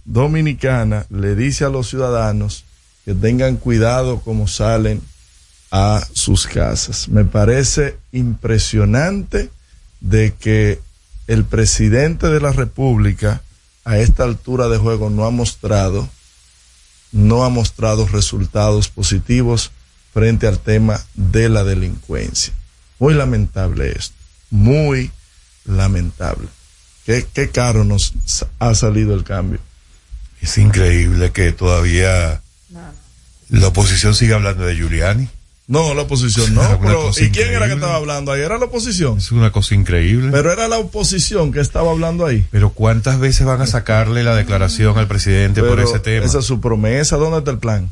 Dominicana 0.04 1.06
le 1.10 1.34
dice 1.34 1.64
a 1.64 1.68
los 1.68 1.88
ciudadanos 1.88 2.64
que 3.04 3.14
tengan 3.14 3.56
cuidado 3.56 4.20
como 4.20 4.48
salen 4.48 5.02
a 5.70 6.04
sus 6.12 6.46
casas. 6.46 7.08
Me 7.08 7.24
parece 7.24 7.96
impresionante 8.12 9.50
de 10.00 10.34
que 10.34 10.80
el 11.26 11.44
presidente 11.44 12.28
de 12.28 12.40
la 12.40 12.52
República 12.52 13.42
a 13.84 13.98
esta 13.98 14.24
altura 14.24 14.68
de 14.68 14.78
juego 14.78 15.10
no 15.10 15.26
ha 15.26 15.30
mostrado 15.30 16.08
no 17.12 17.44
ha 17.44 17.48
mostrado 17.48 18.06
resultados 18.06 18.88
positivos 18.88 19.72
frente 20.12 20.46
al 20.46 20.58
tema 20.58 21.00
de 21.14 21.48
la 21.48 21.64
delincuencia. 21.64 22.52
Muy 22.98 23.14
lamentable 23.14 23.92
esto, 23.96 24.14
muy 24.50 25.10
lamentable. 25.64 26.48
Qué, 27.06 27.26
qué 27.32 27.48
caro 27.50 27.84
nos 27.84 28.14
ha 28.58 28.74
salido 28.74 29.14
el 29.14 29.24
cambio. 29.24 29.58
Es 30.40 30.58
increíble 30.58 31.32
que 31.32 31.52
todavía 31.52 32.40
la 33.48 33.66
oposición 33.66 34.14
siga 34.14 34.36
hablando 34.36 34.64
de 34.64 34.76
Giuliani. 34.76 35.28
No, 35.66 35.94
la 35.94 36.02
oposición 36.02 36.52
no. 36.52 36.80
Pero, 36.80 37.10
¿Y 37.16 37.30
quién 37.30 37.54
era 37.54 37.68
que 37.68 37.74
estaba 37.74 37.94
hablando 37.94 38.32
ahí? 38.32 38.40
¿Era 38.40 38.58
la 38.58 38.64
oposición? 38.64 39.18
Es 39.18 39.30
una 39.30 39.52
cosa 39.52 39.76
increíble. 39.76 40.30
Pero 40.32 40.52
era 40.52 40.66
la 40.66 40.78
oposición 40.78 41.52
que 41.52 41.60
estaba 41.60 41.92
hablando 41.92 42.26
ahí. 42.26 42.44
Pero 42.50 42.70
¿cuántas 42.70 43.20
veces 43.20 43.46
van 43.46 43.60
a 43.62 43.68
sacarle 43.68 44.24
la 44.24 44.34
declaración 44.34 44.98
al 44.98 45.06
presidente 45.06 45.62
por 45.62 45.78
ese 45.78 46.00
tema? 46.00 46.26
Esa 46.26 46.40
es 46.40 46.44
su 46.44 46.60
promesa. 46.60 47.18
¿Dónde 47.18 47.38
está 47.38 47.52
el 47.52 47.58
plan? 47.58 47.88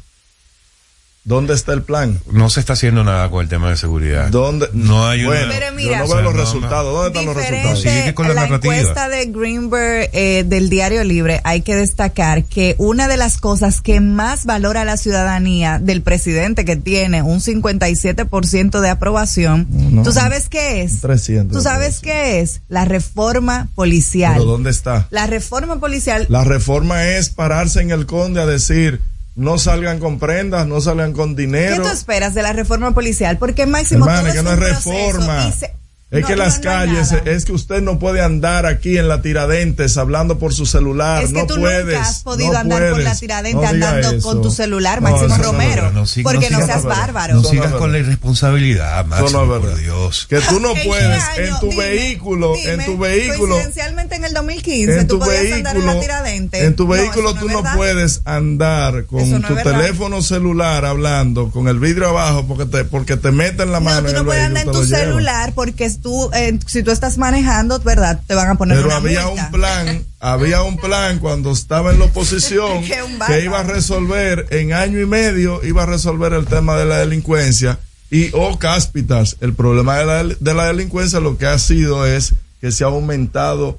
¿Dónde 1.29 1.53
está 1.53 1.75
el 1.75 1.83
plan? 1.83 2.19
No 2.33 2.49
se 2.49 2.59
está 2.59 2.73
haciendo 2.73 3.05
nada 3.05 3.29
con 3.31 3.43
el 3.43 3.51
tema 3.51 3.69
de 3.69 3.77
seguridad. 3.77 4.29
¿Dónde? 4.31 4.67
No 4.73 5.07
hay 5.07 5.27
una... 5.27 5.35
Bueno, 5.37 5.53
Pero 5.59 5.73
mira, 5.75 5.91
yo 5.91 5.99
no 5.99 6.05
O 6.05 6.07
sea, 6.07 6.17
veo 6.17 6.25
los 6.25 6.35
no, 6.35 6.41
resultados. 6.41 6.95
¿Dónde 6.95 7.09
están 7.21 7.27
los 7.27 7.37
resultados? 7.37 7.81
Sigue 7.83 8.15
con 8.15 8.29
la 8.29 8.33
la 8.35 8.41
narrativa. 8.45 8.75
encuesta 8.79 9.09
de 9.11 9.27
Greenberg 9.27 10.09
eh, 10.15 10.45
del 10.47 10.71
Diario 10.71 11.05
Libre, 11.05 11.43
hay 11.45 11.61
que 11.61 11.77
destacar 11.77 12.45
que 12.45 12.77
una 12.79 13.09
de 13.09 13.19
las 13.19 13.37
cosas 13.37 13.83
que 13.83 14.01
más 14.01 14.47
valora 14.47 14.87
la 14.87 14.97
ciudadanía 14.97 15.79
del 15.79 16.01
presidente 16.01 16.65
que 16.65 16.77
tiene 16.77 17.21
un 17.21 17.41
57% 17.41 18.81
de 18.81 18.89
aprobación, 18.89 19.67
No. 19.69 20.05
¿tú 20.05 20.13
sabes 20.13 20.49
qué 20.49 20.81
es? 20.83 21.03
300. 21.03 21.55
¿Tú 21.55 21.63
sabes 21.63 21.99
qué 22.01 22.41
es? 22.41 22.63
La 22.69 22.87
reforma 22.87 23.69
policial. 23.75 24.33
¿Pero 24.33 24.47
dónde 24.47 24.71
está? 24.71 25.09
La 25.11 25.27
reforma 25.27 25.79
policial 25.79 26.25
La 26.31 26.45
reforma 26.45 27.05
es 27.07 27.29
pararse 27.29 27.83
en 27.83 27.91
el 27.91 28.07
conde 28.07 28.41
a 28.41 28.47
decir 28.47 29.03
no 29.39 29.57
salgan 29.57 29.99
con 30.01 30.19
prendas, 30.19 30.67
no 30.67 30.81
salgan 30.81 31.13
con 31.13 31.35
¿Qué 31.37 31.43
dinero. 31.43 31.83
tú 31.85 31.89
esperas 31.89 32.35
de 32.35 32.43
la 32.43 32.53
reforma 32.53 32.93
policial? 32.93 33.39
Porque 33.39 33.65
máximo 33.67 34.05
Hermana, 34.05 34.21
todo 34.23 34.33
que 34.33 34.39
es 34.39 34.45
no 34.45 34.51
un 34.51 34.57
es 34.63 34.65
proceso 34.69 34.91
reforma. 34.91 35.47
y 35.49 35.53
se- 35.53 35.75
Es 36.11 36.23
No, 36.23 36.27
que 36.29 36.37
las 36.37 36.57
no 36.57 36.63
calles, 36.63 37.13
es 37.27 37.45
que 37.45 37.53
usted 37.53 37.83
no 37.83 37.99
puede 37.99 38.23
andar 38.23 38.65
aquí 38.65 38.97
en 38.97 39.09
la 39.09 39.21
Tiradentes 39.21 39.99
hablando 39.99 40.39
por 40.39 40.55
su 40.55 40.65
celular. 40.65 41.23
Es 41.23 41.33
que 41.35 41.41
no 41.41 41.47
tú 41.47 41.57
puedes. 41.61 41.85
nunca 41.85 42.01
has 42.09 42.23
podido 42.23 42.53
no 42.55 42.59
andar 42.61 42.79
por 42.79 42.89
la 43.01 43.03
puedes. 43.05 43.21
Tiradentes 43.21 43.69
andando 43.69 44.11
eso. 44.13 44.27
con 44.27 44.41
tu 44.41 44.51
celular, 44.51 45.03
Máximo 45.03 45.37
Romero. 45.37 45.93
porque 46.23 46.49
no 46.49 46.65
seas 46.65 46.85
bárbaro. 46.85 47.35
No 47.35 47.45
sigas 47.45 47.75
con 47.75 47.93
la 47.93 47.99
irresponsabilidad, 47.99 49.05
Máximo, 49.05 49.47
por. 49.47 49.77
Dios. 49.77 50.27
Que 50.31 50.41
tú 50.41 50.61
no 50.61 50.75
¿En 50.75 50.87
puedes 50.89 51.23
año? 51.25 51.43
en 51.45 51.61
tu 51.61 51.69
Dime, 51.69 51.85
vehículo, 51.89 52.55
en 52.57 52.71
dime, 52.71 52.85
tu 52.87 52.97
vehículo, 52.99 53.55
Coincidencialmente 53.57 54.17
en 54.17 54.25
el 54.25 54.33
2015 54.33 55.01
en 55.01 55.07
tú 55.09 55.19
tu 55.19 55.25
podías 55.27 55.53
andar 55.53 55.77
en 55.77 55.85
la 55.87 55.93
vehículo, 55.93 56.01
Tiradentes. 56.01 56.63
en 56.63 56.75
tu 56.75 56.87
vehículo 56.89 57.35
tú 57.35 57.49
no 57.51 57.63
puedes 57.77 58.23
andar 58.25 59.05
con 59.05 59.43
tu 59.43 59.55
teléfono 59.57 60.23
celular 60.23 60.87
hablando 60.87 61.51
con 61.51 61.69
el 61.69 61.79
vidrio 61.79 62.09
abajo 62.09 62.47
porque 62.47 62.65
te 62.65 62.85
porque 62.85 63.17
te 63.19 63.31
meten 63.31 63.73
la 63.73 63.81
mano 63.81 64.01
No, 64.01 64.05
tú 64.05 64.09
en 64.11 64.15
no 64.17 64.25
puedes 64.25 64.43
andar 64.45 64.65
en 64.67 64.73
tu 64.73 64.85
celular 64.85 65.53
porque 65.55 65.98
tú, 66.03 66.31
eh, 66.33 66.59
si 66.67 66.83
tú 66.83 66.91
estás 66.91 67.19
manejando, 67.19 67.79
¿verdad? 67.81 68.21
Te 68.27 68.35
van 68.35 68.49
a 68.49 68.55
poner 68.57 68.77
Pero 68.77 68.89
una 68.89 68.97
había 68.97 69.27
multa. 69.27 69.45
un 69.45 69.51
plan, 69.53 70.07
había 70.21 70.63
un 70.63 70.77
plan 70.77 71.19
cuando 71.19 71.53
estaba 71.53 71.93
en 71.93 71.99
la 71.99 72.07
oposición 72.07 72.83
Que 73.27 73.45
iba 73.45 73.61
a 73.61 73.63
resolver 73.63 74.47
en 74.51 74.73
año 74.73 75.01
y 75.01 75.07
medio, 75.07 75.65
iba 75.65 75.83
a 75.83 75.87
resolver 75.87 76.33
el 76.33 76.47
tema 76.47 76.77
de 76.77 76.85
la 76.85 76.99
delincuencia 76.99 77.79
y 78.11 78.31
o 78.33 78.59
cáspitas. 78.59 79.37
El 79.41 79.55
problema 79.55 79.99
de 79.99 80.07
la, 80.07 80.25
de 80.25 80.55
la 80.55 80.67
delincuencia 80.67 81.21
lo 81.21 81.37
que 81.37 81.47
ha 81.47 81.59
sido 81.59 82.07
es 82.07 82.35
que 82.61 82.73
se 82.73 82.85
ha 82.85 82.89
aumentado 82.89 83.79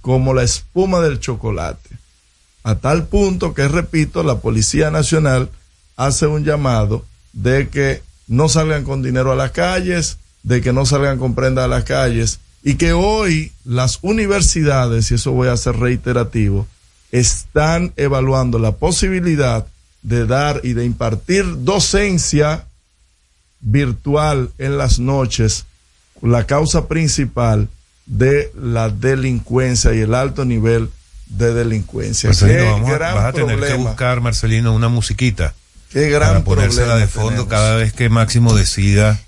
como 0.00 0.34
la 0.34 0.42
espuma 0.42 1.00
del 1.00 1.20
chocolate. 1.20 1.90
A 2.62 2.76
tal 2.76 3.06
punto 3.06 3.54
que, 3.54 3.68
repito, 3.68 4.22
la 4.22 4.38
Policía 4.38 4.90
Nacional 4.90 5.50
hace 5.96 6.26
un 6.26 6.44
llamado 6.44 7.04
de 7.32 7.68
que 7.68 8.02
no 8.26 8.48
salgan 8.48 8.84
con 8.84 9.02
dinero 9.02 9.30
a 9.30 9.36
las 9.36 9.52
calles, 9.52 10.18
de 10.46 10.62
que 10.62 10.72
no 10.72 10.86
salgan 10.86 11.18
con 11.18 11.34
prenda 11.34 11.64
a 11.64 11.68
las 11.68 11.82
calles 11.84 12.38
y 12.62 12.76
que 12.76 12.92
hoy 12.92 13.52
las 13.64 13.98
universidades, 14.02 15.10
y 15.10 15.14
eso 15.14 15.32
voy 15.32 15.48
a 15.48 15.56
ser 15.56 15.76
reiterativo, 15.76 16.68
están 17.10 17.92
evaluando 17.96 18.58
la 18.60 18.72
posibilidad 18.72 19.66
de 20.02 20.24
dar 20.24 20.60
y 20.62 20.72
de 20.72 20.84
impartir 20.84 21.44
docencia 21.64 22.64
virtual 23.60 24.50
en 24.58 24.78
las 24.78 25.00
noches, 25.00 25.66
la 26.22 26.44
causa 26.44 26.86
principal 26.86 27.68
de 28.06 28.52
la 28.54 28.88
delincuencia 28.88 29.94
y 29.94 30.00
el 30.00 30.14
alto 30.14 30.44
nivel 30.44 30.90
de 31.26 31.52
delincuencia. 31.52 32.28
Marcelino, 32.28 32.58
Qué 32.58 32.70
vamos 32.70 32.90
a, 32.92 32.98
vas 32.98 33.24
a 33.24 33.32
tener 33.32 33.58
que 33.58 33.74
buscar, 33.74 34.20
Marcelino, 34.20 34.72
una 34.72 34.88
musiquita. 34.88 35.54
Qué 35.90 36.08
gran 36.08 36.28
para 36.28 36.44
ponérsela 36.44 36.86
problema 36.86 37.00
de 37.00 37.06
fondo 37.08 37.30
tenemos. 37.30 37.48
cada 37.48 37.76
vez 37.76 37.92
que 37.92 38.08
Máximo 38.08 38.54
decida 38.54 39.20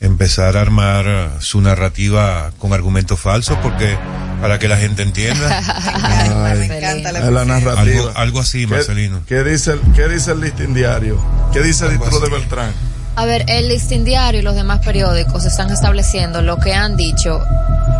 empezar 0.00 0.56
a 0.56 0.60
armar 0.60 1.04
eh, 1.06 1.28
su 1.40 1.60
narrativa 1.60 2.52
con 2.58 2.72
argumentos 2.72 3.18
falsos, 3.18 3.56
porque 3.62 3.96
para 4.40 4.58
que 4.58 4.68
la 4.68 4.76
gente 4.76 5.02
entienda. 5.02 5.62
Ay, 6.46 6.62
encanta 6.70 7.12
la 7.12 7.44
narrativa. 7.44 7.80
Algo, 7.80 8.12
algo 8.14 8.40
así, 8.40 8.60
¿Qué- 8.60 8.66
Marcelino. 8.66 9.22
¿Qué, 9.26 9.42
dice 9.42 9.72
el, 9.72 9.80
¿Qué 9.94 10.08
dice 10.08 10.32
el 10.32 10.40
listín 10.40 10.74
diario? 10.74 11.18
¿Qué 11.52 11.62
dice 11.62 11.86
el 11.86 11.98
de 11.98 12.30
Beltrán? 12.30 12.72
A 13.16 13.24
ver, 13.24 13.44
el 13.48 13.68
listín 13.68 14.04
diario 14.04 14.40
y 14.40 14.42
los 14.42 14.54
demás 14.54 14.80
periódicos 14.84 15.44
están 15.46 15.70
estableciendo 15.70 16.42
lo 16.42 16.58
que 16.58 16.74
han 16.74 16.96
dicho 16.96 17.40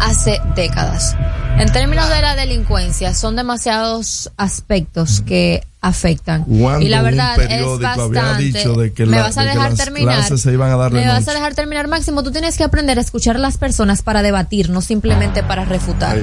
hace 0.01 0.41
décadas. 0.55 1.17
En 1.59 1.73
términos 1.73 2.07
de 2.11 2.21
la 2.21 2.37
delincuencia, 2.37 3.15
son 3.15 3.35
demasiados 3.35 4.31
aspectos 4.37 5.23
que 5.23 5.67
afectan. 5.81 6.45
Cuando 6.45 6.85
Y 6.85 6.91
la 6.91 6.99
un 6.99 7.05
verdad 7.05 7.41
es 7.41 7.81
bastante. 7.81 8.43
dicho 8.43 8.75
de 8.75 8.93
que 8.93 9.07
¿Me 9.07 9.17
la- 9.17 9.23
vas 9.23 9.39
a 9.39 9.43
de 9.43 9.49
dejar 9.49 9.75
terminar? 9.75 10.39
se 10.39 10.53
iban 10.53 10.71
a 10.71 10.77
¿Me 10.91 11.07
vas 11.07 11.21
noche? 11.21 11.31
a 11.31 11.35
dejar 11.35 11.55
terminar, 11.55 11.89
Máximo? 11.89 12.23
Tú 12.23 12.31
tienes 12.31 12.59
que 12.59 12.65
aprender 12.65 12.99
a 12.99 13.01
escuchar 13.01 13.37
a 13.37 13.39
las 13.39 13.57
personas 13.57 14.03
para 14.03 14.21
debatir, 14.21 14.69
no 14.69 14.83
simplemente 14.83 15.43
para 15.43 15.65
refutar. 15.65 16.19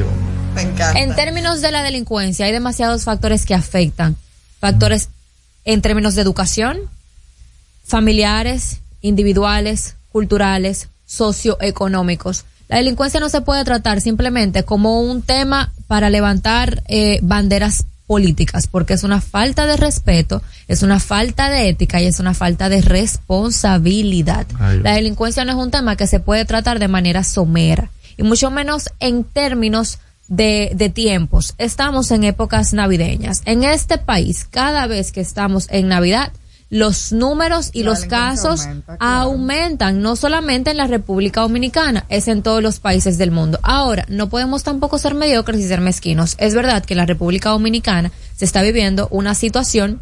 Me 0.54 0.62
encanta. 0.62 1.00
En 1.00 1.16
términos 1.16 1.62
de 1.62 1.72
la 1.72 1.82
delincuencia, 1.82 2.46
hay 2.46 2.52
demasiados 2.52 3.06
factores 3.06 3.44
que 3.48 3.56
afectan. 3.56 4.16
Factores 4.60 5.10
en 5.66 5.82
términos 5.82 6.14
de 6.14 6.22
educación, 6.22 6.78
familiares, 7.86 8.82
individuales, 9.04 9.96
culturales, 10.12 10.88
socioeconómicos. 11.06 12.46
La 12.68 12.78
delincuencia 12.78 13.20
no 13.20 13.30
se 13.30 13.42
puede 13.42 13.64
tratar 13.64 14.02
simplemente 14.02 14.64
como 14.64 15.02
un 15.02 15.22
tema 15.22 15.72
para 15.86 16.10
levantar 16.10 16.82
eh, 16.88 17.20
banderas 17.22 17.86
políticas, 18.08 18.68
porque 18.68 18.94
es 18.94 19.04
una 19.04 19.22
falta 19.22 19.68
de 19.68 19.78
respeto, 19.78 20.42
es 20.68 20.82
una 20.82 21.00
falta 21.00 21.50
de 21.50 21.70
ética 21.70 22.02
y 22.02 22.08
es 22.08 22.20
una 22.20 22.34
falta 22.34 22.70
de 22.70 22.82
responsabilidad. 22.82 24.48
Ay, 24.60 24.80
La 24.80 24.94
delincuencia 24.96 25.46
no 25.46 25.52
es 25.52 25.58
un 25.58 25.72
tema 25.72 25.96
que 25.96 26.08
se 26.08 26.20
puede 26.20 26.46
tratar 26.46 26.80
de 26.80 26.88
manera 26.88 27.24
somera, 27.24 27.92
y 28.18 28.24
mucho 28.24 28.50
menos 28.50 28.90
en 29.00 29.24
términos 29.24 30.00
de, 30.28 30.72
de 30.76 30.90
tiempos. 30.90 31.54
Estamos 31.58 32.12
en 32.12 32.24
épocas 32.24 32.74
navideñas. 32.74 33.42
En 33.46 33.64
este 33.64 33.98
país, 33.98 34.48
cada 34.50 34.88
vez 34.88 35.12
que 35.12 35.22
estamos 35.22 35.68
en 35.70 35.88
Navidad, 35.88 36.32
los 36.74 37.14
números 37.14 37.70
y 37.72 37.84
los 37.84 38.00
delincuencia 38.00 38.36
casos 38.36 38.62
aumenta, 38.62 38.98
claro. 38.98 39.14
aumentan, 39.14 40.02
no 40.02 40.16
solamente 40.16 40.72
en 40.72 40.78
la 40.78 40.88
República 40.88 41.42
Dominicana, 41.42 42.06
es 42.10 42.28
en 42.28 42.42
todos 42.42 42.64
los 42.64 42.80
países 42.80 43.20
del 43.20 43.30
mundo. 43.30 43.60
Ahora, 43.62 44.06
no 44.10 44.28
podemos 44.28 44.64
tampoco 44.64 44.98
ser 44.98 45.14
mediocres 45.14 45.60
y 45.60 45.68
ser 45.68 45.82
mezquinos. 45.82 46.36
Es 46.40 46.56
verdad 46.56 46.84
que 46.84 46.96
en 46.96 46.98
la 46.98 47.06
República 47.06 47.50
Dominicana 47.50 48.12
se 48.36 48.46
está 48.46 48.64
viviendo 48.64 49.08
una 49.12 49.36
situación 49.36 50.02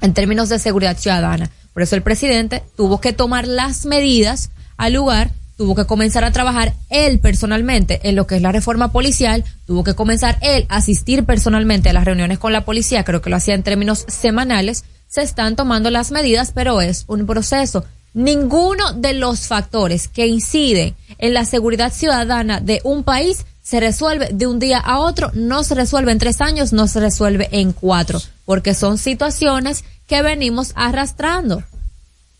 en 0.00 0.14
términos 0.14 0.48
de 0.48 0.60
seguridad 0.60 0.96
ciudadana. 0.96 1.50
Por 1.74 1.82
eso 1.82 1.96
el 1.96 2.02
presidente 2.02 2.62
tuvo 2.76 3.00
que 3.00 3.12
tomar 3.12 3.48
las 3.48 3.84
medidas 3.84 4.50
al 4.76 4.92
lugar, 4.92 5.32
tuvo 5.56 5.74
que 5.74 5.86
comenzar 5.86 6.22
a 6.22 6.30
trabajar 6.30 6.74
él 6.88 7.18
personalmente 7.18 7.98
en 8.04 8.14
lo 8.14 8.28
que 8.28 8.36
es 8.36 8.42
la 8.42 8.52
reforma 8.52 8.92
policial, 8.92 9.42
tuvo 9.66 9.82
que 9.82 9.94
comenzar 9.94 10.38
él 10.40 10.66
a 10.68 10.76
asistir 10.76 11.24
personalmente 11.24 11.90
a 11.90 11.92
las 11.92 12.04
reuniones 12.04 12.38
con 12.38 12.52
la 12.52 12.64
policía, 12.64 13.02
creo 13.02 13.22
que 13.22 13.30
lo 13.30 13.36
hacía 13.36 13.54
en 13.54 13.64
términos 13.64 14.04
semanales, 14.06 14.84
se 15.12 15.20
están 15.20 15.56
tomando 15.56 15.90
las 15.90 16.10
medidas, 16.10 16.52
pero 16.54 16.80
es 16.80 17.04
un 17.06 17.26
proceso. 17.26 17.84
Ninguno 18.14 18.94
de 18.94 19.12
los 19.12 19.46
factores 19.46 20.08
que 20.08 20.26
inciden 20.26 20.96
en 21.18 21.34
la 21.34 21.44
seguridad 21.44 21.92
ciudadana 21.92 22.60
de 22.60 22.80
un 22.82 23.04
país 23.04 23.44
se 23.62 23.78
resuelve 23.78 24.30
de 24.32 24.46
un 24.46 24.58
día 24.58 24.78
a 24.78 25.00
otro, 25.00 25.30
no 25.34 25.64
se 25.64 25.74
resuelve 25.74 26.12
en 26.12 26.18
tres 26.18 26.40
años, 26.40 26.72
no 26.72 26.88
se 26.88 26.98
resuelve 26.98 27.50
en 27.52 27.74
cuatro, 27.74 28.22
porque 28.46 28.72
son 28.72 28.96
situaciones 28.96 29.84
que 30.06 30.22
venimos 30.22 30.72
arrastrando. 30.76 31.62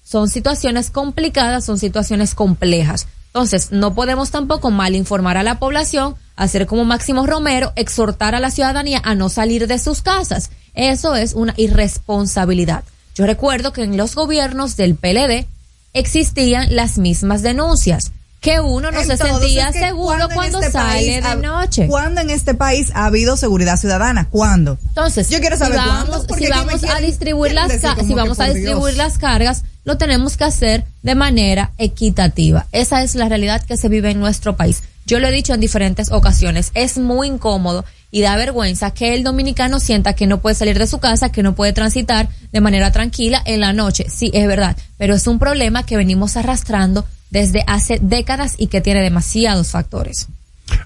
Son 0.02 0.30
situaciones 0.30 0.90
complicadas, 0.90 1.66
son 1.66 1.78
situaciones 1.78 2.34
complejas. 2.34 3.06
Entonces, 3.34 3.72
no 3.72 3.94
podemos 3.94 4.30
tampoco 4.30 4.70
mal 4.70 4.94
informar 4.94 5.38
a 5.38 5.42
la 5.42 5.58
población, 5.58 6.16
hacer 6.36 6.66
como 6.66 6.84
Máximo 6.84 7.26
Romero, 7.26 7.72
exhortar 7.76 8.34
a 8.34 8.40
la 8.40 8.50
ciudadanía 8.50 9.00
a 9.02 9.14
no 9.14 9.30
salir 9.30 9.66
de 9.66 9.78
sus 9.78 10.02
casas. 10.02 10.50
Eso 10.74 11.16
es 11.16 11.32
una 11.32 11.54
irresponsabilidad. 11.56 12.84
Yo 13.14 13.24
recuerdo 13.24 13.72
que 13.72 13.84
en 13.84 13.96
los 13.96 14.14
gobiernos 14.14 14.76
del 14.76 14.96
PLD 14.96 15.46
existían 15.94 16.76
las 16.76 16.98
mismas 16.98 17.40
denuncias, 17.40 18.12
que 18.42 18.60
uno 18.60 18.90
no 18.90 19.02
se 19.02 19.16
sentía 19.16 19.68
es 19.68 19.76
que 19.76 19.80
seguro 19.86 20.08
¿cuándo 20.08 20.28
en 20.28 20.34
cuando 20.34 20.58
este 20.58 20.72
sale 20.72 20.92
país 20.92 21.24
de 21.24 21.36
noche. 21.36 21.86
¿Cuándo 21.86 22.20
en 22.20 22.30
este 22.30 22.54
país 22.54 22.90
ha 22.92 23.06
habido 23.06 23.36
seguridad 23.36 23.78
ciudadana? 23.78 24.28
¿Cuándo? 24.28 24.78
Entonces, 24.88 25.30
yo 25.30 25.38
quiero 25.40 25.56
saber 25.56 25.78
si 25.78 25.86
vamos, 25.88 26.26
cuándo. 26.26 26.78
si 26.78 26.88
a 26.88 26.98
distribuir 26.98 27.52
las 27.52 27.72
si 27.72 28.14
vamos 28.14 28.40
a 28.40 28.46
distribuir 28.46 28.94
Dios. 28.94 29.06
las 29.06 29.18
cargas, 29.18 29.64
lo 29.84 29.98
tenemos 29.98 30.36
que 30.36 30.44
hacer 30.44 30.84
de 31.02 31.14
manera 31.14 31.72
equitativa. 31.78 32.66
Esa 32.72 33.02
es 33.02 33.14
la 33.14 33.28
realidad 33.28 33.64
que 33.64 33.76
se 33.76 33.88
vive 33.88 34.10
en 34.10 34.20
nuestro 34.20 34.56
país. 34.56 34.82
Yo 35.04 35.18
lo 35.18 35.26
he 35.26 35.32
dicho 35.32 35.52
en 35.52 35.60
diferentes 35.60 36.12
ocasiones, 36.12 36.70
es 36.74 36.96
muy 36.96 37.26
incómodo 37.26 37.84
y 38.12 38.20
da 38.20 38.36
vergüenza 38.36 38.92
que 38.92 39.14
el 39.14 39.24
dominicano 39.24 39.80
sienta 39.80 40.12
que 40.12 40.26
no 40.26 40.40
puede 40.40 40.54
salir 40.54 40.78
de 40.78 40.86
su 40.86 40.98
casa, 40.98 41.32
que 41.32 41.42
no 41.42 41.54
puede 41.54 41.72
transitar 41.72 42.28
de 42.52 42.60
manera 42.60 42.92
tranquila 42.92 43.42
en 43.44 43.60
la 43.60 43.72
noche. 43.72 44.06
Sí, 44.08 44.30
es 44.32 44.46
verdad, 44.46 44.76
pero 44.98 45.14
es 45.14 45.26
un 45.26 45.38
problema 45.38 45.84
que 45.84 45.96
venimos 45.96 46.36
arrastrando 46.36 47.04
desde 47.30 47.64
hace 47.66 47.98
décadas 48.00 48.54
y 48.58 48.68
que 48.68 48.80
tiene 48.80 49.00
demasiados 49.00 49.70
factores. 49.70 50.28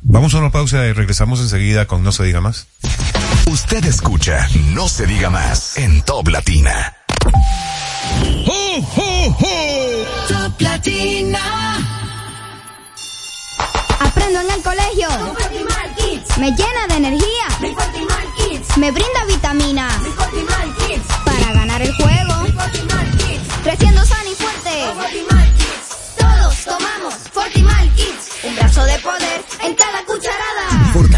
Vamos 0.02 0.34
a 0.34 0.38
una 0.38 0.50
pausa 0.50 0.86
y 0.86 0.92
regresamos 0.92 1.40
enseguida 1.40 1.86
con 1.86 2.02
No 2.02 2.12
se 2.12 2.24
diga 2.24 2.40
más. 2.40 2.66
Usted 3.46 3.84
escucha 3.84 4.48
No 4.72 4.88
se 4.88 5.06
diga 5.06 5.30
más 5.30 5.76
en 5.76 6.02
Top 6.02 6.28
Latina. 6.28 6.94
Top 8.76 10.60
Latina. 10.60 11.38
Aprendo 14.00 14.40
en 14.40 14.50
el 14.50 14.62
colegio. 14.62 15.08
Me 16.38 16.50
llena 16.50 16.86
de 16.86 16.96
energía. 16.96 17.46
Me 18.76 18.90
brinda 18.90 19.24
vitamina. 19.26 19.88
Para 21.24 21.52
ganar 21.54 21.80
el 21.80 21.94
juego. 21.94 22.34
Creciendo 23.62 24.04
sano 24.04 24.30
y 24.30 24.34
fuerte. 24.34 24.84
Todos 26.18 26.64
tomamos 26.66 27.14
Fortimal 27.32 27.94
Kids. 27.94 28.30
Un 28.44 28.56
brazo 28.56 28.84
de 28.84 28.98
poder 28.98 29.44
en 29.62 29.74
cada 29.74 30.04
cucharada. 30.04 30.92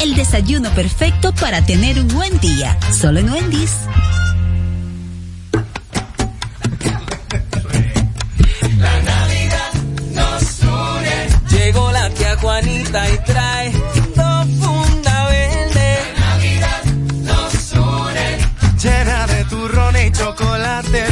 El 0.00 0.14
desayuno 0.14 0.70
perfecto 0.74 1.32
para 1.34 1.64
tener 1.64 1.98
un 1.98 2.08
buen 2.08 2.38
día. 2.38 2.78
Solo 2.92 3.20
en 3.20 3.30
Wendy's. 3.32 3.72
La 8.78 9.02
Navidad 9.02 9.72
nos 10.12 10.60
une. 10.60 11.58
Llegó 11.58 11.90
la 11.90 12.10
que 12.10 12.26
acuanita 12.26 13.10
y 13.10 13.18
trae 13.24 13.72
dos 14.14 14.46
funda 14.60 15.26
verde. 15.28 15.98
La 16.18 16.26
Navidad 16.26 16.84
nos 17.22 17.72
une. 17.72 18.78
Llena 18.82 19.26
de 19.26 19.44
turrón 19.44 19.96
y 19.96 20.12
chocolate 20.12 21.04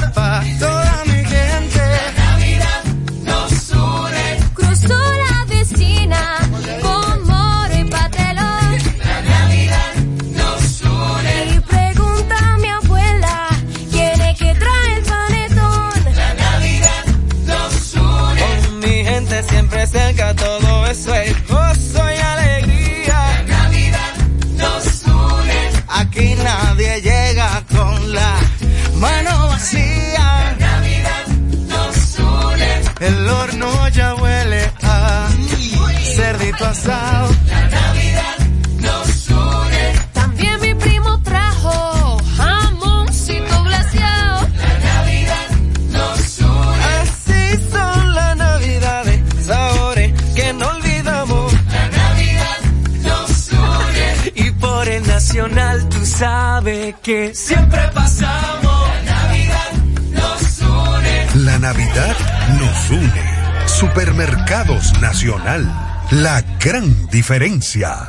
La 29.75 30.55
Navidad 30.59 31.27
nos 31.69 32.19
une. 32.19 33.07
El 33.07 33.29
horno 33.29 33.89
ya 33.89 34.15
huele 34.15 34.71
a 34.83 35.29
cerdito 36.17 36.65
asado. 36.67 37.35
La 37.49 37.92
sabes 56.23 56.95
que 57.03 57.35
siempre 57.35 57.81
pasamos. 57.93 58.89
La 59.05 59.13
Navidad 59.13 59.73
nos 60.13 60.61
une. 60.61 61.45
La 61.45 61.59
Navidad 61.59 62.17
nos 62.61 62.91
une. 62.91 63.25
Supermercados 63.67 64.93
Nacional. 65.01 65.65
La 66.13 66.41
gran 66.61 67.09
diferencia. 67.09 68.09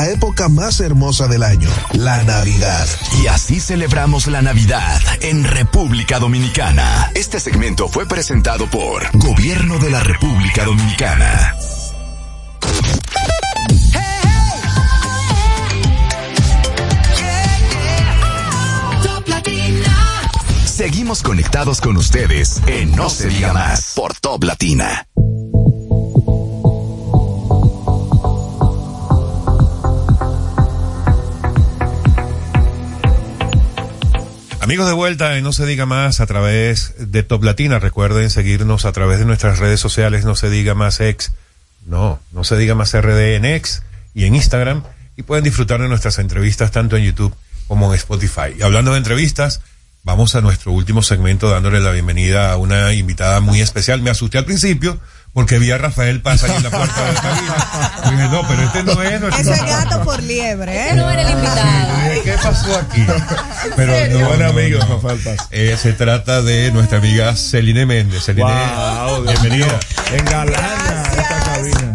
época 0.07 0.49
más 0.49 0.79
hermosa 0.79 1.27
del 1.27 1.43
año, 1.43 1.69
la 1.93 2.23
Navidad. 2.23 2.87
Y 3.21 3.27
así 3.27 3.59
celebramos 3.59 4.27
la 4.27 4.41
Navidad 4.41 5.01
en 5.21 5.43
República 5.43 6.19
Dominicana. 6.19 7.11
Este 7.15 7.39
segmento 7.39 7.87
fue 7.87 8.05
presentado 8.05 8.69
por 8.69 9.03
Gobierno 9.17 9.79
de 9.79 9.89
la 9.89 10.01
República 10.01 10.65
Dominicana. 10.65 11.55
Seguimos 20.65 21.21
conectados 21.21 21.79
con 21.79 21.95
ustedes 21.97 22.59
en 22.65 22.95
No 22.95 23.09
se 23.09 23.27
diga 23.27 23.53
más 23.53 23.93
por 23.95 24.15
Top 24.15 24.43
Latina. 24.43 25.05
Amigos 34.61 34.85
de 34.85 34.93
vuelta 34.93 35.35
en 35.37 35.43
No 35.43 35.53
se 35.53 35.65
diga 35.65 35.87
más 35.87 36.21
a 36.21 36.27
través 36.27 36.93
de 36.99 37.23
Top 37.23 37.43
Latina. 37.43 37.79
Recuerden 37.79 38.29
seguirnos 38.29 38.85
a 38.85 38.91
través 38.91 39.17
de 39.17 39.25
nuestras 39.25 39.57
redes 39.57 39.79
sociales 39.79 40.23
No 40.23 40.35
se 40.35 40.51
diga 40.51 40.75
más 40.75 40.99
ex. 40.99 41.31
No, 41.87 42.19
no 42.31 42.43
se 42.43 42.55
diga 42.57 42.75
más 42.75 42.93
RD 42.93 43.37
en 43.37 43.45
ex 43.45 43.81
y 44.13 44.25
en 44.25 44.35
Instagram. 44.35 44.83
Y 45.17 45.23
pueden 45.23 45.43
disfrutar 45.43 45.81
de 45.81 45.87
nuestras 45.87 46.19
entrevistas 46.19 46.69
tanto 46.69 46.95
en 46.95 47.05
YouTube 47.05 47.33
como 47.67 47.91
en 47.91 47.95
Spotify. 47.97 48.53
Y 48.55 48.61
hablando 48.61 48.91
de 48.91 48.99
entrevistas, 48.99 49.61
vamos 50.03 50.35
a 50.35 50.41
nuestro 50.41 50.73
último 50.73 51.01
segmento 51.01 51.49
dándole 51.49 51.79
la 51.79 51.89
bienvenida 51.89 52.51
a 52.51 52.57
una 52.57 52.93
invitada 52.93 53.39
muy 53.39 53.61
especial. 53.61 54.03
Me 54.03 54.11
asusté 54.11 54.37
al 54.37 54.45
principio 54.45 54.99
porque 55.33 55.59
vi 55.59 55.71
a 55.71 55.77
Rafael 55.77 56.21
Paz 56.21 56.43
ahí 56.43 56.51
en 56.55 56.63
la 56.63 56.69
puerta 56.69 57.05
de 57.05 57.13
la 57.13 57.21
cabina. 57.21 57.55
Y 58.05 58.09
dije, 58.11 58.27
no, 58.29 58.47
pero 58.47 58.63
este 58.63 58.83
no 58.83 59.01
es 59.01 59.21
nuestro. 59.21 59.41
Eso 59.41 59.53
es 59.53 59.63
gato 59.65 60.03
por 60.03 60.21
liebre, 60.21 60.75
¿eh? 60.75 60.85
Ese 60.87 60.95
no 60.97 61.09
era 61.09 61.21
el 61.21 61.29
invitado. 61.29 62.09
Dije, 62.09 62.21
¿Qué 62.23 62.33
pasó 62.43 62.77
aquí? 62.77 63.05
Pero 63.75 64.19
no, 64.19 64.27
Buen 64.27 64.41
amigo, 64.43 64.79
no. 64.79 64.95
Rafael 64.95 65.19
Paz. 65.19 65.47
Eh, 65.51 65.77
se 65.81 65.93
trata 65.93 66.41
de 66.41 66.71
nuestra 66.71 66.97
amiga 66.97 67.35
Celine 67.35 67.85
Méndez. 67.85 68.23
Celine, 68.25 68.43
Wow, 68.51 69.23
bienvenida. 69.23 69.79
Engalana 70.13 71.03
esta 71.17 71.39
cabina. 71.45 71.90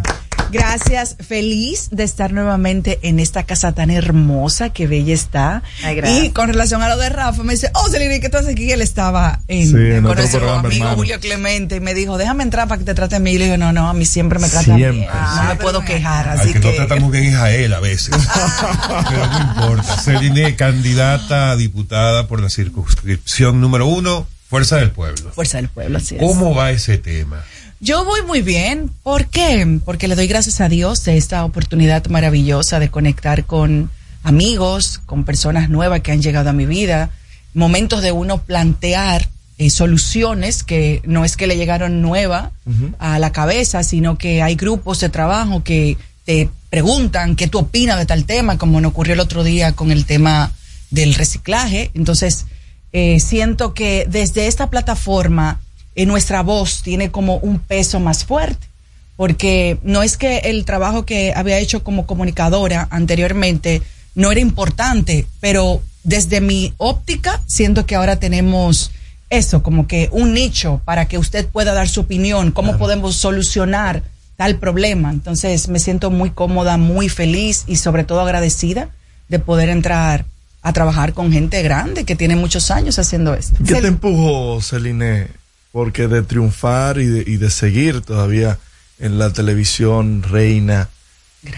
Gracias, 0.56 1.16
feliz 1.26 1.88
de 1.90 2.04
estar 2.04 2.32
nuevamente 2.32 2.98
en 3.02 3.20
esta 3.20 3.44
casa 3.44 3.72
tan 3.72 3.90
hermosa, 3.90 4.70
que 4.70 4.86
bella 4.86 5.14
está. 5.14 5.62
Ay, 5.84 5.96
gracias. 5.96 6.24
y 6.24 6.30
con 6.30 6.48
relación 6.48 6.82
a 6.82 6.88
lo 6.88 6.96
de 6.96 7.08
Rafa, 7.08 7.42
me 7.42 7.54
dice, 7.54 7.70
oh, 7.74 7.88
Celina, 7.90 8.18
¿qué 8.20 8.28
tú 8.28 8.36
haces 8.38 8.50
aquí? 8.50 8.70
Él 8.72 8.82
estaba 8.82 9.40
en, 9.48 9.66
Sí, 9.68 9.76
en 9.76 10.02
con 10.02 10.16
nuestro 10.16 10.50
amigo 10.52 10.74
hermano. 10.84 10.96
Julio 10.96 11.20
Clemente 11.20 11.76
y 11.76 11.80
me 11.80 11.94
dijo, 11.94 12.18
déjame 12.18 12.42
entrar 12.42 12.68
para 12.68 12.78
que 12.78 12.84
te 12.84 12.94
trate 12.94 13.16
a 13.16 13.18
mí. 13.18 13.32
Y 13.32 13.38
le 13.38 13.44
digo, 13.44 13.56
no, 13.56 13.72
no, 13.72 13.88
a 13.88 13.92
mí 13.94 14.04
siempre 14.04 14.38
me 14.38 14.48
trata 14.48 14.64
Siempre. 14.64 14.90
bien. 14.92 15.06
no 15.36 15.44
me 15.44 15.56
puedo 15.56 15.84
quejar, 15.84 16.28
Al 16.28 16.40
así 16.40 16.52
que, 16.52 16.60
que... 16.60 16.68
no 16.70 16.74
tratamos 16.74 17.10
bien 17.10 17.24
es 17.24 17.34
a 17.36 17.50
él 17.52 17.72
a 17.74 17.80
veces. 17.80 18.14
Pero 19.08 19.26
no 19.26 19.38
importa. 19.40 19.98
Celine, 19.98 20.56
candidata 20.56 21.50
a 21.50 21.56
diputada 21.56 22.26
por 22.28 22.40
la 22.40 22.48
circunscripción 22.50 23.60
número 23.60 23.86
uno, 23.86 24.26
Fuerza 24.48 24.76
del 24.76 24.90
Pueblo. 24.92 25.32
Fuerza 25.32 25.56
del 25.58 25.68
pueblo, 25.68 25.98
así 25.98 26.14
es. 26.14 26.20
¿Cómo 26.20 26.54
va 26.54 26.70
ese 26.70 26.98
tema? 26.98 27.42
Yo 27.80 28.04
voy 28.04 28.22
muy 28.22 28.40
bien. 28.40 28.90
¿Por 29.02 29.26
qué? 29.26 29.80
Porque 29.84 30.08
le 30.08 30.14
doy 30.14 30.26
gracias 30.26 30.60
a 30.60 30.68
Dios 30.68 31.04
de 31.04 31.18
esta 31.18 31.44
oportunidad 31.44 32.06
maravillosa 32.06 32.78
de 32.78 32.88
conectar 32.88 33.44
con 33.44 33.90
amigos, 34.22 35.00
con 35.04 35.24
personas 35.24 35.68
nuevas 35.68 36.00
que 36.00 36.10
han 36.10 36.22
llegado 36.22 36.50
a 36.50 36.54
mi 36.54 36.64
vida, 36.64 37.10
momentos 37.52 38.02
de 38.02 38.12
uno 38.12 38.38
plantear 38.38 39.28
eh, 39.58 39.70
soluciones 39.70 40.62
que 40.62 41.02
no 41.04 41.24
es 41.24 41.36
que 41.36 41.46
le 41.46 41.56
llegaron 41.56 42.02
nueva 42.02 42.50
a 42.98 43.18
la 43.18 43.30
cabeza, 43.32 43.82
sino 43.82 44.18
que 44.18 44.42
hay 44.42 44.54
grupos 44.54 45.00
de 45.00 45.10
trabajo 45.10 45.62
que 45.62 45.96
te 46.24 46.48
preguntan 46.70 47.36
qué 47.36 47.46
tú 47.46 47.58
opinas 47.58 47.98
de 47.98 48.06
tal 48.06 48.24
tema, 48.24 48.58
como 48.58 48.80
nos 48.80 48.90
ocurrió 48.90 49.14
el 49.14 49.20
otro 49.20 49.44
día 49.44 49.72
con 49.72 49.92
el 49.92 50.06
tema 50.06 50.52
del 50.90 51.14
reciclaje. 51.14 51.90
Entonces, 51.94 52.46
eh, 52.92 53.20
siento 53.20 53.74
que 53.74 54.06
desde 54.08 54.46
esta 54.46 54.70
plataforma 54.70 55.60
eh, 55.96 56.06
nuestra 56.06 56.42
voz 56.42 56.82
tiene 56.82 57.10
como 57.10 57.38
un 57.38 57.58
peso 57.58 57.98
más 57.98 58.24
fuerte, 58.24 58.68
porque 59.16 59.78
no 59.82 60.02
es 60.02 60.16
que 60.16 60.38
el 60.44 60.64
trabajo 60.64 61.04
que 61.06 61.32
había 61.34 61.58
hecho 61.58 61.82
como 61.82 62.06
comunicadora 62.06 62.86
anteriormente 62.90 63.82
no 64.14 64.30
era 64.30 64.40
importante, 64.40 65.26
pero 65.40 65.82
desde 66.04 66.40
mi 66.40 66.74
óptica 66.76 67.42
siento 67.46 67.86
que 67.86 67.96
ahora 67.96 68.20
tenemos 68.20 68.92
eso, 69.30 69.62
como 69.62 69.88
que 69.88 70.08
un 70.12 70.34
nicho 70.34 70.80
para 70.84 71.06
que 71.08 71.18
usted 71.18 71.46
pueda 71.48 71.72
dar 71.72 71.88
su 71.88 72.02
opinión, 72.02 72.52
cómo 72.52 72.76
podemos 72.76 73.16
solucionar 73.16 74.02
tal 74.36 74.58
problema. 74.58 75.10
Entonces 75.10 75.68
me 75.68 75.80
siento 75.80 76.10
muy 76.10 76.30
cómoda, 76.30 76.76
muy 76.76 77.08
feliz 77.08 77.64
y 77.66 77.76
sobre 77.76 78.04
todo 78.04 78.20
agradecida 78.20 78.90
de 79.28 79.38
poder 79.38 79.70
entrar 79.70 80.26
a 80.62 80.72
trabajar 80.72 81.12
con 81.12 81.32
gente 81.32 81.62
grande 81.62 82.04
que 82.04 82.16
tiene 82.16 82.36
muchos 82.36 82.70
años 82.70 82.98
haciendo 82.98 83.34
esto. 83.34 83.56
¿Qué 83.66 83.80
te 83.80 83.88
empujó, 83.88 84.60
Celine? 84.60 85.28
Porque 85.72 86.08
de 86.08 86.22
triunfar 86.22 86.98
y 86.98 87.06
de, 87.06 87.30
y 87.30 87.36
de 87.36 87.50
seguir 87.50 88.00
todavía 88.00 88.58
en 88.98 89.18
la 89.18 89.30
televisión 89.32 90.22
reina. 90.22 90.88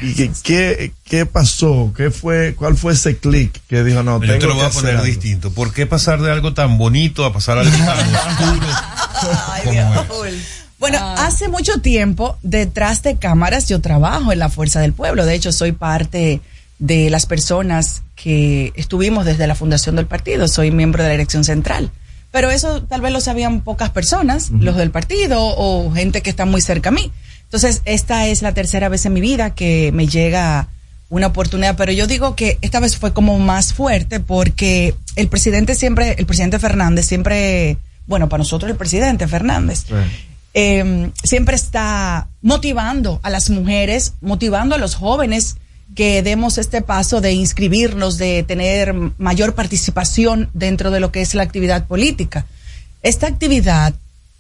¿Y 0.03 0.13
qué, 0.15 0.31
qué, 0.43 0.93
qué 1.05 1.25
pasó? 1.25 1.95
¿Qué 1.97 2.11
fue, 2.11 2.55
¿Cuál 2.57 2.77
fue 2.77 2.93
ese 2.93 3.17
clic 3.17 3.59
que 3.69 3.85
dijo, 3.85 4.03
no, 4.03 4.21
Yo 4.21 4.27
tengo 4.27 4.39
te 4.41 4.47
lo 4.47 4.53
que 4.55 4.59
voy 4.59 4.67
a 4.67 4.71
poner 4.71 4.91
algo"? 4.97 5.05
distinto. 5.05 5.51
¿Por 5.53 5.73
qué 5.73 5.87
pasar 5.87 6.21
de 6.21 6.31
algo 6.31 6.53
tan 6.53 6.77
bonito 6.77 7.25
a 7.25 7.33
pasar 7.33 7.59
a 7.59 7.61
algo 7.63 7.77
tan 7.77 8.15
oscuro? 8.15 8.67
Bueno, 10.79 10.99
hace 11.17 11.49
mucho 11.49 11.81
tiempo, 11.81 12.39
detrás 12.43 13.03
de 13.03 13.17
cámaras, 13.17 13.69
yo 13.69 13.81
trabajo 13.81 14.33
en 14.33 14.39
la 14.39 14.49
Fuerza 14.49 14.81
del 14.81 14.93
Pueblo. 14.93 15.27
De 15.27 15.35
hecho, 15.35 15.53
soy 15.53 15.73
parte 15.73 16.41
de 16.79 17.11
las 17.11 17.27
personas 17.27 18.03
que 18.15 18.73
estuvimos 18.77 19.25
desde 19.25 19.47
la 19.49 19.55
fundación 19.57 19.97
del 19.97 20.07
partido. 20.07 20.47
Soy 20.47 20.71
miembro 20.71 21.03
de 21.03 21.09
la 21.09 21.13
dirección 21.13 21.43
central. 21.45 21.91
Pero 22.31 22.51
eso 22.51 22.83
tal 22.83 23.01
vez 23.01 23.13
lo 23.13 23.21
sabían 23.21 23.63
pocas 23.63 23.91
personas, 23.91 24.51
los 24.51 24.77
del 24.77 24.91
partido 24.91 25.39
o 25.41 25.91
gente 25.93 26.21
que 26.21 26.31
está 26.31 26.45
muy 26.45 26.61
cerca 26.61 26.91
a 26.91 26.93
mí. 26.93 27.11
Entonces, 27.45 27.81
esta 27.87 28.27
es 28.27 28.43
la 28.43 28.53
tercera 28.53 28.91
vez 28.91 29.07
en 29.07 29.15
mi 29.15 29.23
vida 29.23 29.55
que 29.55 29.91
me 29.93 30.07
llega 30.07 30.69
una 31.09 31.29
oportunidad, 31.29 31.77
pero 31.77 31.91
yo 31.93 32.07
digo 32.07 32.37
que 32.37 32.59
esta 32.61 32.81
vez 32.81 32.99
fue 32.99 33.15
como 33.15 33.39
más 33.39 33.73
fuerte 33.73 34.21
porque 34.21 34.95
el 35.17 35.29
presidente 35.29 35.75
siempre, 35.75 36.17
el 36.19 36.27
presidente 36.27 36.59
Fernández 36.59 37.07
siempre, 37.07 37.79
bueno, 38.07 38.29
para 38.29 38.43
nosotros 38.43 38.71
el 38.71 38.77
presidente 38.77 39.27
Fernández, 39.27 39.87
eh, 40.53 41.11
siempre 41.23 41.57
está 41.57 42.29
motivando 42.43 43.21
a 43.23 43.31
las 43.31 43.49
mujeres, 43.49 44.15
motivando 44.21 44.75
a 44.75 44.79
los 44.79 44.95
jóvenes 44.95 45.57
que 45.95 46.23
demos 46.23 46.59
este 46.59 46.83
paso 46.83 47.21
de 47.21 47.33
inscribirnos, 47.33 48.19
de 48.19 48.43
tener 48.43 48.95
mayor 49.19 49.55
participación 49.55 50.51
dentro 50.53 50.91
de 50.91 51.01
lo 51.01 51.11
que 51.13 51.23
es 51.23 51.35
la 51.35 51.43
actividad 51.43 51.87
política. 51.87 52.47
Esta 53.03 53.27
actividad 53.27 53.95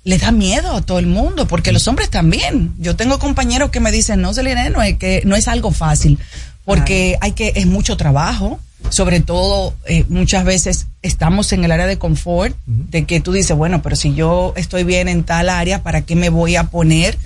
le 0.05 0.19
da 0.19 0.33
miedo 0.33 0.73
a 0.73 0.83
todo 0.83 0.99
el 0.99 1.07
mundo, 1.07 1.47
porque 1.47 1.73
los 1.73 1.87
hombres 1.89 2.11
también. 2.11 2.75
Yo 2.79 2.97
tengo 2.97 3.19
compañeros 3.19 3.71
que 3.71 3.81
me 3.81 3.93
dicen, 3.93 4.21
no, 4.21 4.33
Selena, 4.33 4.69
no 4.71 4.83
es 4.83 4.97
que 4.97 5.23
no 5.25 5.37
es 5.37 5.49
algo 5.49 5.71
fácil, 5.71 6.19
porque 6.65 7.19
hay 7.21 7.33
que, 7.33 7.53
es 7.57 7.67
mucho 7.67 7.97
trabajo, 7.97 8.59
sobre 8.91 9.21
todo 9.21 9.75
eh, 9.87 10.05
muchas 10.09 10.45
veces 10.45 10.87
estamos 11.03 11.53
en 11.53 11.65
el 11.65 11.73
área 11.73 11.87
de 11.87 11.99
confort, 11.99 12.57
de 12.67 13.05
que 13.05 13.21
tú 13.21 13.33
dices, 13.33 13.57
bueno, 13.57 13.83
pero 13.83 13.97
si 13.97 14.15
yo 14.15 14.55
estoy 14.57 14.85
bien 14.85 15.09
en 15.09 15.25
tal 15.25 15.49
área, 15.49 15.83
¿para 15.83 16.03
qué 16.03 16.15
me 16.17 16.31
voy 16.31 16.57
a 16.57 16.65
poner 16.65 17.19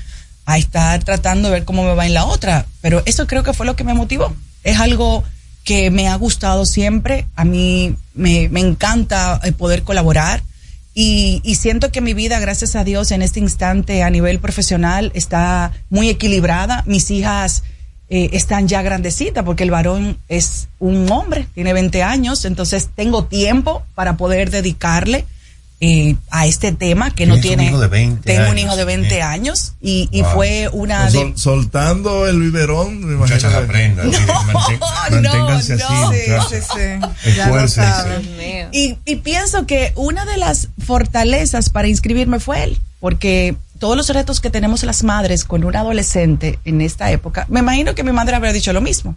a 0.47 0.59
estar 0.59 1.02
tratando 1.05 1.48
de 1.48 1.55
ver 1.55 1.64
cómo 1.64 1.85
me 1.85 1.94
va 1.94 2.06
en 2.06 2.14
la 2.14 2.24
otra? 2.24 2.66
Pero 2.81 3.02
eso 3.06 3.27
creo 3.27 3.43
que 3.43 3.52
fue 3.52 3.66
lo 3.66 3.77
que 3.77 3.85
me 3.85 3.94
motivó. 3.94 4.35
Es 4.64 4.78
algo 4.81 5.24
que 5.64 5.90
me 5.90 6.09
ha 6.09 6.16
gustado 6.16 6.66
siempre, 6.66 7.27
a 7.36 7.44
mí 7.44 7.94
me, 8.14 8.48
me 8.48 8.60
encanta 8.60 9.40
eh, 9.44 9.52
poder 9.52 9.82
colaborar. 9.82 10.43
Y, 10.94 11.40
y 11.44 11.55
siento 11.55 11.90
que 11.90 12.01
mi 12.01 12.12
vida, 12.12 12.39
gracias 12.39 12.77
a 12.77 12.85
Dios, 12.85 13.12
en 13.12 13.23
este 13.23 13.40
instante 13.40 14.02
a 14.02 14.10
nivel 14.10 14.40
profesional 14.40 15.10
está 15.14 15.73
muy 15.89 16.09
equilibrada. 16.09 16.82
Mis 16.86 17.10
hijas 17.10 17.62
eh, 18.14 18.36
están 18.36 18.69
ya 18.69 18.82
grandecitas 18.82 19.43
porque 19.43 19.62
el 19.62 19.70
varón 19.70 20.19
es 20.28 20.69
un 20.78 21.10
hombre, 21.10 21.47
tiene 21.55 21.73
20 21.73 22.02
años, 22.02 22.44
entonces 22.44 22.90
tengo 22.94 23.24
tiempo 23.24 23.85
para 23.94 24.19
poder 24.19 24.51
dedicarle 24.51 25.24
eh, 25.84 26.14
a 26.30 26.46
este 26.46 26.70
tema 26.70 27.10
que 27.10 27.26
no 27.26 27.34
Tienes 27.40 27.44
un 27.44 27.56
tiene... 27.56 27.64
hijo 27.72 27.80
de 27.80 27.88
20 27.88 28.22
tengo 28.22 28.42
un 28.42 28.48
años, 28.50 28.64
hijo 28.66 28.76
de 28.76 28.84
20 28.84 29.09
sí. 29.10 29.20
años 29.20 29.72
y, 29.82 30.09
y 30.12 30.22
Wow. 30.22 30.30
fue 30.32 30.68
una... 30.72 31.10
Sol- 31.10 31.32
de- 31.32 31.38
soltando 31.38 32.26
el 32.28 32.38
biberón, 32.40 33.00
me 33.04 33.14
imagino. 33.16 33.36
Muchachas, 33.36 33.52
aprendan. 33.54 34.12
sí, 34.12 34.18
mantén- 34.52 34.78
manténganse 35.10 35.72
así, 35.74 35.92
muchachas. 35.92 36.68
Esfuércense. 37.24 38.68
Y, 38.72 38.96
y 39.04 39.16
pienso 39.16 39.66
que 39.66 39.92
una 39.96 40.24
de 40.24 40.36
las 40.36 40.68
fortalezas 40.86 41.68
para 41.70 41.88
inscribirme 41.88 42.38
fue 42.40 42.62
él, 42.64 42.78
porque 43.00 43.56
todos 43.78 43.96
los 43.96 44.09
retos 44.10 44.40
que 44.40 44.50
tenemos 44.50 44.84
las 44.84 45.02
madres 45.02 45.44
con 45.44 45.64
un 45.64 45.74
adolescente 45.74 46.59
en 46.64 46.80
esta 46.80 47.10
época, 47.10 47.46
me 47.50 47.59
imagino 47.60 47.94
que 47.96 48.04
mi 48.04 48.12
madre 48.12 48.36
habría 48.36 48.52
dicho 48.52 48.72
lo 48.72 48.80
mismo, 48.80 49.16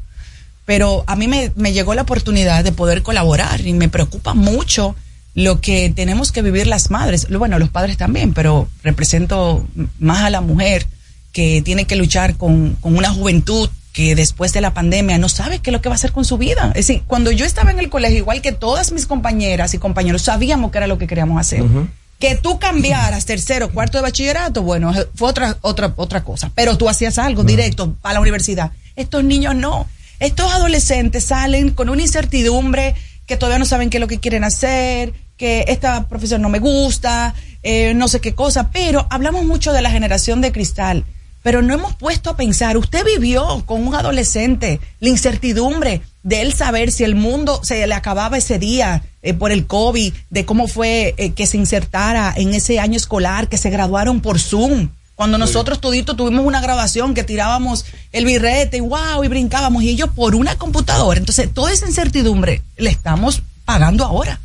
pero 0.66 1.04
a 1.06 1.16
mí 1.16 1.28
me, 1.28 1.52
me 1.56 1.74
llegó 1.74 1.94
la 1.94 2.02
oportunidad 2.02 2.64
de 2.64 2.72
poder 2.72 3.04
colaborar 3.04 3.62
y 3.62 3.74
me 3.74 3.88
preocupa 3.88 4.34
mucho 4.34 4.96
lo 5.36 5.60
que 5.60 5.92
tenemos 5.94 6.32
que 6.32 6.42
vivir 6.42 6.66
las 6.66 6.90
madres, 6.90 7.28
bueno, 7.30 7.60
los 7.60 7.70
padres 7.70 7.98
también, 7.98 8.34
pero 8.34 8.70
represento 8.84 9.68
más 10.00 10.24
a 10.24 10.30
la 10.30 10.42
mujer 10.42 10.88
que 11.34 11.62
tiene 11.62 11.86
que 11.86 11.98
luchar 11.98 12.38
con, 12.38 12.76
con 12.80 12.98
una 12.98 13.10
juventud 13.10 13.70
que 13.92 14.16
después 14.16 14.54
de 14.54 14.62
la 14.62 14.74
pandemia 14.74 15.18
no 15.18 15.28
sabe 15.28 15.60
qué 15.60 15.70
es 15.70 15.74
lo 15.74 15.82
que 15.82 15.90
va 15.90 15.96
a 15.96 15.98
hacer 15.98 16.14
con 16.14 16.24
su 16.26 16.38
vida. 16.38 16.68
Es 16.76 16.88
decir, 16.88 17.04
cuando 17.06 17.32
yo 17.32 17.46
estaba 17.46 17.72
en 17.72 17.80
el 17.80 17.90
colegio, 17.90 18.18
igual 18.18 18.42
que 18.42 18.54
todas 18.54 18.94
mis 18.94 19.06
compañeras 19.06 19.74
y 19.74 19.78
compañeros, 19.78 20.22
sabíamos 20.22 20.72
que 20.72 20.78
era 20.78 20.88
lo 20.88 20.98
que 20.98 21.08
queríamos 21.08 21.40
hacer. 21.40 21.64
Que 22.20 22.36
tú 22.36 22.58
cambiaras 22.58 23.26
tercero, 23.26 23.72
cuarto 23.72 23.98
de 23.98 24.04
bachillerato, 24.04 24.64
bueno, 24.64 24.94
fue 25.16 25.30
otra, 25.30 25.58
otra, 25.62 25.94
otra 25.98 26.24
cosa. 26.24 26.52
Pero 26.56 26.78
tú 26.78 26.88
hacías 26.90 27.18
algo 27.18 27.44
directo 27.44 27.96
a 28.04 28.14
la 28.14 28.22
universidad. 28.22 28.72
Estos 28.98 29.24
niños 29.24 29.56
no. 29.56 29.88
Estos 30.20 30.52
adolescentes 30.52 31.26
salen 31.26 31.72
con 31.72 31.90
una 31.90 32.02
incertidumbre 32.02 32.96
que 33.26 33.38
todavía 33.38 33.60
no 33.60 33.66
saben 33.66 33.90
qué 33.90 33.98
es 33.98 34.02
lo 34.02 34.08
que 34.08 34.20
quieren 34.20 34.44
hacer, 34.44 35.14
que 35.38 35.66
esta 35.68 36.08
profesión 36.08 36.42
no 36.42 36.50
me 36.50 36.60
gusta, 36.60 37.34
eh, 37.64 37.94
no 37.94 38.08
sé 38.08 38.22
qué 38.22 38.34
cosa. 38.34 38.72
Pero 38.72 39.08
hablamos 39.10 39.46
mucho 39.46 39.74
de 39.74 39.82
la 39.82 39.92
generación 39.92 40.42
de 40.42 40.52
cristal 40.52 41.06
pero 41.46 41.62
no 41.62 41.76
hemos 41.76 41.96
puesto 41.96 42.32
a 42.32 42.36
pensar, 42.36 42.76
usted 42.76 43.06
vivió 43.06 43.62
con 43.68 43.86
un 43.86 43.94
adolescente 43.94 44.80
la 45.00 45.10
incertidumbre 45.10 46.02
de 46.24 46.42
él 46.42 46.56
saber 46.56 46.92
si 46.92 47.04
el 47.04 47.14
mundo 47.14 47.60
se 47.64 47.86
le 47.86 47.94
acababa 47.94 48.40
ese 48.40 48.58
día 48.58 49.04
eh, 49.22 49.36
por 49.36 49.52
el 49.52 49.68
COVID, 49.68 50.12
de 50.32 50.44
cómo 50.44 50.68
fue 50.68 51.14
eh, 51.18 51.34
que 51.34 51.46
se 51.46 51.58
insertara 51.58 52.34
en 52.36 52.56
ese 52.56 52.80
año 52.80 52.98
escolar, 52.98 53.48
que 53.48 53.60
se 53.60 53.70
graduaron 53.70 54.22
por 54.22 54.40
Zoom. 54.40 54.90
Cuando 55.14 55.38
nosotros 55.38 55.80
todito 55.80 56.16
tuvimos 56.16 56.44
una 56.44 56.62
grabación 56.62 57.14
que 57.14 57.24
tirábamos 57.24 57.86
el 58.12 58.26
birrete 58.26 58.78
y 58.78 58.80
wow, 58.80 59.24
y 59.24 59.28
brincábamos 59.28 59.84
y 59.84 59.90
ellos 59.90 60.10
por 60.16 60.34
una 60.34 60.56
computadora. 60.56 61.20
Entonces, 61.20 61.54
toda 61.54 61.72
esa 61.72 61.86
incertidumbre 61.86 62.64
le 62.76 62.90
estamos 62.90 63.44
pagando 63.66 64.04
ahora. 64.04 64.40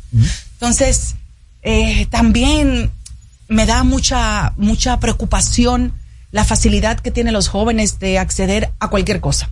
Entonces, 0.61 1.15
eh, 1.63 2.05
también 2.11 2.91
me 3.47 3.65
da 3.65 3.83
mucha, 3.83 4.53
mucha 4.57 4.99
preocupación 4.99 5.91
la 6.31 6.45
facilidad 6.45 6.99
que 6.99 7.09
tienen 7.09 7.33
los 7.33 7.47
jóvenes 7.47 7.97
de 7.97 8.19
acceder 8.19 8.69
a 8.79 8.89
cualquier 8.89 9.21
cosa. 9.21 9.49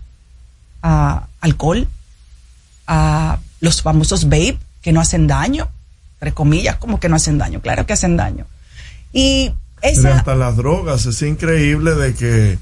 A 0.84 1.26
alcohol, 1.40 1.88
a 2.86 3.40
los 3.58 3.82
famosos 3.82 4.26
vape 4.26 4.60
que 4.82 4.92
no 4.92 5.00
hacen 5.00 5.26
daño, 5.26 5.68
entre 6.14 6.32
comillas, 6.32 6.76
como 6.76 7.00
que 7.00 7.08
no 7.08 7.16
hacen 7.16 7.38
daño, 7.38 7.60
claro 7.60 7.86
que 7.86 7.92
hacen 7.92 8.16
daño. 8.16 8.46
Y 9.12 9.52
Pero 9.80 9.92
esa, 9.92 10.16
hasta 10.16 10.36
las 10.36 10.56
drogas, 10.56 11.06
es 11.06 11.20
increíble 11.22 11.96
de 11.96 12.14
que 12.14 12.58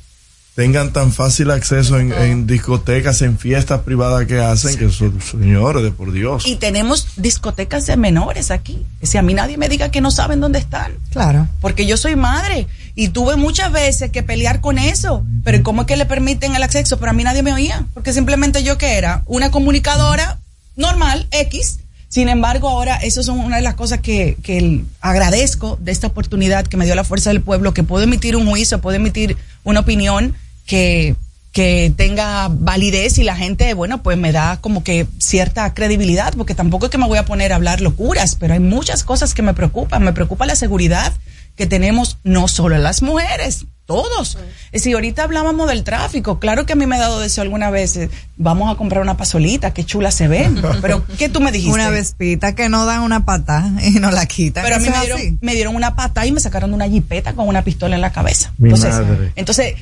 tengan 0.58 0.92
tan 0.92 1.12
fácil 1.12 1.52
acceso 1.52 2.00
en, 2.00 2.12
en 2.12 2.48
discotecas, 2.48 3.22
en 3.22 3.38
fiestas 3.38 3.82
privadas 3.82 4.26
que 4.26 4.40
hacen, 4.40 4.76
que 4.76 4.90
son 4.90 5.20
señores 5.20 5.84
de 5.84 5.92
por 5.92 6.10
Dios. 6.10 6.48
y 6.48 6.56
tenemos 6.56 7.10
discotecas 7.16 7.86
de 7.86 7.96
menores 7.96 8.50
aquí. 8.50 8.84
Si 9.00 9.16
a 9.18 9.22
mí 9.22 9.34
nadie 9.34 9.56
me 9.56 9.68
diga 9.68 9.92
que 9.92 10.00
no 10.00 10.10
saben 10.10 10.40
dónde 10.40 10.58
están. 10.58 10.94
Claro. 11.12 11.46
Porque 11.60 11.86
yo 11.86 11.96
soy 11.96 12.16
madre 12.16 12.66
y 12.96 13.10
tuve 13.10 13.36
muchas 13.36 13.70
veces 13.70 14.10
que 14.10 14.24
pelear 14.24 14.60
con 14.60 14.78
eso. 14.78 15.22
Pero 15.44 15.62
¿cómo 15.62 15.82
es 15.82 15.86
que 15.86 15.96
le 15.96 16.06
permiten 16.06 16.56
el 16.56 16.62
acceso? 16.64 16.98
Pero 16.98 17.10
a 17.10 17.14
mí 17.14 17.22
nadie 17.22 17.44
me 17.44 17.52
oía. 17.52 17.86
Porque 17.94 18.12
simplemente 18.12 18.64
yo 18.64 18.78
que 18.78 18.98
era 18.98 19.22
una 19.26 19.52
comunicadora 19.52 20.40
normal, 20.74 21.28
X. 21.30 21.78
Sin 22.08 22.28
embargo, 22.28 22.68
ahora 22.68 22.96
eso 22.96 23.22
son 23.22 23.38
una 23.38 23.56
de 23.56 23.62
las 23.62 23.74
cosas 23.74 24.00
que, 24.00 24.36
que 24.42 24.82
agradezco 25.00 25.78
de 25.80 25.92
esta 25.92 26.08
oportunidad 26.08 26.66
que 26.66 26.76
me 26.76 26.84
dio 26.84 26.96
la 26.96 27.04
fuerza 27.04 27.30
del 27.30 27.42
pueblo, 27.42 27.74
que 27.74 27.84
puedo 27.84 28.02
emitir 28.02 28.34
un 28.34 28.48
juicio, 28.48 28.80
puedo 28.80 28.96
emitir 28.96 29.36
una 29.62 29.80
opinión 29.80 30.34
que, 30.68 31.16
que 31.50 31.92
tenga 31.96 32.48
validez 32.48 33.18
y 33.18 33.24
la 33.24 33.34
gente, 33.34 33.74
bueno, 33.74 34.02
pues 34.02 34.16
me 34.16 34.30
da 34.30 34.58
como 34.60 34.84
que 34.84 35.08
cierta 35.18 35.74
credibilidad, 35.74 36.34
porque 36.36 36.54
tampoco 36.54 36.86
es 36.86 36.92
que 36.92 36.98
me 36.98 37.08
voy 37.08 37.18
a 37.18 37.24
poner 37.24 37.52
a 37.52 37.56
hablar 37.56 37.80
locuras, 37.80 38.36
pero 38.36 38.54
hay 38.54 38.60
muchas 38.60 39.02
cosas 39.02 39.34
que 39.34 39.42
me 39.42 39.54
preocupan. 39.54 40.04
Me 40.04 40.12
preocupa 40.12 40.46
la 40.46 40.54
seguridad 40.54 41.12
que 41.56 41.66
tenemos 41.66 42.18
no 42.22 42.46
solo 42.46 42.78
las 42.78 43.02
mujeres, 43.02 43.64
todos. 43.86 44.36
Es 44.66 44.82
decir, 44.82 44.94
ahorita 44.94 45.24
hablábamos 45.24 45.66
del 45.68 45.82
tráfico, 45.82 46.38
claro 46.38 46.66
que 46.66 46.74
a 46.74 46.76
mí 46.76 46.86
me 46.86 46.96
ha 46.96 47.00
dado 47.00 47.18
deseo 47.18 47.42
alguna 47.42 47.70
vez, 47.70 47.96
eh, 47.96 48.10
vamos 48.36 48.70
a 48.70 48.76
comprar 48.76 49.00
una 49.00 49.16
pasolita, 49.16 49.72
qué 49.72 49.84
chula 49.84 50.10
se 50.10 50.28
ve, 50.28 50.50
pero 50.82 51.02
¿qué 51.16 51.30
tú 51.30 51.40
me 51.40 51.50
dijiste? 51.50 51.72
Una 51.72 51.88
vespita 51.88 52.54
que 52.54 52.68
no 52.68 52.84
dan 52.84 53.00
una 53.00 53.24
pata 53.24 53.72
y 53.82 53.92
no 53.92 54.10
la 54.10 54.26
quitan. 54.26 54.62
Pero 54.62 54.76
a 54.76 54.78
mí 54.78 54.90
me 54.90 55.00
dieron, 55.00 55.38
me 55.40 55.54
dieron 55.54 55.74
una 55.74 55.96
pata 55.96 56.26
y 56.26 56.32
me 56.32 56.40
sacaron 56.40 56.70
de 56.70 56.76
una 56.76 56.88
jipeta 56.88 57.32
con 57.32 57.48
una 57.48 57.64
pistola 57.64 57.94
en 57.94 58.02
la 58.02 58.12
cabeza. 58.12 58.52
Mi 58.58 58.68
entonces, 58.68 58.94
madre. 58.94 59.32
entonces, 59.34 59.74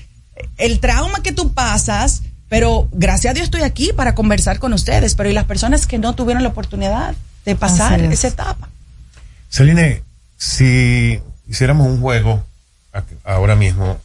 el 0.58 0.80
trauma 0.80 1.22
que 1.22 1.32
tú 1.32 1.52
pasas, 1.52 2.22
pero 2.48 2.88
gracias 2.92 3.32
a 3.32 3.34
Dios 3.34 3.44
estoy 3.44 3.62
aquí 3.62 3.92
para 3.94 4.14
conversar 4.14 4.58
con 4.58 4.72
ustedes, 4.72 5.14
pero 5.14 5.28
y 5.28 5.32
las 5.32 5.44
personas 5.44 5.86
que 5.86 5.98
no 5.98 6.14
tuvieron 6.14 6.42
la 6.42 6.50
oportunidad 6.50 7.14
de 7.44 7.56
pasar 7.56 8.00
es. 8.00 8.12
esa 8.12 8.28
etapa. 8.28 8.68
Celine, 9.50 10.02
si 10.36 11.20
hiciéramos 11.48 11.86
un 11.86 12.00
juego 12.00 12.44
ahora 13.24 13.56
mismo, 13.56 14.00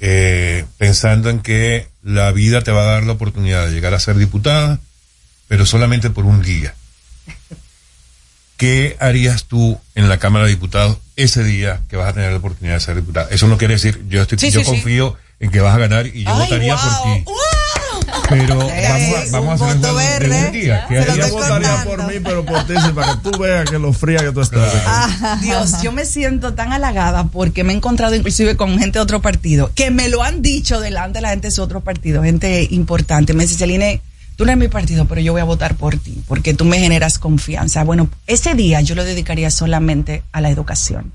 eh, 0.00 0.64
pensando 0.78 1.30
en 1.30 1.40
que 1.40 1.88
la 2.02 2.30
vida 2.32 2.62
te 2.62 2.70
va 2.70 2.82
a 2.82 2.92
dar 2.92 3.04
la 3.04 3.12
oportunidad 3.12 3.66
de 3.66 3.72
llegar 3.72 3.94
a 3.94 4.00
ser 4.00 4.16
diputada, 4.16 4.78
pero 5.48 5.66
solamente 5.66 6.10
por 6.10 6.24
un 6.24 6.42
día. 6.42 6.74
¿Qué 8.56 8.96
harías 9.00 9.44
tú 9.44 9.78
en 9.94 10.08
la 10.08 10.18
Cámara 10.18 10.46
de 10.46 10.52
Diputados 10.52 10.98
ese 11.16 11.44
día 11.44 11.80
que 11.88 11.96
vas 11.96 12.08
a 12.08 12.12
tener 12.14 12.30
la 12.30 12.38
oportunidad 12.38 12.74
de 12.74 12.80
ser 12.80 12.96
diputada? 12.96 13.28
Eso 13.30 13.48
no 13.48 13.58
quiere 13.58 13.74
decir, 13.74 14.02
yo 14.08 14.22
estoy, 14.22 14.38
Sí, 14.38 14.50
yo 14.50 14.64
sí, 14.64 14.82
sí. 14.82 14.82
En 15.40 15.50
que 15.50 15.60
vas 15.60 15.74
a 15.74 15.78
ganar 15.78 16.06
y 16.06 16.24
yo 16.24 16.30
Ay, 16.32 16.38
votaría 16.44 16.74
wow, 16.74 16.82
por 16.84 17.14
ti. 17.14 17.24
wow. 17.24 17.36
Pero 18.28 18.58
vamos 18.58 18.72
a, 18.72 19.30
vamos 19.32 19.60
a 19.60 19.64
hacer 19.64 19.76
el 19.76 19.82
juego 19.82 19.98
de 19.98 20.04
verde. 20.18 20.46
un 20.46 20.52
día. 20.52 20.86
¿Qué 20.88 21.02
Se 21.02 21.06
lo 21.06 21.12
harías? 21.12 21.28
Yo 21.28 21.34
votaría 21.34 21.84
por 21.84 22.06
mí, 22.06 22.14
pero 22.24 22.44
por 22.44 22.66
ti, 22.66 22.74
para 22.94 23.12
que 23.14 23.30
tú 23.30 23.38
veas 23.38 23.70
que 23.70 23.78
lo 23.78 23.92
fría 23.92 24.18
que 24.20 24.32
tú 24.32 24.40
estás. 24.40 24.72
Ah. 24.86 25.38
Dios, 25.42 25.82
yo 25.82 25.92
me 25.92 26.04
siento 26.04 26.54
tan 26.54 26.72
halagada 26.72 27.24
porque 27.24 27.64
me 27.64 27.72
he 27.72 27.76
encontrado 27.76 28.14
inclusive 28.14 28.56
con 28.56 28.78
gente 28.78 28.98
de 28.98 29.02
otro 29.02 29.20
partido 29.20 29.70
que 29.74 29.90
me 29.90 30.08
lo 30.08 30.22
han 30.22 30.42
dicho 30.42 30.80
delante 30.80 31.18
de 31.18 31.22
la 31.22 31.30
gente 31.30 31.48
de 31.48 31.52
su 31.52 31.62
otro 31.62 31.80
partido, 31.80 32.22
gente 32.22 32.66
importante. 32.70 33.32
Me 33.34 33.44
dice, 33.44 33.56
Celine, 33.58 34.00
tú 34.36 34.44
no 34.44 34.50
eres 34.52 34.60
mi 34.60 34.68
partido, 34.68 35.04
pero 35.06 35.20
yo 35.20 35.32
voy 35.32 35.42
a 35.42 35.44
votar 35.44 35.74
por 35.76 35.96
ti 35.98 36.22
porque 36.26 36.54
tú 36.54 36.64
me 36.64 36.78
generas 36.78 37.18
confianza. 37.18 37.84
Bueno, 37.84 38.08
ese 38.26 38.54
día 38.54 38.80
yo 38.80 38.94
lo 38.94 39.04
dedicaría 39.04 39.50
solamente 39.50 40.22
a 40.32 40.40
la 40.40 40.50
educación 40.50 41.12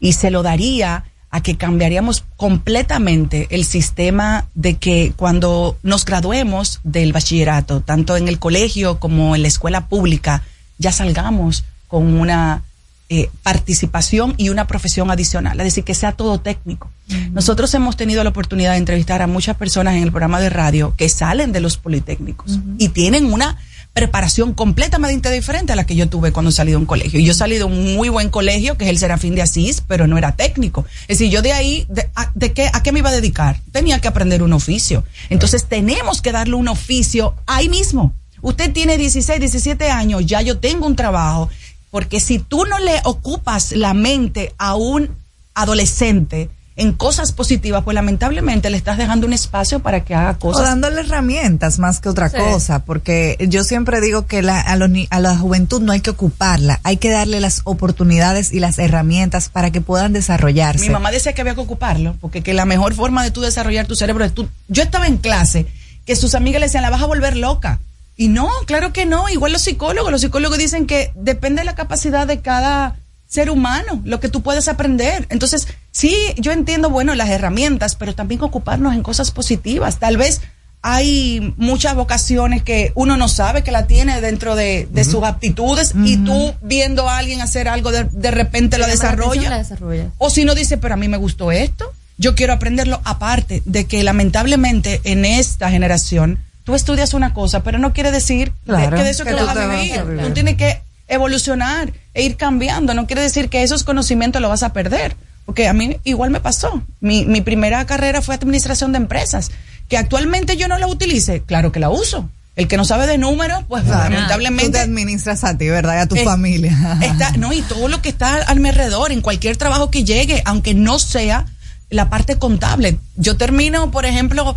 y 0.00 0.14
se 0.14 0.30
lo 0.30 0.42
daría 0.42 1.04
a 1.30 1.42
que 1.42 1.56
cambiaríamos 1.56 2.24
completamente 2.36 3.46
el 3.50 3.64
sistema 3.64 4.46
de 4.54 4.76
que 4.76 5.12
cuando 5.16 5.78
nos 5.82 6.04
graduemos 6.04 6.80
del 6.82 7.12
bachillerato, 7.12 7.80
tanto 7.80 8.16
en 8.16 8.26
el 8.26 8.38
colegio 8.38 8.98
como 8.98 9.36
en 9.36 9.42
la 9.42 9.48
escuela 9.48 9.86
pública, 9.86 10.42
ya 10.78 10.90
salgamos 10.90 11.64
con 11.86 12.18
una 12.18 12.62
eh, 13.08 13.30
participación 13.42 14.34
y 14.38 14.48
una 14.48 14.66
profesión 14.66 15.10
adicional, 15.10 15.58
es 15.60 15.64
decir, 15.64 15.84
que 15.84 15.94
sea 15.94 16.12
todo 16.12 16.40
técnico. 16.40 16.90
Nosotros 17.32 17.74
hemos 17.74 17.96
tenido 17.96 18.22
la 18.22 18.30
oportunidad 18.30 18.72
de 18.72 18.78
entrevistar 18.78 19.20
a 19.20 19.26
muchas 19.26 19.56
personas 19.56 19.96
en 19.96 20.04
el 20.04 20.12
programa 20.12 20.40
de 20.40 20.48
radio 20.48 20.94
que 20.96 21.08
salen 21.08 21.50
de 21.50 21.58
los 21.58 21.76
politécnicos 21.76 22.60
y 22.78 22.90
tienen 22.90 23.32
una 23.32 23.58
preparación 23.92 24.54
completamente 24.54 25.30
diferente 25.30 25.72
a 25.72 25.76
la 25.76 25.84
que 25.84 25.96
yo 25.96 26.08
tuve 26.08 26.32
cuando 26.32 26.52
salí 26.52 26.70
de 26.70 26.76
un 26.76 26.86
colegio. 26.86 27.18
Y 27.18 27.24
yo 27.24 27.34
salí 27.34 27.58
de 27.58 27.64
un 27.64 27.94
muy 27.94 28.08
buen 28.08 28.30
colegio, 28.30 28.76
que 28.76 28.84
es 28.84 28.90
el 28.90 28.98
Serafín 28.98 29.34
de 29.34 29.42
Asís, 29.42 29.82
pero 29.86 30.06
no 30.06 30.16
era 30.16 30.36
técnico. 30.36 30.86
Es 31.02 31.18
decir, 31.18 31.30
yo 31.30 31.42
de 31.42 31.52
ahí, 31.52 31.86
de, 31.88 32.08
a, 32.14 32.30
de 32.34 32.52
qué, 32.52 32.70
¿a 32.72 32.82
qué 32.82 32.92
me 32.92 33.00
iba 33.00 33.10
a 33.10 33.12
dedicar? 33.12 33.60
Tenía 33.72 34.00
que 34.00 34.08
aprender 34.08 34.42
un 34.42 34.52
oficio. 34.52 35.04
Entonces 35.28 35.66
tenemos 35.66 36.22
que 36.22 36.32
darle 36.32 36.54
un 36.54 36.68
oficio 36.68 37.34
ahí 37.46 37.68
mismo. 37.68 38.14
Usted 38.42 38.72
tiene 38.72 38.96
16, 38.96 39.40
17 39.40 39.90
años, 39.90 40.24
ya 40.24 40.40
yo 40.40 40.58
tengo 40.58 40.86
un 40.86 40.96
trabajo, 40.96 41.50
porque 41.90 42.20
si 42.20 42.38
tú 42.38 42.64
no 42.64 42.78
le 42.78 43.00
ocupas 43.04 43.72
la 43.72 43.92
mente 43.92 44.54
a 44.56 44.76
un 44.76 45.10
adolescente, 45.54 46.48
en 46.80 46.92
cosas 46.94 47.32
positivas, 47.32 47.84
pues 47.84 47.94
lamentablemente 47.94 48.70
le 48.70 48.76
estás 48.76 48.98
dejando 48.98 49.26
un 49.26 49.32
espacio 49.32 49.80
para 49.80 50.00
que 50.04 50.14
haga 50.14 50.34
cosas. 50.38 50.62
O 50.62 50.64
dándole 50.64 51.02
herramientas 51.02 51.78
más 51.78 52.00
que 52.00 52.08
otra 52.08 52.28
Sí. 52.30 52.36
cosa, 52.38 52.80
porque 52.84 53.36
yo 53.48 53.62
siempre 53.64 54.00
digo 54.00 54.26
que 54.26 54.42
la, 54.42 54.60
a, 54.60 54.76
los 54.76 54.88
ni- 54.90 55.06
a 55.10 55.20
la 55.20 55.36
juventud 55.36 55.80
no 55.82 55.92
hay 55.92 56.00
que 56.00 56.10
ocuparla, 56.10 56.80
hay 56.82 56.96
que 56.96 57.10
darle 57.10 57.38
las 57.40 57.60
oportunidades 57.64 58.52
y 58.52 58.60
las 58.60 58.78
herramientas 58.78 59.48
para 59.50 59.70
que 59.70 59.80
puedan 59.80 60.12
desarrollarse. 60.12 60.84
Mi 60.84 60.90
mamá 60.90 61.10
decía 61.10 61.32
que 61.34 61.42
había 61.42 61.54
que 61.54 61.60
ocuparlo, 61.60 62.16
porque 62.20 62.42
que 62.42 62.54
la 62.54 62.64
mejor 62.64 62.94
forma 62.94 63.22
de 63.22 63.30
tú 63.30 63.40
desarrollar 63.42 63.86
tu 63.86 63.94
cerebro 63.94 64.24
es 64.24 64.32
tú. 64.32 64.48
Yo 64.68 64.82
estaba 64.82 65.06
en 65.06 65.18
clase, 65.18 65.66
que 66.06 66.16
sus 66.16 66.34
amigas 66.34 66.60
le 66.60 66.66
decían, 66.66 66.82
la 66.82 66.90
vas 66.90 67.02
a 67.02 67.06
volver 67.06 67.36
loca. 67.36 67.78
Y 68.16 68.28
no, 68.28 68.48
claro 68.66 68.92
que 68.92 69.06
no. 69.06 69.28
Igual 69.28 69.52
los 69.52 69.62
psicólogos, 69.62 70.10
los 70.10 70.20
psicólogos 70.22 70.58
dicen 70.58 70.86
que 70.86 71.12
depende 71.14 71.60
de 71.60 71.66
la 71.66 71.74
capacidad 71.74 72.26
de 72.26 72.40
cada 72.40 72.96
ser 73.30 73.48
humano, 73.48 74.02
lo 74.04 74.18
que 74.18 74.28
tú 74.28 74.42
puedes 74.42 74.66
aprender. 74.66 75.26
Entonces, 75.30 75.68
sí, 75.92 76.14
yo 76.36 76.50
entiendo, 76.50 76.90
bueno, 76.90 77.14
las 77.14 77.28
herramientas, 77.30 77.94
pero 77.94 78.12
también 78.14 78.42
ocuparnos 78.42 78.92
en 78.92 79.02
cosas 79.04 79.30
positivas. 79.30 79.98
Tal 80.00 80.16
vez 80.16 80.40
hay 80.82 81.54
muchas 81.56 81.94
vocaciones 81.94 82.62
que 82.62 82.90
uno 82.94 83.16
no 83.16 83.28
sabe 83.28 83.62
que 83.62 83.70
la 83.70 83.86
tiene 83.86 84.20
dentro 84.20 84.56
de, 84.56 84.88
de 84.90 85.04
sus 85.04 85.22
aptitudes 85.24 85.92
y 86.04 86.16
tú 86.16 86.54
viendo 86.62 87.08
a 87.08 87.18
alguien 87.18 87.40
hacer 87.40 87.68
algo, 87.68 87.92
de, 87.92 88.04
de 88.04 88.30
repente 88.32 88.78
la 88.78 88.86
desarrolla. 88.88 89.48
la 89.50 89.58
desarrolla. 89.58 90.06
O 90.18 90.28
si 90.30 90.44
no 90.44 90.54
dice, 90.54 90.76
pero 90.78 90.94
a 90.94 90.96
mí 90.96 91.06
me 91.06 91.16
gustó 91.18 91.52
esto, 91.52 91.92
yo 92.18 92.34
quiero 92.34 92.52
aprenderlo 92.54 93.00
aparte 93.04 93.62
de 93.64 93.84
que 93.84 94.02
lamentablemente 94.02 95.00
en 95.04 95.24
esta 95.24 95.70
generación 95.70 96.38
tú 96.64 96.74
estudias 96.74 97.14
una 97.14 97.32
cosa, 97.32 97.62
pero 97.62 97.78
no 97.78 97.92
quiere 97.92 98.10
decir 98.10 98.52
Claro, 98.64 98.96
que 98.96 99.04
de 99.04 99.10
eso 99.10 99.24
que 99.24 99.30
que 99.30 99.36
tú 99.36 99.44
vas 99.46 99.54
te 99.54 99.60
a 99.62 99.66
vas 99.66 99.76
a 99.76 99.80
vivir. 99.82 100.02
vivir. 100.04 100.24
Tú 100.26 100.32
tienes 100.32 100.56
que 100.56 100.80
evolucionar 101.10 101.92
e 102.14 102.22
ir 102.22 102.36
cambiando. 102.36 102.94
No 102.94 103.06
quiere 103.06 103.22
decir 103.22 103.50
que 103.50 103.62
esos 103.62 103.84
conocimientos 103.84 104.40
los 104.40 104.50
vas 104.50 104.62
a 104.62 104.72
perder. 104.72 105.14
Porque 105.44 105.68
a 105.68 105.72
mí 105.72 105.98
igual 106.04 106.30
me 106.30 106.40
pasó. 106.40 106.82
Mi, 107.00 107.24
mi 107.24 107.40
primera 107.40 107.84
carrera 107.84 108.22
fue 108.22 108.34
administración 108.34 108.92
de 108.92 108.98
empresas. 108.98 109.50
Que 109.88 109.98
actualmente 109.98 110.56
yo 110.56 110.68
no 110.68 110.78
la 110.78 110.86
utilice, 110.86 111.42
claro 111.42 111.72
que 111.72 111.80
la 111.80 111.90
uso. 111.90 112.30
El 112.56 112.68
que 112.68 112.76
no 112.76 112.84
sabe 112.84 113.06
de 113.06 113.18
números, 113.18 113.64
pues 113.68 113.84
Claro. 113.84 114.02
Tú 114.02 114.08
te 114.08 114.12
lamentablemente 114.12 114.78
administras 114.78 115.44
a 115.44 115.56
ti, 115.56 115.68
¿verdad? 115.68 115.94
Y 115.94 115.98
a 115.98 116.06
tu 116.06 116.16
familia. 116.16 116.98
está, 117.02 117.32
no, 117.32 117.52
y 117.52 117.62
todo 117.62 117.88
lo 117.88 118.02
que 118.02 118.08
está 118.08 118.44
a 118.44 118.54
mi 118.54 118.68
alrededor, 118.68 119.12
en 119.12 119.22
cualquier 119.22 119.56
trabajo 119.56 119.90
que 119.90 120.04
llegue, 120.04 120.42
aunque 120.44 120.74
no 120.74 120.98
sea 120.98 121.46
la 121.88 122.10
parte 122.10 122.36
contable. 122.36 122.98
Yo 123.16 123.36
termino, 123.36 123.90
por 123.90 124.04
ejemplo, 124.04 124.54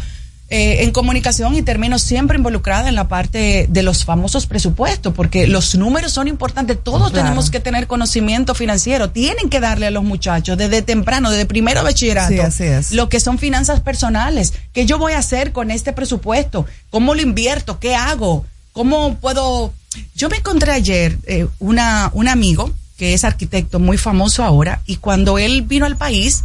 eh, 0.53 0.83
en 0.83 0.91
comunicación 0.91 1.55
y 1.55 1.63
termino 1.63 1.97
siempre 1.97 2.37
involucrada 2.37 2.87
en 2.87 2.93
la 2.95 3.07
parte 3.07 3.65
de 3.69 3.81
los 3.81 4.05
famosos 4.05 4.45
presupuestos, 4.45 5.13
porque 5.13 5.47
los 5.47 5.73
números 5.75 6.11
son 6.11 6.27
importantes. 6.27 6.77
Todos 6.83 7.09
Claro. 7.11 7.25
tenemos 7.25 7.49
que 7.49 7.59
tener 7.59 7.87
conocimiento 7.87 8.53
financiero. 8.53 9.09
Tienen 9.09 9.49
que 9.49 9.59
darle 9.59 9.87
a 9.87 9.91
los 9.91 10.03
muchachos 10.03 10.57
desde 10.57 10.81
temprano, 10.83 11.31
desde 11.31 11.45
primero 11.47 11.81
bachillerato, 11.83 12.31
Sí, 12.33 12.39
así 12.39 12.63
es. 12.65 12.91
lo 12.91 13.09
que 13.09 13.19
son 13.19 13.39
finanzas 13.39 13.79
personales. 13.81 14.53
¿Qué 14.73 14.85
yo 14.85 14.97
voy 14.99 15.13
a 15.13 15.17
hacer 15.17 15.51
con 15.53 15.71
este 15.71 15.91
presupuesto? 15.91 16.65
¿Cómo 16.91 17.15
lo 17.15 17.21
invierto? 17.21 17.79
¿Qué 17.79 17.95
hago? 17.95 18.45
¿Cómo 18.73 19.15
puedo...? 19.15 19.73
Yo 20.15 20.29
me 20.29 20.37
encontré 20.37 20.71
ayer 20.71 21.17
eh, 21.25 21.47
una, 21.59 22.09
un 22.13 22.27
amigo 22.27 22.71
que 22.97 23.13
es 23.15 23.23
arquitecto 23.23 23.79
muy 23.79 23.97
famoso 23.97 24.43
ahora 24.43 24.81
y 24.85 24.97
cuando 24.97 25.37
él 25.39 25.63
vino 25.63 25.85
al 25.87 25.97
país 25.97 26.43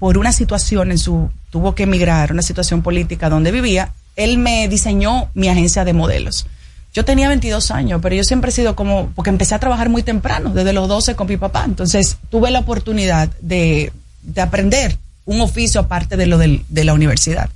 por 0.00 0.18
una 0.18 0.32
situación 0.32 0.90
en 0.90 0.98
su 0.98 1.30
tuvo 1.50 1.74
que 1.74 1.84
emigrar, 1.84 2.32
una 2.32 2.42
situación 2.42 2.82
política 2.82 3.28
donde 3.28 3.52
vivía, 3.52 3.92
él 4.16 4.38
me 4.38 4.66
diseñó 4.66 5.28
mi 5.34 5.48
agencia 5.48 5.84
de 5.84 5.92
modelos. 5.92 6.46
Yo 6.94 7.04
tenía 7.04 7.28
22 7.28 7.70
años, 7.70 8.00
pero 8.02 8.16
yo 8.16 8.24
siempre 8.24 8.48
he 8.48 8.52
sido 8.52 8.74
como, 8.74 9.12
porque 9.14 9.30
empecé 9.30 9.54
a 9.54 9.60
trabajar 9.60 9.90
muy 9.90 10.02
temprano, 10.02 10.50
desde 10.54 10.72
los 10.72 10.88
12 10.88 11.14
con 11.14 11.28
mi 11.28 11.36
papá. 11.36 11.64
Entonces 11.66 12.16
tuve 12.30 12.50
la 12.50 12.60
oportunidad 12.60 13.28
de, 13.42 13.92
de 14.22 14.40
aprender 14.40 14.96
un 15.26 15.42
oficio 15.42 15.82
aparte 15.82 16.16
de 16.16 16.26
lo 16.26 16.38
de 16.38 16.84
la 16.84 16.94
universidad. 16.94 17.50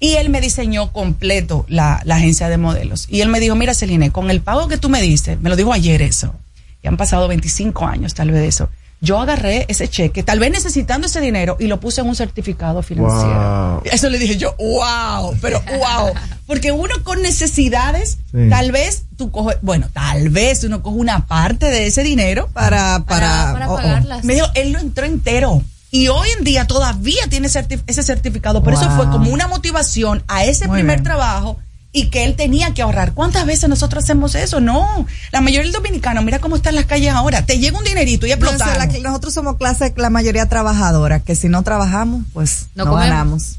Y 0.00 0.14
él 0.14 0.28
me 0.28 0.40
diseñó 0.40 0.92
completo 0.92 1.64
la, 1.68 2.02
la 2.04 2.16
agencia 2.16 2.48
de 2.48 2.58
modelos. 2.58 3.06
Y 3.08 3.20
él 3.20 3.28
me 3.28 3.40
dijo, 3.40 3.54
mira, 3.54 3.74
Celine, 3.74 4.10
con 4.10 4.28
el 4.30 4.40
pago 4.40 4.66
que 4.66 4.76
tú 4.76 4.88
me 4.88 5.00
diste, 5.00 5.36
me 5.36 5.50
lo 5.50 5.56
dijo 5.56 5.72
ayer 5.72 6.02
eso, 6.02 6.34
y 6.82 6.88
han 6.88 6.96
pasado 6.96 7.28
25 7.28 7.86
años 7.86 8.12
tal 8.12 8.32
vez 8.32 8.40
de 8.40 8.48
eso, 8.48 8.68
yo 9.00 9.20
agarré 9.20 9.66
ese 9.68 9.88
cheque, 9.88 10.22
tal 10.22 10.38
vez 10.38 10.50
necesitando 10.50 11.06
ese 11.06 11.20
dinero, 11.20 11.56
y 11.60 11.66
lo 11.66 11.78
puse 11.80 12.00
en 12.00 12.08
un 12.08 12.16
certificado 12.16 12.82
financiero. 12.82 13.74
Wow. 13.74 13.82
Eso 13.84 14.08
le 14.08 14.18
dije 14.18 14.36
yo, 14.36 14.54
wow, 14.58 15.36
pero 15.40 15.60
wow. 15.78 16.12
Porque 16.46 16.72
uno 16.72 16.94
con 17.04 17.20
necesidades, 17.22 18.18
Sí. 18.32 18.48
tal 18.50 18.72
vez 18.72 19.04
tú 19.16 19.30
coges, 19.30 19.58
bueno, 19.62 19.88
tal 19.92 20.28
vez 20.30 20.64
uno 20.64 20.82
coge 20.82 20.96
una 20.98 21.26
parte 21.26 21.66
de 21.70 21.86
ese 21.86 22.02
dinero 22.02 22.48
para, 22.52 23.04
para, 23.06 23.52
para 23.52 23.68
oh, 23.70 23.74
oh. 23.74 23.76
pagarlas. 23.76 24.24
me 24.24 24.34
dijo, 24.34 24.46
él 24.54 24.72
lo 24.72 24.78
entró 24.78 25.04
entero. 25.06 25.62
Y 25.90 26.08
hoy 26.08 26.28
en 26.36 26.44
día 26.44 26.66
todavía 26.66 27.26
tiene 27.30 27.48
certi- 27.48 27.80
ese 27.86 28.02
certificado. 28.02 28.62
Por 28.62 28.74
eso 28.74 28.90
fue 28.96 29.08
como 29.08 29.30
una 29.30 29.46
motivación 29.46 30.22
a 30.28 30.44
ese 30.44 30.66
Muy 30.66 30.78
primer 30.78 30.96
bien. 30.98 31.04
trabajo 31.04 31.58
y 31.96 32.10
que 32.10 32.24
él 32.24 32.36
tenía 32.36 32.74
que 32.74 32.82
ahorrar. 32.82 33.14
¿Cuántas 33.14 33.46
veces 33.46 33.70
nosotros 33.70 34.04
hacemos 34.04 34.34
eso? 34.34 34.60
No. 34.60 35.06
La 35.32 35.40
mayoría 35.40 35.62
del 35.62 35.72
dominicano, 35.72 36.20
mira 36.20 36.40
cómo 36.40 36.54
están 36.56 36.74
las 36.74 36.84
calles 36.84 37.10
ahora. 37.14 37.46
Te 37.46 37.58
llega 37.58 37.78
un 37.78 37.84
dinerito 37.84 38.26
y 38.26 38.30
No, 38.30 38.34
o 38.36 38.38
sea, 38.38 38.50
explotamos. 38.50 38.78
la 38.78 38.88
que- 38.88 39.00
nosotros 39.00 39.32
somos 39.32 39.56
clase, 39.56 39.94
la 39.96 40.10
mayoría 40.10 40.46
trabajadora, 40.46 41.20
que 41.20 41.34
si 41.34 41.48
no 41.48 41.62
trabajamos, 41.62 42.24
pues 42.34 42.66
No 42.74 42.94
ganamos. 42.94 43.56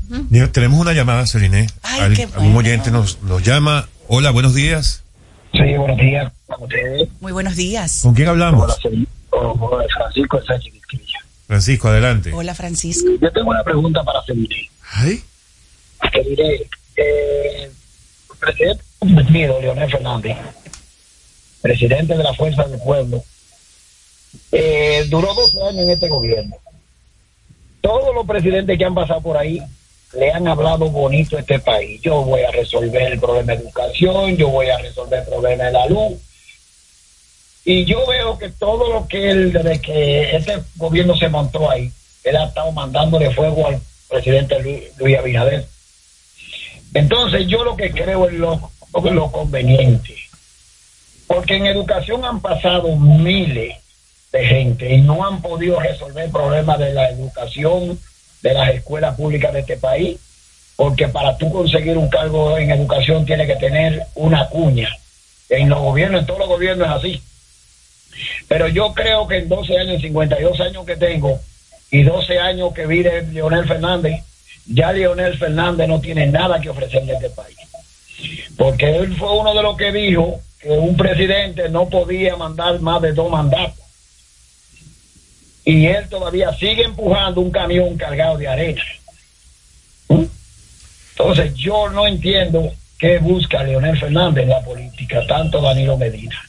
Tenemos 0.51 0.80
una 0.80 0.93
llamada, 0.93 1.26
Celine. 1.26 1.65
Ay, 1.81 2.01
Al- 2.01 2.14
qué 2.15 2.23
Algún 2.26 2.53
bueno. 2.53 2.59
oyente 2.69 2.91
nos, 2.91 3.22
nos 3.23 3.41
llama. 3.41 3.89
Hola, 4.07 4.30
buenos 4.30 4.53
días. 4.53 5.01
Sí, 5.53 5.76
buenos 5.76 5.97
días. 5.97 6.31
¿Cómo 6.45 6.65
ustedes? 6.65 7.09
Muy 7.19 7.31
buenos 7.31 7.55
días. 7.55 8.01
¿Con 8.03 8.14
quién 8.14 8.27
hablamos? 8.27 8.65
Hola, 8.65 8.76
soy 8.84 9.07
oh, 9.31 9.80
Francisco 9.97 10.39
Sánchez 10.45 10.73
Vizquilla. 10.73 11.19
Francisco, 11.47 11.88
adelante. 11.88 12.31
Hola, 12.34 12.53
Francisco. 12.53 13.09
Yo 13.19 13.31
tengo 13.31 13.49
una 13.49 13.64
pregunta 13.64 14.03
para 14.03 14.22
Celine. 14.27 14.69
Ay. 14.93 15.23
Celine, 16.11 16.61
eh, 16.97 17.72
presidente 18.39 18.84
comprometido, 18.99 19.61
Leonel 19.61 19.91
Fernández, 19.91 20.38
presidente 21.61 22.18
de 22.18 22.23
la 22.23 22.34
Fuerza 22.34 22.64
del 22.64 22.80
Pueblo, 22.80 23.23
eh, 24.51 25.05
duró 25.09 25.34
12 25.34 25.61
años 25.61 25.84
en 25.84 25.89
este 25.89 26.07
gobierno. 26.07 26.55
Todos 27.81 28.14
los 28.14 28.26
presidentes 28.26 28.77
que 28.77 28.85
han 28.85 28.95
pasado 28.95 29.22
por 29.22 29.38
ahí 29.38 29.61
le 30.14 30.31
han 30.31 30.47
hablado 30.47 30.89
bonito 30.89 31.38
a 31.38 31.41
este 31.41 31.59
país. 31.59 32.01
Yo 32.01 32.23
voy 32.23 32.41
a 32.41 32.51
resolver 32.51 33.14
el 33.14 33.19
problema 33.19 33.53
de 33.53 33.59
educación, 33.59 34.35
yo 34.38 34.49
voy 34.49 34.69
a 34.69 34.77
resolver 34.77 35.19
el 35.19 35.26
problema 35.26 35.64
de 35.65 35.72
la 35.72 35.85
luz. 35.88 36.14
Y 37.65 37.85
yo 37.85 38.05
veo 38.07 38.38
que 38.38 38.49
todo 38.49 38.91
lo 38.91 39.07
que 39.07 39.30
él, 39.30 39.51
desde 39.51 39.81
que 39.81 40.35
este 40.35 40.59
gobierno 40.77 41.15
se 41.18 41.27
montó 41.27 41.69
ahí, 41.69 41.91
él 42.23 42.35
ha 42.38 42.45
estado 42.45 42.72
mandándole 42.72 43.34
fuego 43.34 43.68
al 43.68 43.81
presidente 44.09 44.61
Luis, 44.61 44.84
Luis 44.97 45.18
Abinader. 45.18 45.65
Entonces 46.98 47.45
yo 47.45 47.64
lo 47.64 47.78
que 47.78 47.91
creo 47.91 48.28
es 48.28 48.34
lo, 48.34 48.72
lo 49.11 49.32
conveniente. 49.32 50.15
Porque 51.28 51.57
en 51.57 51.68
educación 51.68 52.26
han 52.26 52.41
pasado 52.41 52.95
miles 52.95 53.76
de 54.32 54.45
gente 54.48 54.95
y 54.95 55.02
no 55.02 55.24
han 55.24 55.40
podido 55.44 55.80
resolver 55.80 56.26
el 56.26 56.32
problema 56.32 56.76
de 56.76 56.94
la 56.94 57.10
educación 57.10 57.99
de 58.41 58.53
las 58.53 58.69
escuelas 58.69 59.15
públicas 59.15 59.53
de 59.53 59.60
este 59.60 59.78
país. 59.78 60.18
Porque 60.76 61.07
para 61.07 61.38
tú 61.38 61.52
conseguir 61.52 61.98
un 61.99 62.10
cargo 62.10 62.57
en 62.57 62.72
educación 62.72 63.28
tienes 63.28 63.45
que 63.45 63.57
tener 63.57 64.03
una 64.15 64.49
cuña. 64.49 64.90
En 65.49 65.69
los 65.69 65.80
gobiernos, 65.80 66.22
en 66.22 66.26
todos 66.26 66.40
los 66.40 66.49
gobiernos 66.49 66.88
es 66.88 66.94
así. 66.94 67.22
Pero 68.48 68.68
yo 68.69 68.91
creo 68.95 69.28
que 69.28 69.38
en 69.38 69.49
12 69.49 69.78
años, 69.78 70.02
52 70.02 70.60
años 70.61 70.84
que 70.84 70.95
tengo 70.95 71.40
y 71.91 72.02
12 72.02 72.40
años 72.40 72.74
que 72.74 72.88
vi 72.88 73.03
de 73.03 73.22
Leonel 73.22 73.68
Fernández, 73.68 74.24
ya 74.68 74.91
Leonel 74.91 75.38
Fernández 75.38 75.88
no 75.88 75.99
tiene 75.99 76.27
nada 76.27 76.60
que 76.60 76.69
ofrecerle 76.69 77.14
a 77.14 77.15
este 77.15 77.30
país. 77.30 77.57
Porque 78.57 78.98
él 78.98 79.15
fue 79.15 79.38
uno 79.38 79.53
de 79.53 79.61
los 79.61 79.77
que 79.77 79.91
dijo 79.91 80.39
que 80.60 80.69
un 80.69 80.98
presidente 80.98 81.69
no 81.69 81.88
podía 81.88 82.35
mandar 82.35 82.80
más 82.80 83.02
de 83.02 83.14
dos 83.14 83.31
mandatos. 83.31 83.85
y 85.64 85.85
él 85.85 86.07
todavía 86.07 86.53
sigue 86.53 86.84
empujando 86.84 87.41
un 87.41 87.52
camión 87.52 87.98
cargado 87.98 88.38
de 88.38 88.48
arena. 88.48 88.81
¿Mm? 90.07 90.23
Entonces 91.11 91.53
yo 91.56 91.89
no 91.89 92.07
entiendo 92.07 92.72
qué 92.98 93.19
busca 93.19 93.64
Leonel 93.64 93.99
Fernández 93.99 94.44
en 94.44 94.49
la 94.49 94.61
política, 94.61 95.26
tanto 95.27 95.61
Danilo 95.61 95.98
Medina. 95.98 96.47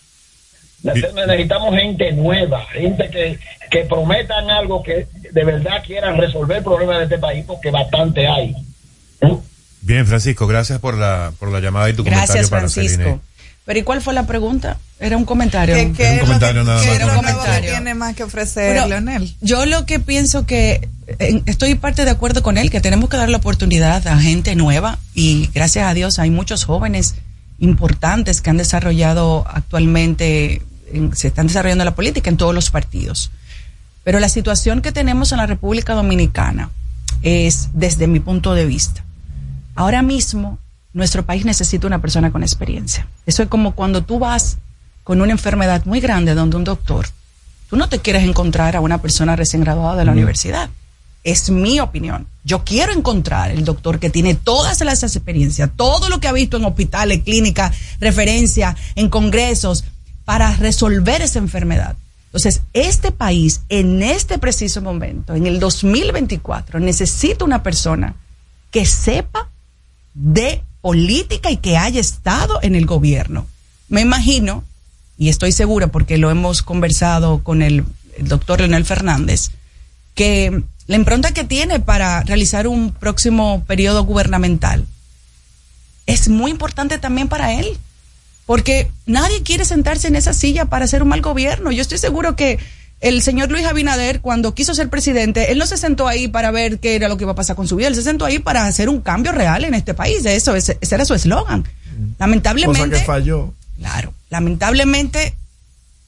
Necesitamos 0.83 1.75
gente 1.75 2.13
nueva, 2.13 2.65
gente 2.73 3.09
que, 3.11 3.39
que 3.71 3.85
prometan 3.85 4.49
algo 4.51 4.83
que 4.83 5.07
de 5.33 5.45
verdad 5.45 5.83
quieran 5.87 6.17
resolver 6.17 6.63
problemas 6.63 6.99
de 6.99 7.05
este 7.05 7.19
país, 7.19 7.45
porque 7.47 7.71
bastante 7.71 8.27
hay. 8.27 8.55
Bien, 9.81 10.07
Francisco, 10.07 10.47
gracias 10.47 10.79
por 10.79 10.97
la, 10.97 11.33
por 11.39 11.51
la 11.51 11.61
llamada 11.61 11.89
y 11.91 11.95
tu 11.95 12.05
Gracias, 12.05 12.29
comentario 12.29 12.51
para 12.51 12.61
Francisco. 12.69 13.03
Celine. 13.03 13.21
Pero 13.65 13.79
¿y 13.81 13.83
cuál 13.83 14.01
fue 14.01 14.15
la 14.15 14.27
pregunta? 14.27 14.79
Era 14.99 15.17
un 15.17 15.25
comentario. 15.25 15.75
¿Qué- 15.75 15.93
qué 15.93 16.05
Era 16.05 16.15
un 16.15 16.21
comentario 16.21 16.65
nada 16.65 16.83
más. 16.83 17.37
Un 17.47 17.53
que 17.61 17.69
tiene 17.69 17.95
más 17.95 18.15
que 18.15 18.23
ofrecer 18.25 18.73
Pero 18.75 18.87
Leonel? 18.87 19.35
Yo 19.41 19.67
lo 19.67 19.85
que 19.85 20.01
pienso 20.01 20.47
que 20.47 20.89
eh, 21.19 21.43
estoy 21.47 21.75
parte 21.75 22.05
de 22.05 22.11
acuerdo 22.11 22.43
con 22.43 22.57
él, 22.57 22.71
que 22.71 22.81
tenemos 22.81 23.11
que 23.11 23.17
dar 23.19 23.29
la 23.29 23.37
oportunidad 23.39 24.07
a 24.07 24.19
gente 24.19 24.55
nueva 24.55 24.99
y 25.15 25.51
gracias 25.55 25.87
a 25.87 25.93
Dios 25.95 26.19
hay 26.19 26.31
muchos 26.31 26.65
jóvenes 26.65 27.17
importantes 27.59 28.41
que 28.41 28.51
han 28.51 28.57
desarrollado 28.57 29.45
actualmente, 29.49 30.63
en- 30.93 31.15
se 31.17 31.29
están 31.29 31.47
desarrollando 31.47 31.85
la 31.85 31.95
política 31.95 32.31
en 32.31 32.37
todos 32.37 32.55
los 32.55 32.71
partidos. 32.71 33.31
Pero 34.05 34.21
la 34.21 34.29
situación 34.29 34.81
que 34.81 34.93
tenemos 34.93 35.33
en 35.33 35.39
la 35.39 35.47
República 35.47 35.95
Dominicana 35.95 36.71
es, 37.23 37.69
desde 37.75 38.07
mi 38.07 38.21
punto 38.21 38.55
de 38.55 38.65
vista, 38.65 39.05
ahora 39.75 40.03
mismo 40.03 40.59
nuestro 40.93 41.25
país 41.25 41.45
necesita 41.45 41.87
una 41.87 42.01
persona 42.01 42.31
con 42.33 42.43
experiencia. 42.43 43.07
Eso 43.27 43.43
es 43.43 43.49
como 43.49 43.73
cuando 43.75 44.03
tú 44.03 44.19
vas 44.19 44.59
con 45.05 45.21
una 45.21 45.33
enfermedad 45.33 45.85
muy 45.85 46.01
grande 46.01 46.35
donde 46.35 46.57
un 46.57 46.65
doctor, 46.65 47.07
tú 47.69 47.77
no 47.77 47.89
te 47.89 47.99
quieres 47.99 48.25
encontrar 48.25 48.77
a 48.77 48.81
una 48.81 49.01
persona 49.01 49.37
recién 49.37 49.63
graduada 49.63 49.97
de 49.97 50.05
la 50.05 50.13
universidad. 50.13 50.71
Es 51.25 51.51
mi 51.51 51.79
opinión. 51.81 52.27
Yo 52.45 52.65
quiero 52.65 52.93
encontrar 52.93 53.51
el 53.51 53.65
doctor 53.65 53.99
que 53.99 54.09
tiene 54.09 54.35
todas 54.35 54.81
las 54.81 55.03
experiencias, 55.03 55.69
todo 55.77 56.09
lo 56.09 56.21
que 56.21 56.29
ha 56.29 56.33
visto 56.33 56.57
en 56.57 56.65
hospitales, 56.65 57.23
clínicas, 57.25 57.77
referencia, 58.01 58.75
en 58.95 59.09
congresos, 59.11 59.85
para 60.29 60.55
resolver 60.57 61.23
esa 61.23 61.39
enfermedad. 61.39 61.97
Entonces, 62.27 62.61
este 62.75 63.13
país, 63.13 63.63
en 63.71 64.03
este 64.03 64.37
preciso 64.37 64.83
momento, 64.83 65.35
en 65.35 65.47
el 65.47 65.59
2024, 65.59 66.81
necesita 66.81 67.47
una 67.47 67.63
persona 67.63 68.15
que 68.71 68.85
sepa 68.85 69.49
de 70.13 70.63
política 70.83 71.51
y 71.51 71.57
que 71.57 71.79
haya 71.79 71.99
estado 71.99 72.59
en 72.61 72.75
el 72.75 72.85
gobierno. 72.85 73.47
Me 73.89 74.03
imagino, 74.03 74.65
y 75.17 75.31
estoy 75.31 75.51
segura 75.51 75.87
porque 75.87 76.19
lo 76.19 76.31
hemos 76.31 76.61
conversado 76.63 77.43
con 77.43 77.63
el, 77.63 77.87
doctor 78.19 78.59
Leonel 78.59 78.85
Fernández, 78.85 79.53
que 80.15 80.63
la 80.89 80.97
impronta 80.97 81.33
que 81.33 81.45
tiene 81.45 81.81
para 81.81 82.23
realizar 82.23 82.69
un 82.69 82.93
próximo 82.93 83.65
periodo 83.67 84.05
gubernamental 84.05 84.85
es 86.05 86.29
muy 86.29 86.51
importante 86.51 86.99
también 86.99 87.29
para 87.29 87.55
él, 87.55 87.79
porque 88.49 88.91
nadie 89.05 89.43
quiere 89.43 89.67
sentarse 89.67 90.09
en 90.09 90.17
esa 90.17 90.33
silla 90.33 90.65
para 90.65 90.87
hacer 90.87 91.03
un 91.03 91.11
mal 91.11 91.21
gobierno. 91.21 91.71
Yo 91.71 91.83
estoy 91.83 91.99
seguro 91.99 92.35
que 92.35 92.59
el 92.99 93.21
señor 93.21 93.51
Luis 93.51 93.67
Abinader, 93.67 94.23
cuando 94.23 94.55
quiso 94.55 94.75
ser 94.75 94.89
presidente, 94.89 95.53
él 95.53 95.59
no 95.59 95.67
se 95.67 95.77
sentó 95.77 96.09
ahí 96.09 96.29
para 96.29 96.51
ver 96.51 96.79
qué 96.79 96.95
era 96.95 97.11
lo 97.11 97.19
que 97.19 97.25
iba 97.25 97.33
a 97.33 97.35
pasar 97.35 97.57
con 97.57 97.69
su 97.69 97.77
vida, 97.77 97.89
él 97.89 97.95
se 97.95 98.03
sentó 98.03 98.25
ahí 98.25 98.39
para 98.39 98.65
hacer 98.65 98.89
un 98.89 99.03
cambio 99.03 99.33
real 99.33 99.65
en 99.65 99.75
este 99.75 99.93
país. 99.93 100.25
Eso, 100.25 100.55
ese, 100.55 100.79
ese 100.81 100.95
era 100.95 101.05
su 101.05 101.13
eslogan. 101.13 101.69
Lamentablemente. 102.19 102.81
Cosa 102.81 102.91
que 102.91 103.05
falló. 103.05 103.53
Claro, 103.77 104.15
lamentablemente 104.31 105.35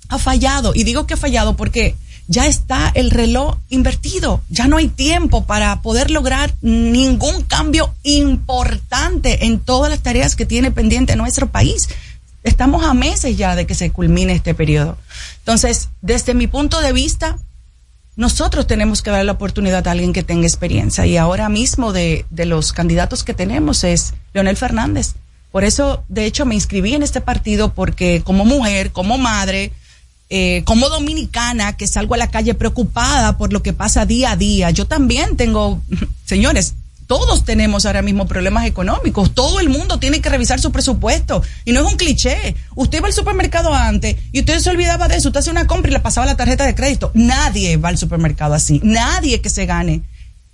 ha 0.08 0.16
fallado. 0.16 0.72
Y 0.74 0.84
digo 0.84 1.06
que 1.06 1.12
ha 1.12 1.18
fallado 1.18 1.58
porque 1.58 1.94
ya 2.26 2.46
está 2.46 2.90
el 2.94 3.10
reloj 3.10 3.58
invertido. 3.68 4.40
Ya 4.48 4.66
no 4.66 4.78
hay 4.78 4.88
tiempo 4.88 5.44
para 5.44 5.82
poder 5.82 6.10
lograr 6.10 6.54
ningún 6.62 7.42
cambio 7.42 7.92
importante 8.02 9.44
en 9.44 9.58
todas 9.58 9.90
las 9.90 10.00
tareas 10.00 10.36
que 10.36 10.46
tiene 10.46 10.70
pendiente 10.70 11.16
nuestro 11.16 11.48
país. 11.48 11.88
Estamos 12.42 12.84
a 12.84 12.94
meses 12.94 13.36
ya 13.36 13.54
de 13.54 13.66
que 13.66 13.74
se 13.74 13.90
culmine 13.90 14.32
este 14.32 14.54
periodo. 14.54 14.96
Entonces, 15.38 15.88
desde 16.00 16.34
mi 16.34 16.46
punto 16.46 16.80
de 16.80 16.92
vista, 16.92 17.38
nosotros 18.16 18.66
tenemos 18.66 19.02
que 19.02 19.10
dar 19.10 19.24
la 19.24 19.32
oportunidad 19.32 19.86
a 19.86 19.92
alguien 19.92 20.12
que 20.12 20.22
tenga 20.22 20.46
experiencia. 20.46 21.06
Y 21.06 21.16
ahora 21.16 21.48
mismo 21.48 21.92
de, 21.92 22.24
de 22.30 22.46
los 22.46 22.72
candidatos 22.72 23.24
que 23.24 23.34
tenemos 23.34 23.84
es 23.84 24.14
Leonel 24.32 24.56
Fernández. 24.56 25.14
Por 25.52 25.64
eso, 25.64 26.04
de 26.08 26.26
hecho, 26.26 26.46
me 26.46 26.54
inscribí 26.54 26.94
en 26.94 27.02
este 27.02 27.20
partido 27.20 27.74
porque 27.74 28.22
como 28.24 28.44
mujer, 28.44 28.92
como 28.92 29.18
madre, 29.18 29.72
eh, 30.32 30.62
como 30.64 30.88
dominicana, 30.88 31.76
que 31.76 31.88
salgo 31.88 32.14
a 32.14 32.18
la 32.18 32.30
calle 32.30 32.54
preocupada 32.54 33.36
por 33.36 33.52
lo 33.52 33.64
que 33.64 33.72
pasa 33.72 34.06
día 34.06 34.30
a 34.30 34.36
día, 34.36 34.70
yo 34.70 34.86
también 34.86 35.36
tengo, 35.36 35.82
señores, 36.24 36.74
todos 37.10 37.44
tenemos 37.44 37.86
ahora 37.86 38.02
mismo 38.02 38.28
problemas 38.28 38.66
económicos, 38.66 39.34
todo 39.34 39.58
el 39.58 39.68
mundo 39.68 39.98
tiene 39.98 40.20
que 40.20 40.28
revisar 40.28 40.60
su 40.60 40.70
presupuesto 40.70 41.42
y 41.64 41.72
no 41.72 41.80
es 41.80 41.86
un 41.92 41.96
cliché. 41.98 42.54
Usted 42.76 42.98
iba 42.98 43.08
al 43.08 43.12
supermercado 43.12 43.74
antes 43.74 44.14
y 44.30 44.38
usted 44.38 44.60
se 44.60 44.70
olvidaba 44.70 45.08
de 45.08 45.16
eso, 45.16 45.30
usted 45.30 45.40
hace 45.40 45.50
una 45.50 45.66
compra 45.66 45.90
y 45.90 45.94
le 45.94 45.98
pasaba 45.98 46.24
la 46.24 46.36
tarjeta 46.36 46.64
de 46.64 46.76
crédito. 46.76 47.10
Nadie 47.14 47.78
va 47.78 47.88
al 47.88 47.98
supermercado 47.98 48.54
así, 48.54 48.80
nadie 48.84 49.40
que 49.40 49.50
se 49.50 49.66
gane 49.66 50.02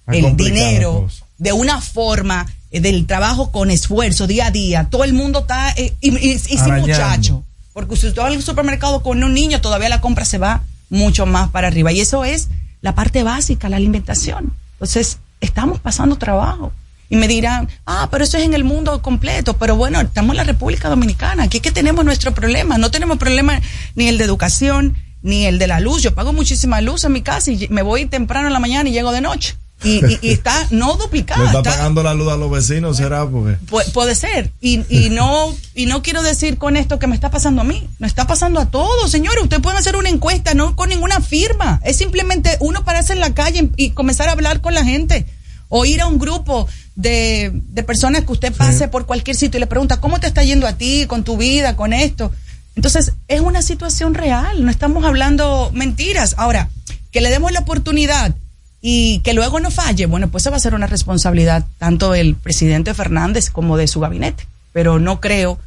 Hay 0.07 0.21
el 0.21 0.35
dinero 0.51 0.93
de 1.37 1.53
una 1.53 1.79
forma 1.83 2.47
eh, 2.71 2.81
del 2.81 3.07
trabajo 3.07 3.53
con 3.53 3.71
esfuerzo 3.71 4.27
día 4.27 4.47
a 4.47 4.51
día. 4.51 4.89
Todo 4.91 5.05
el 5.05 5.13
mundo 5.13 5.41
está, 5.41 5.73
eh, 5.77 5.93
y, 6.01 6.09
y- 6.17 6.31
y 6.33 6.39
sin 6.39 6.59
muchacho. 6.81 7.45
Porque 7.75 7.97
si 7.97 8.07
usted 8.07 8.23
va 8.23 8.29
al 8.29 8.43
supermercado 8.43 9.03
con 9.03 9.23
un 9.23 9.35
niño, 9.35 9.61
todavía 9.61 9.91
la 9.91 10.01
compra 10.01 10.25
se 10.25 10.39
va 10.39 10.63
mucho 10.89 11.27
más 11.27 11.51
para 11.51 11.69
arriba. 11.69 11.93
Y 11.93 12.01
eso 12.01 12.25
es 12.25 12.49
la 12.81 12.95
parte 12.95 13.23
básica, 13.25 13.69
la 13.69 13.77
alimentación. 13.77 14.55
Entonces, 14.77 15.19
estamos 15.41 15.81
pasando 15.81 16.17
trabajo. 16.17 16.73
Y 17.09 17.17
me 17.17 17.29
dirán, 17.29 17.69
ah, 17.87 18.09
pero 18.11 18.25
eso 18.25 18.37
es 18.37 18.45
en 18.45 18.55
el 18.55 18.65
mundo 18.65 19.01
completo. 19.01 19.55
Pero 19.55 19.77
bueno, 19.77 20.01
estamos 20.01 20.33
en 20.33 20.39
la 20.39 20.45
República 20.45 20.89
Dominicana. 20.89 21.45
Aquí 21.45 21.59
es 21.59 21.63
que 21.63 21.71
tenemos 21.71 22.05
nuestro 22.05 22.35
problema. 22.35 22.79
No 22.79 22.91
tenemos 22.91 23.19
problema 23.19 23.61
ni 23.95 24.09
el 24.09 24.19
de 24.19 24.25
educación, 24.25 24.97
ni 25.23 25.47
el 25.47 25.59
de 25.59 25.69
la 25.69 25.81
luz. 25.81 26.03
Yo 26.03 26.15
pago 26.15 26.33
muchísima 26.33 26.81
luz 26.81 27.05
en 27.05 27.13
mi 27.13 27.23
casa 27.23 27.53
y 27.53 27.69
me 27.71 27.83
voy 27.83 28.07
temprano 28.07 28.49
en 28.49 28.53
la 28.53 28.61
mañana 28.61 28.89
y 28.89 28.93
llego 28.93 29.13
de 29.13 29.21
noche. 29.21 29.57
Y, 29.87 30.05
y- 30.05 30.19
y 30.23 30.31
está 30.33 30.67
no 30.71 30.97
duplicada. 30.97 31.41
Le 31.41 31.47
está 31.47 31.59
está- 31.61 31.71
pagando 31.73 32.03
la 32.03 32.15
luz 32.15 32.33
a 32.33 32.37
los 32.37 32.51
vecinos, 32.51 32.97
será 32.97 33.27
porque. 33.27 33.57
Pu- 33.67 33.93
puede 33.93 34.15
ser. 34.15 34.51
Y, 34.61 34.83
y 34.89 35.11
no 35.11 35.55
y 35.75 35.87
no 35.87 36.03
quiero 36.03 36.23
decir 36.23 36.59
con 36.59 36.77
esto 36.77 36.99
que 36.99 37.07
me 37.07 37.15
está 37.15 37.31
pasando 37.31 37.61
a 37.61 37.65
mí. 37.65 37.89
Me 37.99 38.07
está 38.07 38.27
pasando 38.27 38.61
a 38.61 38.67
todos, 38.71 39.11
señores. 39.11 39.43
Ustedes 39.43 39.63
pueden 39.63 39.79
hacer 39.79 39.97
una 39.97 40.09
encuesta, 40.09 40.55
no 40.55 40.75
con 40.77 40.89
ninguna 40.89 41.21
firma. 41.21 41.81
Es 41.85 41.97
simplemente 41.97 42.57
uno 42.61 42.85
pararse 42.85 43.13
en 43.13 43.21
la 43.21 43.35
calle 43.35 43.71
y 43.77 43.91
comenzar 43.91 44.29
a 44.29 44.33
hablar 44.33 44.61
con 44.61 44.75
la 44.75 44.85
gente. 44.85 45.27
O 45.69 45.85
ir 45.85 46.01
a 46.01 46.07
un 46.07 46.19
grupo 46.19 46.69
de, 46.95 47.51
de 47.53 47.83
personas 47.83 48.25
que 48.25 48.33
usted 48.33 48.53
pase 48.55 48.87
por 48.89 49.05
cualquier 49.05 49.37
sitio 49.37 49.59
y 49.59 49.61
le 49.61 49.67
pregunta, 49.67 50.01
¿cómo 50.01 50.21
te 50.21 50.27
está 50.29 50.45
yendo 50.45 50.67
a 50.67 50.75
ti 50.75 51.07
con 51.09 51.25
tu 51.25 51.37
vida, 51.37 51.75
con 51.77 51.93
esto? 51.93 52.31
Entonces, 52.77 53.13
es 53.27 53.41
una 53.41 53.63
situación 53.63 54.15
real. 54.15 54.65
No 54.65 54.71
estamos 54.71 55.05
hablando 55.05 55.71
mentiras. 55.75 56.35
Ahora, 56.39 56.69
que 57.11 57.21
le 57.21 57.31
demos 57.31 57.51
la 57.51 57.61
oportunidad 57.61 58.35
y 58.81 59.21
que 59.21 59.35
luego 59.35 59.61
no 59.61 59.71
falle, 59.71 60.07
bueno, 60.07 60.29
pues 60.29 60.43
esa 60.43 60.51
va 60.51 60.57
a 60.57 60.61
ser 60.61 60.75
una 60.75 60.87
responsabilidad 60.87 61.65
tanto 61.79 62.13
del 62.13 62.35
presidente 62.35 62.95
Fernández 62.95 63.51
como 63.51 63.77
de 63.77 63.89
su 63.89 64.01
gabinete. 64.01 64.47
Pero 64.73 64.99
no 64.99 65.21
creo 65.21 65.59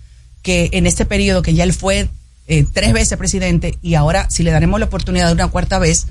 que 0.42 0.70
en 0.74 0.88
este 0.88 1.06
periodo 1.06 1.42
que 1.42 1.54
ya 1.54 1.64
él 1.64 1.74
fue 1.74 2.08
eh, 2.48 2.66
tres 2.72 2.94
veces 2.94 3.18
presidente 3.18 3.78
y 3.82 3.96
ahora 3.96 4.30
si 4.30 4.44
le 4.44 4.52
daremos 4.52 4.80
la 4.80 4.86
oportunidad 4.88 5.28
de 5.28 5.34
una 5.34 5.48
cuarta 5.48 5.80
vez, 5.80 6.08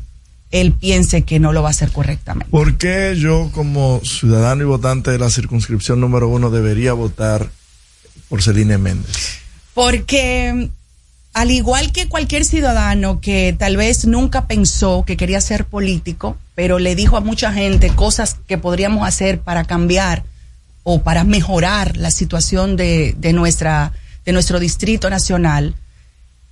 él 0.50 0.72
piense 0.72 1.22
que 1.22 1.38
no 1.38 1.52
lo 1.52 1.62
va 1.62 1.68
a 1.68 1.70
hacer 1.70 1.90
correctamente. 1.90 2.50
¿Por 2.50 2.76
qué 2.76 3.14
yo, 3.16 3.50
como 3.52 4.00
ciudadano 4.04 4.62
y 4.62 4.66
votante 4.66 5.10
de 5.10 5.18
la 5.18 5.30
circunscripción 5.30 6.00
número 6.00 6.28
uno, 6.28 6.50
debería 6.50 6.92
votar 6.92 7.50
por 8.28 8.42
Celine 8.42 8.78
Méndez? 8.78 9.38
Porque 9.74 10.70
al 11.38 11.52
igual 11.52 11.92
que 11.92 12.08
cualquier 12.08 12.44
ciudadano 12.44 13.20
que 13.20 13.54
tal 13.56 13.76
vez 13.76 14.06
nunca 14.06 14.48
pensó 14.48 15.04
que 15.06 15.16
quería 15.16 15.40
ser 15.40 15.66
político, 15.66 16.36
pero 16.56 16.80
le 16.80 16.96
dijo 16.96 17.16
a 17.16 17.20
mucha 17.20 17.52
gente 17.52 17.90
cosas 17.90 18.38
que 18.48 18.58
podríamos 18.58 19.06
hacer 19.06 19.38
para 19.38 19.62
cambiar 19.62 20.24
o 20.82 21.00
para 21.02 21.22
mejorar 21.22 21.96
la 21.96 22.10
situación 22.10 22.74
de, 22.74 23.14
nuestra, 23.34 23.92
de 24.24 24.32
nuestro 24.32 24.58
distrito 24.58 25.10
nacional, 25.10 25.76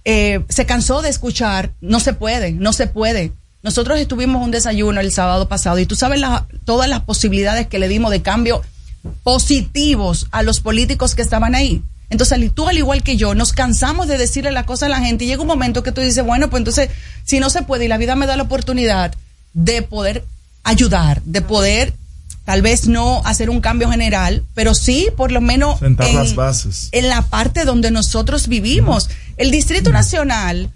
eh, 0.05 0.45
se 0.49 0.67
cansó 0.67 1.03
de 1.03 1.09
escuchar, 1.09 1.73
no 1.81 1.99
se 1.99 2.13
puede, 2.13 2.53
no 2.53 2.73
se 2.73 2.87
puede. 2.87 3.33
Nosotros 3.65 3.99
estuvimos 3.99 4.41
un 4.41 4.53
desayuno 4.53 5.01
el 5.01 5.11
sábado 5.11 5.49
pasado 5.49 5.81
y 5.81 5.87
tú 5.87 5.97
sabes 5.97 6.23
todas 6.65 6.89
las 6.89 7.01
posibilidades 7.01 7.67
que 7.67 7.81
le 7.81 7.89
dimos 7.89 8.13
de 8.13 8.23
cambio 8.23 8.63
positivos 9.25 10.29
a 10.31 10.45
los 10.45 10.61
políticos 10.61 11.17
que 11.17 11.23
estaban 11.23 11.57
ahí. 11.57 11.83
Entonces, 12.11 12.39
tú 12.55 12.69
al 12.69 12.79
igual 12.79 13.03
que 13.03 13.17
yo, 13.17 13.35
nos 13.35 13.53
cansamos 13.53 14.07
de 14.07 14.17
decirle 14.19 14.53
la 14.53 14.65
cosa 14.67 14.87
a 14.87 14.89
la 14.89 15.01
gente 15.01 15.25
y 15.25 15.29
llega 15.29 15.43
un 15.43 15.49
momento 15.49 15.83
que 15.83 15.93
tú 15.93 16.01
dices, 16.01 16.25
bueno, 16.25 16.49
pues 16.51 16.61
entonces, 16.61 16.91
si 17.25 17.41
no 17.41 17.51
se 17.51 17.63
puede 17.63 17.87
y 17.87 17.89
la 17.89 17.99
vida 17.99 18.15
me 18.15 18.27
da 18.27 18.37
la 18.37 18.45
oportunidad 18.45 19.15
de 19.55 19.83
poder 19.83 20.25
ayudar, 20.63 21.21
de 21.25 21.43
poder 21.43 21.95
tal 22.45 22.63
vez 22.63 22.87
no 22.87 23.23
hacer 23.25 23.51
un 23.51 23.61
cambio 23.61 23.91
general, 23.91 24.45
pero 24.55 24.73
sí 24.75 25.09
por 25.17 25.33
lo 25.33 25.41
menos 25.41 25.81
Sentar 25.81 26.07
en- 26.09 26.15
las 26.17 26.35
bases. 26.37 26.89
en 26.93 27.09
la 27.09 27.23
parte 27.23 27.65
donde 27.65 27.91
nosotros 27.91 28.47
vivimos. 28.47 29.11
El 29.37 29.51
Distrito 29.51 29.91
Nacional 29.91 30.71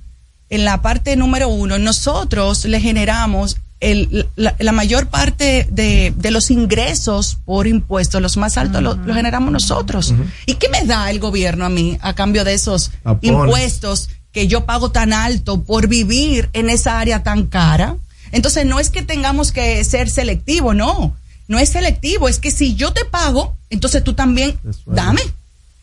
en 0.48 0.65
la 0.65 0.82
parte 0.82 1.15
número 1.15 1.48
uno, 1.48 1.78
nosotros 1.78 2.65
le 2.65 2.81
generamos 2.81 3.59
el, 3.81 4.28
la, 4.36 4.55
la 4.59 4.73
mayor 4.73 5.09
parte 5.09 5.66
de, 5.70 6.12
de 6.16 6.31
los 6.31 6.51
ingresos 6.51 7.39
por 7.44 7.66
impuestos, 7.66 8.20
los 8.20 8.36
más 8.36 8.59
altos, 8.59 8.82
lo, 8.82 8.94
lo 8.94 9.15
generamos 9.15 9.51
nosotros. 9.52 10.15
¿Y 10.47 10.55
qué 10.55 10.69
me 10.69 10.85
da 10.85 11.11
el 11.11 11.19
gobierno 11.19 11.65
a 11.65 11.70
mí 11.70 11.98
a 12.01 12.15
cambio 12.15 12.44
de 12.44 12.55
esos 12.55 12.90
impuestos 13.23 14.11
que 14.32 14.47
yo 14.47 14.65
pago 14.66 14.90
tan 14.90 15.12
alto 15.12 15.62
por 15.62 15.89
vivir 15.89 16.51
en 16.52 16.70
esa 16.70 17.01
área 17.01 17.23
tan 17.23 17.47
cara? 17.47 17.97
Entonces 18.32 18.66
no 18.66 18.78
es 18.78 18.90
que 18.90 19.02
tengamos 19.02 19.51
que 19.51 19.82
ser 19.85 20.11
selectivo, 20.11 20.74
no. 20.74 21.16
No 21.48 21.59
es 21.59 21.70
selectivo, 21.70 22.28
es 22.28 22.39
que 22.39 22.52
si 22.52 22.77
yo 22.77 22.93
te 22.93 23.05
pago, 23.05 23.57
entonces 23.70 24.05
tú 24.05 24.12
también 24.12 24.57
dame. 24.86 25.20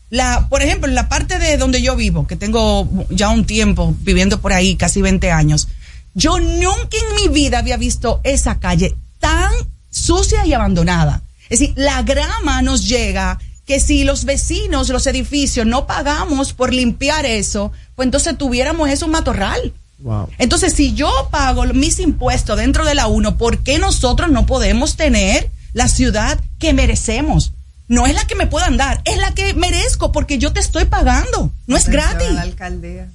La, 0.08 0.48
por 0.48 0.62
ejemplo, 0.62 0.88
en 0.88 0.94
la 0.94 1.10
parte 1.10 1.38
de 1.38 1.58
donde 1.58 1.82
yo 1.82 1.94
vivo, 1.94 2.26
que 2.26 2.36
tengo 2.36 2.88
ya 3.10 3.28
un 3.28 3.44
tiempo 3.44 3.94
viviendo 4.00 4.40
por 4.40 4.54
ahí, 4.54 4.76
casi 4.76 5.02
20 5.02 5.30
años, 5.30 5.68
yo 6.14 6.38
nunca 6.40 6.96
en 6.96 7.14
mi 7.16 7.28
vida 7.28 7.58
había 7.58 7.76
visto 7.76 8.20
esa 8.24 8.58
calle 8.58 8.96
tan 9.18 9.52
sucia 9.90 10.44
y 10.46 10.52
abandonada. 10.52 11.22
Es 11.48 11.60
decir, 11.60 11.74
la 11.76 12.02
grama 12.02 12.62
nos 12.62 12.86
llega 12.86 13.38
que 13.66 13.80
si 13.80 14.04
los 14.04 14.24
vecinos, 14.24 14.88
los 14.88 15.06
edificios 15.06 15.66
no 15.66 15.86
pagamos 15.86 16.52
por 16.52 16.72
limpiar 16.72 17.26
eso, 17.26 17.70
pues 17.94 18.06
entonces 18.06 18.36
tuviéramos 18.38 18.88
eso 18.88 19.06
un 19.06 19.12
matorral. 19.12 19.72
Wow. 19.98 20.28
Entonces, 20.38 20.72
si 20.72 20.94
yo 20.94 21.28
pago 21.30 21.64
mis 21.74 21.98
impuestos 21.98 22.56
dentro 22.56 22.84
de 22.84 22.94
la 22.94 23.08
UNO, 23.08 23.36
¿por 23.36 23.58
qué 23.58 23.78
nosotros 23.78 24.30
no 24.30 24.46
podemos 24.46 24.96
tener 24.96 25.50
la 25.72 25.88
ciudad 25.88 26.40
que 26.58 26.72
merecemos? 26.72 27.52
No 27.88 28.06
es 28.06 28.14
la 28.14 28.26
que 28.26 28.34
me 28.34 28.46
puedan 28.46 28.76
dar, 28.76 29.00
es 29.04 29.18
la 29.18 29.32
que 29.34 29.54
merezco 29.54 30.12
porque 30.12 30.38
yo 30.38 30.52
te 30.52 30.60
estoy 30.60 30.84
pagando. 30.84 31.50
No 31.66 31.76
es 31.76 31.88
gratis. 31.88 32.30
La 32.30 32.42
alcaldía. 32.42 33.08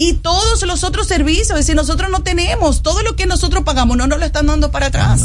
Y 0.00 0.14
todos 0.14 0.62
los 0.62 0.84
otros 0.84 1.08
servicios, 1.08 1.50
es 1.50 1.56
decir, 1.56 1.74
nosotros 1.74 2.08
no 2.10 2.22
tenemos, 2.22 2.82
todo 2.82 3.02
lo 3.02 3.16
que 3.16 3.26
nosotros 3.26 3.64
pagamos 3.64 3.96
no 3.96 4.06
nos 4.06 4.20
lo 4.20 4.24
están 4.24 4.46
dando 4.46 4.70
para 4.70 4.86
atrás. 4.86 5.22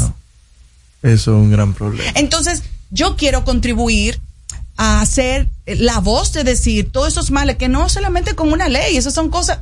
Eso 1.00 1.12
es 1.12 1.26
un 1.28 1.50
gran 1.50 1.74
problema. 1.74 2.10
Entonces, 2.16 2.64
yo 2.90 3.16
quiero 3.16 3.44
contribuir 3.44 4.20
a 4.76 5.00
hacer 5.00 5.48
la 5.64 6.00
voz 6.00 6.32
de 6.32 6.42
decir 6.42 6.90
todos 6.90 7.08
esos 7.08 7.30
males, 7.30 7.56
que 7.56 7.68
no 7.68 7.88
solamente 7.88 8.34
con 8.34 8.52
una 8.52 8.68
ley, 8.68 8.96
esas 8.96 9.14
son 9.14 9.30
cosas 9.30 9.60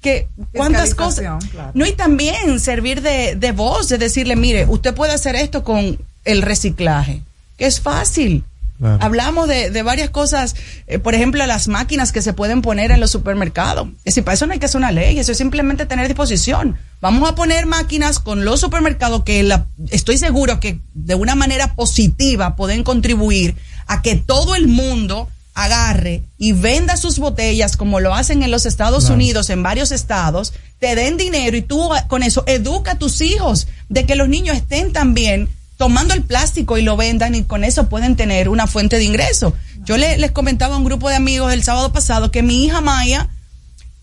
que, 0.00 0.28
¿cuántas 0.54 0.94
cosas? 0.94 1.44
Claro. 1.50 1.72
No, 1.74 1.84
y 1.84 1.92
también 1.92 2.60
servir 2.60 3.02
de, 3.02 3.34
de 3.34 3.50
voz, 3.50 3.88
de 3.88 3.98
decirle, 3.98 4.36
mire, 4.36 4.64
usted 4.68 4.94
puede 4.94 5.12
hacer 5.12 5.34
esto 5.34 5.64
con 5.64 5.98
el 6.24 6.42
reciclaje, 6.42 7.22
que 7.56 7.66
es 7.66 7.80
fácil. 7.80 8.44
Claro. 8.78 8.98
Hablamos 9.00 9.48
de, 9.48 9.70
de 9.70 9.82
varias 9.82 10.10
cosas, 10.10 10.54
eh, 10.86 10.98
por 10.98 11.14
ejemplo, 11.14 11.44
las 11.46 11.68
máquinas 11.68 12.12
que 12.12 12.22
se 12.22 12.32
pueden 12.32 12.62
poner 12.62 12.90
en 12.90 13.00
los 13.00 13.10
supermercados. 13.10 13.88
Es 13.98 14.14
decir, 14.14 14.24
para 14.24 14.34
eso 14.34 14.46
no 14.46 14.52
hay 14.52 14.58
que 14.58 14.66
hacer 14.66 14.78
una 14.78 14.92
ley, 14.92 15.18
eso 15.18 15.32
es 15.32 15.38
simplemente 15.38 15.86
tener 15.86 16.08
disposición. 16.08 16.76
Vamos 17.00 17.28
a 17.28 17.34
poner 17.34 17.66
máquinas 17.66 18.18
con 18.18 18.44
los 18.44 18.60
supermercados 18.60 19.22
que 19.24 19.42
la, 19.42 19.66
estoy 19.90 20.18
seguro 20.18 20.60
que 20.60 20.80
de 20.94 21.14
una 21.14 21.34
manera 21.34 21.74
positiva 21.74 22.56
pueden 22.56 22.82
contribuir 22.84 23.56
a 23.86 24.02
que 24.02 24.16
todo 24.16 24.54
el 24.54 24.68
mundo 24.68 25.28
agarre 25.54 26.22
y 26.36 26.52
venda 26.52 26.98
sus 26.98 27.18
botellas 27.18 27.78
como 27.78 27.98
lo 27.98 28.14
hacen 28.14 28.42
en 28.42 28.50
los 28.50 28.66
Estados 28.66 29.04
Claro. 29.04 29.14
Unidos, 29.14 29.48
en 29.48 29.62
varios 29.62 29.90
estados, 29.90 30.52
te 30.78 30.94
den 30.94 31.16
dinero 31.16 31.56
y 31.56 31.62
tú 31.62 31.88
con 32.08 32.22
eso 32.22 32.44
educa 32.46 32.92
a 32.92 32.98
tus 32.98 33.22
hijos 33.22 33.66
de 33.88 34.04
que 34.04 34.16
los 34.16 34.28
niños 34.28 34.56
estén 34.56 34.92
también 34.92 35.48
tomando 35.76 36.14
el 36.14 36.22
plástico 36.22 36.78
y 36.78 36.82
lo 36.82 36.96
vendan 36.96 37.34
y 37.34 37.44
con 37.44 37.64
eso 37.64 37.88
pueden 37.88 38.16
tener 38.16 38.48
una 38.48 38.66
fuente 38.66 38.96
de 38.96 39.04
ingreso. 39.04 39.54
Yo 39.84 39.96
le- 39.96 40.18
les 40.18 40.30
comentaba 40.32 40.74
a 40.74 40.78
un 40.78 40.84
grupo 40.84 41.08
de 41.08 41.16
amigos 41.16 41.52
el 41.52 41.62
sábado 41.62 41.92
pasado 41.92 42.30
que 42.30 42.42
mi 42.42 42.64
hija 42.64 42.80
Maya 42.80 43.28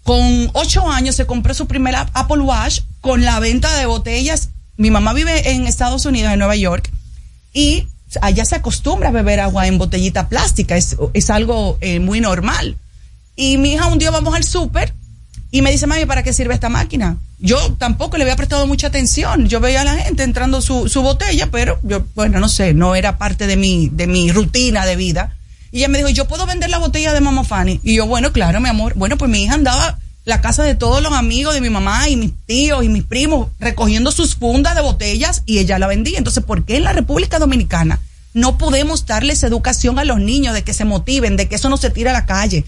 con 0.03 0.49
ocho 0.53 0.89
años 0.89 1.15
se 1.15 1.25
compró 1.25 1.53
su 1.53 1.65
primera 1.67 2.09
Apple 2.13 2.39
Watch 2.41 2.81
con 3.01 3.23
la 3.23 3.39
venta 3.39 3.75
de 3.77 3.85
botellas. 3.85 4.49
Mi 4.77 4.91
mamá 4.91 5.13
vive 5.13 5.51
en 5.51 5.65
Estados 5.67 6.05
Unidos, 6.05 6.31
en 6.33 6.39
Nueva 6.39 6.55
York, 6.55 6.91
y 7.53 7.87
allá 8.21 8.43
se 8.45 8.55
acostumbra 8.55 9.09
a 9.09 9.11
beber 9.11 9.39
agua 9.39 9.67
en 9.67 9.77
botellita 9.77 10.27
plástica, 10.29 10.75
es, 10.77 10.97
es 11.13 11.29
algo 11.29 11.77
eh, 11.81 11.99
muy 11.99 12.19
normal. 12.21 12.77
Y 13.35 13.57
mi 13.57 13.73
hija 13.73 13.87
un 13.87 13.97
día 13.99 14.11
vamos 14.11 14.35
al 14.35 14.43
súper 14.43 14.93
y 15.51 15.61
me 15.61 15.71
dice, 15.71 15.87
mami, 15.87 16.05
¿para 16.05 16.21
qué 16.23 16.33
sirve 16.33 16.53
esta 16.53 16.69
máquina? 16.69 17.17
Yo 17.43 17.75
tampoco 17.77 18.15
le 18.15 18.23
había 18.23 18.37
prestado 18.37 18.65
mucha 18.67 18.87
atención. 18.87 19.49
Yo 19.49 19.59
veía 19.59 19.81
a 19.81 19.83
la 19.83 19.97
gente 19.97 20.23
entrando 20.23 20.61
su, 20.61 20.87
su 20.87 21.01
botella, 21.01 21.51
pero 21.51 21.77
yo, 21.83 22.05
bueno, 22.15 22.39
no 22.39 22.47
sé, 22.47 22.73
no 22.73 22.95
era 22.95 23.17
parte 23.17 23.47
de 23.47 23.57
mi, 23.57 23.89
de 23.89 24.07
mi 24.07 24.31
rutina 24.31 24.85
de 24.85 24.95
vida. 24.95 25.35
Y 25.69 25.79
ella 25.79 25.89
me 25.89 25.97
dijo, 25.97 26.09
¿yo 26.09 26.25
puedo 26.25 26.45
vender 26.45 26.69
la 26.69 26.77
botella 26.77 27.11
de 27.11 27.19
Mama 27.19 27.43
Fanny? 27.43 27.81
Y 27.83 27.95
yo, 27.95 28.07
bueno, 28.07 28.31
claro, 28.31 28.61
mi 28.61 28.69
amor. 28.69 28.93
Bueno, 28.95 29.17
pues 29.17 29.29
mi 29.29 29.43
hija 29.43 29.55
andaba 29.55 29.99
la 30.23 30.39
casa 30.39 30.63
de 30.63 30.75
todos 30.75 31.03
los 31.03 31.11
amigos 31.11 31.53
de 31.53 31.59
mi 31.59 31.69
mamá 31.69 32.07
y 32.07 32.15
mis 32.15 32.31
tíos 32.45 32.81
y 32.81 32.87
mis 32.87 33.03
primos 33.03 33.49
recogiendo 33.59 34.13
sus 34.13 34.35
fundas 34.35 34.73
de 34.73 34.81
botellas 34.81 35.43
y 35.45 35.59
ella 35.59 35.79
la 35.79 35.87
vendía. 35.87 36.19
Entonces, 36.19 36.45
¿por 36.45 36.63
qué 36.63 36.77
en 36.77 36.85
la 36.85 36.93
República 36.93 37.39
Dominicana 37.39 37.99
no 38.33 38.57
podemos 38.57 39.05
darles 39.05 39.43
educación 39.43 39.99
a 39.99 40.05
los 40.05 40.19
niños 40.19 40.53
de 40.53 40.63
que 40.63 40.73
se 40.73 40.85
motiven, 40.85 41.35
de 41.35 41.49
que 41.49 41.55
eso 41.55 41.67
no 41.67 41.75
se 41.75 41.89
tira 41.89 42.11
a 42.11 42.13
la 42.13 42.25
calle? 42.25 42.63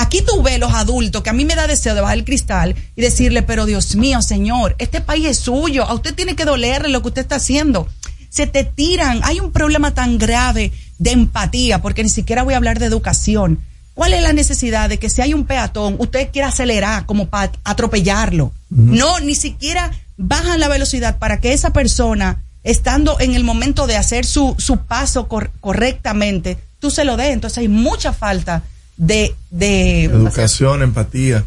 Aquí 0.00 0.22
tú 0.22 0.42
ves 0.42 0.60
los 0.60 0.72
adultos 0.72 1.22
que 1.24 1.30
a 1.30 1.32
mí 1.32 1.44
me 1.44 1.56
da 1.56 1.66
deseo 1.66 1.94
de 1.96 2.00
bajar 2.00 2.18
el 2.18 2.24
cristal 2.24 2.76
y 2.94 3.02
decirle, 3.02 3.42
pero 3.42 3.66
Dios 3.66 3.96
mío, 3.96 4.22
señor, 4.22 4.76
este 4.78 5.00
país 5.00 5.26
es 5.26 5.38
suyo, 5.38 5.82
a 5.84 5.92
usted 5.92 6.14
tiene 6.14 6.36
que 6.36 6.44
dolerle 6.44 6.88
lo 6.88 7.02
que 7.02 7.08
usted 7.08 7.22
está 7.22 7.34
haciendo. 7.36 7.88
Se 8.30 8.46
te 8.46 8.62
tiran, 8.62 9.20
hay 9.24 9.40
un 9.40 9.50
problema 9.50 9.94
tan 9.94 10.16
grave 10.16 10.70
de 10.98 11.10
empatía, 11.10 11.82
porque 11.82 12.04
ni 12.04 12.10
siquiera 12.10 12.44
voy 12.44 12.54
a 12.54 12.58
hablar 12.58 12.78
de 12.78 12.86
educación. 12.86 13.58
¿Cuál 13.94 14.14
es 14.14 14.22
la 14.22 14.32
necesidad 14.32 14.88
de 14.88 14.98
que 14.98 15.10
si 15.10 15.20
hay 15.20 15.34
un 15.34 15.44
peatón, 15.46 15.96
usted 15.98 16.28
quiera 16.32 16.48
acelerar 16.48 17.04
como 17.04 17.26
para 17.26 17.50
atropellarlo? 17.64 18.52
No, 18.70 19.18
ni 19.18 19.34
siquiera 19.34 19.90
bajan 20.16 20.60
la 20.60 20.68
velocidad 20.68 21.18
para 21.18 21.40
que 21.40 21.52
esa 21.52 21.72
persona, 21.72 22.44
estando 22.62 23.18
en 23.18 23.34
el 23.34 23.42
momento 23.42 23.88
de 23.88 23.96
hacer 23.96 24.24
su, 24.24 24.54
su 24.58 24.76
paso 24.76 25.26
cor- 25.26 25.50
correctamente, 25.60 26.56
tú 26.78 26.92
se 26.92 27.04
lo 27.04 27.16
des. 27.16 27.32
Entonces 27.32 27.58
hay 27.58 27.68
mucha 27.68 28.12
falta 28.12 28.62
de, 28.98 29.34
de, 29.50 30.04
Educación, 30.04 30.82
empatía. 30.82 31.44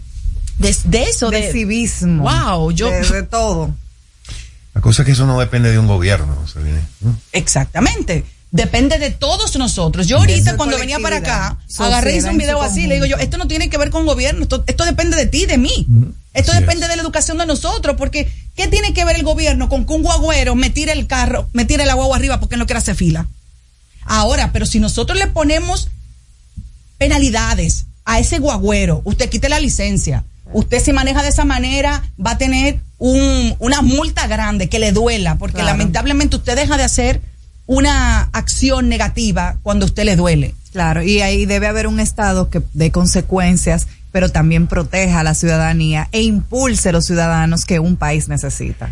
de, 0.57 0.76
de 0.86 1.03
eso, 1.03 1.30
de, 1.30 1.41
De 1.41 1.52
civismo. 1.52 2.23
Wow, 2.23 2.72
yo. 2.72 2.90
De, 2.90 3.02
de 3.02 3.23
todo. 3.23 3.76
La 4.73 4.82
cosa 4.82 5.02
es 5.02 5.06
que 5.06 5.11
eso 5.11 5.28
no 5.28 5.40
depende 5.40 5.69
de 5.69 5.78
un 5.78 5.88
gobierno. 5.88 6.36
Exactamente. 7.34 8.23
Depende 8.52 8.99
de 8.99 9.11
todos 9.11 9.56
nosotros. 9.57 10.07
Yo 10.07 10.18
ahorita 10.18 10.57
cuando 10.57 10.78
venía 10.78 10.99
para 10.99 11.18
acá, 11.18 11.57
agarré 11.78 12.18
hice 12.18 12.30
un 12.30 12.38
video 12.38 12.61
así, 12.61 12.86
le 12.86 12.95
digo 12.95 13.06
yo, 13.06 13.15
esto 13.18 13.38
no 13.38 13.48
tiene 13.48 13.69
que 13.69 13.78
ver 13.78 13.91
con 13.91 14.06
gobierno, 14.06 14.44
esto, 14.44 14.65
esto 14.68 14.84
depende 14.84 15.15
de 15.15 15.26
ti, 15.26 15.45
de 15.45 15.57
mí. 15.57 15.88
Esto 16.34 16.52
depende 16.53 16.88
de 16.88 16.95
la 16.95 17.02
educación 17.02 17.38
de 17.38 17.45
nosotros, 17.45 17.95
porque 17.98 18.30
¿qué 18.56 18.68
tiene 18.68 18.94
que 18.94 19.06
ver 19.06 19.15
el 19.15 19.23
gobierno 19.23 19.69
con 19.69 19.86
que 19.86 19.94
un 19.94 20.03
guagüero 20.03 20.56
me 20.56 20.69
tire 20.69 20.91
el 20.91 21.07
carro, 21.07 21.48
me 21.53 21.64
tire 21.64 21.86
la 21.86 21.94
guagua 21.94 22.18
arriba 22.18 22.40
porque 22.41 22.57
no 22.57 22.65
quiere 22.65 22.80
hacer 22.80 22.95
fila? 22.95 23.28
Ahora, 24.03 24.52
pero 24.52 24.65
si 24.65 24.80
nosotros 24.80 25.18
le 25.18 25.28
ponemos 25.28 25.90
penalidades 27.02 27.88
a 28.06 28.19
ese 28.19 28.38
guagüero, 28.38 29.02
usted 29.06 29.28
quite 29.28 29.49
la 29.49 29.60
licencia, 29.60 30.23
usted 30.53 30.80
se 30.80 30.94
maneja 30.94 31.23
de 31.23 31.30
esa 31.30 31.45
manera, 31.45 32.03
va 32.23 32.32
a 32.32 32.38
tener 32.38 32.80
un, 32.99 33.56
una 33.57 33.82
multa 33.82 34.28
grande 34.28 34.69
que 34.69 34.78
le 34.78 34.91
duela, 34.91 35.36
porque 35.40 35.56
Claro. 35.61 35.72
lamentablemente 35.78 36.36
usted 36.36 36.56
deja 36.56 36.78
de 36.78 36.84
hacer 36.84 37.19
una 37.65 38.30
acción 38.34 38.88
negativa 38.88 39.57
cuando 39.64 39.86
a 39.86 39.88
usted 39.88 40.03
le 40.03 40.15
duele. 40.15 40.53
Claro, 40.73 41.02
y 41.02 41.22
ahí 41.22 41.48
debe 41.48 41.65
haber 41.65 41.88
un 41.88 41.99
Estado 41.99 42.49
que 42.52 42.61
dé 42.73 42.91
consecuencias, 42.91 43.88
pero 44.11 44.30
también 44.30 44.68
proteja 44.68 45.22
a 45.22 45.23
la 45.23 45.34
ciudadanía 45.34 46.07
e 46.11 46.22
impulse 46.22 46.90
a 46.90 46.91
los 46.91 47.06
ciudadanos 47.06 47.65
que 47.65 47.80
un 47.80 47.95
país 47.95 48.28
necesita. 48.28 48.91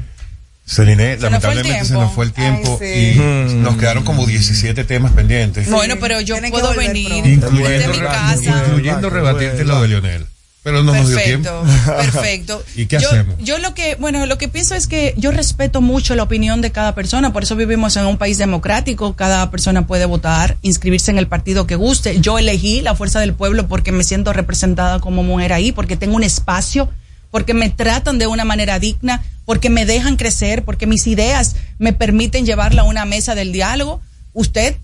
Celine, 0.70 1.16
Se 1.16 1.22
lamentablemente 1.24 1.86
se 1.86 1.94
nos 1.94 2.14
fue 2.14 2.26
el 2.26 2.32
tiempo 2.32 2.78
Ay, 2.80 3.14
sí. 3.14 3.20
y 3.20 3.56
nos 3.56 3.76
quedaron 3.78 4.04
como 4.04 4.26
17 4.28 4.84
temas 4.84 5.14
pendientes. 5.14 5.70
Bueno, 5.70 5.96
pero 6.00 6.22
yo 6.22 6.36
Tienen 6.36 6.52
puedo 6.52 6.74
venir 6.76 7.24
desde 7.24 7.88
mi 7.88 8.00
casa. 8.00 8.64
incluyendo 8.66 9.10
rebatirte 9.10 9.66
lo 9.66 9.82
de 9.82 9.88
Lionel. 9.88 10.26
Pero 10.62 10.84
no 10.84 10.94
nos 10.94 11.08
dio 11.08 11.16
Perfecto, 11.18 11.64
tiempo. 11.64 11.96
perfecto. 11.96 12.64
¿Y 12.76 12.86
qué 12.88 13.00
yo, 13.00 13.08
hacemos? 13.08 13.36
Yo 13.40 13.58
lo 13.60 13.74
que, 13.74 13.96
bueno, 13.96 14.26
lo 14.26 14.38
que 14.38 14.50
pienso 14.50 14.76
es 14.76 14.88
que 14.88 15.14
yo 15.18 15.32
respeto 15.32 15.80
mucho 15.82 16.16
la 16.16 16.24
opinión 16.24 16.60
de 16.62 16.72
cada 16.72 16.94
persona, 16.94 17.32
por 17.32 17.44
eso 17.44 17.56
vivimos 17.56 17.96
en 17.96 18.06
un 18.06 18.18
país 18.18 18.38
democrático, 18.38 19.16
cada 19.16 19.50
persona 19.52 19.88
puede 19.88 20.06
votar, 20.06 20.58
inscribirse 20.62 21.12
en 21.12 21.18
el 21.18 21.28
partido 21.28 21.66
que 21.66 21.76
guste. 21.76 22.20
Yo 22.20 22.38
elegí 22.38 22.82
la 22.82 22.94
Fuerza 22.94 23.22
del 23.22 23.34
Pueblo 23.34 23.68
porque 23.70 23.94
me 23.94 24.04
siento 24.04 24.34
representada 24.34 25.00
como 25.00 25.24
mujer 25.24 25.54
ahí, 25.54 25.72
porque 25.72 25.96
tengo 25.96 26.18
un 26.18 26.24
espacio, 26.24 26.90
porque 27.32 27.54
me 27.54 27.70
tratan 27.70 28.20
de 28.20 28.28
una 28.28 28.44
manera 28.44 28.80
digna, 28.80 29.24
porque 29.50 29.72
me 29.72 29.88
dejan 29.88 30.16
crecer, 30.16 30.64
porque 30.64 30.86
mis 30.86 31.08
ideas 31.08 31.56
me 31.80 31.92
permiten 31.92 32.46
llevarla 32.46 32.84
a 32.84 32.86
una 32.86 33.06
mesa 33.06 33.34
del 33.34 33.52
diálogo. 33.52 34.00
Usted 34.34 34.78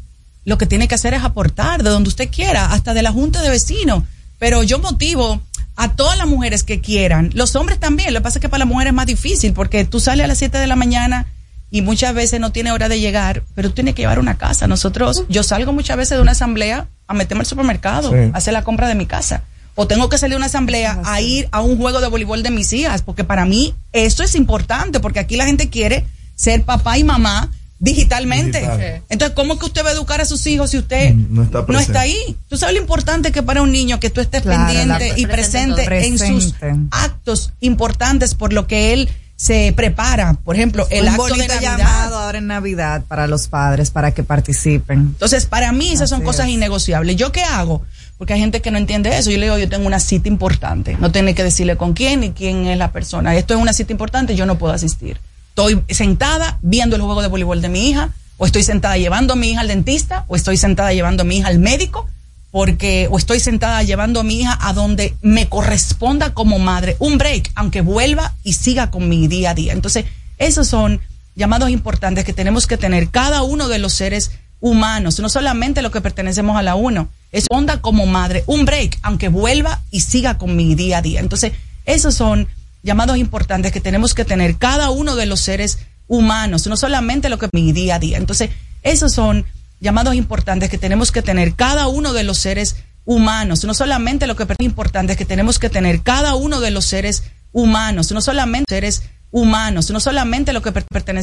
lo 0.44 0.58
que 0.58 0.66
tiene 0.66 0.88
que 0.88 0.96
hacer 0.96 1.14
es 1.14 1.24
aportar 1.24 1.84
de 1.84 1.92
donde 1.92 2.10
usted 2.10 2.32
quiera, 2.32 2.74
hasta 2.74 2.96
de 2.96 3.04
la 3.04 3.12
Junta 3.12 3.44
de 3.44 3.52
Vecinos. 3.52 4.06
Pero 4.40 4.64
yo 4.64 4.80
motivo 4.80 5.40
a 5.76 5.92
todas 5.96 6.18
las 6.18 6.26
mujeres 6.26 6.64
que 6.64 6.82
quieran, 6.82 7.30
los 7.36 7.56
hombres 7.56 7.80
también, 7.80 8.12
lo 8.12 8.22
que 8.22 8.24
pasa 8.24 8.40
es 8.40 8.42
que 8.42 8.50
para 8.50 8.58
las 8.66 8.68
mujeres 8.68 8.90
es 8.90 8.96
más 8.96 9.06
difícil 9.06 9.54
porque 9.54 9.86
tú 9.86 10.00
sales 10.00 10.24
a 10.24 10.28
las 10.28 10.40
7 10.40 10.58
de 10.58 10.66
la 10.66 10.76
mañana 10.76 11.28
y 11.70 11.84
muchas 11.84 12.16
veces 12.16 12.40
no 12.40 12.52
tiene 12.52 12.72
hora 12.72 12.90
de 12.90 13.00
llegar, 13.00 13.44
pero 13.54 13.70
tú 13.70 13.76
tienes 13.76 13.94
que 13.94 14.02
llevar 14.02 14.18
una 14.18 14.40
casa. 14.40 14.66
Nosotros, 14.66 15.26
yo 15.30 15.44
salgo 15.44 15.74
muchas 15.74 15.96
veces 15.96 16.18
de 16.18 16.24
una 16.24 16.32
asamblea 16.32 16.88
a 17.06 17.14
meterme 17.14 17.42
al 17.42 17.46
supermercado, 17.46 18.10
Sí. 18.10 18.32
a 18.34 18.38
hacer 18.38 18.54
la 18.54 18.64
compra 18.64 18.88
de 18.88 18.96
mi 18.96 19.06
casa. 19.06 19.44
O 19.76 19.88
tengo 19.88 20.10
que 20.10 20.18
salir 20.18 20.36
a 20.36 20.38
una 20.38 20.46
asamblea 20.48 21.00
a 21.04 21.22
ir 21.22 21.48
a 21.52 21.62
un 21.62 21.78
juego 21.78 22.02
de 22.02 22.08
voleibol 22.08 22.44
de 22.44 22.50
mis 22.50 22.72
hijas, 22.74 23.02
porque 23.02 23.24
para 23.24 23.46
mí 23.46 23.76
esto 23.92 24.24
es 24.24 24.36
importante, 24.36 25.00
porque 25.00 25.20
aquí 25.20 25.36
la 25.36 25.46
gente 25.46 25.70
quiere 25.70 26.06
ser 26.36 26.64
papá 26.64 26.98
y 26.98 27.04
mamá 27.04 27.52
digitalmente. 27.80 28.60
Digital. 28.60 29.02
Entonces, 29.10 29.36
¿cómo 29.36 29.60
que 29.60 29.66
usted 29.66 29.84
va 29.84 29.90
a 29.90 29.94
educar 29.94 30.22
a 30.22 30.26
sus 30.26 30.46
hijos 30.48 30.72
si 30.72 30.78
usted 30.78 31.14
No 31.14 31.44
está 31.44 31.66
no 31.68 31.80
está 31.80 32.02
ahí? 32.02 32.38
Tú 32.48 32.58
sabes 32.58 32.76
lo 32.76 32.82
importante 32.82 33.32
que 33.32 33.44
para 33.44 33.62
un 33.62 33.72
niño 33.72 34.00
que 34.00 34.10
tú 34.10 34.22
estés 34.22 34.42
Claro, 34.42 34.66
pendiente 34.66 35.14
y 35.18 35.26
presente, 35.26 35.84
presente 35.84 36.26
en 36.26 36.42
sus 36.42 36.56
actos 36.92 37.52
importantes 37.60 38.34
por 38.34 38.54
lo 38.54 38.68
que 38.68 38.94
él 38.94 39.10
se 39.36 39.74
prepara. 39.76 40.34
Por 40.34 40.56
ejemplo, 40.56 40.88
el 40.90 41.04
un 41.04 41.10
acto 41.10 41.36
de 41.36 41.48
Navidad. 41.48 41.78
llamado 41.78 42.18
ahora 42.18 42.38
en 42.38 42.48
Navidad 42.48 43.04
para 43.08 43.28
los 43.28 43.48
padres 43.48 43.92
para 43.92 44.12
que 44.12 44.24
participen. 44.24 45.00
Entonces, 45.00 45.46
para 45.46 45.72
mí 45.72 45.92
esas 45.92 46.10
son 46.10 46.22
cosas 46.22 46.48
es. 46.48 46.54
innegociables. 46.54 47.18
¿Yo 47.18 47.32
qué 47.32 47.44
hago? 47.44 47.84
Porque 48.18 48.34
hay 48.34 48.40
gente 48.40 48.62
que 48.62 48.72
no 48.72 48.78
entiende 48.78 49.18
eso. 49.18 49.30
Yo 49.30 49.38
le 49.38 49.46
digo, 49.46 49.58
yo 49.58 49.68
tengo 49.68 49.86
una 49.86 50.00
cita 50.00 50.30
importante. 50.30 50.96
No 51.00 51.12
tiene 51.12 51.36
que 51.36 51.44
decirle 51.44 51.76
con 51.76 51.94
quién 51.94 52.22
ni 52.22 52.32
quién 52.32 52.66
es 52.68 52.78
la 52.78 52.92
persona. 52.92 53.36
Esto 53.36 53.54
es 53.54 53.60
una 53.60 53.74
cita 53.74 53.92
importante, 53.92 54.36
yo 54.36 54.46
no 54.46 54.58
puedo 54.58 54.74
asistir. 54.74 55.20
Estoy 55.50 55.82
sentada 55.90 56.60
viendo 56.62 56.96
el 56.96 57.02
juego 57.02 57.22
de 57.22 57.28
voleibol 57.28 57.62
de 57.62 57.70
mi 57.70 57.90
hija, 57.90 58.12
o 58.38 58.46
estoy 58.46 58.64
sentada 58.64 58.98
llevando 58.98 59.34
a 59.34 59.36
mi 59.36 59.52
hija 59.52 59.62
al 59.62 59.68
dentista, 59.68 60.26
o 60.28 60.36
estoy 60.36 60.58
sentada 60.58 60.94
llevando 60.94 61.24
a 61.24 61.26
mi 61.26 61.38
hija 61.38 61.48
al 61.48 61.60
médico, 61.60 62.08
porque, 62.52 63.08
o 63.12 63.18
estoy 63.18 63.40
sentada 63.40 63.84
llevando 63.84 64.22
a 64.22 64.24
mi 64.24 64.42
hija 64.42 64.58
a 64.62 64.74
donde 64.74 65.16
me 65.22 65.48
corresponda 65.48 66.34
como 66.34 66.58
madre 66.60 66.96
un 67.00 67.18
break, 67.18 67.52
aunque 67.56 67.82
vuelva 67.82 68.34
y 68.44 68.54
siga 68.54 68.92
con 68.92 69.10
mi 69.10 69.28
día 69.28 69.52
a 69.52 69.54
día. 69.54 69.74
Entonces, 69.74 70.06
esos 70.38 70.68
son 70.68 71.02
llamados 71.36 71.70
importantes 71.70 72.24
que 72.24 72.34
tenemos 72.34 72.66
que 72.66 72.78
tener 72.78 73.10
cada 73.10 73.44
uno 73.44 73.68
de 73.68 73.80
los 73.80 73.94
seres 73.94 74.32
humanos, 74.62 75.20
no 75.20 75.30
solamente 75.30 75.82
los 75.82 75.92
que 75.92 76.02
pertenecemos 76.02 76.58
a 76.58 76.64
la 76.64 76.76
uno, 76.76 77.10
es 77.36 77.46
onda 77.50 77.82
como 77.82 78.06
madre, 78.06 78.44
un 78.48 78.66
break, 78.66 78.98
aunque 79.02 79.28
vuelva 79.28 79.82
y 79.92 80.00
siga 80.02 80.38
con 80.38 80.56
mi 80.56 80.74
día 80.76 81.00
a 81.00 81.02
día. 81.02 81.20
Entonces, 81.20 81.52
esos 81.86 82.16
son 82.16 82.48
llamados 82.82 83.18
importantes 83.18 83.72
que 83.72 83.82
tenemos 83.82 84.14
que 84.14 84.26
tener 84.26 84.56
cada 84.58 84.90
uno 84.90 85.16
de 85.16 85.26
los 85.26 85.42
seres 85.42 85.80
humanos, 86.08 86.66
no 86.68 86.78
solamente 86.78 87.30
lo 87.30 87.38
que 87.38 87.50
mi 87.52 87.74
día 87.74 87.96
a 87.96 88.00
día. 88.00 88.18
Entonces, 88.18 88.52
esos 88.84 89.12
son 89.12 89.46
llamados 89.82 90.16
importantes 90.16 90.70
que 90.70 90.78
tenemos 90.78 91.12
que 91.12 91.22
tener 91.22 91.56
cada 91.56 91.88
uno 91.88 92.14
de 92.14 92.24
los 92.24 92.38
seres 92.38 92.78
humanos, 93.06 93.64
no 93.66 93.74
solamente 93.74 94.28
lo 94.28 94.36
que 94.36 94.46
importantes 94.60 95.18
que 95.18 95.26
tenemos 95.26 95.60
que 95.60 95.70
tener 95.70 96.02
cada 96.02 96.36
uno 96.36 96.60
de 96.60 96.72
los 96.72 96.86
seres 96.86 97.24
humanos, 97.52 98.12
no 98.12 98.22
solamente 98.22 98.74
seres 98.74 99.04
humanos, 99.32 99.92
no 99.92 100.00
solamente 100.00 100.54
lo 100.54 100.62
que 100.62 100.72
per- 100.72 100.86
pertenece 100.86 101.14